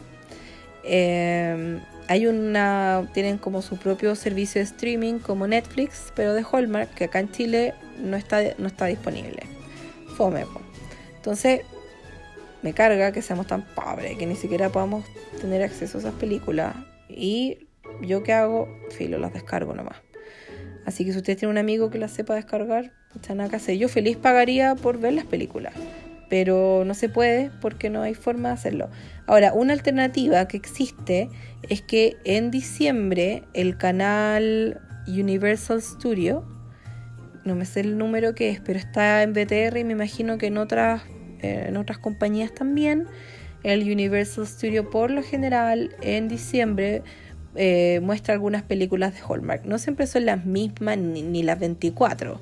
Eh, 0.84 1.80
hay 2.08 2.26
una, 2.28 3.08
tienen 3.14 3.38
como 3.38 3.62
su 3.62 3.78
propio 3.78 4.16
servicio 4.16 4.60
de 4.60 4.66
streaming 4.66 5.20
como 5.20 5.48
Netflix, 5.48 6.12
pero 6.16 6.34
de 6.34 6.44
Hallmark, 6.52 6.94
que 6.96 7.06
acá 7.06 7.20
en 7.20 7.32
Chile 7.32 7.74
no 8.02 8.18
está, 8.18 8.42
no 8.58 8.68
está 8.68 8.88
disponible. 8.88 9.44
Fome. 10.18 10.46
Entonces, 11.20 11.64
me 12.62 12.72
carga 12.72 13.12
que 13.12 13.22
seamos 13.22 13.46
tan 13.46 13.66
pobres, 13.76 14.18
que 14.18 14.26
ni 14.26 14.38
siquiera 14.38 14.70
podamos 14.70 15.04
tener 15.42 15.62
acceso 15.62 15.98
a 15.98 16.02
esas 16.02 16.14
películas. 16.14 16.78
Y 17.10 17.68
yo 18.02 18.24
qué 18.24 18.32
hago, 18.32 18.70
filo, 18.92 19.20
las 19.20 19.34
descargo 19.34 19.74
nomás. 19.74 19.98
Así 20.86 21.04
que 21.04 21.12
si 21.12 21.18
usted 21.18 21.38
tiene 21.38 21.52
un 21.52 21.58
amigo 21.58 21.90
que 21.90 21.98
las 21.98 22.12
sepa 22.12 22.36
descargar, 22.36 22.94
está 23.14 23.36
nada 23.36 23.50
que 23.50 23.58
hacer. 23.58 23.78
Yo 23.78 23.90
feliz 23.90 24.16
pagaría 24.16 24.76
por 24.76 24.98
ver 24.98 25.12
las 25.12 25.26
películas 25.26 25.74
pero 26.30 26.84
no 26.86 26.94
se 26.94 27.10
puede 27.10 27.50
porque 27.60 27.90
no 27.90 28.04
hay 28.04 28.14
forma 28.14 28.50
de 28.50 28.54
hacerlo. 28.54 28.90
Ahora, 29.26 29.52
una 29.52 29.74
alternativa 29.74 30.48
que 30.48 30.58
existe 30.58 31.28
es 31.68 31.82
que 31.82 32.18
en 32.24 32.52
diciembre 32.52 33.44
el 33.56 33.78
canal 33.78 34.80
Universal 35.08 35.82
Studio 35.82 36.46
no 37.50 37.56
me 37.56 37.66
sé 37.66 37.80
el 37.82 37.98
número 37.98 38.36
que 38.36 38.52
es, 38.52 38.60
pero 38.60 38.78
está 38.78 39.24
en 39.24 39.34
BTR 39.34 39.78
y 39.78 39.84
me 39.84 39.94
imagino 39.94 40.38
que 40.38 40.48
en 40.48 40.58
otras, 40.58 41.02
eh, 41.42 41.66
en 41.68 41.78
otras 41.78 41.98
compañías 41.98 42.54
también. 42.54 43.08
El 43.64 43.92
Universal 43.92 44.48
Studio 44.48 44.90
por 44.90 45.12
lo 45.12 45.24
general 45.24 45.96
en 46.02 46.30
diciembre 46.30 47.02
eh, 47.56 48.00
muestra 48.04 48.36
algunas 48.36 48.62
películas 48.62 49.16
de 49.16 49.22
Hallmark. 49.28 49.66
No 49.66 49.80
siempre 49.80 50.06
son 50.06 50.26
las 50.26 50.46
mismas 50.46 51.00
ni, 51.00 51.44
las 51.44 51.60
24, 51.60 52.40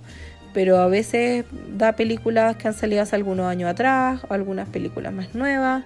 pero 0.53 0.77
a 0.77 0.87
veces 0.87 1.45
da 1.77 1.93
películas 1.93 2.57
que 2.57 2.67
han 2.67 2.73
salido 2.73 3.01
hace 3.01 3.15
algunos 3.15 3.45
años 3.47 3.69
atrás, 3.69 4.21
o 4.29 4.33
algunas 4.33 4.67
películas 4.67 5.13
más 5.13 5.33
nuevas. 5.33 5.85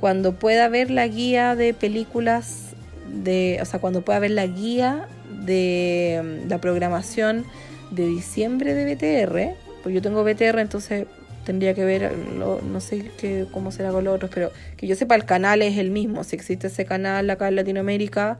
Cuando 0.00 0.38
pueda 0.38 0.68
ver 0.68 0.90
la 0.90 1.06
guía 1.06 1.54
de 1.54 1.72
películas 1.72 2.74
de, 3.14 3.58
o 3.62 3.64
sea, 3.64 3.80
cuando 3.80 4.02
pueda 4.02 4.18
ver 4.18 4.32
la 4.32 4.46
guía 4.46 5.06
de 5.44 6.42
mm, 6.44 6.48
la 6.50 6.58
programación 6.60 7.44
de 7.90 8.06
diciembre 8.06 8.74
de 8.74 8.94
BTR, 8.94 9.56
pues 9.82 9.94
yo 9.94 10.02
tengo 10.02 10.24
BTR, 10.24 10.58
entonces 10.58 11.06
tendría 11.44 11.74
que 11.74 11.84
ver, 11.84 12.12
no 12.16 12.80
sé 12.80 13.10
qué, 13.18 13.46
cómo 13.52 13.70
será 13.70 13.92
con 13.92 14.04
los 14.04 14.14
otros, 14.14 14.30
pero 14.34 14.50
que 14.76 14.86
yo 14.86 14.96
sepa, 14.96 15.14
el 15.14 15.24
canal 15.24 15.62
es 15.62 15.78
el 15.78 15.90
mismo. 15.90 16.24
Si 16.24 16.34
existe 16.34 16.66
ese 16.66 16.84
canal 16.84 17.30
acá 17.30 17.48
en 17.48 17.56
Latinoamérica, 17.56 18.38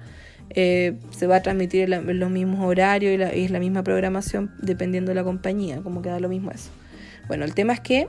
eh, 0.50 0.94
se 1.10 1.26
va 1.26 1.36
a 1.36 1.42
transmitir 1.42 1.92
en, 1.92 2.18
los 2.18 2.30
mismos 2.30 2.64
horarios 2.64 3.18
y, 3.34 3.44
es 3.44 3.50
la 3.50 3.60
misma 3.60 3.82
programación 3.82 4.52
dependiendo 4.60 5.10
de 5.10 5.14
la 5.14 5.24
compañía, 5.24 5.80
como 5.82 6.02
queda 6.02 6.18
lo 6.20 6.28
mismo 6.28 6.50
eso. 6.50 6.70
Bueno, 7.28 7.44
el 7.44 7.54
tema 7.54 7.72
es 7.72 7.80
que 7.80 8.08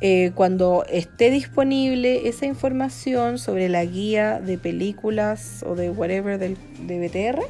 eh, 0.00 0.32
cuando 0.34 0.84
esté 0.88 1.30
disponible 1.30 2.28
esa 2.28 2.46
información 2.46 3.38
sobre 3.38 3.68
la 3.68 3.84
guía 3.84 4.40
de 4.40 4.58
películas 4.58 5.64
o 5.66 5.76
de 5.76 5.90
whatever 5.90 6.38
del, 6.38 6.56
de 6.86 6.98
BTR, 6.98 7.42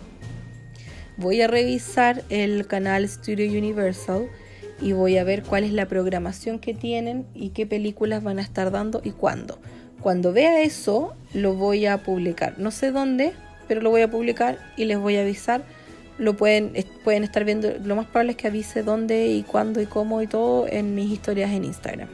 voy 1.22 1.40
a 1.40 1.46
revisar 1.46 2.24
el 2.28 2.66
canal 2.66 3.08
Studio 3.08 3.46
Universal 3.46 4.28
y 4.80 4.92
voy 4.92 5.16
a 5.16 5.24
ver 5.24 5.44
cuál 5.44 5.62
es 5.62 5.72
la 5.72 5.86
programación 5.86 6.58
que 6.58 6.74
tienen 6.74 7.24
y 7.32 7.50
qué 7.50 7.64
películas 7.64 8.24
van 8.24 8.40
a 8.40 8.42
estar 8.42 8.72
dando 8.72 9.00
y 9.04 9.12
cuándo. 9.12 9.58
Cuando 10.00 10.32
vea 10.32 10.62
eso, 10.62 11.14
lo 11.32 11.54
voy 11.54 11.86
a 11.86 12.02
publicar. 12.02 12.58
No 12.58 12.72
sé 12.72 12.90
dónde, 12.90 13.32
pero 13.68 13.80
lo 13.80 13.90
voy 13.90 14.02
a 14.02 14.10
publicar 14.10 14.58
y 14.76 14.84
les 14.84 14.98
voy 14.98 15.16
a 15.16 15.20
avisar. 15.20 15.62
Lo 16.18 16.36
pueden, 16.36 16.72
pueden 17.04 17.22
estar 17.22 17.44
viendo, 17.44 17.72
lo 17.84 17.94
más 17.94 18.06
probable 18.06 18.32
es 18.32 18.36
que 18.36 18.48
avise 18.48 18.82
dónde 18.82 19.28
y 19.28 19.44
cuándo 19.44 19.80
y 19.80 19.86
cómo 19.86 20.20
y 20.22 20.26
todo 20.26 20.66
en 20.66 20.96
mis 20.96 21.10
historias 21.10 21.52
en 21.52 21.64
Instagram. 21.64 22.08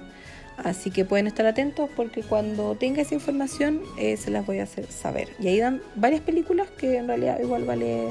Así 0.59 0.91
que 0.91 1.05
pueden 1.05 1.29
estar 1.29 1.47
atentos 1.47 1.89
porque 1.97 2.23
cuando 2.23 2.75
tenga 2.75 3.01
esa 3.01 3.15
información 3.15 3.81
eh, 3.97 4.17
se 4.17 4.31
las 4.31 4.45
voy 4.45 4.59
a 4.59 4.65
hacer 4.65 4.87
saber. 4.87 5.29
Y 5.41 5.49
ahí 5.49 5.59
dan 5.61 5.81
varias 5.95 6.21
películas 6.21 6.69
que 6.77 6.97
en 6.97 7.07
realidad 7.07 7.41
igual 7.41 7.65
vale, 7.65 8.09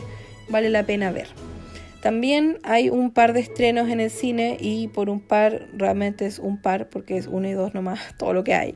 vale 0.50 0.70
la 0.70 0.84
pena 0.84 1.12
ver. 1.12 1.28
También 2.02 2.60
hay 2.64 2.89
un 2.89 3.12
par 3.12 3.34
de 3.34 3.39
estrenos 3.39 3.89
en 3.89 4.00
el 4.00 4.10
cine 4.10 4.58
y 4.60 4.88
por 4.88 5.10
un 5.10 5.20
par, 5.20 5.68
realmente 5.74 6.26
es 6.26 6.39
un 6.39 6.62
par 6.62 6.89
porque 6.89 7.18
es 7.18 7.28
uno 7.28 7.48
y 7.48 7.54
dos 7.54 7.74
nomás 7.74 8.00
todo 8.18 8.34
lo 8.34 8.43
que 8.43 8.54
hay. 8.54 8.76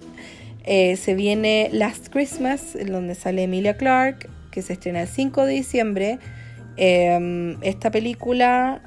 Eh, 0.63 0.95
se 0.95 1.15
viene 1.15 1.69
Last 1.71 2.09
Christmas, 2.09 2.77
donde 2.85 3.15
sale 3.15 3.43
Emilia 3.43 3.77
Clarke, 3.77 4.29
que 4.51 4.61
se 4.61 4.73
estrena 4.73 5.01
el 5.01 5.07
5 5.07 5.45
de 5.45 5.53
diciembre. 5.53 6.19
Em, 6.77 7.57
esta 7.63 7.89
película 7.89 8.81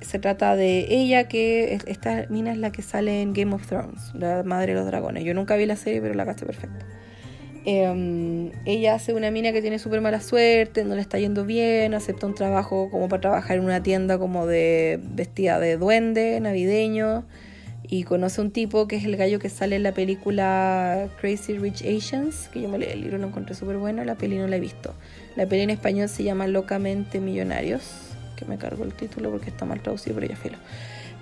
se 0.00 0.18
trata 0.18 0.56
de 0.56 0.86
ella, 0.90 1.28
que 1.28 1.78
esta 1.86 2.26
mina 2.28 2.52
es 2.52 2.58
la 2.58 2.70
que 2.70 2.82
sale 2.82 3.22
en 3.22 3.32
Game 3.32 3.54
of 3.54 3.66
Thrones, 3.66 4.12
la 4.14 4.42
madre 4.42 4.74
de 4.74 4.80
los 4.80 4.86
dragones. 4.86 5.24
Yo 5.24 5.32
nunca 5.34 5.56
vi 5.56 5.66
la 5.66 5.76
serie, 5.76 6.00
pero 6.00 6.14
la 6.14 6.26
caché 6.26 6.44
perfecta. 6.44 6.84
Em, 7.68 8.52
ella 8.64 8.94
hace 8.94 9.12
una 9.12 9.32
mina 9.32 9.50
que 9.50 9.60
tiene 9.60 9.80
súper 9.80 10.00
mala 10.00 10.20
suerte, 10.20 10.84
no 10.84 10.94
le 10.94 11.00
está 11.00 11.18
yendo 11.18 11.44
bien, 11.44 11.94
acepta 11.94 12.28
un 12.28 12.34
trabajo 12.36 12.88
como 12.92 13.08
para 13.08 13.20
trabajar 13.20 13.56
en 13.56 13.64
una 13.64 13.82
tienda 13.82 14.18
como 14.18 14.46
de 14.46 15.00
vestida 15.02 15.58
de 15.58 15.76
duende 15.76 16.38
navideño 16.38 17.24
y 17.82 18.04
conoce 18.04 18.40
un 18.40 18.52
tipo 18.52 18.86
que 18.86 18.94
es 18.94 19.04
el 19.04 19.16
gallo 19.16 19.40
que 19.40 19.48
sale 19.48 19.74
en 19.74 19.82
la 19.82 19.90
película 19.90 21.08
Crazy 21.20 21.58
Rich 21.58 21.82
Asians, 21.82 22.48
que 22.52 22.62
yo 22.62 22.68
me 22.68 22.78
leí 22.78 22.92
el 22.92 23.00
libro, 23.00 23.18
lo 23.18 23.26
encontré 23.26 23.56
súper 23.56 23.78
bueno, 23.78 24.04
la 24.04 24.14
peli 24.14 24.38
no 24.38 24.46
la 24.46 24.56
he 24.56 24.60
visto. 24.60 24.94
La 25.34 25.46
peli 25.46 25.62
en 25.62 25.70
español 25.70 26.08
se 26.08 26.22
llama 26.22 26.46
Locamente 26.46 27.18
Millonarios, 27.18 27.82
que 28.36 28.44
me 28.44 28.58
cargo 28.58 28.84
el 28.84 28.92
título 28.92 29.32
porque 29.32 29.50
está 29.50 29.64
mal 29.64 29.80
traducido, 29.80 30.14
pero 30.14 30.28
ya 30.28 30.36
filo. 30.36 30.58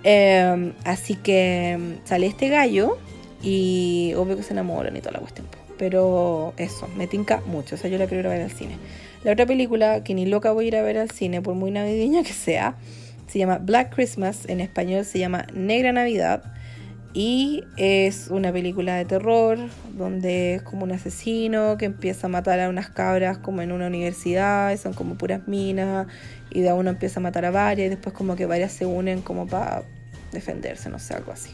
Em, 0.02 0.74
así 0.84 1.14
que 1.16 1.70
em, 1.70 1.96
sale 2.04 2.26
este 2.26 2.50
gallo 2.50 2.98
y 3.42 4.12
obvio 4.18 4.36
que 4.36 4.42
se 4.42 4.52
enamoran 4.52 4.94
y 4.94 5.00
toda 5.00 5.12
la 5.12 5.20
cuestión. 5.20 5.46
Pero 5.78 6.54
eso, 6.56 6.88
me 6.96 7.06
tinca 7.06 7.40
mucho. 7.46 7.74
O 7.74 7.78
sea, 7.78 7.90
yo 7.90 7.98
la 7.98 8.06
quiero 8.06 8.20
ir 8.20 8.26
a 8.26 8.30
ver 8.30 8.42
al 8.42 8.50
cine. 8.50 8.78
La 9.24 9.32
otra 9.32 9.46
película 9.46 10.04
que 10.04 10.14
ni 10.14 10.26
loca 10.26 10.52
voy 10.52 10.66
a 10.66 10.68
ir 10.68 10.76
a 10.76 10.82
ver 10.82 10.98
al 10.98 11.10
cine, 11.10 11.42
por 11.42 11.54
muy 11.54 11.70
navideña 11.70 12.22
que 12.22 12.32
sea, 12.32 12.76
se 13.26 13.38
llama 13.38 13.58
Black 13.58 13.94
Christmas. 13.94 14.48
En 14.48 14.60
español 14.60 15.04
se 15.04 15.18
llama 15.18 15.46
Negra 15.52 15.92
Navidad. 15.92 16.42
Y 17.16 17.62
es 17.76 18.26
una 18.28 18.52
película 18.52 18.96
de 18.96 19.04
terror 19.04 19.56
donde 19.96 20.56
es 20.56 20.62
como 20.62 20.82
un 20.82 20.90
asesino 20.90 21.76
que 21.78 21.84
empieza 21.84 22.26
a 22.26 22.30
matar 22.30 22.58
a 22.58 22.68
unas 22.68 22.90
cabras 22.90 23.38
como 23.38 23.62
en 23.62 23.70
una 23.70 23.86
universidad, 23.86 24.76
son 24.76 24.94
como 24.94 25.14
puras 25.14 25.46
minas, 25.46 26.08
y 26.50 26.62
de 26.62 26.72
uno 26.72 26.90
empieza 26.90 27.20
a 27.20 27.22
matar 27.22 27.44
a 27.44 27.52
varias 27.52 27.86
y 27.86 27.90
después 27.90 28.16
como 28.16 28.34
que 28.34 28.46
varias 28.46 28.72
se 28.72 28.84
unen 28.84 29.22
como 29.22 29.46
para 29.46 29.84
defenderse, 30.32 30.88
no 30.88 30.98
sé, 30.98 31.14
algo 31.14 31.30
así. 31.30 31.50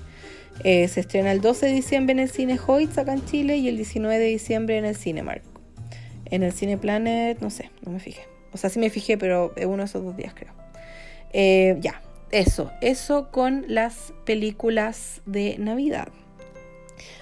Eh, 0.62 0.88
se 0.88 1.00
estrena 1.00 1.32
el 1.32 1.40
12 1.40 1.66
de 1.66 1.72
diciembre 1.72 2.12
en 2.12 2.18
el 2.18 2.30
Cine 2.30 2.58
Hoyts 2.64 2.98
acá 2.98 3.14
en 3.14 3.24
Chile 3.24 3.56
y 3.56 3.68
el 3.68 3.76
19 3.76 4.18
de 4.18 4.26
diciembre 4.26 4.76
en 4.76 4.84
el 4.84 4.96
Cinemark. 4.96 5.42
En 6.26 6.42
el 6.42 6.52
Cine 6.52 6.76
Planet, 6.76 7.40
no 7.40 7.50
sé, 7.50 7.70
no 7.84 7.92
me 7.92 7.98
fijé. 7.98 8.22
O 8.52 8.58
sea, 8.58 8.68
sí 8.68 8.78
me 8.78 8.90
fijé, 8.90 9.16
pero 9.16 9.54
uno 9.64 9.78
de 9.78 9.84
esos 9.84 10.04
dos 10.04 10.16
días 10.16 10.34
creo. 10.34 10.52
Eh, 11.32 11.76
ya, 11.80 12.02
eso, 12.30 12.70
eso 12.80 13.30
con 13.30 13.64
las 13.68 14.12
películas 14.24 15.22
de 15.26 15.56
Navidad. 15.58 16.08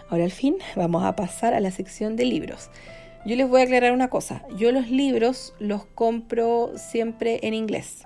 Ahora 0.08 0.24
al 0.24 0.30
fin 0.30 0.56
vamos 0.76 1.04
a 1.04 1.14
pasar 1.14 1.54
a 1.54 1.60
la 1.60 1.70
sección 1.70 2.16
de 2.16 2.24
libros. 2.24 2.70
Yo 3.24 3.36
les 3.36 3.48
voy 3.48 3.60
a 3.60 3.64
aclarar 3.64 3.92
una 3.92 4.08
cosa. 4.08 4.42
Yo 4.56 4.72
los 4.72 4.90
libros 4.90 5.54
los 5.58 5.84
compro 5.84 6.72
siempre 6.76 7.40
en 7.42 7.54
inglés. 7.54 8.04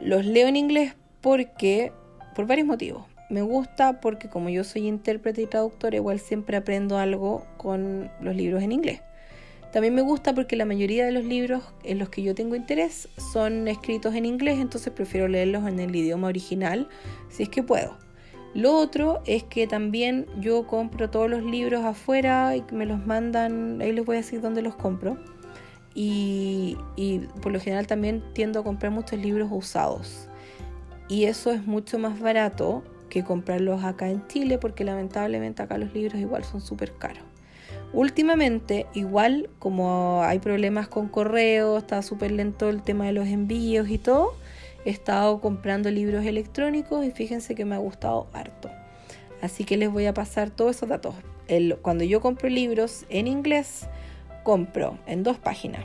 Los 0.00 0.24
leo 0.24 0.48
en 0.48 0.56
inglés 0.56 0.94
porque, 1.20 1.92
por 2.34 2.46
varios 2.46 2.66
motivos. 2.66 3.13
Me 3.34 3.42
gusta 3.42 4.00
porque 4.00 4.28
como 4.28 4.48
yo 4.48 4.62
soy 4.62 4.86
intérprete 4.86 5.42
y 5.42 5.46
traductor, 5.46 5.92
igual 5.92 6.20
siempre 6.20 6.56
aprendo 6.56 6.98
algo 6.98 7.44
con 7.56 8.08
los 8.20 8.36
libros 8.36 8.62
en 8.62 8.70
inglés. 8.70 9.00
También 9.72 9.92
me 9.92 10.02
gusta 10.02 10.32
porque 10.36 10.54
la 10.54 10.64
mayoría 10.64 11.04
de 11.04 11.10
los 11.10 11.24
libros 11.24 11.64
en 11.82 11.98
los 11.98 12.10
que 12.10 12.22
yo 12.22 12.36
tengo 12.36 12.54
interés 12.54 13.08
son 13.32 13.66
escritos 13.66 14.14
en 14.14 14.24
inglés, 14.24 14.60
entonces 14.60 14.92
prefiero 14.92 15.26
leerlos 15.26 15.66
en 15.66 15.80
el 15.80 15.96
idioma 15.96 16.28
original 16.28 16.88
si 17.28 17.42
es 17.42 17.48
que 17.48 17.64
puedo. 17.64 17.98
Lo 18.54 18.72
otro 18.76 19.20
es 19.26 19.42
que 19.42 19.66
también 19.66 20.26
yo 20.38 20.68
compro 20.68 21.10
todos 21.10 21.28
los 21.28 21.42
libros 21.42 21.84
afuera 21.84 22.54
y 22.54 22.62
me 22.70 22.86
los 22.86 23.04
mandan, 23.04 23.82
ahí 23.82 23.90
les 23.90 24.04
voy 24.04 24.14
a 24.14 24.20
decir 24.20 24.42
dónde 24.42 24.62
los 24.62 24.76
compro. 24.76 25.18
Y, 25.92 26.76
y 26.94 27.18
por 27.42 27.50
lo 27.50 27.58
general 27.58 27.88
también 27.88 28.22
tiendo 28.32 28.60
a 28.60 28.62
comprar 28.62 28.92
muchos 28.92 29.18
libros 29.18 29.48
usados. 29.50 30.28
Y 31.08 31.24
eso 31.24 31.50
es 31.50 31.66
mucho 31.66 31.98
más 31.98 32.20
barato 32.20 32.84
que 33.14 33.22
comprarlos 33.22 33.84
acá 33.84 34.10
en 34.10 34.26
Chile 34.26 34.58
porque 34.58 34.82
lamentablemente 34.82 35.62
acá 35.62 35.78
los 35.78 35.94
libros 35.94 36.20
igual 36.20 36.42
son 36.42 36.60
súper 36.60 36.92
caros. 36.94 37.22
Últimamente, 37.92 38.86
igual 38.92 39.48
como 39.60 40.22
hay 40.24 40.40
problemas 40.40 40.88
con 40.88 41.06
correo, 41.06 41.78
está 41.78 42.02
súper 42.02 42.32
lento 42.32 42.68
el 42.68 42.82
tema 42.82 43.06
de 43.06 43.12
los 43.12 43.28
envíos 43.28 43.88
y 43.88 43.98
todo, 43.98 44.34
he 44.84 44.90
estado 44.90 45.40
comprando 45.40 45.92
libros 45.92 46.26
electrónicos 46.26 47.06
y 47.06 47.12
fíjense 47.12 47.54
que 47.54 47.64
me 47.64 47.76
ha 47.76 47.78
gustado 47.78 48.26
harto. 48.32 48.68
Así 49.40 49.62
que 49.62 49.76
les 49.76 49.92
voy 49.92 50.06
a 50.06 50.14
pasar 50.14 50.50
todos 50.50 50.74
esos 50.74 50.88
datos. 50.88 51.14
cuando 51.82 52.02
yo 52.02 52.20
compro 52.20 52.48
libros 52.48 53.06
en 53.10 53.28
inglés, 53.28 53.86
compro 54.42 54.98
en 55.06 55.22
dos 55.22 55.38
páginas. 55.38 55.84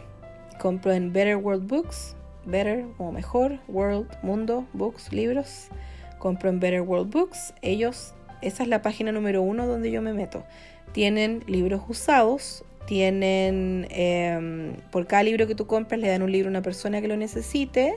Compro 0.60 0.94
en 0.94 1.14
Better 1.14 1.38
World 1.38 1.68
Books, 1.68 2.16
Better 2.46 2.88
como 2.98 3.12
mejor, 3.12 3.60
World, 3.68 4.08
Mundo, 4.24 4.66
Books, 4.74 5.14
libros 5.14 5.70
compro 6.20 6.50
en 6.50 6.60
Better 6.60 6.82
World 6.82 7.12
Books. 7.12 7.54
Ellos, 7.62 8.14
esa 8.42 8.64
es 8.64 8.70
la 8.70 8.82
página 8.82 9.12
número 9.12 9.42
uno 9.42 9.66
donde 9.66 9.90
yo 9.90 10.02
me 10.02 10.14
meto. 10.14 10.44
Tienen 10.92 11.44
libros 11.48 11.82
usados, 11.88 12.64
tienen, 12.86 13.88
em, 13.90 14.74
por 14.92 15.08
cada 15.08 15.24
libro 15.24 15.48
que 15.48 15.56
tú 15.56 15.66
compras 15.66 16.00
le 16.00 16.10
dan 16.10 16.22
un 16.22 16.32
libro 16.32 16.50
a 16.50 16.52
una 16.52 16.62
persona 16.62 17.02
que 17.02 17.08
lo 17.08 17.18
necesite 17.18 17.96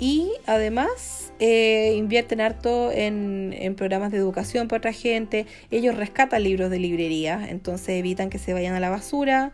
y 0.00 0.30
además 0.46 1.32
eh, 1.40 1.94
invierten 1.96 2.40
harto 2.40 2.92
en, 2.92 3.54
en, 3.56 3.74
programas 3.74 4.12
de 4.12 4.18
educación 4.18 4.68
para 4.68 4.78
otra 4.78 4.92
gente. 4.92 5.46
Ellos 5.70 5.96
rescatan 5.96 6.44
libros 6.44 6.70
de 6.70 6.78
librería, 6.78 7.46
entonces 7.48 7.90
evitan 7.90 8.30
que 8.30 8.38
se 8.38 8.52
vayan 8.52 8.74
a 8.74 8.80
la 8.80 8.90
basura. 8.90 9.52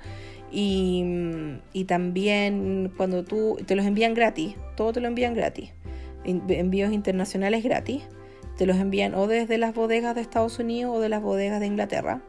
Y, 0.53 1.05
y 1.73 1.85
también 1.85 2.93
cuando 2.97 3.25
tú 3.25 3.59
te 3.66 3.75
los 3.75 3.87
envían 3.87 4.15
gratis, 4.15 4.55
todo 4.77 4.93
te 4.93 5.01
lo 5.01 5.09
envían 5.09 5.35
gratis 5.35 5.71
envíos 6.25 6.93
internacionales 6.93 7.63
gratis. 7.63 8.03
Te 8.57 8.67
los 8.67 8.77
envían 8.77 9.15
o 9.15 9.27
desde 9.27 9.59
las 9.59 9.75
bodegas 9.75 10.15
de 10.15 10.21
Estados 10.21 10.59
Unidos 10.59 10.97
o 10.97 11.01
de 11.01 11.09
las 11.09 11.23
bodegas 11.23 11.61
de 11.61 11.67
Inglaterra. 11.67 12.23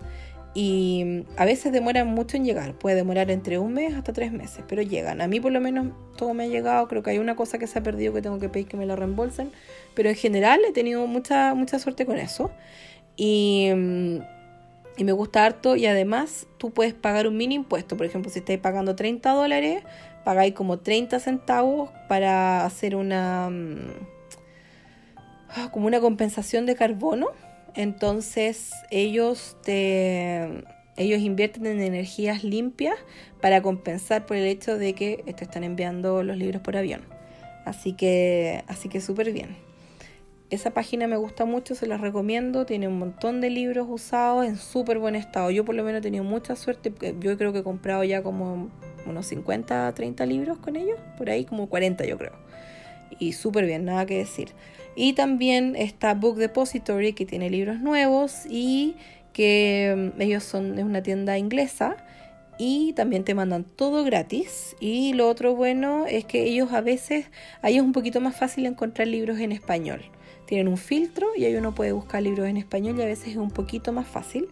y 0.53 1.03
mm, 1.05 1.21
a 1.37 1.45
veces 1.45 1.71
demoran 1.73 2.07
mucho 2.07 2.37
en 2.37 2.45
llegar, 2.45 2.73
puede 2.75 2.95
demorar 2.95 3.29
entre 3.29 3.59
un 3.59 3.73
mes 3.73 3.93
hasta 3.93 4.13
tres 4.13 4.31
meses, 4.31 4.63
pero 4.67 4.81
llegan. 4.81 5.21
A 5.21 5.27
mí 5.27 5.39
por 5.39 5.51
lo 5.51 5.59
menos 5.59 5.87
todo 6.17 6.33
me 6.33 6.45
ha 6.45 6.47
llegado, 6.47 6.87
creo 6.87 7.03
que 7.03 7.11
hay 7.11 7.19
una 7.19 7.35
cosa 7.35 7.57
que 7.59 7.67
se 7.67 7.79
ha 7.79 7.83
perdido 7.83 8.13
que 8.13 8.21
tengo 8.21 8.39
que 8.39 8.49
pedir 8.49 8.67
que 8.67 8.77
me 8.77 8.85
la 8.85 8.95
reembolsen, 8.95 9.51
pero 9.95 10.09
en 10.09 10.15
general 10.15 10.61
he 10.67 10.71
tenido 10.71 11.07
mucha, 11.07 11.53
mucha 11.55 11.77
suerte 11.79 12.05
con 12.05 12.17
eso. 12.17 12.51
Y, 13.17 13.69
mm, 13.75 14.19
y 14.97 15.03
me 15.03 15.11
gusta 15.11 15.45
harto 15.45 15.75
y 15.75 15.85
además 15.85 16.47
tú 16.57 16.71
puedes 16.71 16.93
pagar 16.93 17.27
un 17.27 17.37
mini 17.37 17.55
impuesto, 17.55 17.97
por 17.97 18.05
ejemplo, 18.05 18.31
si 18.31 18.39
estáis 18.39 18.59
pagando 18.59 18.95
30 18.95 19.31
dólares, 19.31 19.83
pagáis 20.25 20.53
como 20.53 20.79
30 20.79 21.19
centavos 21.19 21.89
para 22.09 22.65
hacer 22.65 22.97
una... 22.97 23.49
Mm, 23.49 23.91
ah, 25.55 25.69
como 25.71 25.87
una 25.87 26.01
compensación 26.01 26.65
de 26.65 26.75
carbono 26.75 27.29
entonces 27.75 28.71
ellos 28.89 29.57
te 29.63 30.63
ellos 30.97 31.19
invierten 31.19 31.65
en 31.65 31.81
energías 31.81 32.43
limpias 32.43 32.95
para 33.41 33.61
compensar 33.61 34.25
por 34.25 34.37
el 34.37 34.45
hecho 34.45 34.77
de 34.77 34.93
que 34.93 35.23
te 35.35 35.43
están 35.43 35.65
enviando 35.65 36.23
los 36.23 36.37
libros 36.37 36.61
por 36.61 36.77
avión. 36.77 37.01
Así 37.65 37.93
que 37.93 38.63
así 38.67 38.87
que 38.87 39.01
súper 39.01 39.33
bien. 39.33 39.64
Esa 40.51 40.71
página 40.71 41.07
me 41.07 41.17
gusta 41.17 41.45
mucho, 41.45 41.73
se 41.73 41.87
la 41.87 41.97
recomiendo. 41.97 42.65
Tiene 42.65 42.87
un 42.87 42.99
montón 42.99 43.41
de 43.41 43.49
libros 43.49 43.87
usados 43.89 44.45
en 44.45 44.57
súper 44.57 44.99
buen 44.99 45.15
estado. 45.15 45.49
Yo 45.49 45.65
por 45.65 45.73
lo 45.73 45.83
menos 45.83 45.99
he 45.99 46.03
tenido 46.03 46.23
mucha 46.23 46.55
suerte. 46.55 46.93
Yo 47.19 47.37
creo 47.37 47.51
que 47.51 47.59
he 47.59 47.63
comprado 47.63 48.03
ya 48.03 48.21
como 48.21 48.69
unos 49.07 49.25
50, 49.25 49.93
30 49.93 50.25
libros 50.27 50.59
con 50.59 50.75
ellos. 50.75 50.99
Por 51.17 51.31
ahí 51.31 51.45
como 51.45 51.67
40 51.67 52.05
yo 52.05 52.17
creo. 52.17 52.33
Y 53.17 53.33
súper 53.33 53.65
bien, 53.65 53.85
nada 53.85 54.05
que 54.05 54.17
decir. 54.17 54.49
Y 54.95 55.13
también 55.13 55.75
está 55.75 56.13
Book 56.13 56.37
Depository 56.37 57.13
que 57.13 57.25
tiene 57.25 57.49
libros 57.49 57.79
nuevos 57.79 58.45
y 58.47 58.95
que 59.33 60.11
mm, 60.15 60.21
ellos 60.21 60.43
son 60.43 60.77
es 60.77 60.85
una 60.85 61.01
tienda 61.03 61.37
inglesa 61.37 61.97
y 62.57 62.93
también 62.93 63.23
te 63.23 63.33
mandan 63.33 63.63
todo 63.63 64.03
gratis. 64.03 64.75
Y 64.79 65.13
lo 65.13 65.27
otro 65.27 65.55
bueno 65.55 66.05
es 66.07 66.25
que 66.25 66.43
ellos 66.43 66.71
a 66.71 66.81
veces, 66.81 67.25
ahí 67.61 67.77
es 67.77 67.81
un 67.81 67.91
poquito 67.91 68.21
más 68.21 68.35
fácil 68.35 68.65
encontrar 68.65 69.07
libros 69.07 69.39
en 69.39 69.51
español. 69.51 70.01
Tienen 70.45 70.67
un 70.67 70.77
filtro 70.77 71.27
y 71.35 71.45
ahí 71.45 71.55
uno 71.55 71.73
puede 71.73 71.91
buscar 71.91 72.21
libros 72.21 72.47
en 72.47 72.57
español 72.57 72.97
y 72.99 73.01
a 73.01 73.05
veces 73.05 73.29
es 73.29 73.37
un 73.37 73.51
poquito 73.51 73.91
más 73.91 74.07
fácil. 74.07 74.49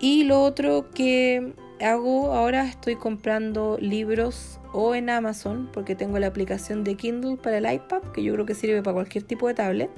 Y 0.00 0.24
lo 0.24 0.42
otro 0.42 0.90
que 0.90 1.52
hago 1.80 2.32
ahora 2.32 2.66
estoy 2.66 2.96
comprando 2.96 3.78
libros 3.80 4.60
o 4.72 4.94
en 4.94 5.10
Amazon 5.10 5.68
porque 5.72 5.94
tengo 5.94 6.18
la 6.18 6.26
aplicación 6.26 6.84
de 6.84 6.94
Kindle 6.94 7.36
para 7.36 7.58
el 7.58 7.72
iPad 7.72 8.02
que 8.14 8.22
yo 8.22 8.32
creo 8.34 8.46
que 8.46 8.54
sirve 8.54 8.82
para 8.82 8.94
cualquier 8.94 9.24
tipo 9.24 9.46
de 9.46 9.54
tablet. 9.54 9.90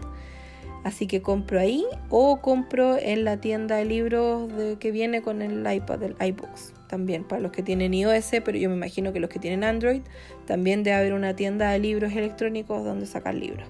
Así 0.84 1.06
que 1.06 1.22
compro 1.22 1.60
ahí 1.60 1.84
o 2.08 2.40
compro 2.40 2.98
en 2.98 3.24
la 3.24 3.40
tienda 3.40 3.76
de 3.76 3.84
libros 3.84 4.52
de, 4.56 4.76
que 4.78 4.90
viene 4.90 5.22
con 5.22 5.40
el 5.40 5.72
iPad, 5.72 6.00
del 6.00 6.16
iBooks. 6.20 6.74
También 6.88 7.22
para 7.22 7.40
los 7.40 7.52
que 7.52 7.62
tienen 7.62 7.94
iOS, 7.94 8.30
pero 8.44 8.58
yo 8.58 8.68
me 8.68 8.74
imagino 8.74 9.12
que 9.12 9.20
los 9.20 9.30
que 9.30 9.38
tienen 9.38 9.62
Android 9.62 10.02
también 10.44 10.82
debe 10.82 10.96
haber 10.96 11.14
una 11.14 11.36
tienda 11.36 11.70
de 11.70 11.78
libros 11.78 12.12
electrónicos 12.12 12.84
donde 12.84 13.06
sacar 13.06 13.34
libros. 13.34 13.68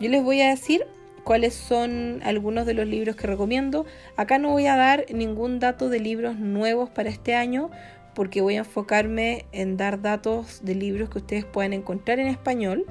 Yo 0.00 0.08
les 0.08 0.22
voy 0.22 0.40
a 0.40 0.50
decir 0.50 0.86
cuáles 1.24 1.54
son 1.54 2.20
algunos 2.24 2.66
de 2.66 2.74
los 2.74 2.86
libros 2.86 3.16
que 3.16 3.26
recomiendo. 3.26 3.86
Acá 4.16 4.38
no 4.38 4.50
voy 4.50 4.66
a 4.66 4.76
dar 4.76 5.06
ningún 5.12 5.60
dato 5.60 5.88
de 5.88 6.00
libros 6.00 6.36
nuevos 6.36 6.90
para 6.90 7.10
este 7.10 7.34
año 7.34 7.70
porque 8.14 8.42
voy 8.42 8.56
a 8.56 8.58
enfocarme 8.58 9.46
en 9.52 9.76
dar 9.76 10.02
datos 10.02 10.60
de 10.62 10.74
libros 10.74 11.08
que 11.08 11.18
ustedes 11.18 11.44
pueden 11.44 11.72
encontrar 11.72 12.18
en 12.18 12.26
español. 12.26 12.84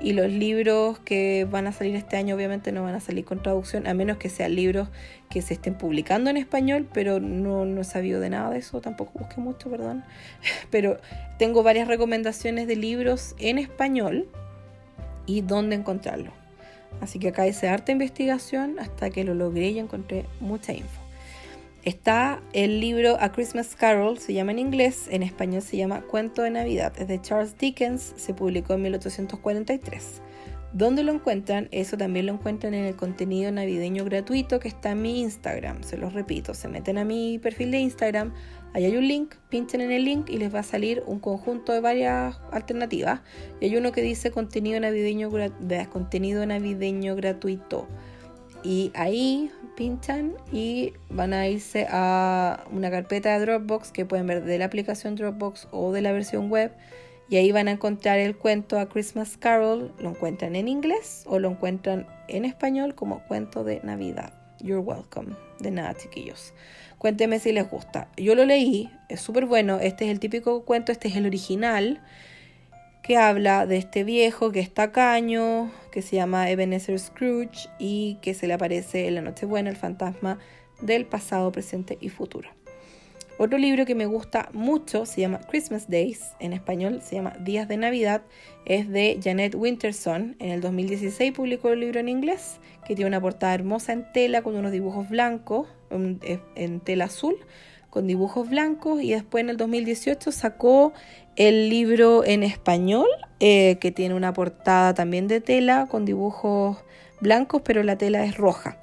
Y 0.00 0.12
los 0.12 0.28
libros 0.28 0.98
que 0.98 1.46
van 1.48 1.68
a 1.68 1.72
salir 1.72 1.94
este 1.94 2.16
año 2.16 2.34
obviamente 2.34 2.72
no 2.72 2.82
van 2.82 2.96
a 2.96 3.00
salir 3.00 3.24
con 3.24 3.40
traducción 3.40 3.86
a 3.86 3.94
menos 3.94 4.18
que 4.18 4.28
sean 4.28 4.56
libros 4.56 4.88
que 5.30 5.40
se 5.40 5.54
estén 5.54 5.78
publicando 5.78 6.30
en 6.30 6.36
español 6.36 6.88
pero 6.92 7.20
no, 7.20 7.64
no 7.64 7.80
he 7.80 7.84
sabido 7.84 8.20
de 8.20 8.28
nada 8.28 8.50
de 8.50 8.58
eso. 8.58 8.80
Tampoco 8.80 9.20
busqué 9.20 9.40
mucho 9.40 9.70
perdón. 9.70 10.04
Pero 10.70 10.98
tengo 11.38 11.62
varias 11.62 11.86
recomendaciones 11.86 12.66
de 12.66 12.74
libros 12.74 13.36
en 13.38 13.58
español 13.58 14.28
y 15.26 15.42
dónde 15.42 15.76
encontrarlo 15.76 16.43
así 17.00 17.18
que 17.18 17.28
acá 17.28 17.46
hice 17.46 17.68
harta 17.68 17.92
investigación 17.92 18.78
hasta 18.78 19.10
que 19.10 19.24
lo 19.24 19.34
logré 19.34 19.70
y 19.70 19.78
encontré 19.78 20.26
mucha 20.40 20.72
info 20.72 21.04
Está 21.84 22.40
el 22.54 22.80
libro 22.80 23.18
A 23.20 23.30
Christmas 23.30 23.76
Carol, 23.76 24.16
se 24.16 24.32
llama 24.32 24.52
en 24.52 24.58
inglés, 24.58 25.06
en 25.10 25.22
español 25.22 25.60
se 25.60 25.76
llama 25.76 26.00
Cuento 26.00 26.40
de 26.40 26.48
Navidad, 26.48 26.94
es 26.98 27.08
de 27.08 27.20
Charles 27.20 27.58
Dickens, 27.58 28.14
se 28.16 28.32
publicó 28.32 28.72
en 28.72 28.82
1843. 28.82 30.22
¿Dónde 30.72 31.02
lo 31.02 31.12
encuentran? 31.12 31.68
Eso 31.72 31.98
también 31.98 32.24
lo 32.24 32.32
encuentran 32.32 32.72
en 32.72 32.86
el 32.86 32.96
contenido 32.96 33.52
navideño 33.52 34.02
gratuito 34.06 34.60
que 34.60 34.68
está 34.68 34.92
en 34.92 35.02
mi 35.02 35.20
Instagram. 35.20 35.82
Se 35.82 35.98
los 35.98 36.14
repito, 36.14 36.54
se 36.54 36.68
meten 36.68 36.96
a 36.96 37.04
mi 37.04 37.38
perfil 37.38 37.70
de 37.70 37.80
Instagram, 37.80 38.32
ahí 38.74 38.84
hay 38.84 38.96
un 38.96 39.08
link, 39.08 39.34
pinchen 39.48 39.80
en 39.80 39.92
el 39.92 40.04
link 40.04 40.28
y 40.28 40.36
les 40.36 40.54
va 40.54 40.58
a 40.58 40.64
salir 40.64 41.02
un 41.06 41.20
conjunto 41.20 41.72
de 41.72 41.80
varias 41.80 42.38
alternativas. 42.50 43.20
Y 43.60 43.66
hay 43.66 43.76
uno 43.76 43.92
que 43.92 44.02
dice 44.02 44.30
contenido 44.30 44.78
navideño, 44.80 45.30
contenido 45.90 46.44
navideño 46.44 47.16
gratuito. 47.16 47.88
Y 48.64 48.90
ahí 48.94 49.50
pinchan 49.76 50.34
y 50.50 50.92
van 51.08 51.32
a 51.34 51.48
irse 51.48 51.86
a 51.88 52.64
una 52.72 52.90
carpeta 52.90 53.38
de 53.38 53.44
Dropbox 53.44 53.92
que 53.92 54.04
pueden 54.04 54.26
ver 54.26 54.44
de 54.44 54.58
la 54.58 54.64
aplicación 54.64 55.14
Dropbox 55.14 55.68
o 55.70 55.92
de 55.92 56.02
la 56.02 56.12
versión 56.12 56.50
web. 56.50 56.72
Y 57.28 57.36
ahí 57.36 57.52
van 57.52 57.68
a 57.68 57.72
encontrar 57.72 58.18
el 58.18 58.36
cuento 58.36 58.78
a 58.78 58.88
Christmas 58.88 59.36
Carol. 59.36 59.94
Lo 59.98 60.10
encuentran 60.10 60.56
en 60.56 60.68
inglés 60.68 61.24
o 61.26 61.38
lo 61.38 61.50
encuentran 61.50 62.06
en 62.28 62.44
español 62.44 62.94
como 62.94 63.22
cuento 63.26 63.64
de 63.64 63.80
Navidad. 63.82 64.32
You're 64.60 64.80
welcome. 64.80 65.36
De 65.60 65.70
nada, 65.70 65.94
chiquillos. 65.94 66.52
Cuéntenme 67.04 67.38
si 67.38 67.52
les 67.52 67.68
gusta. 67.68 68.08
Yo 68.16 68.34
lo 68.34 68.46
leí, 68.46 68.90
es 69.10 69.20
súper 69.20 69.44
bueno. 69.44 69.78
Este 69.78 70.06
es 70.06 70.10
el 70.10 70.20
típico 70.20 70.64
cuento, 70.64 70.90
este 70.90 71.08
es 71.08 71.16
el 71.16 71.26
original 71.26 72.00
que 73.02 73.18
habla 73.18 73.66
de 73.66 73.76
este 73.76 74.04
viejo 74.04 74.52
que 74.52 74.60
está 74.60 74.90
caño 74.90 75.70
que 75.92 76.00
se 76.00 76.16
llama 76.16 76.48
Ebenezer 76.48 76.98
Scrooge 76.98 77.68
y 77.78 78.16
que 78.22 78.32
se 78.32 78.46
le 78.46 78.54
aparece 78.54 79.06
en 79.06 79.16
la 79.16 79.20
Nochebuena 79.20 79.68
el 79.68 79.76
fantasma 79.76 80.38
del 80.80 81.04
pasado, 81.04 81.52
presente 81.52 81.98
y 82.00 82.08
futuro. 82.08 82.48
Otro 83.36 83.58
libro 83.58 83.84
que 83.84 83.96
me 83.96 84.06
gusta 84.06 84.48
mucho 84.52 85.06
se 85.06 85.22
llama 85.22 85.40
Christmas 85.40 85.90
Days, 85.90 86.34
en 86.38 86.52
español 86.52 87.00
se 87.02 87.16
llama 87.16 87.34
Días 87.40 87.66
de 87.66 87.76
Navidad, 87.76 88.22
es 88.64 88.88
de 88.88 89.18
Janet 89.22 89.56
Winterson. 89.56 90.36
En 90.38 90.50
el 90.50 90.60
2016 90.60 91.32
publicó 91.32 91.70
el 91.70 91.80
libro 91.80 91.98
en 91.98 92.08
inglés, 92.08 92.60
que 92.86 92.94
tiene 92.94 93.08
una 93.08 93.20
portada 93.20 93.52
hermosa 93.54 93.92
en 93.92 94.10
tela 94.12 94.42
con 94.42 94.54
unos 94.54 94.70
dibujos 94.70 95.08
blancos, 95.08 95.66
en 95.90 96.80
tela 96.80 97.06
azul, 97.06 97.34
con 97.90 98.06
dibujos 98.06 98.48
blancos, 98.48 99.02
y 99.02 99.10
después 99.10 99.42
en 99.42 99.50
el 99.50 99.56
2018 99.56 100.30
sacó 100.30 100.92
el 101.34 101.68
libro 101.68 102.24
en 102.24 102.44
español, 102.44 103.08
eh, 103.40 103.78
que 103.80 103.90
tiene 103.90 104.14
una 104.14 104.32
portada 104.32 104.94
también 104.94 105.26
de 105.26 105.40
tela 105.40 105.88
con 105.90 106.04
dibujos 106.04 106.78
blancos, 107.20 107.62
pero 107.64 107.82
la 107.82 107.98
tela 107.98 108.24
es 108.24 108.36
roja. 108.36 108.78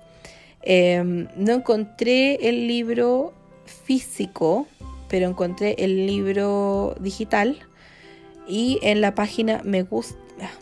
Em, 0.62 1.28
no 1.38 1.54
encontré 1.54 2.50
el 2.50 2.68
libro 2.68 3.34
físico, 3.72 4.68
pero 5.10 5.28
encontré 5.28 5.76
el 5.80 6.06
libro 6.06 6.96
digital 7.00 7.60
y 8.48 8.80
en 8.82 9.02
la 9.02 9.16
página 9.16 9.62
me 9.64 9.84
gusta, 9.84 10.18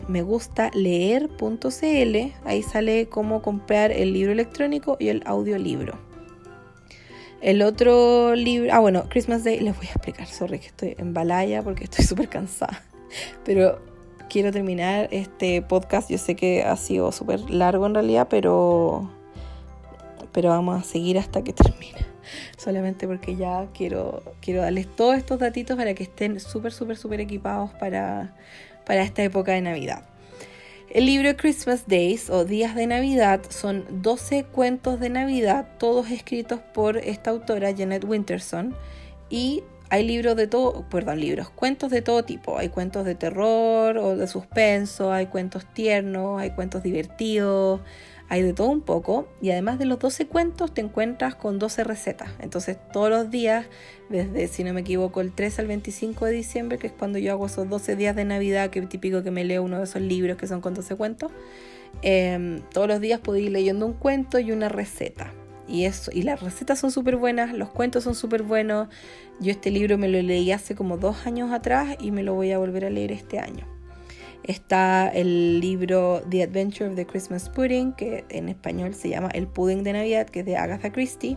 me 0.08 0.22
gusta 0.22 0.70
leer.cl, 0.74 2.16
ahí 2.44 2.62
sale 2.62 3.08
cómo 3.08 3.42
comprar 3.42 3.90
el 3.92 4.12
libro 4.12 4.32
electrónico 4.32 4.96
y 4.98 5.08
el 5.08 5.22
audiolibro. 5.26 5.98
El 7.40 7.62
otro 7.62 8.34
libro, 8.34 8.70
ah 8.72 8.80
bueno, 8.80 9.04
Christmas 9.08 9.44
Day, 9.44 9.60
les 9.60 9.74
voy 9.74 9.86
a 9.86 9.92
explicar, 9.92 10.26
sorry 10.26 10.58
que 10.58 10.66
estoy 10.66 10.94
en 10.98 11.14
balaya 11.14 11.62
porque 11.62 11.84
estoy 11.84 12.04
súper 12.06 12.28
cansada, 12.28 12.82
pero 13.44 13.80
quiero 14.28 14.52
terminar 14.52 15.08
este 15.10 15.62
podcast, 15.62 16.10
yo 16.10 16.18
sé 16.18 16.36
que 16.36 16.62
ha 16.62 16.76
sido 16.76 17.12
súper 17.12 17.50
largo 17.50 17.86
en 17.86 17.94
realidad, 17.94 18.28
pero, 18.30 19.10
pero 20.32 20.50
vamos 20.50 20.80
a 20.80 20.84
seguir 20.84 21.18
hasta 21.18 21.42
que 21.42 21.52
termine, 21.52 21.98
solamente 22.56 23.06
porque 23.06 23.36
ya 23.36 23.68
quiero, 23.74 24.22
quiero 24.40 24.62
darles 24.62 24.86
todos 24.94 25.16
estos 25.16 25.38
datitos 25.38 25.76
para 25.76 25.94
que 25.94 26.04
estén 26.04 26.40
súper, 26.40 26.72
súper, 26.72 26.96
súper 26.96 27.20
equipados 27.20 27.70
para, 27.74 28.34
para 28.84 29.02
esta 29.02 29.22
época 29.22 29.52
de 29.52 29.60
Navidad. 29.62 30.04
El 30.90 31.06
libro 31.06 31.36
Christmas 31.36 31.84
Days 31.86 32.30
o 32.30 32.44
Días 32.44 32.74
de 32.74 32.88
Navidad 32.88 33.42
son 33.48 33.84
12 34.02 34.42
cuentos 34.42 34.98
de 34.98 35.08
Navidad, 35.08 35.68
todos 35.78 36.10
escritos 36.10 36.58
por 36.58 36.96
esta 36.96 37.30
autora 37.30 37.72
Janet 37.72 38.04
Winterson. 38.04 38.74
Y 39.28 39.62
hay 39.88 40.04
libros 40.04 40.34
de 40.34 40.48
todo, 40.48 40.84
perdón, 40.88 41.20
libros, 41.20 41.48
cuentos 41.50 41.92
de 41.92 42.02
todo 42.02 42.24
tipo. 42.24 42.58
Hay 42.58 42.70
cuentos 42.70 43.04
de 43.04 43.14
terror 43.14 43.98
o 43.98 44.16
de 44.16 44.26
suspenso, 44.26 45.12
hay 45.12 45.26
cuentos 45.26 45.64
tiernos, 45.74 46.40
hay 46.40 46.50
cuentos 46.50 46.82
divertidos, 46.82 47.80
hay 48.30 48.42
de 48.42 48.52
todo 48.52 48.68
un 48.68 48.80
poco 48.80 49.28
y 49.42 49.50
además 49.50 49.80
de 49.80 49.86
los 49.86 49.98
12 49.98 50.28
cuentos 50.28 50.72
te 50.72 50.80
encuentras 50.80 51.34
con 51.34 51.58
12 51.58 51.82
recetas. 51.82 52.30
Entonces 52.38 52.78
todos 52.92 53.10
los 53.10 53.28
días, 53.28 53.66
desde 54.08 54.46
si 54.46 54.62
no 54.62 54.72
me 54.72 54.82
equivoco 54.82 55.20
el 55.20 55.32
3 55.32 55.58
al 55.58 55.66
25 55.66 56.26
de 56.26 56.32
diciembre, 56.32 56.78
que 56.78 56.86
es 56.86 56.92
cuando 56.92 57.18
yo 57.18 57.32
hago 57.32 57.46
esos 57.46 57.68
12 57.68 57.96
días 57.96 58.14
de 58.14 58.24
Navidad, 58.24 58.70
que 58.70 58.78
es 58.78 58.88
típico 58.88 59.24
que 59.24 59.32
me 59.32 59.42
leo 59.44 59.64
uno 59.64 59.78
de 59.78 59.84
esos 59.84 60.00
libros 60.00 60.36
que 60.36 60.46
son 60.46 60.60
con 60.60 60.74
12 60.74 60.94
cuentos, 60.94 61.32
em, 62.02 62.62
todos 62.72 62.86
los 62.86 63.00
días 63.00 63.18
puedo 63.18 63.36
ir 63.36 63.50
leyendo 63.50 63.84
un 63.84 63.94
cuento 63.94 64.38
y 64.38 64.52
una 64.52 64.68
receta. 64.68 65.32
Y, 65.66 65.84
eso, 65.84 66.12
y 66.14 66.22
las 66.22 66.40
recetas 66.40 66.78
son 66.78 66.92
súper 66.92 67.16
buenas, 67.16 67.52
los 67.52 67.70
cuentos 67.70 68.04
son 68.04 68.14
súper 68.14 68.44
buenos. 68.44 68.88
Yo 69.40 69.50
este 69.50 69.72
libro 69.72 69.98
me 69.98 70.08
lo 70.08 70.22
leí 70.22 70.52
hace 70.52 70.76
como 70.76 70.98
dos 70.98 71.26
años 71.26 71.50
atrás 71.50 71.96
y 72.00 72.12
me 72.12 72.22
lo 72.22 72.34
voy 72.34 72.52
a 72.52 72.58
volver 72.58 72.84
a 72.84 72.90
leer 72.90 73.10
este 73.10 73.40
año. 73.40 73.79
Está 74.44 75.08
el 75.08 75.60
libro 75.60 76.22
The 76.30 76.44
Adventure 76.44 76.88
of 76.88 76.96
the 76.96 77.06
Christmas 77.06 77.48
Pudding, 77.48 77.92
que 77.92 78.24
en 78.30 78.48
español 78.48 78.94
se 78.94 79.10
llama 79.10 79.28
El 79.34 79.46
Pudding 79.46 79.82
de 79.82 79.92
Navidad, 79.92 80.26
que 80.26 80.40
es 80.40 80.46
de 80.46 80.56
Agatha 80.56 80.90
Christie. 80.90 81.36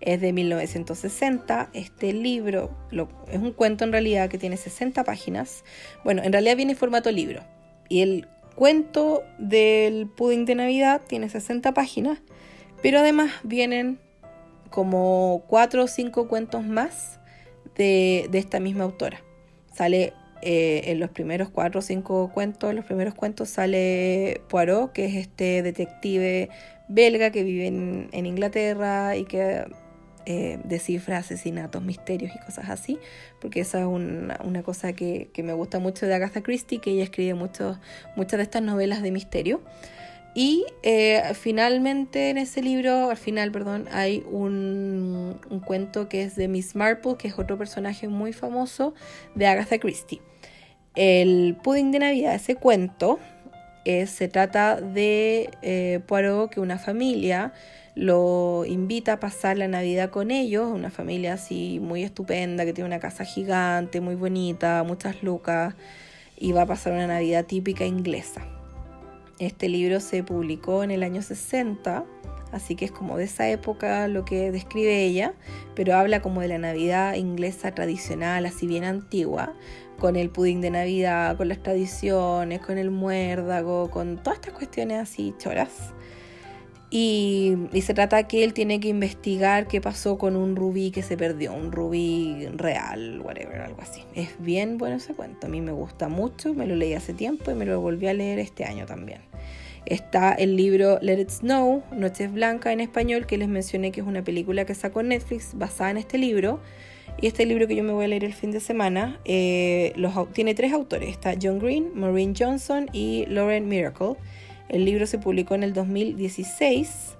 Es 0.00 0.20
de 0.20 0.32
1960. 0.32 1.70
Este 1.72 2.12
libro 2.12 2.70
es 3.30 3.38
un 3.38 3.52
cuento 3.52 3.84
en 3.84 3.92
realidad 3.92 4.28
que 4.28 4.36
tiene 4.36 4.56
60 4.56 5.04
páginas. 5.04 5.64
Bueno, 6.04 6.22
en 6.22 6.32
realidad 6.32 6.56
viene 6.56 6.72
en 6.72 6.78
formato 6.78 7.10
libro. 7.10 7.42
Y 7.88 8.02
el 8.02 8.28
cuento 8.56 9.22
del 9.38 10.08
pudding 10.08 10.44
de 10.44 10.56
Navidad 10.56 11.02
tiene 11.06 11.28
60 11.28 11.72
páginas. 11.72 12.18
Pero 12.82 12.98
además 12.98 13.32
vienen 13.44 14.00
como 14.70 15.44
4 15.46 15.84
o 15.84 15.86
5 15.86 16.28
cuentos 16.28 16.64
más 16.64 17.20
de, 17.76 18.26
de 18.30 18.38
esta 18.38 18.58
misma 18.58 18.84
autora. 18.84 19.22
Sale 19.72 20.12
eh, 20.42 20.82
en 20.86 21.00
los 21.00 21.10
primeros 21.10 21.48
cuatro 21.48 21.80
o 21.80 21.82
cinco 21.82 22.30
cuentos, 22.32 22.74
los 22.74 22.84
primeros 22.84 23.14
cuentos 23.14 23.48
sale 23.48 24.40
Poirot, 24.48 24.92
que 24.92 25.06
es 25.06 25.14
este 25.14 25.62
detective 25.62 26.48
belga 26.88 27.30
que 27.30 27.42
vive 27.42 27.66
en, 27.66 28.26
Inglaterra 28.26 29.16
y 29.16 29.24
que 29.24 29.64
eh, 30.24 30.58
descifra 30.64 31.18
asesinatos, 31.18 31.82
misterios 31.82 32.32
y 32.34 32.38
cosas 32.44 32.70
así, 32.70 32.98
porque 33.40 33.60
esa 33.60 33.80
es 33.80 33.86
una, 33.86 34.62
cosa 34.62 34.92
que, 34.92 35.30
me 35.42 35.52
gusta 35.52 35.78
mucho 35.78 36.06
de 36.06 36.14
Agatha 36.14 36.42
Christie, 36.42 36.80
que 36.80 36.90
ella 36.90 37.04
escribe 37.04 37.34
muchas 37.34 37.78
de 38.16 38.42
estas 38.42 38.62
novelas 38.62 39.02
de 39.02 39.10
misterio. 39.10 39.60
Y 40.38 40.66
eh, 40.82 41.32
finalmente 41.32 42.28
en 42.28 42.36
ese 42.36 42.60
libro, 42.60 43.08
al 43.08 43.16
final, 43.16 43.50
perdón, 43.50 43.88
hay 43.90 44.22
un, 44.30 45.40
cuento 45.64 46.10
que 46.10 46.24
es 46.24 46.36
de 46.36 46.46
Miss 46.46 46.76
Marple, 46.76 47.16
que 47.16 47.28
es 47.28 47.38
otro 47.38 47.56
personaje 47.56 48.06
muy 48.06 48.34
famoso 48.34 48.92
de 49.34 49.46
Agatha 49.46 49.78
Christie. 49.78 50.20
El 50.94 51.56
pudding 51.64 51.90
de 51.90 52.00
Navidad, 52.00 52.34
ese 52.34 52.54
cuento, 52.54 53.18
se 53.86 54.28
trata 54.28 54.78
de 54.78 55.48
eh, 55.62 56.00
Poirot, 56.06 56.50
que 56.50 56.60
una 56.60 56.78
familia 56.78 57.54
lo 57.94 58.66
invita 58.66 59.14
a 59.14 59.20
pasar 59.20 59.56
la 59.56 59.68
Navidad 59.68 60.10
con 60.10 60.30
ellos, 60.30 60.70
una 60.70 60.90
familia 60.90 61.32
así 61.32 61.80
muy 61.80 62.02
estupenda, 62.02 62.66
que 62.66 62.74
tiene 62.74 62.88
una 62.88 63.00
casa 63.00 63.24
gigante, 63.24 64.02
muy 64.02 64.16
bonita, 64.16 64.82
muchas 64.82 65.22
lucas, 65.22 65.74
y 66.36 66.52
va 66.52 66.62
a 66.62 66.66
pasar 66.66 66.92
una 66.92 67.06
Navidad 67.06 67.46
típica 67.46 67.86
inglesa. 67.86 68.55
Este 69.38 69.68
libro 69.68 70.00
se 70.00 70.22
publicó 70.22 70.82
en 70.82 70.90
el 70.90 71.02
año 71.02 71.20
60, 71.20 72.04
así 72.52 72.74
que 72.74 72.86
es 72.86 72.90
como 72.90 73.18
de 73.18 73.24
esa 73.24 73.46
época 73.50 74.08
lo 74.08 74.24
que 74.24 74.50
describe 74.50 75.04
ella, 75.04 75.34
pero 75.74 75.94
habla 75.94 76.22
como 76.22 76.40
de 76.40 76.48
la 76.48 76.58
Navidad 76.58 77.14
inglesa 77.16 77.74
tradicional, 77.74 78.46
así 78.46 78.66
bien 78.66 78.84
antigua, 78.84 79.52
con 79.98 80.16
el 80.16 80.30
pudín 80.30 80.62
de 80.62 80.70
Navidad, 80.70 81.36
con 81.36 81.48
las 81.48 81.62
tradiciones, 81.62 82.60
con 82.60 82.78
el 82.78 82.90
muérdago, 82.90 83.90
con 83.90 84.22
todas 84.22 84.38
estas 84.38 84.54
cuestiones 84.54 85.02
así 85.02 85.34
choras. 85.38 85.92
Y, 86.88 87.56
se 87.82 87.94
trata 87.94 88.28
que 88.28 88.44
él 88.44 88.52
tiene 88.52 88.78
que 88.78 88.88
investigar 88.88 89.66
qué 89.66 89.80
pasó 89.80 90.18
con 90.18 90.36
un 90.36 90.54
rubí 90.54 90.90
que 90.90 91.02
se 91.02 91.16
perdió, 91.16 91.52
un 91.52 91.72
rubí 91.72 92.46
real, 92.54 93.20
whatever, 93.20 93.60
algo 93.60 93.82
así. 93.82 94.02
Es 94.14 94.30
bien 94.38 94.78
bueno 94.78 94.96
ese 94.96 95.14
cuento, 95.14 95.46
a 95.46 95.50
mí 95.50 95.60
me 95.60 95.72
gusta 95.72 96.08
mucho, 96.08 96.54
me 96.54 96.66
lo 96.66 96.76
leí 96.76 96.94
hace 96.94 97.12
tiempo 97.12 97.50
y 97.50 97.54
me 97.54 97.66
lo 97.66 97.80
volví 97.80 98.06
a 98.06 98.14
leer 98.14 98.38
este 98.38 98.64
año 98.64 98.86
también. 98.86 99.20
Está 99.84 100.32
el 100.32 100.56
libro 100.56 100.98
Let 101.00 101.20
It 101.20 101.30
Snow, 101.30 101.82
Noches 101.92 102.32
Blancas 102.32 102.72
en 102.72 102.80
español, 102.80 103.26
que 103.26 103.38
les 103.38 103.48
mencioné 103.48 103.92
que 103.92 104.00
es 104.00 104.06
una 104.06 104.24
película 104.24 104.64
que 104.64 104.74
sacó 104.74 105.02
Netflix 105.02 105.52
basada 105.54 105.90
en 105.90 105.96
este 105.96 106.18
libro. 106.18 106.60
Y 107.22 107.28
este 107.28 107.46
libro 107.46 107.66
que 107.66 107.76
yo 107.76 107.84
me 107.84 107.92
voy 107.92 108.04
a 108.04 108.08
leer 108.08 108.24
el 108.24 108.34
fin 108.34 108.50
de 108.50 108.60
semana 108.60 109.20
eh, 109.24 109.94
tiene 110.32 110.54
tres 110.54 110.72
autores. 110.72 111.08
Está 111.08 111.34
John 111.40 111.60
Green, 111.60 111.92
Maureen 111.94 112.34
Johnson 112.36 112.90
y 112.92 113.26
Lauren 113.26 113.68
Miracle. 113.68 114.16
El 114.68 114.84
libro 114.84 115.06
se 115.06 115.18
publicó 115.18 115.54
en 115.54 115.62
el 115.62 115.72
2016 115.72 117.16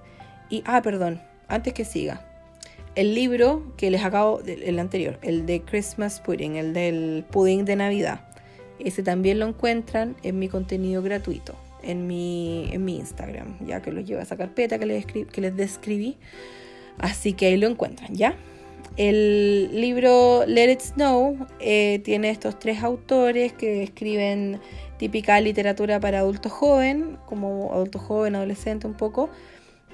y, 0.50 0.62
ah, 0.66 0.82
perdón, 0.82 1.20
antes 1.48 1.72
que 1.72 1.84
siga. 1.84 2.24
El 2.94 3.14
libro 3.14 3.74
que 3.76 3.90
les 3.90 4.02
acabo, 4.02 4.40
el 4.46 4.78
anterior, 4.78 5.18
el 5.22 5.44
de 5.44 5.60
Christmas 5.60 6.20
Pudding, 6.20 6.56
el 6.56 6.72
del 6.72 7.24
pudding 7.30 7.64
de 7.64 7.76
Navidad, 7.76 8.20
ese 8.78 9.02
también 9.02 9.38
lo 9.38 9.46
encuentran 9.46 10.16
en 10.22 10.38
mi 10.38 10.48
contenido 10.48 11.02
gratuito, 11.02 11.54
en 11.82 12.06
mi, 12.06 12.68
en 12.72 12.84
mi 12.84 12.96
Instagram, 12.96 13.66
ya 13.66 13.82
que 13.82 13.92
los 13.92 14.04
llevo 14.04 14.20
a 14.20 14.22
esa 14.22 14.36
carpeta 14.36 14.78
que 14.78 14.86
les, 14.86 15.06
que 15.06 15.40
les 15.40 15.56
describí. 15.56 16.16
Así 16.98 17.34
que 17.34 17.46
ahí 17.46 17.56
lo 17.56 17.66
encuentran, 17.66 18.14
¿ya? 18.14 18.36
El 18.96 19.78
libro 19.78 20.46
Let 20.46 20.72
It 20.72 20.80
Snow 20.80 21.46
eh, 21.60 22.00
tiene 22.02 22.30
estos 22.30 22.58
tres 22.58 22.82
autores 22.82 23.52
que 23.52 23.82
escriben 23.82 24.58
típica 24.98 25.40
literatura 25.40 26.00
para 26.00 26.20
adulto 26.20 26.48
joven, 26.48 27.18
como 27.26 27.72
adulto 27.72 27.98
joven, 27.98 28.36
adolescente 28.36 28.86
un 28.86 28.94
poco. 28.94 29.30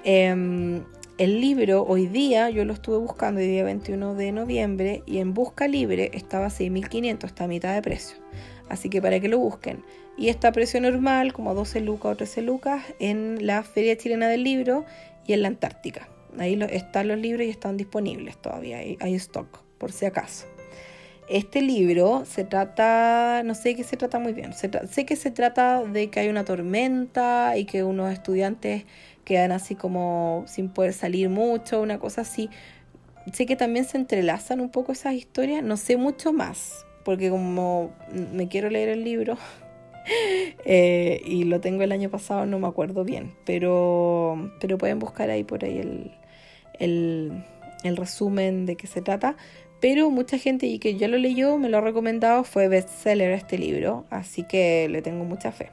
Em, 0.04 0.82
el 1.18 1.40
libro 1.40 1.84
hoy 1.86 2.06
día, 2.06 2.50
yo 2.50 2.64
lo 2.64 2.72
estuve 2.72 2.96
buscando 2.96 3.40
el 3.40 3.46
día 3.46 3.64
21 3.64 4.14
de 4.14 4.32
noviembre 4.32 5.02
y 5.06 5.18
en 5.18 5.34
Busca 5.34 5.68
Libre 5.68 6.10
estaba 6.14 6.46
a 6.46 6.50
6.500, 6.50 7.24
está 7.24 7.44
a 7.44 7.48
mitad 7.48 7.74
de 7.74 7.82
precio. 7.82 8.16
Así 8.68 8.88
que 8.88 9.02
para 9.02 9.20
que 9.20 9.28
lo 9.28 9.38
busquen. 9.38 9.84
Y 10.16 10.28
está 10.28 10.48
a 10.48 10.52
precio 10.52 10.80
normal, 10.80 11.32
como 11.32 11.54
12 11.54 11.80
lucas 11.80 12.12
o 12.12 12.16
13 12.16 12.42
lucas, 12.42 12.82
en 12.98 13.46
la 13.46 13.62
Feria 13.62 13.96
Chilena 13.96 14.28
del 14.28 14.44
Libro 14.44 14.84
y 15.26 15.32
en 15.32 15.42
la 15.42 15.48
Antártica. 15.48 16.08
Ahí 16.38 16.58
están 16.70 17.08
los 17.08 17.18
libros 17.18 17.46
y 17.46 17.50
están 17.50 17.76
disponibles 17.76 18.36
todavía, 18.40 18.78
hay 18.78 19.14
stock, 19.14 19.62
por 19.78 19.92
si 19.92 20.06
acaso. 20.06 20.51
Este 21.28 21.62
libro 21.62 22.24
se 22.26 22.44
trata, 22.44 23.42
no 23.44 23.54
sé 23.54 23.74
qué 23.74 23.84
se 23.84 23.96
trata 23.96 24.18
muy 24.18 24.32
bien, 24.32 24.52
sé 24.52 25.06
que 25.06 25.16
se 25.16 25.30
trata 25.30 25.82
de 25.84 26.10
que 26.10 26.20
hay 26.20 26.28
una 26.28 26.44
tormenta 26.44 27.56
y 27.56 27.64
que 27.64 27.84
unos 27.84 28.12
estudiantes 28.12 28.84
quedan 29.24 29.52
así 29.52 29.74
como 29.74 30.44
sin 30.46 30.68
poder 30.68 30.92
salir 30.92 31.28
mucho, 31.28 31.80
una 31.80 31.98
cosa 31.98 32.22
así. 32.22 32.50
Sé 33.32 33.46
que 33.46 33.56
también 33.56 33.84
se 33.84 33.98
entrelazan 33.98 34.60
un 34.60 34.70
poco 34.70 34.92
esas 34.92 35.14
historias, 35.14 35.62
no 35.62 35.76
sé 35.76 35.96
mucho 35.96 36.32
más, 36.32 36.84
porque 37.04 37.30
como 37.30 37.92
me 38.32 38.48
quiero 38.48 38.68
leer 38.68 38.88
el 38.88 39.04
libro 39.04 39.38
eh, 40.64 41.22
y 41.24 41.44
lo 41.44 41.60
tengo 41.60 41.82
el 41.84 41.92
año 41.92 42.10
pasado, 42.10 42.46
no 42.46 42.58
me 42.58 42.66
acuerdo 42.66 43.04
bien, 43.04 43.32
pero, 43.46 44.50
pero 44.60 44.76
pueden 44.76 44.98
buscar 44.98 45.30
ahí 45.30 45.44
por 45.44 45.64
ahí 45.64 45.78
el, 45.78 47.44
el 47.84 47.96
resumen 47.96 48.66
de 48.66 48.76
qué 48.76 48.88
se 48.88 49.02
trata 49.02 49.36
pero 49.82 50.10
mucha 50.10 50.38
gente 50.38 50.66
y 50.66 50.78
que 50.78 50.94
ya 50.96 51.08
lo 51.08 51.18
leyó 51.18 51.58
me 51.58 51.68
lo 51.68 51.78
ha 51.78 51.80
recomendado 51.80 52.44
fue 52.44 52.68
bestseller 52.68 53.32
este 53.32 53.58
libro, 53.58 54.06
así 54.10 54.44
que 54.44 54.88
le 54.88 55.02
tengo 55.02 55.24
mucha 55.24 55.50
fe. 55.50 55.70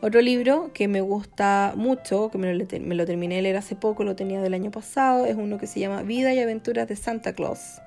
Otro 0.00 0.22
libro 0.22 0.70
que 0.72 0.88
me 0.88 1.02
gusta 1.02 1.74
mucho, 1.76 2.30
que 2.30 2.38
me 2.38 2.54
lo, 2.54 3.04
terminé 3.04 3.36
de 3.36 3.42
leer 3.42 3.56
hace 3.58 3.76
poco, 3.76 4.04
lo 4.04 4.16
tenía 4.16 4.40
del 4.40 4.54
año 4.54 4.70
pasado, 4.70 5.26
es 5.26 5.36
uno 5.36 5.58
que 5.58 5.66
se 5.66 5.80
llama 5.80 6.02
Vida 6.02 6.32
y 6.32 6.38
Aventuras 6.38 6.88
de 6.88 6.96
Santa 6.96 7.34
Claus. 7.34 7.82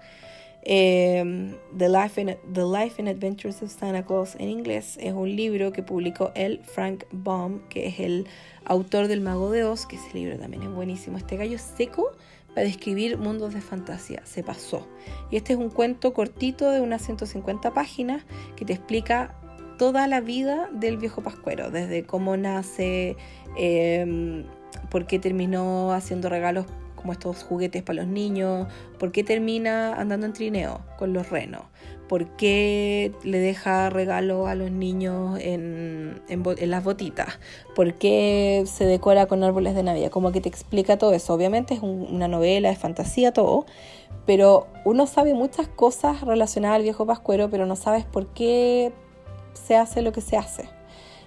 Em, 0.62 1.56
The, 1.76 1.90
Life 1.90 2.22
and, 2.22 2.38
The 2.54 2.62
Life 2.62 3.02
and 3.02 3.10
Adventures 3.10 3.64
of 3.64 3.72
Santa 3.72 4.06
Claus 4.06 4.36
en 4.36 4.50
inglés 4.50 5.00
es 5.02 5.14
un 5.14 5.36
libro 5.36 5.72
que 5.72 5.82
publicó 5.82 6.32
el 6.36 6.60
Frank 6.60 7.06
Baum, 7.12 7.62
que 7.70 7.88
es 7.88 8.00
el 8.00 8.28
autor 8.66 9.08
del 9.08 9.22
Mago 9.22 9.50
de 9.50 9.64
Oz, 9.64 9.88
que 9.88 9.96
ese 9.96 10.14
libro 10.14 10.38
también 10.38 10.62
es 10.62 10.70
buenísimo. 10.70 11.18
Este 11.18 11.38
gallo 11.38 11.58
seco 11.58 12.12
para 12.54 12.66
describir 12.68 13.18
mundos 13.18 13.54
de 13.54 13.62
fantasía. 13.62 14.22
Se 14.26 14.44
pasó. 14.44 14.88
Y 15.30 15.38
este 15.38 15.54
es 15.54 15.60
un 15.60 15.70
cuento 15.70 16.14
cortito 16.14 16.70
de 16.72 16.82
unas 16.82 17.02
150 17.04 17.74
páginas 17.74 18.24
que 18.56 18.66
te 18.66 18.74
explica 18.74 19.36
toda 19.78 20.06
la 20.08 20.22
vida 20.22 20.70
del 20.72 20.98
viejo 20.98 21.24
Pascuero, 21.24 21.72
desde 21.72 22.04
cómo 22.04 22.38
nace, 22.38 23.18
em, 23.58 24.46
por 24.90 25.08
qué 25.08 25.18
terminó 25.18 25.92
haciendo 25.92 26.30
regalos 26.30 26.66
como 26.96 27.14
estos 27.14 27.44
juguetes 27.44 27.82
para 27.82 28.04
los 28.04 28.08
niños, 28.08 28.68
por 29.00 29.12
qué 29.12 29.24
termina 29.24 29.96
andando 29.96 30.28
en 30.28 30.34
trineo 30.34 30.82
con 31.00 31.14
los 31.14 31.30
renos, 31.30 31.64
por 32.12 32.28
qué 32.36 33.14
le 33.24 33.40
deja 33.40 33.90
regalo 33.90 34.46
a 34.46 34.54
los 34.54 34.70
niños 34.70 35.40
en, 35.40 36.22
las 36.60 36.84
botitas, 36.84 37.40
por 37.74 37.94
qué 37.94 38.66
se 38.66 38.84
decora 38.84 39.28
con 39.28 39.46
árboles 39.46 39.76
de 39.76 39.84
Navidad, 39.84 40.10
como 40.10 40.34
que 40.34 40.42
te 40.42 40.50
explica 40.50 40.98
todo 40.98 41.14
eso. 41.14 41.34
Obviamente 41.34 41.74
es 41.74 41.80
una 41.82 42.28
novela, 42.28 42.70
es 42.70 42.78
fantasía, 42.78 43.32
todo, 43.32 43.66
pero 44.26 44.68
uno 44.84 45.08
sabe 45.08 45.34
muchas 45.34 45.70
cosas 45.70 46.20
relacionadas 46.20 46.76
al 46.76 46.84
viejo 46.84 47.06
Pascuero, 47.06 47.50
pero 47.50 47.66
no 47.66 47.78
sabes 47.78 48.04
por 48.04 48.28
qué 48.34 48.92
se 49.54 49.78
hace 49.78 50.02
lo 50.02 50.12
que 50.12 50.20
se 50.20 50.36
hace. 50.36 50.68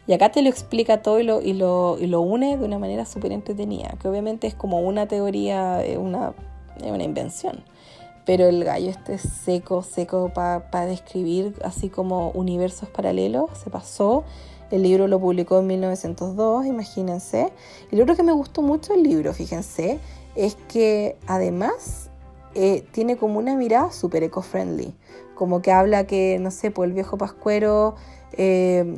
Y 0.07 0.13
acá 0.13 0.33
te 0.33 0.43
lo 0.43 0.51
explica 0.51 1.01
todo 1.01 1.19
y 1.19 1.23
lo, 1.23 1.41
y 1.41 1.55
lo, 1.55 1.97
y 1.99 2.09
lo 2.09 2.21
une 2.21 2.59
de 2.59 2.65
una 2.67 2.79
manera 2.79 3.07
súper 3.07 3.33
entretenida, 3.33 3.95
que 4.03 4.07
obviamente 4.07 4.47
es 4.47 4.55
como 4.55 4.81
una 4.81 5.09
teoría, 5.09 5.83
una, 5.99 6.35
una 6.83 7.05
invención 7.05 7.65
pero 8.25 8.47
el 8.47 8.65
gallo 8.65 8.91
este 8.91 9.19
seco, 9.19 9.83
seco 9.83 10.31
para 10.33 10.87
describir 10.87 11.55
así 11.65 11.89
como 11.89 12.31
universos 12.31 12.89
paralelos, 12.89 13.51
se 13.63 13.71
pasó. 13.71 14.25
El 14.71 14.83
libro 14.83 15.07
lo 15.09 15.21
publicó 15.21 15.59
en 15.59 15.67
1902, 15.67 16.67
imagínense. 16.67 17.53
Y 17.91 17.97
lo 17.97 18.05
otro 18.05 18.17
que 18.17 18.23
me 18.23 18.33
gustó 18.33 18.63
mucho 18.63 18.95
el 18.95 19.03
libro, 19.03 19.33
fíjense, 19.35 19.99
es 20.35 20.57
que 20.69 21.17
además 21.27 22.11
eh, 22.55 22.85
tiene 22.93 23.17
como 23.17 23.39
una 23.39 23.57
mirada 23.57 23.93
súper 23.93 24.23
eco-friendly. 24.23 24.95
Como 25.35 25.63
que 25.63 25.73
habla 25.73 26.07
que, 26.07 26.39
no 26.41 26.51
sé, 26.51 26.71
pues 26.71 26.89
el 26.89 26.95
viejo 26.95 27.19
pascuero 27.19 27.97
eh, 28.33 28.97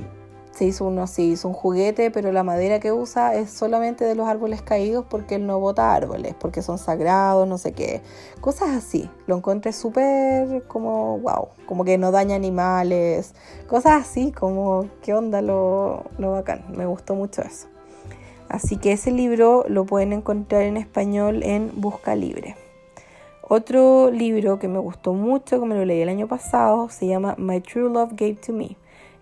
se 0.56 0.64
hizo 0.64 0.86
uno 0.86 1.02
así, 1.02 1.32
hizo 1.32 1.48
un 1.48 1.54
juguete, 1.54 2.10
pero 2.10 2.32
la 2.32 2.42
madera 2.42 2.80
que 2.80 2.90
usa 2.90 3.34
es 3.34 3.50
solamente 3.50 4.06
de 4.06 4.14
los 4.14 4.26
árboles 4.26 4.62
caídos 4.62 5.04
porque 5.08 5.34
él 5.34 5.46
no 5.46 5.60
bota 5.60 5.94
árboles, 5.94 6.34
porque 6.34 6.62
son 6.62 6.78
sagrados, 6.78 7.46
no 7.46 7.58
sé 7.58 7.72
qué. 7.72 8.00
Cosas 8.40 8.70
así. 8.70 9.10
Lo 9.26 9.36
encontré 9.36 9.74
súper 9.74 10.62
como, 10.66 11.18
wow, 11.18 11.48
como 11.66 11.84
que 11.84 11.98
no 11.98 12.10
daña 12.10 12.36
animales. 12.36 13.34
Cosas 13.66 14.00
así, 14.00 14.32
como, 14.32 14.88
¿qué 15.02 15.12
onda 15.12 15.42
lo, 15.42 16.04
lo 16.16 16.32
bacán? 16.32 16.64
Me 16.74 16.86
gustó 16.86 17.14
mucho 17.14 17.42
eso. 17.42 17.66
Así 18.48 18.76
que 18.78 18.92
ese 18.92 19.10
libro 19.10 19.66
lo 19.68 19.84
pueden 19.84 20.14
encontrar 20.14 20.62
en 20.62 20.78
español 20.78 21.42
en 21.42 21.70
Busca 21.74 22.14
Libre. 22.14 22.56
Otro 23.42 24.10
libro 24.10 24.58
que 24.58 24.68
me 24.68 24.78
gustó 24.78 25.12
mucho, 25.12 25.60
que 25.60 25.66
me 25.66 25.74
lo 25.74 25.84
leí 25.84 26.00
el 26.00 26.08
año 26.08 26.28
pasado, 26.28 26.88
se 26.88 27.06
llama 27.06 27.34
My 27.36 27.60
True 27.60 27.90
Love 27.90 28.12
Gave 28.16 28.38
to 28.46 28.52
Me 28.54 28.76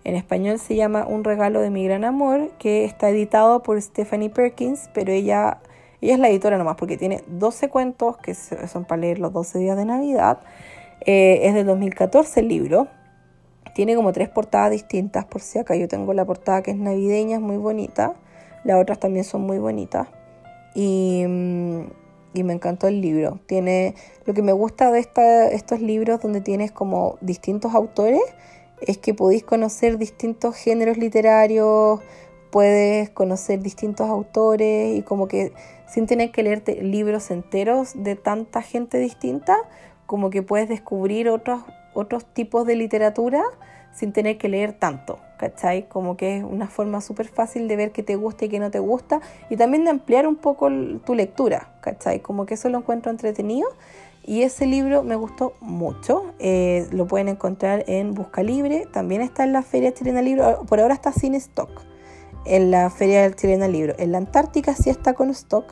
en 0.05 0.15
español 0.15 0.59
se 0.59 0.75
llama 0.75 1.05
Un 1.07 1.23
regalo 1.23 1.59
de 1.59 1.71
mi 1.71 1.83
gran 1.83 2.05
amor, 2.05 2.51
que 2.59 2.85
está 2.85 3.09
editado 3.09 3.63
por 3.63 3.81
Stephanie 3.81 4.29
Perkins, 4.29 4.87
pero 4.93 5.11
ella, 5.11 5.57
ella 5.99 6.13
es 6.13 6.19
la 6.19 6.29
editora 6.29 6.59
nomás, 6.59 6.75
porque 6.77 6.95
tiene 6.95 7.23
12 7.27 7.69
cuentos 7.69 8.15
que 8.17 8.35
son 8.35 8.85
para 8.85 9.01
leer 9.01 9.19
los 9.19 9.33
12 9.33 9.57
días 9.57 9.75
de 9.75 9.83
Navidad. 9.83 10.39
Eh, 11.01 11.39
es 11.43 11.55
del 11.55 11.65
2014 11.65 12.39
el 12.39 12.47
libro. 12.47 12.87
Tiene 13.73 13.95
como 13.95 14.13
tres 14.13 14.29
portadas 14.29 14.71
distintas, 14.71 15.25
por 15.25 15.41
si 15.41 15.57
acá 15.57 15.75
yo 15.75 15.87
tengo 15.87 16.13
la 16.13 16.23
portada 16.23 16.61
que 16.61 16.71
es 16.71 16.77
navideña, 16.77 17.37
es 17.37 17.41
muy 17.41 17.57
bonita. 17.57 18.13
Las 18.63 18.79
otras 18.79 18.99
también 18.99 19.25
son 19.25 19.41
muy 19.41 19.57
bonitas. 19.57 20.07
Y, 20.75 21.25
mm, 21.27 21.81
y 22.35 22.43
me 22.43 22.53
encantó 22.53 22.87
el 22.87 23.01
libro. 23.01 23.39
Tiene 23.47 23.95
lo 24.25 24.35
que 24.35 24.43
me 24.43 24.51
gusta 24.51 24.91
de 24.91 24.99
esta, 24.99 25.47
estos 25.47 25.81
libros 25.81 26.21
donde 26.21 26.41
tienes 26.41 26.71
como 26.71 27.17
distintos 27.21 27.73
autores 27.73 28.21
es 28.81 28.97
que 28.97 29.13
podéis 29.13 29.43
conocer 29.43 29.97
distintos 29.97 30.55
géneros 30.55 30.97
literarios, 30.97 32.01
puedes 32.51 33.09
conocer 33.09 33.61
distintos 33.61 34.09
autores 34.09 34.97
y 34.97 35.01
como 35.01 35.27
que 35.27 35.53
sin 35.87 36.07
tener 36.07 36.31
que 36.31 36.43
leerte 36.43 36.81
libros 36.81 37.31
enteros 37.31 37.91
de 37.95 38.15
tanta 38.15 38.61
gente 38.61 38.97
distinta, 38.97 39.57
como 40.05 40.29
que 40.29 40.41
puedes 40.41 40.69
descubrir 40.69 41.29
otros, 41.29 41.63
otros 41.93 42.25
tipos 42.25 42.65
de 42.65 42.75
literatura 42.75 43.43
sin 43.93 44.11
tener 44.11 44.37
que 44.37 44.49
leer 44.49 44.73
tanto, 44.73 45.19
¿cachai? 45.37 45.87
Como 45.87 46.17
que 46.17 46.37
es 46.37 46.43
una 46.43 46.67
forma 46.67 46.99
súper 47.01 47.27
fácil 47.27 47.67
de 47.67 47.77
ver 47.77 47.91
qué 47.91 48.03
te 48.03 48.17
gusta 48.17 48.45
y 48.45 48.49
qué 48.49 48.59
no 48.59 48.69
te 48.69 48.79
gusta 48.79 49.21
y 49.49 49.55
también 49.55 49.85
de 49.85 49.89
ampliar 49.89 50.27
un 50.27 50.35
poco 50.35 50.69
tu 51.05 51.15
lectura, 51.15 51.69
¿cachai? 51.79 52.19
Como 52.19 52.45
que 52.45 52.55
eso 52.55 52.69
lo 52.69 52.79
encuentro 52.79 53.09
entretenido 53.09 53.69
y 54.27 54.41
ese 54.41 54.65
libro 54.65 55.03
me 55.03 55.15
gustó 55.15 55.53
mucho. 55.61 56.33
Eh, 56.39 56.87
lo 56.91 57.05
pueden 57.05 57.27
encontrar 57.27 57.83
en 57.87 58.15
Busca 58.15 58.41
Libre. 58.41 58.87
También 58.91 59.21
está 59.21 59.43
en 59.43 59.53
la 59.53 59.61
Feria 59.61 59.93
Chilena 59.93 60.23
Libro. 60.23 60.63
Por 60.67 60.79
ahora 60.79 60.95
está 60.95 61.11
sin 61.11 61.35
stock. 61.35 61.69
En 62.45 62.71
la 62.71 62.89
Feria 62.89 63.31
Chilena 63.31 63.67
Libro. 63.67 63.93
En 63.99 64.11
la 64.11 64.17
Antártica 64.17 64.73
sí 64.73 64.89
está 64.89 65.13
con 65.13 65.29
stock. 65.29 65.65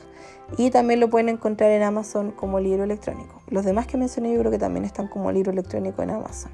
Y 0.56 0.70
también 0.70 1.00
lo 1.00 1.10
pueden 1.10 1.28
encontrar 1.30 1.72
en 1.72 1.82
Amazon 1.82 2.30
como 2.30 2.60
libro 2.60 2.84
electrónico. 2.84 3.42
Los 3.48 3.64
demás 3.64 3.88
que 3.88 3.96
mencioné 3.96 4.32
yo 4.32 4.38
creo 4.38 4.52
que 4.52 4.58
también 4.58 4.84
están 4.84 5.08
como 5.08 5.32
libro 5.32 5.50
electrónico 5.50 6.02
en 6.02 6.10
Amazon. 6.10 6.52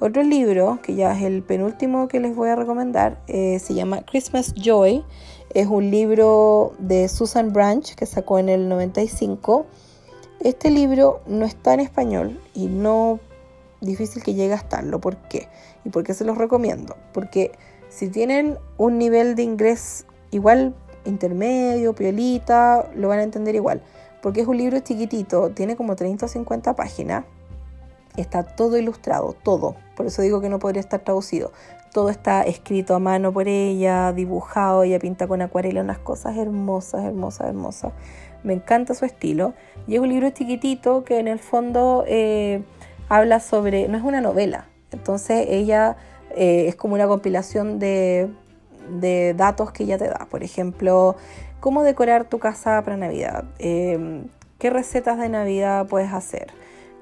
Otro 0.00 0.22
libro, 0.22 0.78
que 0.82 0.94
ya 0.94 1.14
es 1.16 1.22
el 1.22 1.42
penúltimo 1.42 2.08
que 2.08 2.20
les 2.20 2.34
voy 2.34 2.48
a 2.48 2.56
recomendar, 2.56 3.22
eh, 3.26 3.58
se 3.58 3.74
llama 3.74 4.02
Christmas 4.06 4.54
Joy. 4.54 5.04
Es 5.52 5.66
un 5.66 5.90
libro 5.90 6.72
de 6.78 7.08
Susan 7.08 7.52
Branch 7.52 7.94
que 7.94 8.06
sacó 8.06 8.38
en 8.38 8.48
el 8.48 8.68
95 8.68 9.66
este 10.40 10.70
libro 10.70 11.20
no 11.26 11.44
está 11.44 11.74
en 11.74 11.80
español 11.80 12.40
y 12.54 12.66
no 12.66 13.20
difícil 13.80 14.22
que 14.22 14.34
llegue 14.34 14.52
a 14.52 14.56
estarlo. 14.56 15.00
¿Por 15.00 15.16
qué? 15.16 15.48
¿Y 15.84 15.90
por 15.90 16.04
qué 16.04 16.14
se 16.14 16.24
los 16.24 16.36
recomiendo? 16.36 16.96
Porque 17.12 17.52
si 17.88 18.08
tienen 18.08 18.58
un 18.76 18.98
nivel 18.98 19.34
de 19.34 19.42
inglés 19.42 20.06
igual 20.30 20.74
intermedio, 21.04 21.94
piolita, 21.94 22.88
lo 22.94 23.08
van 23.08 23.20
a 23.20 23.22
entender 23.22 23.54
igual. 23.54 23.82
Porque 24.22 24.40
es 24.40 24.46
un 24.46 24.58
libro 24.58 24.78
chiquitito, 24.80 25.50
tiene 25.50 25.76
como 25.76 25.96
30 25.96 26.26
o 26.26 26.28
50 26.28 26.74
páginas. 26.74 27.24
Está 28.16 28.42
todo 28.42 28.76
ilustrado, 28.78 29.34
todo. 29.34 29.76
Por 29.94 30.06
eso 30.06 30.22
digo 30.22 30.40
que 30.40 30.48
no 30.48 30.58
podría 30.58 30.80
estar 30.80 31.00
traducido. 31.00 31.52
Todo 31.92 32.10
está 32.10 32.42
escrito 32.42 32.94
a 32.94 32.98
mano 32.98 33.32
por 33.32 33.48
ella, 33.48 34.12
dibujado, 34.12 34.82
ella 34.82 34.98
pinta 34.98 35.26
con 35.26 35.40
acuarela 35.40 35.80
unas 35.80 35.98
cosas 35.98 36.36
hermosas, 36.36 37.04
hermosas, 37.04 37.48
hermosas 37.48 37.92
me 38.46 38.54
encanta 38.54 38.94
su 38.94 39.04
estilo. 39.04 39.54
Y 39.86 39.96
es 39.96 40.00
un 40.00 40.08
libro 40.08 40.30
chiquitito 40.30 41.04
que 41.04 41.18
en 41.18 41.28
el 41.28 41.38
fondo 41.38 42.04
eh, 42.06 42.62
habla 43.08 43.40
sobre, 43.40 43.88
no 43.88 43.98
es 43.98 44.04
una 44.04 44.20
novela, 44.20 44.66
entonces 44.92 45.46
ella 45.50 45.96
eh, 46.30 46.66
es 46.68 46.76
como 46.76 46.94
una 46.94 47.06
compilación 47.06 47.78
de, 47.78 48.30
de, 49.00 49.34
datos 49.34 49.72
que 49.72 49.82
ella 49.82 49.98
te 49.98 50.08
da. 50.08 50.26
Por 50.30 50.42
ejemplo, 50.42 51.16
cómo 51.60 51.82
decorar 51.82 52.28
tu 52.28 52.38
casa 52.38 52.80
para 52.82 52.96
Navidad, 52.96 53.44
em, 53.58 54.28
qué 54.58 54.70
recetas 54.70 55.18
de 55.18 55.28
Navidad 55.28 55.86
puedes 55.88 56.12
hacer. 56.12 56.48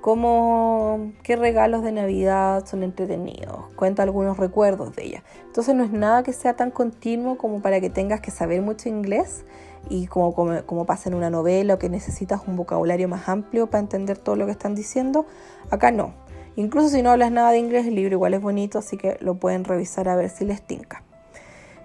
Cómo, 0.01 1.13
qué 1.23 1.35
regalos 1.35 1.83
de 1.83 1.91
Navidad 1.91 2.67
son 2.67 2.83
entretenidos, 2.83 3.73
cuenta 3.75 4.03
algunos 4.03 4.37
recuerdos 4.37 4.95
de 4.95 5.05
ella. 5.05 5.23
Entonces 5.47 5.75
no 5.75 5.83
es 5.83 5.93
nada 5.93 6.23
que 6.23 6.35
sea 6.35 6.57
tan 6.57 6.71
continuo 6.71 7.39
como 7.39 7.63
para 7.63 7.81
que 7.81 7.89
tengas 7.89 8.21
que 8.21 8.31
saber 8.31 8.61
mucho 8.61 8.91
inglés, 8.91 9.47
y 9.89 10.07
como, 10.07 10.35
como, 10.35 10.85
pasa 10.87 11.09
en 11.09 11.15
una 11.15 11.31
novela 11.31 11.75
o 11.75 11.79
que 11.79 11.89
necesitas 11.89 12.43
un 12.47 12.57
vocabulario 12.57 13.09
más 13.09 13.29
amplio 13.29 13.69
para 13.69 13.81
entender 13.81 14.19
todo 14.19 14.37
lo 14.37 14.47
que 14.47 14.53
están 14.53 14.75
diciendo, 14.75 15.27
acá 15.71 15.91
no. 15.91 16.15
Incluso 16.57 16.89
si 16.89 17.03
no 17.03 17.11
hablas 17.11 17.33
nada 17.33 17.51
de 17.51 17.59
inglés, 17.59 17.87
el 17.87 17.97
libro 17.97 18.15
igual 18.15 18.35
es 18.35 18.41
bonito, 18.41 18.79
así 18.79 18.97
que 18.97 19.17
lo 19.21 19.35
pueden 19.35 19.65
revisar 19.65 20.09
a 20.09 20.17
ver 20.17 20.31
si 20.31 20.45
les 20.45 20.63
tinca. 20.63 21.03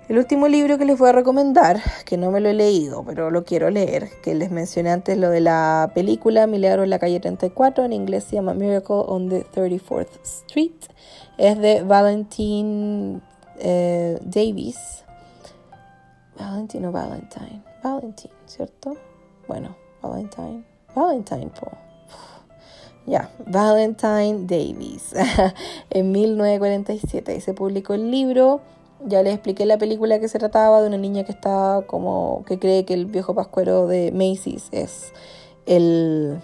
El 0.09 0.17
último 0.17 0.47
libro 0.47 0.79
que 0.79 0.85
les 0.85 0.97
voy 0.97 1.09
a 1.09 1.11
recomendar, 1.11 1.79
que 2.05 2.17
no 2.17 2.31
me 2.31 2.39
lo 2.39 2.49
he 2.49 2.55
leído, 2.55 3.03
pero 3.03 3.29
lo 3.29 3.43
quiero 3.43 3.69
leer, 3.69 4.09
que 4.23 4.33
les 4.33 4.49
mencioné 4.49 4.89
antes 4.89 5.15
lo 5.17 5.29
de 5.29 5.39
la 5.39 5.91
película 5.93 6.47
Milagro 6.47 6.83
en 6.83 6.89
la 6.89 6.97
calle 6.97 7.19
34, 7.19 7.85
en 7.85 7.93
inglés 7.93 8.23
se 8.23 8.35
llama 8.35 8.55
Miracle 8.55 8.95
on 9.07 9.29
the 9.29 9.45
34th 9.53 10.19
Street, 10.23 10.73
es 11.37 11.59
de 11.59 11.83
Valentine 11.83 13.21
eh, 13.59 14.17
Davis. 14.23 15.03
Valentine 16.39 16.87
o 16.87 16.91
Valentine. 16.91 17.68
Valentine, 17.83 18.33
¿cierto? 18.45 18.97
Bueno, 19.47 19.75
Valentine. 20.01 20.63
Valentine, 20.95 21.47
po. 21.47 21.69
Ya, 23.05 23.31
Valentine 23.47 24.45
Davis. 24.45 25.13
en 25.89 26.11
1947 26.11 27.35
y 27.35 27.41
se 27.41 27.53
publicó 27.53 27.93
el 27.93 28.11
libro. 28.11 28.61
Ya 29.05 29.23
les 29.23 29.33
expliqué 29.33 29.65
la 29.65 29.77
película 29.77 30.19
que 30.19 30.27
se 30.27 30.39
trataba 30.39 30.81
de 30.81 30.87
una 30.87 30.97
niña 30.97 31.23
que 31.23 31.31
está 31.31 31.83
como 31.87 32.43
que 32.45 32.59
cree 32.59 32.85
que 32.85 32.93
el 32.93 33.05
viejo 33.05 33.33
pascuero 33.33 33.87
de 33.87 34.11
Macy's 34.11 34.67
es 34.71 35.13
el 35.65 36.41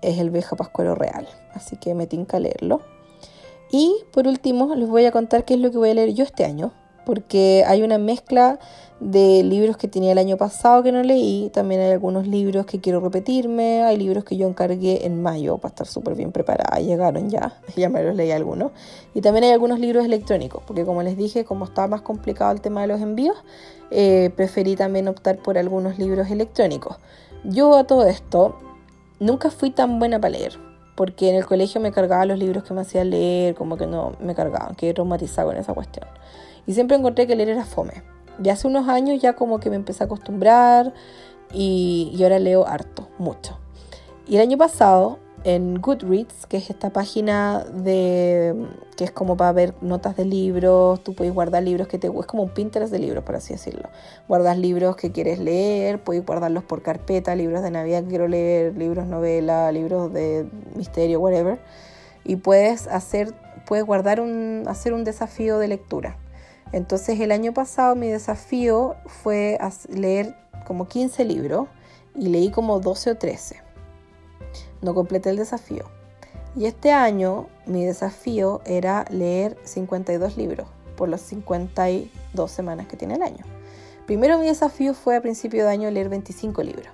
es 0.00 0.18
el 0.18 0.30
viejo 0.30 0.56
pascuero 0.56 0.94
real. 0.94 1.28
Así 1.54 1.76
que 1.76 1.94
me 1.94 2.06
tinca 2.06 2.40
leerlo. 2.40 2.80
Y 3.70 3.94
por 4.12 4.26
último, 4.26 4.74
les 4.74 4.88
voy 4.88 5.04
a 5.04 5.12
contar 5.12 5.44
qué 5.44 5.54
es 5.54 5.60
lo 5.60 5.70
que 5.70 5.78
voy 5.78 5.90
a 5.90 5.94
leer 5.94 6.12
yo 6.12 6.24
este 6.24 6.44
año, 6.44 6.72
porque 7.06 7.64
hay 7.66 7.82
una 7.82 7.98
mezcla 7.98 8.58
de 9.00 9.42
libros 9.42 9.78
que 9.78 9.88
tenía 9.88 10.12
el 10.12 10.18
año 10.18 10.36
pasado 10.36 10.82
que 10.82 10.92
no 10.92 11.02
leí. 11.02 11.50
También 11.52 11.80
hay 11.80 11.90
algunos 11.90 12.26
libros 12.26 12.66
que 12.66 12.80
quiero 12.80 13.00
repetirme. 13.00 13.82
Hay 13.82 13.96
libros 13.96 14.24
que 14.24 14.36
yo 14.36 14.46
encargué 14.46 15.06
en 15.06 15.22
mayo 15.22 15.56
para 15.56 15.70
estar 15.70 15.86
súper 15.86 16.14
bien 16.14 16.32
preparada. 16.32 16.78
Llegaron 16.78 17.30
ya, 17.30 17.58
ya 17.76 17.88
me 17.88 18.02
los 18.02 18.14
leí 18.14 18.30
algunos. 18.30 18.72
Y 19.14 19.22
también 19.22 19.44
hay 19.44 19.50
algunos 19.52 19.80
libros 19.80 20.04
electrónicos, 20.04 20.62
porque 20.66 20.84
como 20.84 21.02
les 21.02 21.16
dije, 21.16 21.44
como 21.44 21.64
estaba 21.64 21.88
más 21.88 22.02
complicado 22.02 22.52
el 22.52 22.60
tema 22.60 22.82
de 22.82 22.88
los 22.88 23.00
envíos, 23.00 23.36
eh, 23.90 24.30
preferí 24.36 24.76
también 24.76 25.08
optar 25.08 25.38
por 25.38 25.56
algunos 25.56 25.98
libros 25.98 26.30
electrónicos. 26.30 26.96
Yo 27.44 27.76
a 27.76 27.84
todo 27.84 28.06
esto 28.06 28.58
nunca 29.18 29.50
fui 29.50 29.70
tan 29.70 29.98
buena 29.98 30.20
para 30.20 30.32
leer. 30.32 30.58
Porque 30.94 31.30
en 31.30 31.36
el 31.36 31.46
colegio 31.46 31.80
me 31.80 31.92
cargaba 31.92 32.26
los 32.26 32.38
libros 32.38 32.62
que 32.64 32.74
me 32.74 32.82
hacían 32.82 33.08
leer, 33.08 33.54
como 33.54 33.78
que 33.78 33.86
no 33.86 34.12
me 34.20 34.34
cargaban, 34.34 34.74
quedé 34.74 34.92
traumatizado 34.92 35.48
con 35.48 35.56
esa 35.56 35.72
cuestión. 35.72 36.06
Y 36.66 36.74
siempre 36.74 36.94
encontré 36.98 37.26
que 37.26 37.34
leer 37.34 37.48
era 37.48 37.64
fome 37.64 38.02
ya 38.40 38.54
hace 38.54 38.66
unos 38.66 38.88
años 38.88 39.20
ya 39.20 39.34
como 39.34 39.60
que 39.60 39.70
me 39.70 39.76
empecé 39.76 40.02
a 40.02 40.06
acostumbrar 40.06 40.92
y, 41.52 42.18
ahora 42.22 42.38
leo 42.38 42.66
harto, 42.66 43.08
mucho. 43.18 43.58
Y 44.26 44.36
el 44.36 44.42
año 44.42 44.58
pasado 44.58 45.18
en 45.42 45.80
Goodreads, 45.80 46.46
que 46.46 46.58
es 46.58 46.70
esta 46.70 46.90
página 46.90 47.64
de 47.64 48.54
que 48.96 49.04
es 49.04 49.10
como 49.10 49.36
para 49.36 49.52
ver 49.52 49.74
notas 49.80 50.16
de 50.16 50.26
libros, 50.26 51.02
tú 51.02 51.14
puedes 51.14 51.32
guardar 51.32 51.62
libros 51.62 51.88
que 51.88 51.98
te 51.98 52.08
es 52.08 52.26
como 52.26 52.42
un 52.42 52.50
Pinterest 52.50 52.92
de 52.92 52.98
libros, 52.98 53.24
por 53.24 53.36
así 53.36 53.54
decirlo. 53.54 53.88
Guardas 54.28 54.58
libros 54.58 54.96
que 54.96 55.10
quieres 55.10 55.38
leer, 55.38 56.04
puedes 56.04 56.24
guardarlos 56.24 56.64
por 56.64 56.82
carpeta, 56.82 57.34
libros 57.34 57.62
de 57.62 57.70
Navidad 57.70 58.02
que 58.02 58.08
quiero 58.10 58.28
leer, 58.28 58.76
libros 58.76 59.06
novela, 59.06 59.72
libros 59.72 60.12
de 60.12 60.46
misterio, 60.76 61.20
whatever. 61.20 61.58
Y 62.24 62.36
puedes 62.36 62.86
hacer 62.86 63.34
puedes 63.66 63.84
guardar 63.84 64.20
un 64.20 64.64
hacer 64.66 64.92
un 64.92 65.04
desafío 65.04 65.58
de 65.58 65.68
lectura. 65.68 66.16
Entonces 66.72 67.18
el 67.20 67.32
año 67.32 67.52
pasado 67.52 67.96
mi 67.96 68.08
desafío 68.08 68.96
fue 69.06 69.58
leer 69.88 70.36
como 70.66 70.88
15 70.88 71.24
libros 71.24 71.68
y 72.14 72.28
leí 72.28 72.50
como 72.50 72.80
12 72.80 73.10
o 73.10 73.16
13 73.16 73.70
no 74.82 74.94
completé 74.94 75.30
el 75.30 75.36
desafío. 75.36 75.84
Y 76.56 76.66
este 76.66 76.92
año 76.92 77.46
mi 77.66 77.84
desafío 77.84 78.60
era 78.64 79.04
leer 79.10 79.56
52 79.64 80.36
libros 80.36 80.66
por 80.96 81.08
las 81.08 81.20
52 81.22 82.50
semanas 82.50 82.86
que 82.86 82.96
tiene 82.96 83.14
el 83.14 83.22
año. 83.22 83.44
Primero 84.06 84.38
mi 84.38 84.46
desafío 84.46 84.94
fue 84.94 85.16
a 85.16 85.22
principio 85.22 85.64
de 85.64 85.70
año 85.70 85.90
leer 85.90 86.08
25 86.08 86.62
libros. 86.62 86.88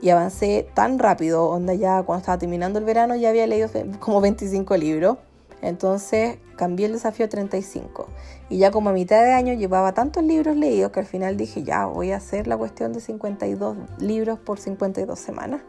Y 0.00 0.10
avancé 0.10 0.68
tan 0.74 0.98
rápido, 0.98 1.48
onda 1.48 1.74
ya 1.74 2.02
cuando 2.04 2.20
estaba 2.20 2.38
terminando 2.38 2.78
el 2.78 2.84
verano 2.84 3.16
ya 3.16 3.30
había 3.30 3.46
leído 3.46 3.68
como 3.98 4.20
25 4.20 4.76
libros. 4.76 5.18
Entonces 5.60 6.38
cambié 6.56 6.86
el 6.86 6.92
desafío 6.92 7.26
a 7.26 7.28
35. 7.28 8.06
Y 8.50 8.58
ya 8.58 8.70
como 8.70 8.90
a 8.90 8.92
mitad 8.92 9.22
de 9.22 9.32
año 9.32 9.52
llevaba 9.54 9.92
tantos 9.92 10.22
libros 10.22 10.56
leídos 10.56 10.90
que 10.92 11.00
al 11.00 11.06
final 11.06 11.36
dije, 11.36 11.62
ya 11.62 11.86
voy 11.86 12.12
a 12.12 12.16
hacer 12.16 12.46
la 12.46 12.56
cuestión 12.56 12.92
de 12.92 13.00
52 13.00 13.76
libros 13.98 14.38
por 14.38 14.58
52 14.58 15.18
semanas. 15.18 15.60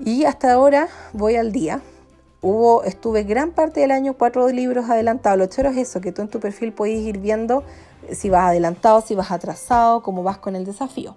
Y 0.00 0.24
hasta 0.24 0.52
ahora 0.52 0.88
voy 1.12 1.36
al 1.36 1.52
día. 1.52 1.80
Hubo, 2.42 2.84
estuve 2.84 3.22
gran 3.22 3.52
parte 3.52 3.80
del 3.80 3.90
año 3.90 4.14
cuatro 4.14 4.48
libros 4.48 4.90
adelantados. 4.90 5.38
Lo 5.38 5.46
chévere 5.46 5.80
es 5.80 5.88
eso, 5.88 6.00
que 6.00 6.12
tú 6.12 6.22
en 6.22 6.28
tu 6.28 6.40
perfil 6.40 6.72
puedes 6.72 7.00
ir 7.00 7.18
viendo 7.18 7.64
si 8.12 8.30
vas 8.30 8.48
adelantado, 8.48 9.00
si 9.00 9.14
vas 9.14 9.30
atrasado, 9.30 10.02
cómo 10.02 10.22
vas 10.22 10.38
con 10.38 10.56
el 10.56 10.64
desafío. 10.64 11.16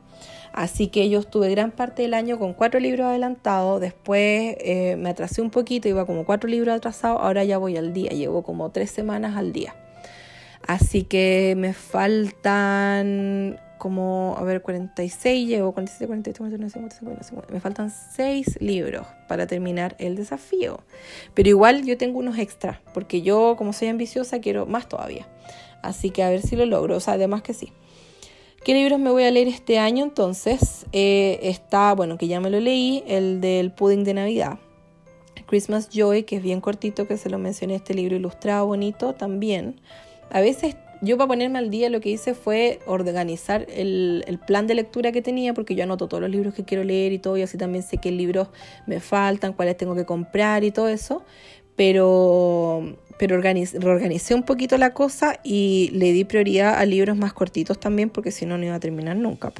Así 0.54 0.88
que 0.88 1.10
yo 1.10 1.20
estuve 1.20 1.50
gran 1.50 1.72
parte 1.72 2.02
del 2.02 2.14
año 2.14 2.40
con 2.40 2.54
cuatro 2.54 2.80
libros 2.80 3.06
adelantados, 3.08 3.80
después 3.80 4.56
eh, 4.60 4.96
me 4.98 5.10
atrasé 5.10 5.42
un 5.42 5.52
poquito, 5.52 5.88
iba 5.88 6.06
como 6.06 6.26
cuatro 6.26 6.50
libros 6.50 6.76
atrasados, 6.76 7.22
ahora 7.22 7.44
ya 7.44 7.58
voy 7.58 7.78
al 7.78 7.94
día, 7.94 8.10
llevo 8.12 8.42
como 8.42 8.70
tres 8.72 8.90
semanas 8.90 9.38
al 9.38 9.54
día. 9.54 9.76
Así 10.68 11.04
que 11.04 11.56
me 11.58 11.74
faltan 11.74 13.60
como, 13.80 14.36
a 14.38 14.44
ver, 14.44 14.62
46 14.62 15.48
llevo, 15.48 15.72
47, 15.72 16.06
48, 16.06 16.38
49, 16.38 16.70
50, 16.70 16.96
50, 16.96 17.24
50. 17.24 17.54
Me 17.54 17.60
faltan 17.60 17.90
6 17.90 18.62
libros 18.62 19.08
para 19.28 19.48
terminar 19.48 19.96
el 19.98 20.16
desafío. 20.16 20.82
Pero 21.34 21.50
igual 21.50 21.86
yo 21.86 21.98
tengo 21.98 22.20
unos 22.20 22.38
extras, 22.38 22.78
porque 22.94 23.24
yo, 23.24 23.56
como 23.58 23.74
soy 23.74 23.88
ambiciosa, 23.88 24.40
quiero 24.42 24.68
más 24.68 24.88
todavía. 24.88 25.28
Así 25.82 26.12
que 26.12 26.22
a 26.22 26.30
ver 26.30 26.42
si 26.42 26.56
lo 26.56 26.66
logro, 26.66 26.98
o 26.98 27.00
sea, 27.00 27.16
además 27.16 27.42
que 27.42 27.54
sí. 27.54 27.72
¿Qué 28.64 28.74
libros 28.74 29.00
me 29.00 29.10
voy 29.10 29.24
a 29.24 29.32
leer 29.32 29.48
este 29.48 29.80
año 29.80 30.04
entonces? 30.04 30.86
Eh, 30.92 31.40
está, 31.44 31.96
bueno, 31.96 32.18
que 32.18 32.28
ya 32.28 32.42
me 32.42 32.50
lo 32.50 32.60
leí, 32.60 33.04
el 33.08 33.40
del 33.40 33.72
pudding 33.72 34.04
de 34.04 34.14
Navidad. 34.14 34.60
Christmas 35.48 35.90
Joy, 35.90 36.24
que 36.24 36.36
es 36.36 36.44
bien 36.44 36.60
cortito, 36.60 37.08
que 37.08 37.18
se 37.18 37.30
lo 37.30 37.40
mencioné, 37.40 37.76
este 37.76 37.94
libro 37.94 38.18
ilustrado, 38.18 38.68
bonito 38.68 39.14
también. 39.16 39.80
A 40.32 40.42
veces 40.42 40.76
yo 41.02 41.18
para 41.18 41.30
ponerme 41.30 41.60
al 41.60 41.70
día 41.70 41.90
lo 41.90 42.02
que 42.02 42.10
hice 42.10 42.34
fue 42.34 42.80
organizar 42.86 43.66
el, 43.70 44.40
plan 44.46 44.68
de 44.68 44.76
lectura 44.76 45.12
que 45.12 45.22
tenía, 45.22 45.54
porque 45.54 45.76
yo 45.76 45.84
anoto 45.84 46.08
todos 46.08 46.22
los 46.22 46.30
libros 46.30 46.54
que 46.54 46.66
quiero 46.66 46.84
leer 46.84 47.14
y 47.14 47.20
todo, 47.20 47.38
y 47.38 47.42
así 47.42 47.58
también 47.58 47.84
sé 47.84 47.98
qué 47.98 48.12
libros 48.12 48.50
me 48.86 49.00
faltan, 49.00 49.54
cuáles 49.54 49.78
tengo 49.78 49.96
que 49.96 50.06
comprar 50.06 50.64
y 50.64 50.72
todo 50.72 50.90
eso. 50.90 51.24
Pero, 51.76 52.98
pero 53.18 53.40
reorganicé 53.40 54.36
un 54.36 54.44
poquito 54.44 54.78
la 54.78 54.94
cosa 54.94 55.40
y 55.44 55.90
le 55.94 56.12
di 56.12 56.26
prioridad 56.26 56.78
a 56.78 56.86
libros 56.86 57.16
más 57.16 57.32
cortitos 57.32 57.80
también, 57.80 58.10
porque 58.10 58.32
si 58.32 58.46
no, 58.46 58.58
no 58.58 58.66
iba 58.66 58.76
a 58.76 58.80
terminar 58.82 59.16
nunca. 59.16 59.54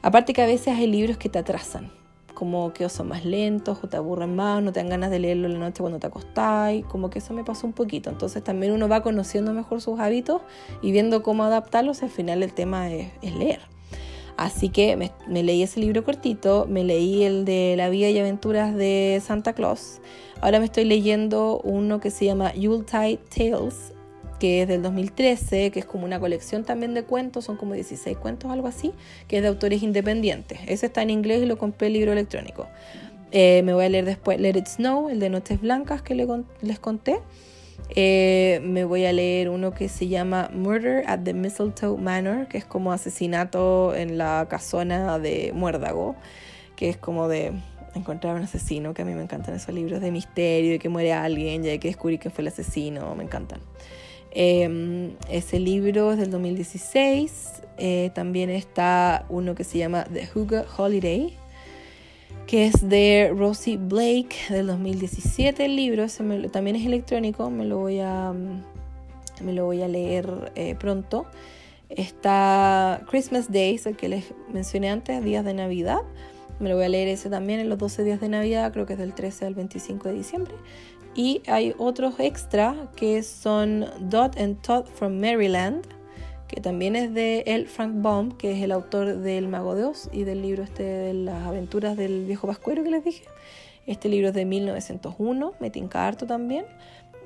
Aparte 0.00 0.32
que 0.32 0.40
a 0.40 0.46
veces 0.46 0.68
hay 0.68 0.86
libros 0.86 1.18
que 1.18 1.28
te 1.28 1.38
atrasan 1.38 1.97
como 2.38 2.72
que 2.72 2.88
son 2.88 3.08
más 3.08 3.24
lentos 3.24 3.78
o 3.82 3.88
te 3.88 3.96
aburren 3.96 4.36
más, 4.36 4.62
no 4.62 4.72
te 4.72 4.78
dan 4.78 4.88
ganas 4.88 5.10
de 5.10 5.18
leerlo 5.18 5.48
en 5.48 5.54
la 5.54 5.58
noche 5.58 5.80
cuando 5.80 5.98
te 5.98 6.06
acostáis, 6.06 6.84
como 6.86 7.10
que 7.10 7.18
eso 7.18 7.34
me 7.34 7.42
pasó 7.42 7.66
un 7.66 7.72
poquito. 7.72 8.10
Entonces 8.10 8.44
también 8.44 8.70
uno 8.70 8.88
va 8.88 9.02
conociendo 9.02 9.52
mejor 9.52 9.80
sus 9.80 9.98
hábitos 9.98 10.40
y 10.80 10.92
viendo 10.92 11.24
cómo 11.24 11.42
adaptarlos, 11.42 12.04
al 12.04 12.10
final 12.10 12.44
el 12.44 12.52
tema 12.52 12.92
es, 12.92 13.10
leer. 13.22 13.58
Así 14.36 14.68
que 14.68 14.96
me, 14.96 15.10
me, 15.26 15.42
leí 15.42 15.64
ese 15.64 15.80
libro 15.80 16.04
cortito, 16.04 16.66
me 16.68 16.84
leí 16.84 17.24
el 17.24 17.44
de 17.44 17.74
La 17.76 17.88
vida 17.88 18.08
y 18.08 18.16
aventuras 18.20 18.72
de 18.76 19.20
Santa 19.20 19.52
Claus. 19.52 20.00
Ahora 20.40 20.60
me 20.60 20.66
estoy 20.66 20.84
leyendo 20.84 21.60
uno 21.64 21.98
que 21.98 22.12
se 22.12 22.26
llama 22.26 22.54
Yuletide 22.54 23.18
Tales, 23.34 23.94
que 24.38 24.62
es 24.62 24.68
del 24.68 24.82
2013, 24.82 25.70
que 25.70 25.80
es 25.80 25.84
como 25.84 26.04
una 26.04 26.20
colección 26.20 26.64
también 26.64 26.94
de 26.94 27.04
cuentos, 27.04 27.44
son 27.44 27.56
como 27.56 27.74
16 27.74 28.16
cuentos, 28.16 28.50
algo 28.50 28.68
así, 28.68 28.92
que 29.26 29.36
es 29.36 29.42
de 29.42 29.48
autores 29.48 29.82
independientes. 29.82 30.60
Ese 30.66 30.86
está 30.86 31.02
en 31.02 31.10
inglés 31.10 31.42
y 31.42 31.46
lo 31.46 31.58
compré 31.58 31.88
el 31.88 31.94
libro 31.94 32.12
electrónico. 32.12 32.68
Eh, 33.30 33.62
me 33.64 33.74
voy 33.74 33.84
a 33.84 33.88
leer 33.88 34.04
después 34.04 34.40
Let 34.40 34.56
It 34.56 34.66
Snow, 34.66 35.10
el 35.10 35.20
de 35.20 35.28
Noches 35.28 35.60
Blancas 35.60 36.02
que 36.02 36.14
les 36.14 36.78
conté. 36.78 37.18
Eh, 37.90 38.60
me 38.64 38.84
voy 38.84 39.06
a 39.06 39.12
leer 39.12 39.48
uno 39.48 39.72
que 39.72 39.88
se 39.88 40.08
llama 40.08 40.50
Murder 40.52 41.04
at 41.06 41.20
the 41.24 41.32
Mistletoe 41.32 41.96
Manor, 41.96 42.48
que 42.48 42.58
es 42.58 42.64
como 42.64 42.92
asesinato 42.92 43.94
en 43.94 44.18
la 44.18 44.46
casona 44.48 45.18
de 45.18 45.52
Muérdago, 45.54 46.16
que 46.76 46.90
es 46.90 46.96
como 46.96 47.28
de 47.28 47.52
encontrar 47.94 48.36
un 48.36 48.42
asesino, 48.42 48.94
que 48.94 49.02
a 49.02 49.04
mí 49.04 49.14
me 49.14 49.22
encantan 49.22 49.54
esos 49.54 49.74
libros 49.74 50.00
de 50.00 50.10
misterio, 50.10 50.72
de 50.72 50.78
que 50.78 50.88
muere 50.88 51.12
alguien 51.12 51.64
y 51.64 51.68
hay 51.68 51.78
que 51.78 51.88
descubrir 51.88 52.18
quién 52.18 52.32
fue 52.32 52.42
el 52.42 52.48
asesino, 52.48 53.14
me 53.14 53.24
encantan. 53.24 53.60
Em, 54.30 55.12
ese 55.30 55.58
libro 55.58 56.12
es 56.12 56.18
del 56.18 56.30
2016. 56.30 57.62
Eh, 57.78 58.10
también 58.14 58.50
está 58.50 59.24
uno 59.28 59.54
que 59.54 59.64
se 59.64 59.78
llama 59.78 60.04
The 60.04 60.28
Hugo 60.34 60.64
Holiday, 60.76 61.36
que 62.46 62.66
es 62.66 62.88
de 62.88 63.32
Rosie 63.34 63.76
Blake 63.76 64.36
del 64.50 64.66
2017. 64.66 65.64
El 65.64 65.76
libro 65.76 66.06
también 66.50 66.76
es 66.76 66.84
electrónico, 66.84 67.50
me 67.50 67.64
lo 67.64 67.78
voy 67.78 68.00
a, 68.00 68.32
mm, 68.32 69.44
me 69.44 69.52
lo 69.52 69.64
voy 69.64 69.82
a 69.82 69.88
leer 69.88 70.52
eh, 70.56 70.74
pronto. 70.74 71.26
Está 71.88 73.02
Christmas 73.08 73.50
Days, 73.50 73.86
el 73.86 73.96
que 73.96 74.08
les 74.08 74.34
mencioné 74.52 74.90
antes, 74.90 75.24
días 75.24 75.44
de 75.44 75.54
Navidad. 75.54 76.00
Me 76.58 76.68
lo 76.68 76.74
voy 76.74 76.84
a 76.84 76.88
leer 76.88 77.08
ese 77.08 77.30
también 77.30 77.60
en 77.60 77.68
los 77.68 77.78
12 77.78 78.02
días 78.02 78.20
de 78.20 78.28
Navidad, 78.28 78.72
creo 78.72 78.84
que 78.84 78.94
es 78.94 78.98
del 78.98 79.14
13 79.14 79.46
al 79.46 79.54
25 79.54 80.08
de 80.08 80.14
diciembre. 80.14 80.54
Y 81.18 81.42
hay 81.48 81.74
otros 81.78 82.14
extra 82.20 82.76
que 82.94 83.24
son 83.24 83.86
Dot 83.98 84.38
and 84.38 84.62
Todd 84.62 84.86
from 84.86 85.18
Maryland, 85.18 85.84
que 86.46 86.60
también 86.60 86.94
es 86.94 87.12
de 87.12 87.42
el 87.44 87.66
Frank 87.66 87.94
Baum, 87.96 88.38
que 88.38 88.52
es 88.52 88.62
el 88.62 88.70
autor 88.70 89.16
del 89.16 89.48
Mago 89.48 89.74
de 89.74 89.84
Oz 89.84 90.08
y 90.12 90.22
del 90.22 90.42
libro 90.42 90.62
este 90.62 90.84
de 90.84 91.14
las 91.14 91.44
aventuras 91.44 91.96
del 91.96 92.24
viejo 92.24 92.46
pascuero 92.46 92.84
que 92.84 92.90
les 92.90 93.04
dije. 93.04 93.24
Este 93.84 94.08
libro 94.08 94.28
es 94.28 94.34
de 94.34 94.44
1901, 94.44 95.54
me 95.58 95.70
tinca 95.70 96.12
también. 96.12 96.66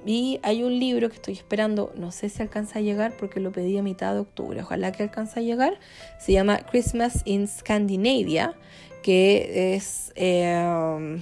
Y 0.07 0.41
hay 0.43 0.63
un 0.63 0.79
libro 0.81 1.11
que 1.11 1.17
estoy 1.17 1.35
esperando, 1.35 1.93
no 1.95 2.13
sé 2.13 2.31
si 2.31 2.41
alcanza 2.41 2.79
a 2.79 2.83
llegar 2.83 3.13
porque 3.19 3.41
lo 3.41 3.53
pedí 3.53 3.77
a 3.77 3.83
mitad 3.83 4.15
de 4.15 4.21
octubre, 4.21 4.63
ojalá 4.63 4.93
que 4.93 5.03
alcance 5.03 5.39
a 5.39 5.43
llegar. 5.43 5.79
Se 6.19 6.33
llama 6.33 6.61
Christmas 6.61 7.21
in 7.27 7.47
Scandinavia, 7.47 8.55
que 9.03 9.75
es 9.75 10.15
eh, 10.17 11.21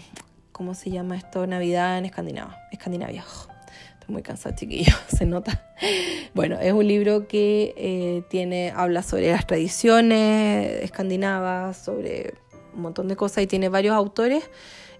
¿cómo 0.61 0.75
se 0.75 0.91
llama 0.91 1.17
esto? 1.17 1.47
Navidad 1.47 1.97
en 1.97 2.05
Escandinavia. 2.05 2.59
Escandinavia. 2.71 3.25
estoy 3.95 4.13
muy 4.13 4.21
cansada, 4.21 4.55
chiquillo, 4.55 4.93
se 5.09 5.25
nota. 5.25 5.73
Bueno, 6.35 6.61
es 6.61 6.75
un 6.75 6.87
libro 6.87 7.27
que 7.29 7.73
eh, 7.79 8.25
tiene, 8.29 8.71
habla 8.77 9.03
sobre 9.03 9.31
las 9.31 9.47
tradiciones 9.47 10.83
escandinavas, 10.83 11.79
sobre 11.79 12.35
un 12.75 12.83
montón 12.83 13.09
de 13.09 13.17
cosas 13.17 13.43
y 13.43 13.47
tiene 13.47 13.71
varios 13.71 13.95
autores 13.95 14.51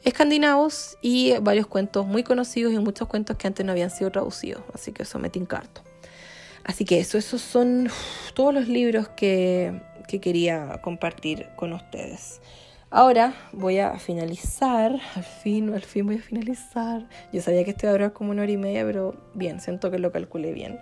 escandinavos 0.03 0.97
y 1.03 1.35
varios 1.43 1.67
cuentos 1.67 2.07
muy 2.07 2.23
conocidos 2.23 2.73
y 2.73 2.79
muchos 2.79 3.07
cuentos 3.07 3.37
que 3.37 3.47
antes 3.47 3.67
no 3.67 3.73
habían 3.73 3.91
sido 3.91 4.11
traducidos. 4.11 4.63
Así 4.73 4.93
que 4.93 5.03
eso 5.03 5.19
me 5.19 5.29
tincarto. 5.29 5.83
Así 6.65 6.87
que 6.87 7.01
eso, 7.01 7.19
esos 7.19 7.43
son 7.43 7.91
todos 8.33 8.55
los 8.55 8.67
libros 8.67 9.09
que, 9.09 9.79
que 10.09 10.23
quería 10.23 10.81
compartir 10.81 11.49
con 11.55 11.75
ustedes. 11.75 12.41
Ahora 12.93 13.35
voy 13.53 13.79
a 13.79 14.01
finalizar, 14.01 14.99
al 15.15 15.23
fin, 15.23 15.73
al 15.73 15.83
fin 15.83 16.07
voy 16.07 16.17
a 16.17 16.23
finalizar. 16.23 17.07
Yo 17.33 17.41
sabía 17.41 17.63
que 17.63 17.71
esto 17.71 17.87
iba 17.87 17.91
a 17.91 17.93
durar 17.93 18.13
como 18.13 18.33
una 18.33 18.43
hora 18.43 18.51
y 18.51 18.57
media, 18.57 18.85
pero 18.85 19.15
bien, 19.33 19.61
siento 19.61 19.93
que 19.93 20.01
lo 20.01 20.11
calculé 20.11 20.53
bien. 20.53 20.81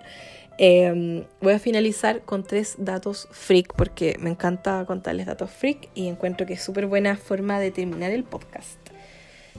Em, 0.56 1.26
voy 1.43 1.52
a 1.52 1.59
finalizar 1.59 2.22
con 2.22 2.44
tres 2.44 2.76
datos 2.78 3.28
freak, 3.30 3.74
porque 3.74 4.16
me 4.20 4.30
encanta 4.30 4.86
contarles 4.86 5.26
datos 5.26 5.51
freak 5.51 5.90
y 5.94 6.09
encuentro 6.09 6.47
que 6.47 6.55
es 6.55 6.62
súper 6.62 6.86
buena 6.86 7.14
forma 7.14 7.60
de 7.60 7.72
terminar 7.72 8.10
el 8.10 8.24
podcast. 8.24 8.78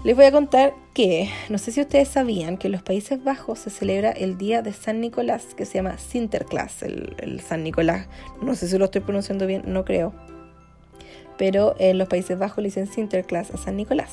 Les 0.03 0.15
voy 0.15 0.25
a 0.25 0.31
contar 0.31 0.73
que, 0.95 1.29
no 1.49 1.59
sé 1.59 1.71
si 1.71 1.81
ustedes 1.81 2.07
sabían 2.07 2.57
que 2.57 2.67
en 2.67 2.71
los 2.71 2.81
Países 2.81 3.23
Bajos 3.23 3.59
se 3.59 3.69
celebra 3.69 4.09
el 4.09 4.39
día 4.39 4.63
de 4.63 4.73
San 4.73 5.01
Nicolás, 5.01 5.53
que 5.55 5.65
se 5.65 5.75
llama 5.75 5.99
Sinterklaas, 5.99 6.81
el, 6.81 7.15
el 7.19 7.41
San 7.41 7.63
Nicolás. 7.63 8.07
No 8.41 8.55
sé 8.55 8.67
si 8.67 8.75
lo 8.79 8.85
estoy 8.85 9.01
pronunciando 9.01 9.45
bien, 9.45 9.65
no 9.67 9.85
creo 9.85 10.28
pero 11.39 11.73
en 11.79 11.97
los 11.97 12.09
Países 12.09 12.37
Bajos 12.37 12.57
le 12.57 12.67
dicen 12.67 12.85
Sinterklaas 12.85 13.51
a 13.51 13.57
San 13.57 13.77
Nicolás. 13.77 14.11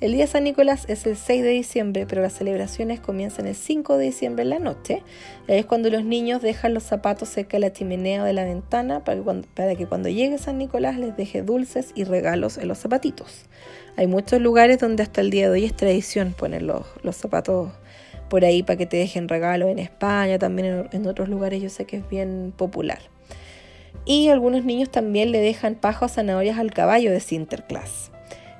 El 0.00 0.12
día 0.12 0.24
de 0.24 0.26
San 0.26 0.42
Nicolás 0.44 0.84
es 0.88 1.06
el 1.06 1.16
6 1.16 1.42
de 1.44 1.50
diciembre, 1.50 2.06
pero 2.06 2.20
las 2.20 2.32
celebraciones 2.32 2.98
comienzan 2.98 3.46
el 3.46 3.54
5 3.54 3.96
de 3.96 4.06
diciembre 4.06 4.42
en 4.42 4.50
la 4.50 4.58
noche. 4.58 5.02
Es 5.46 5.64
cuando 5.64 5.88
los 5.90 6.04
niños 6.04 6.42
dejan 6.42 6.74
los 6.74 6.82
zapatos 6.82 7.28
cerca 7.28 7.56
de 7.56 7.60
la 7.60 7.72
chimenea 7.72 8.22
o 8.22 8.26
de 8.26 8.32
la 8.32 8.44
ventana 8.44 9.04
para 9.04 9.76
que, 9.76 9.86
cuando, 9.86 10.08
llegue 10.08 10.38
San 10.38 10.58
Nicolás 10.58 10.98
les 10.98 11.16
deje 11.16 11.42
dulces 11.42 11.92
y 11.94 12.02
regalos 12.02 12.58
en 12.58 12.66
los 12.66 12.78
zapatitos. 12.78 13.46
Hay 13.96 14.08
muchos 14.08 14.40
lugares 14.40 14.80
donde 14.80 15.04
hasta 15.04 15.20
el 15.20 15.30
día 15.30 15.48
de 15.48 15.52
hoy 15.52 15.64
es 15.64 15.74
tradición 15.74 16.34
poner 16.36 16.62
los, 16.62 16.84
zapatos 17.12 17.70
por 18.28 18.44
ahí 18.44 18.64
para 18.64 18.76
que 18.76 18.86
te 18.86 18.96
dejen 18.96 19.28
regalos. 19.28 19.70
En 19.70 19.78
España, 19.78 20.38
también 20.38 20.88
en 20.90 21.06
otros 21.06 21.28
lugares 21.28 21.62
yo 21.62 21.70
sé 21.70 21.84
que 21.84 21.98
es 21.98 22.08
bien 22.10 22.52
popular. 22.56 22.98
Y 24.04 24.28
algunos 24.28 24.64
niños 24.64 24.90
también 24.90 25.32
le 25.32 25.40
dejan 25.40 25.74
paja 25.74 26.06
o 26.06 26.08
zanahorias 26.08 26.58
al 26.58 26.72
caballo 26.72 27.10
de 27.10 27.20
Sinterklaas. 27.20 28.10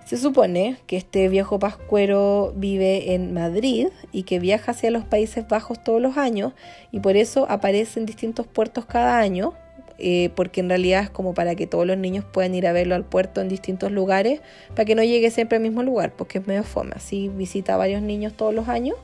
Se 0.06 0.16
supone 0.16 0.76
que 0.86 0.96
este 0.96 1.28
viejo 1.28 1.58
pascuero 1.58 2.52
vive 2.54 3.14
en 3.14 3.34
Madrid 3.34 3.88
y 4.12 4.22
que 4.22 4.38
viaja 4.38 4.70
hacia 4.70 4.92
los 4.92 5.04
Países 5.04 5.48
Bajos 5.48 5.82
todos 5.82 6.00
los 6.00 6.16
años 6.16 6.52
y 6.92 7.00
por 7.00 7.16
eso 7.16 7.44
aparece 7.50 7.98
en 7.98 8.06
distintos 8.06 8.46
puertos 8.46 8.84
cada 8.84 9.18
año, 9.18 9.54
eh, 9.98 10.30
porque 10.36 10.60
en 10.60 10.68
realidad 10.68 11.02
es 11.02 11.10
como 11.10 11.34
para 11.34 11.56
que 11.56 11.66
todos 11.66 11.88
los 11.88 11.98
niños 11.98 12.24
puedan 12.24 12.54
ir 12.54 12.68
a 12.68 12.72
verlo 12.72 12.94
al 12.94 13.04
puerto 13.04 13.40
en 13.40 13.48
distintos 13.48 13.90
lugares, 13.90 14.42
para 14.76 14.84
que 14.84 14.94
no 14.94 15.02
llegue 15.02 15.32
siempre 15.32 15.56
al 15.56 15.62
mismo 15.64 15.82
lugar, 15.82 16.12
porque 16.14 16.38
es 16.38 16.46
medio 16.46 16.62
fome. 16.62 16.92
Así 16.94 17.28
visita 17.28 17.74
a 17.74 17.76
varios 17.76 18.00
niños 18.00 18.34
todos 18.34 18.54
los 18.54 18.68
años 18.68 18.96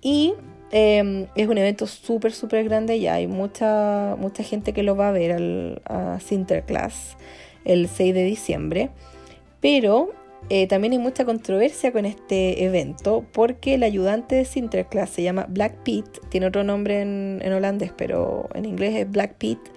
y 0.00 0.34
em, 0.70 1.26
es 1.34 1.48
un 1.48 1.58
evento 1.58 1.86
súper, 1.86 2.32
súper 2.32 2.64
grande 2.64 3.00
ya 3.00 3.14
hay 3.14 3.26
mucha, 3.26 4.16
mucha 4.18 4.42
gente 4.42 4.72
que 4.72 4.82
lo 4.82 4.96
va 4.96 5.08
a 5.08 5.12
ver 5.12 5.32
al, 5.32 5.82
a 5.84 6.18
Sinterklaas 6.20 7.16
el 7.64 7.88
6 7.88 8.14
de 8.14 8.24
diciembre. 8.24 8.90
Pero 9.60 10.12
eh, 10.48 10.66
también 10.66 10.92
hay 10.92 10.98
mucha 10.98 11.24
controversia 11.24 11.92
con 11.92 12.06
este 12.06 12.64
evento 12.64 13.24
porque 13.32 13.74
el 13.74 13.82
ayudante 13.82 14.36
de 14.36 14.44
Sinterklaas 14.44 15.10
se 15.10 15.22
llama 15.22 15.46
Black 15.48 15.74
Pete, 15.84 16.20
tiene 16.30 16.46
otro 16.46 16.64
nombre 16.64 17.02
en, 17.02 17.52
holandés, 17.52 17.92
pero 17.96 18.48
en 18.54 18.64
inglés 18.64 18.96
es 18.96 19.10
Black 19.10 19.34
Pete, 19.34 19.70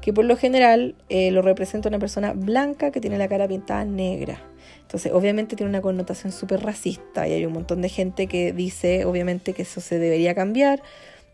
que 0.00 0.12
por 0.12 0.24
lo 0.24 0.36
general 0.36 0.94
eh, 1.08 1.30
lo 1.30 1.42
representa 1.42 1.88
una 1.88 1.98
persona 1.98 2.32
blanca 2.32 2.90
que 2.90 3.00
tiene 3.00 3.18
la 3.18 3.28
cara 3.28 3.48
pintada 3.48 3.84
negra. 3.84 4.40
Entonces, 4.84 5.12
obviamente 5.12 5.56
tiene 5.56 5.70
una 5.70 5.80
connotación 5.80 6.32
súper 6.32 6.62
racista 6.62 7.26
y 7.26 7.32
hay 7.32 7.46
un 7.46 7.52
montón 7.52 7.82
de 7.82 7.88
gente 7.88 8.26
que 8.26 8.52
dice, 8.52 9.04
obviamente, 9.04 9.52
que 9.52 9.62
eso 9.62 9.80
se 9.80 9.98
debería 9.98 10.34
cambiar. 10.34 10.82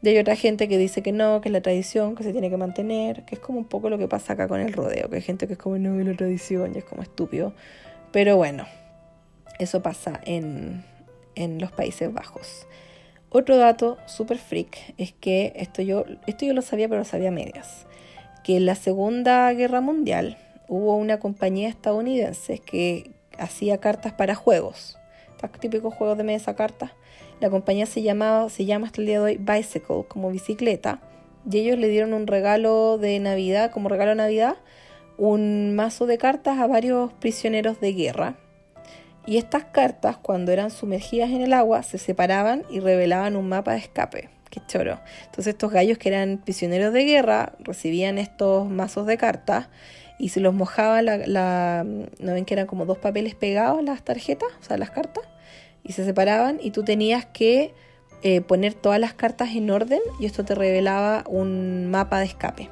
Y 0.02 0.08
hay 0.08 0.18
otra 0.18 0.34
gente 0.34 0.66
que 0.66 0.78
dice 0.78 1.02
que 1.02 1.12
no, 1.12 1.40
que 1.42 1.50
es 1.50 1.52
la 1.52 1.60
tradición, 1.60 2.14
que 2.14 2.22
se 2.22 2.32
tiene 2.32 2.48
que 2.48 2.56
mantener, 2.56 3.24
que 3.26 3.34
es 3.34 3.40
como 3.40 3.58
un 3.58 3.66
poco 3.66 3.90
lo 3.90 3.98
que 3.98 4.08
pasa 4.08 4.32
acá 4.32 4.48
con 4.48 4.60
el 4.60 4.72
rodeo, 4.72 5.10
que 5.10 5.16
hay 5.16 5.22
gente 5.22 5.46
que 5.46 5.54
es 5.54 5.58
como, 5.58 5.76
no, 5.76 6.02
la 6.02 6.16
tradición, 6.16 6.72
y 6.74 6.78
es 6.78 6.84
como 6.84 7.02
estúpido. 7.02 7.52
Pero 8.12 8.36
bueno, 8.36 8.66
eso 9.58 9.82
pasa 9.82 10.20
en, 10.24 10.84
los 11.36 11.72
Países 11.72 12.12
Bajos. 12.12 12.66
Otro 13.28 13.56
dato 13.56 13.98
súper 14.06 14.38
freak 14.38 14.94
es 14.96 15.12
que 15.12 15.52
esto 15.56 15.82
yo, 15.82 16.04
esto 16.26 16.46
yo 16.46 16.54
lo 16.54 16.62
sabía, 16.62 16.88
pero 16.88 17.00
lo 17.00 17.04
sabía 17.04 17.30
medias. 17.30 17.86
Que 18.42 18.56
en 18.56 18.66
la 18.66 18.74
Segunda 18.74 19.52
Guerra 19.52 19.80
Mundial 19.80 20.38
hubo 20.68 20.96
una 20.96 21.18
compañía 21.18 21.68
estadounidense 21.68 22.58
que 22.58 23.10
hacía 23.40 23.78
cartas 23.78 24.12
para 24.12 24.34
juegos. 24.34 25.00
Típicos 25.60 25.94
juegos 25.94 26.18
de 26.18 26.24
mesa, 26.24 26.54
cartas. 26.54 26.92
La 27.40 27.48
compañía 27.48 27.86
se, 27.86 28.02
llamaba, 28.02 28.48
se 28.50 28.66
llama 28.66 28.86
hasta 28.86 29.00
el 29.00 29.06
día 29.06 29.18
de 29.20 29.24
hoy 29.24 29.36
Bicycle, 29.38 30.04
como 30.06 30.30
bicicleta. 30.30 31.00
Y 31.50 31.58
ellos 31.58 31.78
le 31.78 31.88
dieron 31.88 32.12
un 32.12 32.26
regalo 32.26 32.98
de 32.98 33.18
Navidad, 33.18 33.70
como 33.70 33.88
regalo 33.88 34.10
de 34.10 34.16
Navidad, 34.16 34.56
un 35.16 35.74
mazo 35.74 36.06
de 36.06 36.18
cartas 36.18 36.58
a 36.58 36.66
varios 36.66 37.12
prisioneros 37.14 37.80
de 37.80 37.92
guerra. 37.94 38.36
Y 39.26 39.38
estas 39.38 39.64
cartas, 39.64 40.18
cuando 40.18 40.52
eran 40.52 40.70
sumergidas 40.70 41.30
en 41.30 41.40
el 41.40 41.52
agua, 41.52 41.82
se 41.82 41.98
separaban 41.98 42.64
y 42.70 42.80
revelaban 42.80 43.36
un 43.36 43.48
mapa 43.48 43.72
de 43.72 43.78
escape. 43.78 44.28
Qué 44.50 44.60
choro. 44.66 44.98
Entonces 45.26 45.48
estos 45.48 45.70
gallos 45.70 45.96
que 45.96 46.08
eran 46.08 46.38
prisioneros 46.38 46.92
de 46.92 47.04
guerra 47.04 47.52
recibían 47.60 48.18
estos 48.18 48.68
mazos 48.68 49.06
de 49.06 49.16
cartas 49.16 49.68
y 50.20 50.28
se 50.28 50.40
los 50.40 50.52
mojaba 50.52 51.00
la, 51.00 51.84
¿no 51.84 52.32
ven 52.34 52.44
que 52.44 52.54
eran 52.54 52.66
como 52.66 52.84
dos 52.84 52.98
papeles 52.98 53.34
pegados 53.34 53.82
las 53.82 54.04
tarjetas, 54.04 54.50
o 54.60 54.62
sea, 54.62 54.76
las 54.76 54.90
cartas? 54.90 55.24
Y 55.82 55.92
se 55.92 56.04
separaban 56.04 56.58
y 56.62 56.72
tú 56.72 56.84
tenías 56.84 57.24
que 57.24 57.72
eh, 58.22 58.42
poner 58.42 58.74
todas 58.74 59.00
las 59.00 59.14
cartas 59.14 59.48
en 59.54 59.70
orden 59.70 60.00
y 60.20 60.26
esto 60.26 60.44
te 60.44 60.54
revelaba 60.54 61.24
un 61.26 61.90
mapa 61.90 62.18
de 62.18 62.26
escape. 62.26 62.68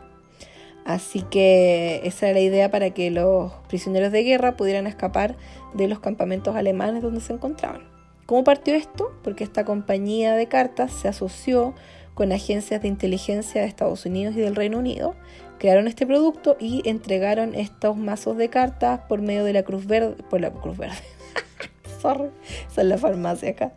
Así 0.85 1.23
que 1.23 2.03
esa 2.05 2.27
era 2.27 2.35
la 2.35 2.45
idea 2.45 2.71
para 2.71 2.91
que 2.91 3.11
los 3.11 3.53
prisioneros 3.69 4.13
de 4.13 4.25
guerra 4.25 4.57
pudieran 4.57 4.87
escapar 4.87 5.37
de 5.73 5.89
los 5.89 6.01
campamentos 6.01 6.55
alemanes 6.55 7.03
donde 7.03 7.21
se 7.21 7.33
encontraban. 7.33 7.89
¿Cómo 8.27 8.45
partió 8.45 8.75
esto? 8.75 9.11
Porque 9.25 9.43
esta 9.43 9.65
compañía 9.65 10.35
de 10.35 10.49
cartas 10.49 10.93
se 10.93 11.09
asoció 11.09 11.75
con 12.13 12.33
agencias 12.33 12.83
de 12.83 12.89
inteligencia 12.89 13.63
de 13.63 13.69
Estados 13.69 14.05
Unidos 14.05 14.35
y 14.37 14.41
del 14.41 14.57
Reino 14.57 14.79
Unido, 14.79 15.15
crearon 15.59 15.89
este 15.89 16.07
producto 16.07 16.57
y 16.59 16.83
entregaron 16.89 17.55
estos 17.55 17.97
mazos 17.97 18.37
de 18.37 18.49
cartas 18.49 19.01
por 19.09 19.21
medio 19.21 19.45
de 19.45 19.53
la 19.53 19.63
Cruz 19.63 19.87
Verde, 19.87 20.17
por 20.31 20.41
la 20.41 20.51
Cruz 20.51 20.77
Verde. 20.77 20.97
Sorry, 22.01 22.31
esa 22.71 22.83
es 22.83 22.87
la 22.87 22.99
farmacia 22.99 23.51
acá. 23.51 23.73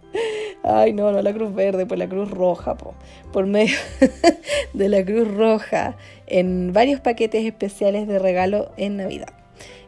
Ay, 0.64 0.94
no, 0.94 1.12
no 1.12 1.22
la 1.22 1.34
Cruz 1.34 1.54
Verde, 1.54 1.86
por 1.86 1.98
la 1.98 2.08
Cruz 2.08 2.30
Roja, 2.30 2.78
por 3.34 3.48
medio 3.48 3.78
de 4.74 4.90
la 4.90 5.04
Cruz 5.04 5.28
Roja 5.28 5.98
en 6.28 6.72
varios 6.72 7.02
paquetes 7.02 7.46
especiales 7.46 8.08
de 8.08 8.20
regalo 8.20 8.72
en 8.78 8.98
Navidad. 8.98 9.34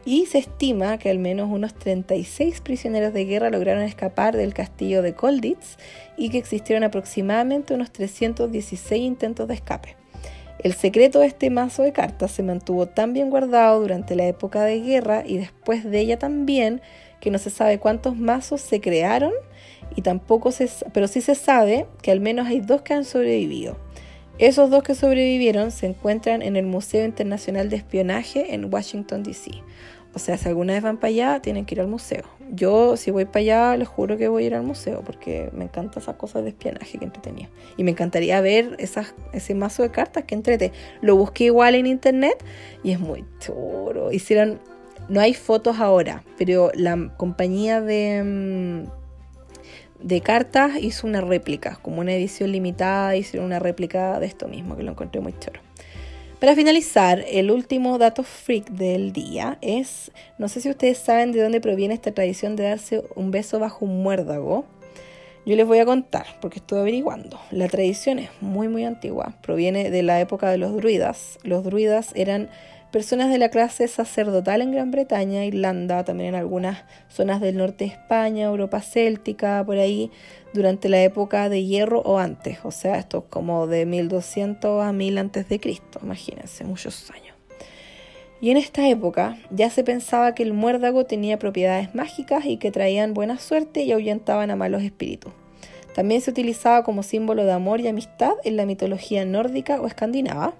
Y 0.04 0.26
se 0.26 0.38
estima 0.38 0.98
que 0.98 1.08
al 1.08 1.18
menos 1.18 1.48
unos 1.50 1.74
36 1.74 2.60
prisioneros 2.60 3.14
de 3.14 3.24
guerra 3.24 3.48
lograron 3.50 3.82
escapar 3.82 4.36
del 4.36 4.52
castillo 4.52 5.00
de 5.00 5.14
Kolditz 5.14 5.78
y 6.16 6.28
que 6.28 6.38
existieron 6.38 6.84
aproximadamente 6.84 7.72
unos 7.72 7.90
316 7.90 9.00
intentos 9.00 9.48
de 9.48 9.54
escape. 9.54 10.03
El 10.64 10.72
secreto 10.72 11.20
de 11.20 11.26
este 11.26 11.50
mazo 11.50 11.82
de 11.82 11.92
cartas 11.92 12.30
se 12.30 12.42
mantuvo 12.42 12.86
tan 12.86 13.12
bien 13.12 13.28
guardado 13.28 13.82
durante 13.82 14.16
la 14.16 14.26
época 14.26 14.64
de 14.64 14.80
guerra 14.80 15.22
y 15.26 15.36
después 15.36 15.84
de 15.84 16.00
ella 16.00 16.18
también 16.18 16.80
que 17.20 17.30
no 17.30 17.36
se 17.36 17.50
sabe 17.50 17.78
cuántos 17.78 18.16
mazos 18.16 18.62
se 18.62 18.80
crearon 18.80 19.32
y 19.94 20.00
tampoco 20.00 20.52
se, 20.52 20.70
pero 20.94 21.06
sí 21.06 21.20
se 21.20 21.34
sabe 21.34 21.84
que 22.00 22.10
al 22.10 22.20
menos 22.20 22.46
hay 22.46 22.60
dos 22.60 22.80
que 22.80 22.94
han 22.94 23.04
sobrevivido. 23.04 23.76
Esos 24.38 24.70
dos 24.70 24.82
que 24.82 24.94
sobrevivieron 24.94 25.70
se 25.70 25.84
encuentran 25.84 26.40
en 26.40 26.56
el 26.56 26.64
Museo 26.64 27.04
Internacional 27.04 27.68
de 27.68 27.76
Espionaje 27.76 28.54
en 28.54 28.72
Washington, 28.72 29.22
D.C. 29.22 29.50
O 30.14 30.18
sea, 30.18 30.36
si 30.36 30.48
alguna 30.48 30.74
vez 30.74 30.82
van 30.82 30.96
para 30.96 31.08
allá, 31.08 31.40
tienen 31.40 31.64
que 31.64 31.74
ir 31.74 31.80
al 31.80 31.88
museo. 31.88 32.22
Yo, 32.52 32.96
si 32.96 33.10
voy 33.10 33.24
para 33.24 33.40
allá, 33.40 33.76
les 33.76 33.88
juro 33.88 34.16
que 34.16 34.28
voy 34.28 34.44
a 34.44 34.46
ir 34.46 34.54
al 34.54 34.62
museo 34.62 35.02
porque 35.04 35.50
me 35.52 35.64
encantan 35.64 36.02
esas 36.02 36.16
cosas 36.16 36.44
de 36.44 36.50
espionaje 36.50 36.98
que 36.98 37.04
entretenido. 37.04 37.50
Y 37.76 37.82
me 37.82 37.90
encantaría 37.90 38.40
ver 38.40 38.76
esas, 38.78 39.14
ese 39.32 39.54
mazo 39.54 39.82
de 39.82 39.90
cartas 39.90 40.24
que 40.24 40.34
entrete. 40.34 40.72
Lo 41.00 41.16
busqué 41.16 41.44
igual 41.44 41.74
en 41.74 41.86
internet 41.86 42.44
y 42.84 42.92
es 42.92 43.00
muy 43.00 43.24
chulo. 43.40 44.12
Hicieron, 44.12 44.60
no 45.08 45.20
hay 45.20 45.34
fotos 45.34 45.80
ahora, 45.80 46.22
pero 46.38 46.70
la 46.74 47.12
compañía 47.16 47.80
de 47.80 48.84
mm, 48.84 49.04
de 50.04 50.20
cartas 50.20 50.72
hizo 50.80 51.06
una 51.06 51.22
réplica, 51.22 51.78
como 51.80 52.00
una 52.00 52.12
edición 52.12 52.52
limitada, 52.52 53.16
hicieron 53.16 53.46
una 53.46 53.58
réplica 53.58 54.20
de 54.20 54.26
esto 54.26 54.48
mismo, 54.48 54.76
que 54.76 54.82
lo 54.82 54.90
encontré 54.90 55.20
muy 55.22 55.34
choro. 55.38 55.60
Para 56.44 56.56
finalizar, 56.56 57.24
el 57.26 57.50
último 57.50 57.96
dato 57.96 58.22
freak 58.22 58.68
del 58.68 59.14
día 59.14 59.56
es, 59.62 60.12
no 60.36 60.48
sé 60.48 60.60
si 60.60 60.68
ustedes 60.68 60.98
saben 60.98 61.32
de 61.32 61.42
dónde 61.42 61.58
proviene 61.58 61.94
esta 61.94 62.12
tradición 62.12 62.54
de 62.54 62.64
darse 62.64 63.02
un 63.14 63.30
beso 63.30 63.58
bajo 63.58 63.86
un 63.86 64.02
muérdago. 64.02 64.66
Yo 65.46 65.56
les 65.56 65.66
voy 65.66 65.78
a 65.78 65.86
contar, 65.86 66.26
porque 66.42 66.58
estoy 66.58 66.80
averiguando. 66.80 67.40
La 67.50 67.66
tradición 67.68 68.18
es 68.18 68.28
muy, 68.42 68.68
muy 68.68 68.84
antigua. 68.84 69.38
Proviene 69.40 69.88
de 69.88 70.02
la 70.02 70.20
época 70.20 70.50
de 70.50 70.58
los 70.58 70.76
druidas. 70.76 71.38
Los 71.44 71.64
druidas 71.64 72.12
eran 72.14 72.50
personas 72.94 73.28
de 73.28 73.38
la 73.38 73.48
clase 73.48 73.88
sacerdotal 73.88 74.62
en 74.62 74.70
Gran 74.70 74.92
Bretaña, 74.92 75.44
Irlanda, 75.44 76.04
también 76.04 76.28
en 76.28 76.34
algunas 76.36 76.84
zonas 77.08 77.40
del 77.40 77.56
norte 77.56 77.86
de 77.86 77.90
España, 77.90 78.44
Europa 78.44 78.80
céltica, 78.82 79.64
por 79.66 79.78
ahí, 79.78 80.12
durante 80.52 80.88
la 80.88 81.02
época 81.02 81.48
de 81.48 81.64
hierro 81.64 82.02
o 82.02 82.20
antes, 82.20 82.58
o 82.62 82.70
sea, 82.70 82.96
esto 82.96 83.18
es 83.18 83.24
como 83.30 83.66
de 83.66 83.84
1200 83.84 84.80
a 84.84 84.92
1000 84.92 85.18
antes 85.18 85.48
de 85.48 85.58
Cristo, 85.58 85.98
imagínense, 86.04 86.62
muchos 86.62 87.10
años. 87.10 87.34
Y 88.40 88.50
en 88.50 88.58
esta 88.58 88.88
época 88.88 89.38
ya 89.50 89.70
se 89.70 89.82
pensaba 89.82 90.36
que 90.36 90.44
el 90.44 90.52
muérdago 90.52 91.04
tenía 91.04 91.36
propiedades 91.36 91.96
mágicas 91.96 92.46
y 92.46 92.58
que 92.58 92.70
traían 92.70 93.12
buena 93.12 93.40
suerte 93.40 93.82
y 93.82 93.90
ahuyentaban 93.90 94.52
a 94.52 94.56
malos 94.56 94.84
espíritus. 94.84 95.32
También 95.96 96.20
se 96.20 96.30
utilizaba 96.30 96.84
como 96.84 97.02
símbolo 97.02 97.44
de 97.44 97.50
amor 97.50 97.80
y 97.80 97.88
amistad 97.88 98.34
en 98.44 98.56
la 98.56 98.66
mitología 98.66 99.24
nórdica 99.24 99.80
o 99.80 99.88
escandinava 99.88 100.54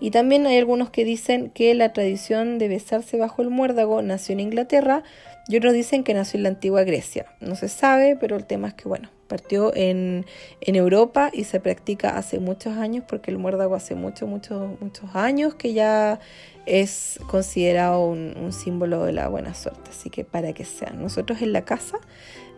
y 0.00 0.10
también 0.10 0.46
hay 0.46 0.58
algunos 0.58 0.90
que 0.90 1.04
dicen 1.04 1.50
que 1.50 1.74
la 1.74 1.92
tradición 1.92 2.58
de 2.58 2.68
besarse 2.68 3.16
bajo 3.16 3.42
el 3.42 3.50
muérdago 3.50 4.02
nació 4.02 4.34
en 4.34 4.40
Inglaterra 4.40 5.02
y 5.48 5.56
otros 5.56 5.72
dicen 5.72 6.04
que 6.04 6.12
nació 6.12 6.38
en 6.38 6.42
la 6.42 6.48
antigua 6.50 6.82
Grecia. 6.84 7.26
No 7.40 7.54
se 7.54 7.68
sabe, 7.68 8.16
pero 8.16 8.36
el 8.36 8.44
tema 8.44 8.68
es 8.68 8.74
que, 8.74 8.88
bueno, 8.88 9.08
partió 9.28 9.72
en, 9.74 10.26
Europa 10.60 11.30
y 11.32 11.44
se 11.44 11.60
practica 11.60 12.16
hace 12.16 12.38
muchos 12.40 12.76
años 12.76 13.04
porque 13.08 13.30
el 13.30 13.38
muérdago 13.38 13.74
hace 13.74 13.94
muchos, 13.94 14.28
muchos, 14.28 14.80
muchos 14.80 15.14
años 15.14 15.54
que 15.54 15.72
ya 15.72 16.20
es 16.66 17.18
considerado 17.28 18.06
un, 18.06 18.52
símbolo 18.52 19.04
de 19.04 19.12
la 19.12 19.28
buena 19.28 19.54
suerte. 19.54 19.90
Así 19.90 20.10
que 20.10 20.24
para 20.24 20.52
que 20.52 20.64
sean. 20.64 21.00
Nosotros 21.00 21.40
en 21.42 21.52
la 21.52 21.64
casa, 21.64 21.98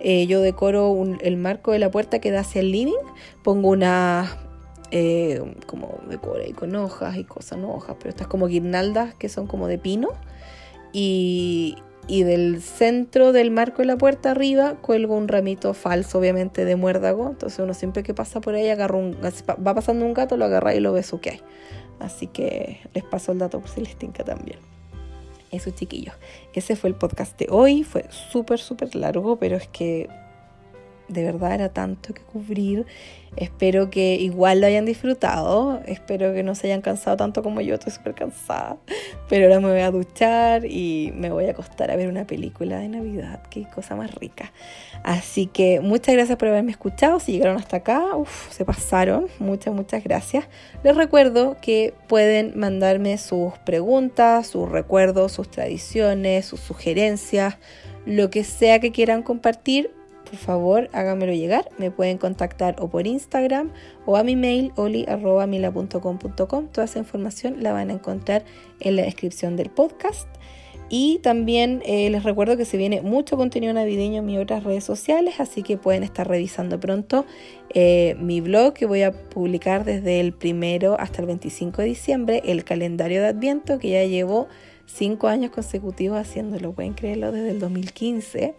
eh, 0.01 0.27
yo 0.27 0.41
decoro 0.41 0.97
el 1.21 1.37
marco 1.37 1.73
de 1.73 1.79
la 1.79 1.91
puerta 1.91 2.19
que 2.19 2.31
da 2.31 2.41
hacia 2.41 2.61
el 2.61 2.73
living, 2.73 2.95
pongo 3.45 3.69
una 3.69 4.48
eh, 4.91 5.43
como 5.67 6.01
decoro 6.09 6.45
y 6.45 6.53
con 6.53 6.75
hojas 6.75 7.17
y 7.17 7.25
cosas, 7.25 7.59
no 7.59 7.75
hojas, 7.75 7.97
pero 7.99 8.11
estas 8.11 8.27
como 8.27 8.47
guirnaldas 8.47 9.15
que 9.15 9.29
son 9.29 9.47
como 9.47 9.67
de 9.67 9.79
pino. 9.79 10.11
Y, 10.93 11.77
y 12.07 12.23
del 12.23 12.63
centro 12.63 13.33
del 13.33 13.51
marco 13.51 13.83
de 13.83 13.87
la 13.87 13.99
puerta 13.99 14.31
arriba 14.31 14.77
cuelgo 14.81 15.15
un 15.15 15.29
ramito 15.29 15.75
falso, 15.75 16.19
obviamente, 16.19 16.65
de 16.65 16.75
muérdago. 16.75 17.29
Entonces 17.29 17.59
uno 17.59 17.75
siempre 17.75 18.03
que 18.03 18.15
pasa 18.15 18.41
por 18.41 18.55
ahí 18.55 18.69
agarra 18.69 18.97
un, 18.97 19.17
va 19.23 19.75
pasando 19.75 20.07
un 20.07 20.15
gato, 20.15 20.37
lo 20.37 20.47
agarra 20.47 20.75
y 20.75 20.81
lo 20.81 20.93
ve 20.93 21.03
su 21.03 21.21
que 21.21 21.31
hay. 21.31 21.41
Así 22.01 22.27
que 22.27 22.81
les 22.95 23.05
paso 23.05 23.33
el 23.33 23.39
dato 23.39 23.61
por 23.61 23.69
si 23.69 23.83
les 23.83 23.97
tinca 23.97 24.25
también. 24.25 24.59
Eso 25.51 25.71
chiquillos. 25.71 26.15
Ese 26.55 26.77
fue 26.77 26.91
el 26.91 26.97
podcast 26.97 27.39
de 27.39 27.47
hoy. 27.51 27.83
Fue 27.83 28.07
súper, 28.11 28.59
súper 28.59 28.95
largo, 28.95 29.37
pero 29.37 29.57
es 29.57 29.69
que 29.69 30.09
de 31.09 31.25
verdad 31.25 31.55
era 31.55 31.69
tanto 31.71 32.15
que 32.15 32.23
cubrir. 32.23 32.87
Espero 33.37 33.91
que 33.91 34.15
igual 34.17 34.61
lo 34.61 34.67
hayan 34.67 34.85
disfrutado. 34.85 35.81
Espero 35.87 36.33
que 36.35 36.43
no 36.43 36.55
se 36.55 36.67
hayan 36.67 36.81
cansado 36.81 37.17
tanto 37.17 37.43
como 37.43 37.61
yo. 37.61 37.75
Estoy 37.75 37.93
súper 37.93 38.15
cansada. 38.15 38.79
Pero 39.29 39.47
ahora 39.47 39.61
me 39.61 39.71
voy 39.71 39.81
a 39.81 39.91
duchar 39.91 40.65
y 40.65 41.13
me 41.15 41.31
voy 41.31 41.47
a 41.47 41.51
acostar 41.51 41.91
a 41.91 41.97
ver 41.97 42.09
una 42.09 42.27
película 42.27 42.79
de 42.79 42.89
Navidad. 42.89 43.43
Qué 43.49 43.67
cosa 43.75 43.95
más 43.97 44.15
rica. 44.15 44.53
Así 45.05 45.47
que 45.47 45.81
muchas 45.81 46.15
gracias 46.15 46.37
por 46.37 46.49
haberme 46.49 46.73
escuchado. 46.73 47.21
Si 47.21 47.33
llegaron 47.33 47.57
hasta 47.57 47.79
acá, 47.79 48.17
uf, 48.17 48.51
se 48.51 48.65
pasaron. 48.65 49.27
Muchas, 49.39 49.75
muchas 49.75 50.03
gracias. 50.03 50.47
Les 50.83 50.97
recuerdo 50.97 51.57
que 51.61 51.95
pueden 52.09 52.59
mandarme 52.59 53.19
sus 53.19 53.57
preguntas, 53.59 54.49
sus 54.49 54.69
recuerdos, 54.69 55.33
sus 55.33 55.51
tradiciones, 55.51 56.47
sus 56.47 56.61
sugerencias, 56.61 57.57
lo 58.05 58.31
que 58.31 58.43
sea 58.43 58.81
que 58.81 58.91
quieran 58.91 59.23
compartir 59.23 59.98
por 60.29 60.39
favor 60.39 60.91
háganmelo 60.93 61.33
llegar. 61.33 61.71
Me 61.79 61.91
pueden 61.91 62.19
contactar 62.19 62.77
o 62.79 62.89
por 62.89 63.07
Instagram 63.07 63.73
o 64.07 64.17
a 64.17 64.23
mi 64.23 64.37
mail 64.37 64.73
oli.mila.com.com. 64.77 66.69
Toda 66.69 66.85
esa 66.85 66.99
información 66.99 67.63
la 67.63 67.73
van 67.73 67.91
a 67.91 67.95
encontrar 67.95 68.45
en 68.81 68.97
la 68.97 69.03
descripción 69.03 69.57
del 69.57 69.71
podcast. 69.71 70.29
Y 70.91 71.19
también 71.19 71.83
eh, 71.85 72.09
les 72.09 72.25
recuerdo 72.25 72.57
que 72.57 72.65
se 72.65 72.79
viene 72.79 73.03
mucho 73.03 73.37
contenido 73.37 73.75
navideño 73.75 74.21
en 74.21 74.27
mis 74.27 74.39
otras 74.39 74.65
redes 74.65 74.85
sociales, 74.85 75.39
así 75.39 75.63
que 75.63 75.77
pueden 75.77 76.03
estar 76.03 76.27
revisando 76.27 76.81
pronto 76.81 77.27
eh, 77.75 78.17
mi 78.19 78.41
blog 78.41 78.73
que 78.73 78.87
voy 78.87 79.03
a 79.03 79.13
publicar 79.13 79.85
desde 79.85 80.19
el 80.21 80.33
primero 80.33 80.97
hasta 80.99 81.21
el 81.21 81.27
25 81.27 81.83
de 81.83 81.89
diciembre, 81.89 82.43
el 82.47 82.65
calendario 82.65 83.21
de 83.21 83.29
Adviento 83.29 83.79
que 83.79 83.91
ya 83.91 84.05
llevo 84.05 84.49
cinco 84.87 85.29
años 85.29 85.51
consecutivos 85.51 86.19
haciéndolo, 86.19 86.73
pueden 86.73 86.95
creerlo, 86.95 87.33
desde 87.33 87.51
el 87.51 87.61
2015 87.61 88.55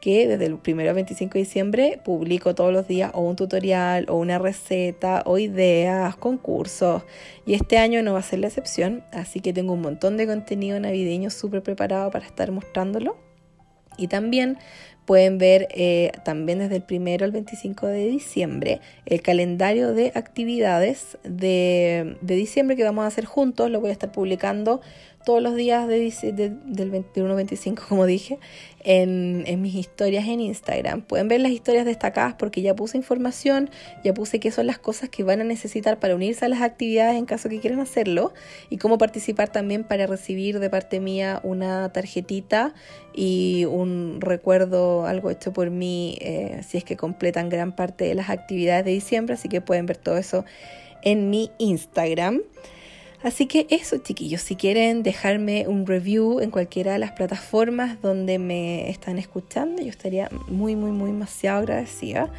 que 0.00 0.26
desde 0.26 0.46
el 0.46 0.54
1 0.66 0.82
al 0.82 0.94
25 0.94 1.34
de 1.34 1.38
diciembre 1.40 2.00
publico 2.02 2.54
todos 2.54 2.72
los 2.72 2.88
días 2.88 3.10
o 3.14 3.20
un 3.20 3.36
tutorial 3.36 4.06
o 4.08 4.16
una 4.16 4.38
receta 4.38 5.22
o 5.26 5.38
ideas, 5.38 6.16
concursos. 6.16 7.02
Y 7.46 7.54
este 7.54 7.78
año 7.78 8.02
no 8.02 8.14
va 8.14 8.20
a 8.20 8.22
ser 8.22 8.38
la 8.38 8.48
excepción, 8.48 9.04
así 9.12 9.40
que 9.40 9.52
tengo 9.52 9.74
un 9.74 9.82
montón 9.82 10.16
de 10.16 10.26
contenido 10.26 10.80
navideño 10.80 11.30
súper 11.30 11.62
preparado 11.62 12.10
para 12.10 12.26
estar 12.26 12.50
mostrándolo. 12.50 13.16
Y 13.98 14.08
también 14.08 14.56
pueden 15.04 15.38
ver 15.38 15.68
eh, 15.72 16.12
también 16.24 16.60
desde 16.60 16.76
el 16.76 16.84
1 16.88 17.24
al 17.24 17.32
25 17.32 17.88
de 17.88 18.06
diciembre 18.06 18.80
el 19.06 19.22
calendario 19.22 19.92
de 19.92 20.12
actividades 20.14 21.18
de, 21.24 22.16
de 22.20 22.34
diciembre 22.36 22.76
que 22.76 22.84
vamos 22.84 23.04
a 23.04 23.08
hacer 23.08 23.24
juntos. 23.24 23.70
Lo 23.70 23.80
voy 23.80 23.90
a 23.90 23.92
estar 23.92 24.12
publicando 24.12 24.80
todos 25.24 25.42
los 25.42 25.54
días 25.54 25.86
de, 25.86 26.00
del 26.64 26.92
21-25, 26.92 27.86
como 27.88 28.06
dije, 28.06 28.38
en, 28.82 29.44
en, 29.46 29.60
mis 29.60 29.74
historias 29.74 30.26
en 30.26 30.40
Instagram. 30.40 31.02
Pueden 31.02 31.28
ver 31.28 31.40
las 31.40 31.52
historias 31.52 31.84
destacadas 31.84 32.34
porque 32.34 32.62
ya 32.62 32.74
puse 32.74 32.96
información, 32.96 33.70
ya 34.02 34.14
puse 34.14 34.40
qué 34.40 34.50
son 34.50 34.66
las 34.66 34.78
cosas 34.78 35.10
que 35.10 35.22
van 35.22 35.40
a 35.40 35.44
necesitar 35.44 35.98
para 35.98 36.14
unirse 36.14 36.46
a 36.46 36.48
las 36.48 36.62
actividades 36.62 37.18
en 37.18 37.26
caso 37.26 37.48
que 37.48 37.60
quieran 37.60 37.80
hacerlo 37.80 38.32
y 38.70 38.78
cómo 38.78 38.96
participar 38.96 39.50
también 39.50 39.84
para 39.84 40.06
recibir 40.06 40.58
de 40.58 40.70
parte 40.70 41.00
mía 41.00 41.40
una 41.42 41.92
tarjetita 41.92 42.74
y 43.14 43.66
un 43.66 44.20
recuerdo, 44.20 45.06
algo 45.06 45.30
hecho 45.30 45.52
por 45.52 45.70
mí, 45.70 46.16
eh, 46.20 46.62
si 46.66 46.78
es 46.78 46.84
que 46.84 46.96
completan 46.96 47.48
gran 47.50 47.72
parte 47.72 48.04
de 48.06 48.14
las 48.14 48.30
actividades 48.30 48.84
de 48.84 48.92
diciembre. 48.92 49.34
Así 49.34 49.48
que 49.48 49.60
pueden 49.60 49.86
ver 49.86 49.98
todo 49.98 50.16
eso 50.16 50.44
en 51.02 51.28
mi 51.28 51.50
Instagram. 51.58 52.40
Así 53.22 53.46
que 53.46 53.66
eso, 53.68 53.98
chiquillos, 53.98 54.40
si 54.40 54.56
quieren 54.56 55.02
dejarme 55.02 55.68
un 55.68 55.86
review 55.86 56.40
en 56.40 56.50
cualquiera 56.50 56.94
de 56.94 56.98
las 56.98 57.12
plataformas 57.12 58.00
donde 58.00 58.38
me 58.38 58.88
están 58.88 59.18
escuchando, 59.18 59.82
yo 59.82 59.90
estaría 59.90 60.30
muy, 60.48 60.74
muy, 60.74 60.90
muy 60.90 61.10
demasiado 61.10 61.58
agradecida. 61.58 62.32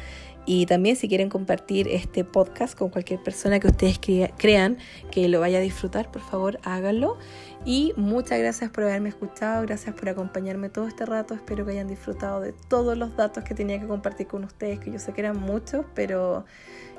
Y 0.44 0.66
también 0.66 0.96
si 0.96 1.08
quieren 1.08 1.28
compartir 1.28 1.86
este 1.86 2.24
podcast 2.24 2.76
con 2.76 2.90
cualquier 2.90 3.22
persona 3.22 3.60
que 3.60 3.68
ustedes 3.68 4.00
crean 4.36 4.76
que 5.12 5.28
lo 5.28 5.38
vaya 5.38 5.58
a 5.58 5.60
disfrutar, 5.60 6.10
por 6.10 6.22
favor 6.22 6.58
háganlo. 6.64 7.16
Y 7.64 7.92
muchas 7.96 8.40
gracias 8.40 8.70
por 8.70 8.82
haberme 8.82 9.10
escuchado, 9.10 9.62
gracias 9.62 9.94
por 9.94 10.08
acompañarme 10.08 10.68
todo 10.68 10.88
este 10.88 11.06
rato. 11.06 11.34
Espero 11.34 11.64
que 11.64 11.72
hayan 11.72 11.86
disfrutado 11.86 12.40
de 12.40 12.52
todos 12.52 12.98
los 12.98 13.16
datos 13.16 13.44
que 13.44 13.54
tenía 13.54 13.78
que 13.78 13.86
compartir 13.86 14.26
con 14.26 14.42
ustedes, 14.42 14.80
que 14.80 14.90
yo 14.90 14.98
sé 14.98 15.12
que 15.12 15.20
eran 15.20 15.38
muchos, 15.38 15.86
pero 15.94 16.44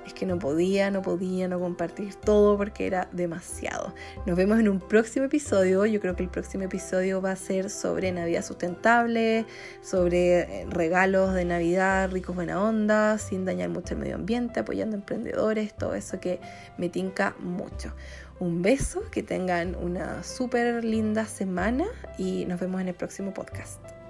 es 0.06 0.14
que 0.14 0.26
no 0.26 0.40
podía, 0.40 0.92
no 0.92 1.02
podía 1.02 1.48
no 1.48 1.60
compartir 1.60 2.16
todo 2.16 2.58
porque 2.58 2.88
era 2.88 3.08
demasiado. 3.12 3.94
Nos 4.26 4.36
vemos 4.36 4.60
en 4.60 4.70
un 4.70 4.80
próximo 4.80 5.26
episodio. 5.26 5.86
Yo 5.86 6.00
creo 6.00 6.16
que 6.16 6.24
el 6.24 6.30
próximo 6.30 6.64
episodio 6.64 7.22
va 7.22 7.32
a 7.32 7.36
ser 7.36 7.70
sobre 7.70 8.12
Navidad 8.12 8.44
sustentable, 8.44 9.46
sobre 9.82 10.40
eh, 10.40 10.66
regalos 10.70 11.34
de 11.34 11.46
Navidad 11.46 12.12
ricos 12.12 12.36
buena 12.36 12.62
onda, 12.62 13.18
sin 13.18 13.46
dañar 13.46 13.70
mucho 13.70 13.94
el 13.94 14.00
medio 14.02 14.16
ambiente, 14.16 14.60
apoyando 14.60 14.96
emprendedores, 14.96 15.74
todo 15.74 15.96
eso 15.96 16.20
que 16.20 16.40
me 16.78 16.90
tinca 16.90 17.36
mucho. 17.40 17.94
Un 18.40 18.62
beso, 18.62 19.04
que 19.12 19.24
tengan 19.24 19.76
una 19.76 20.24
súper 20.24 20.84
linda 20.84 21.26
semana 21.26 21.86
y 22.18 22.46
nos 22.46 22.60
vemos 22.60 22.82
en 22.82 22.90
el 22.90 22.96
próximo 22.96 23.34
podcast. 23.34 24.03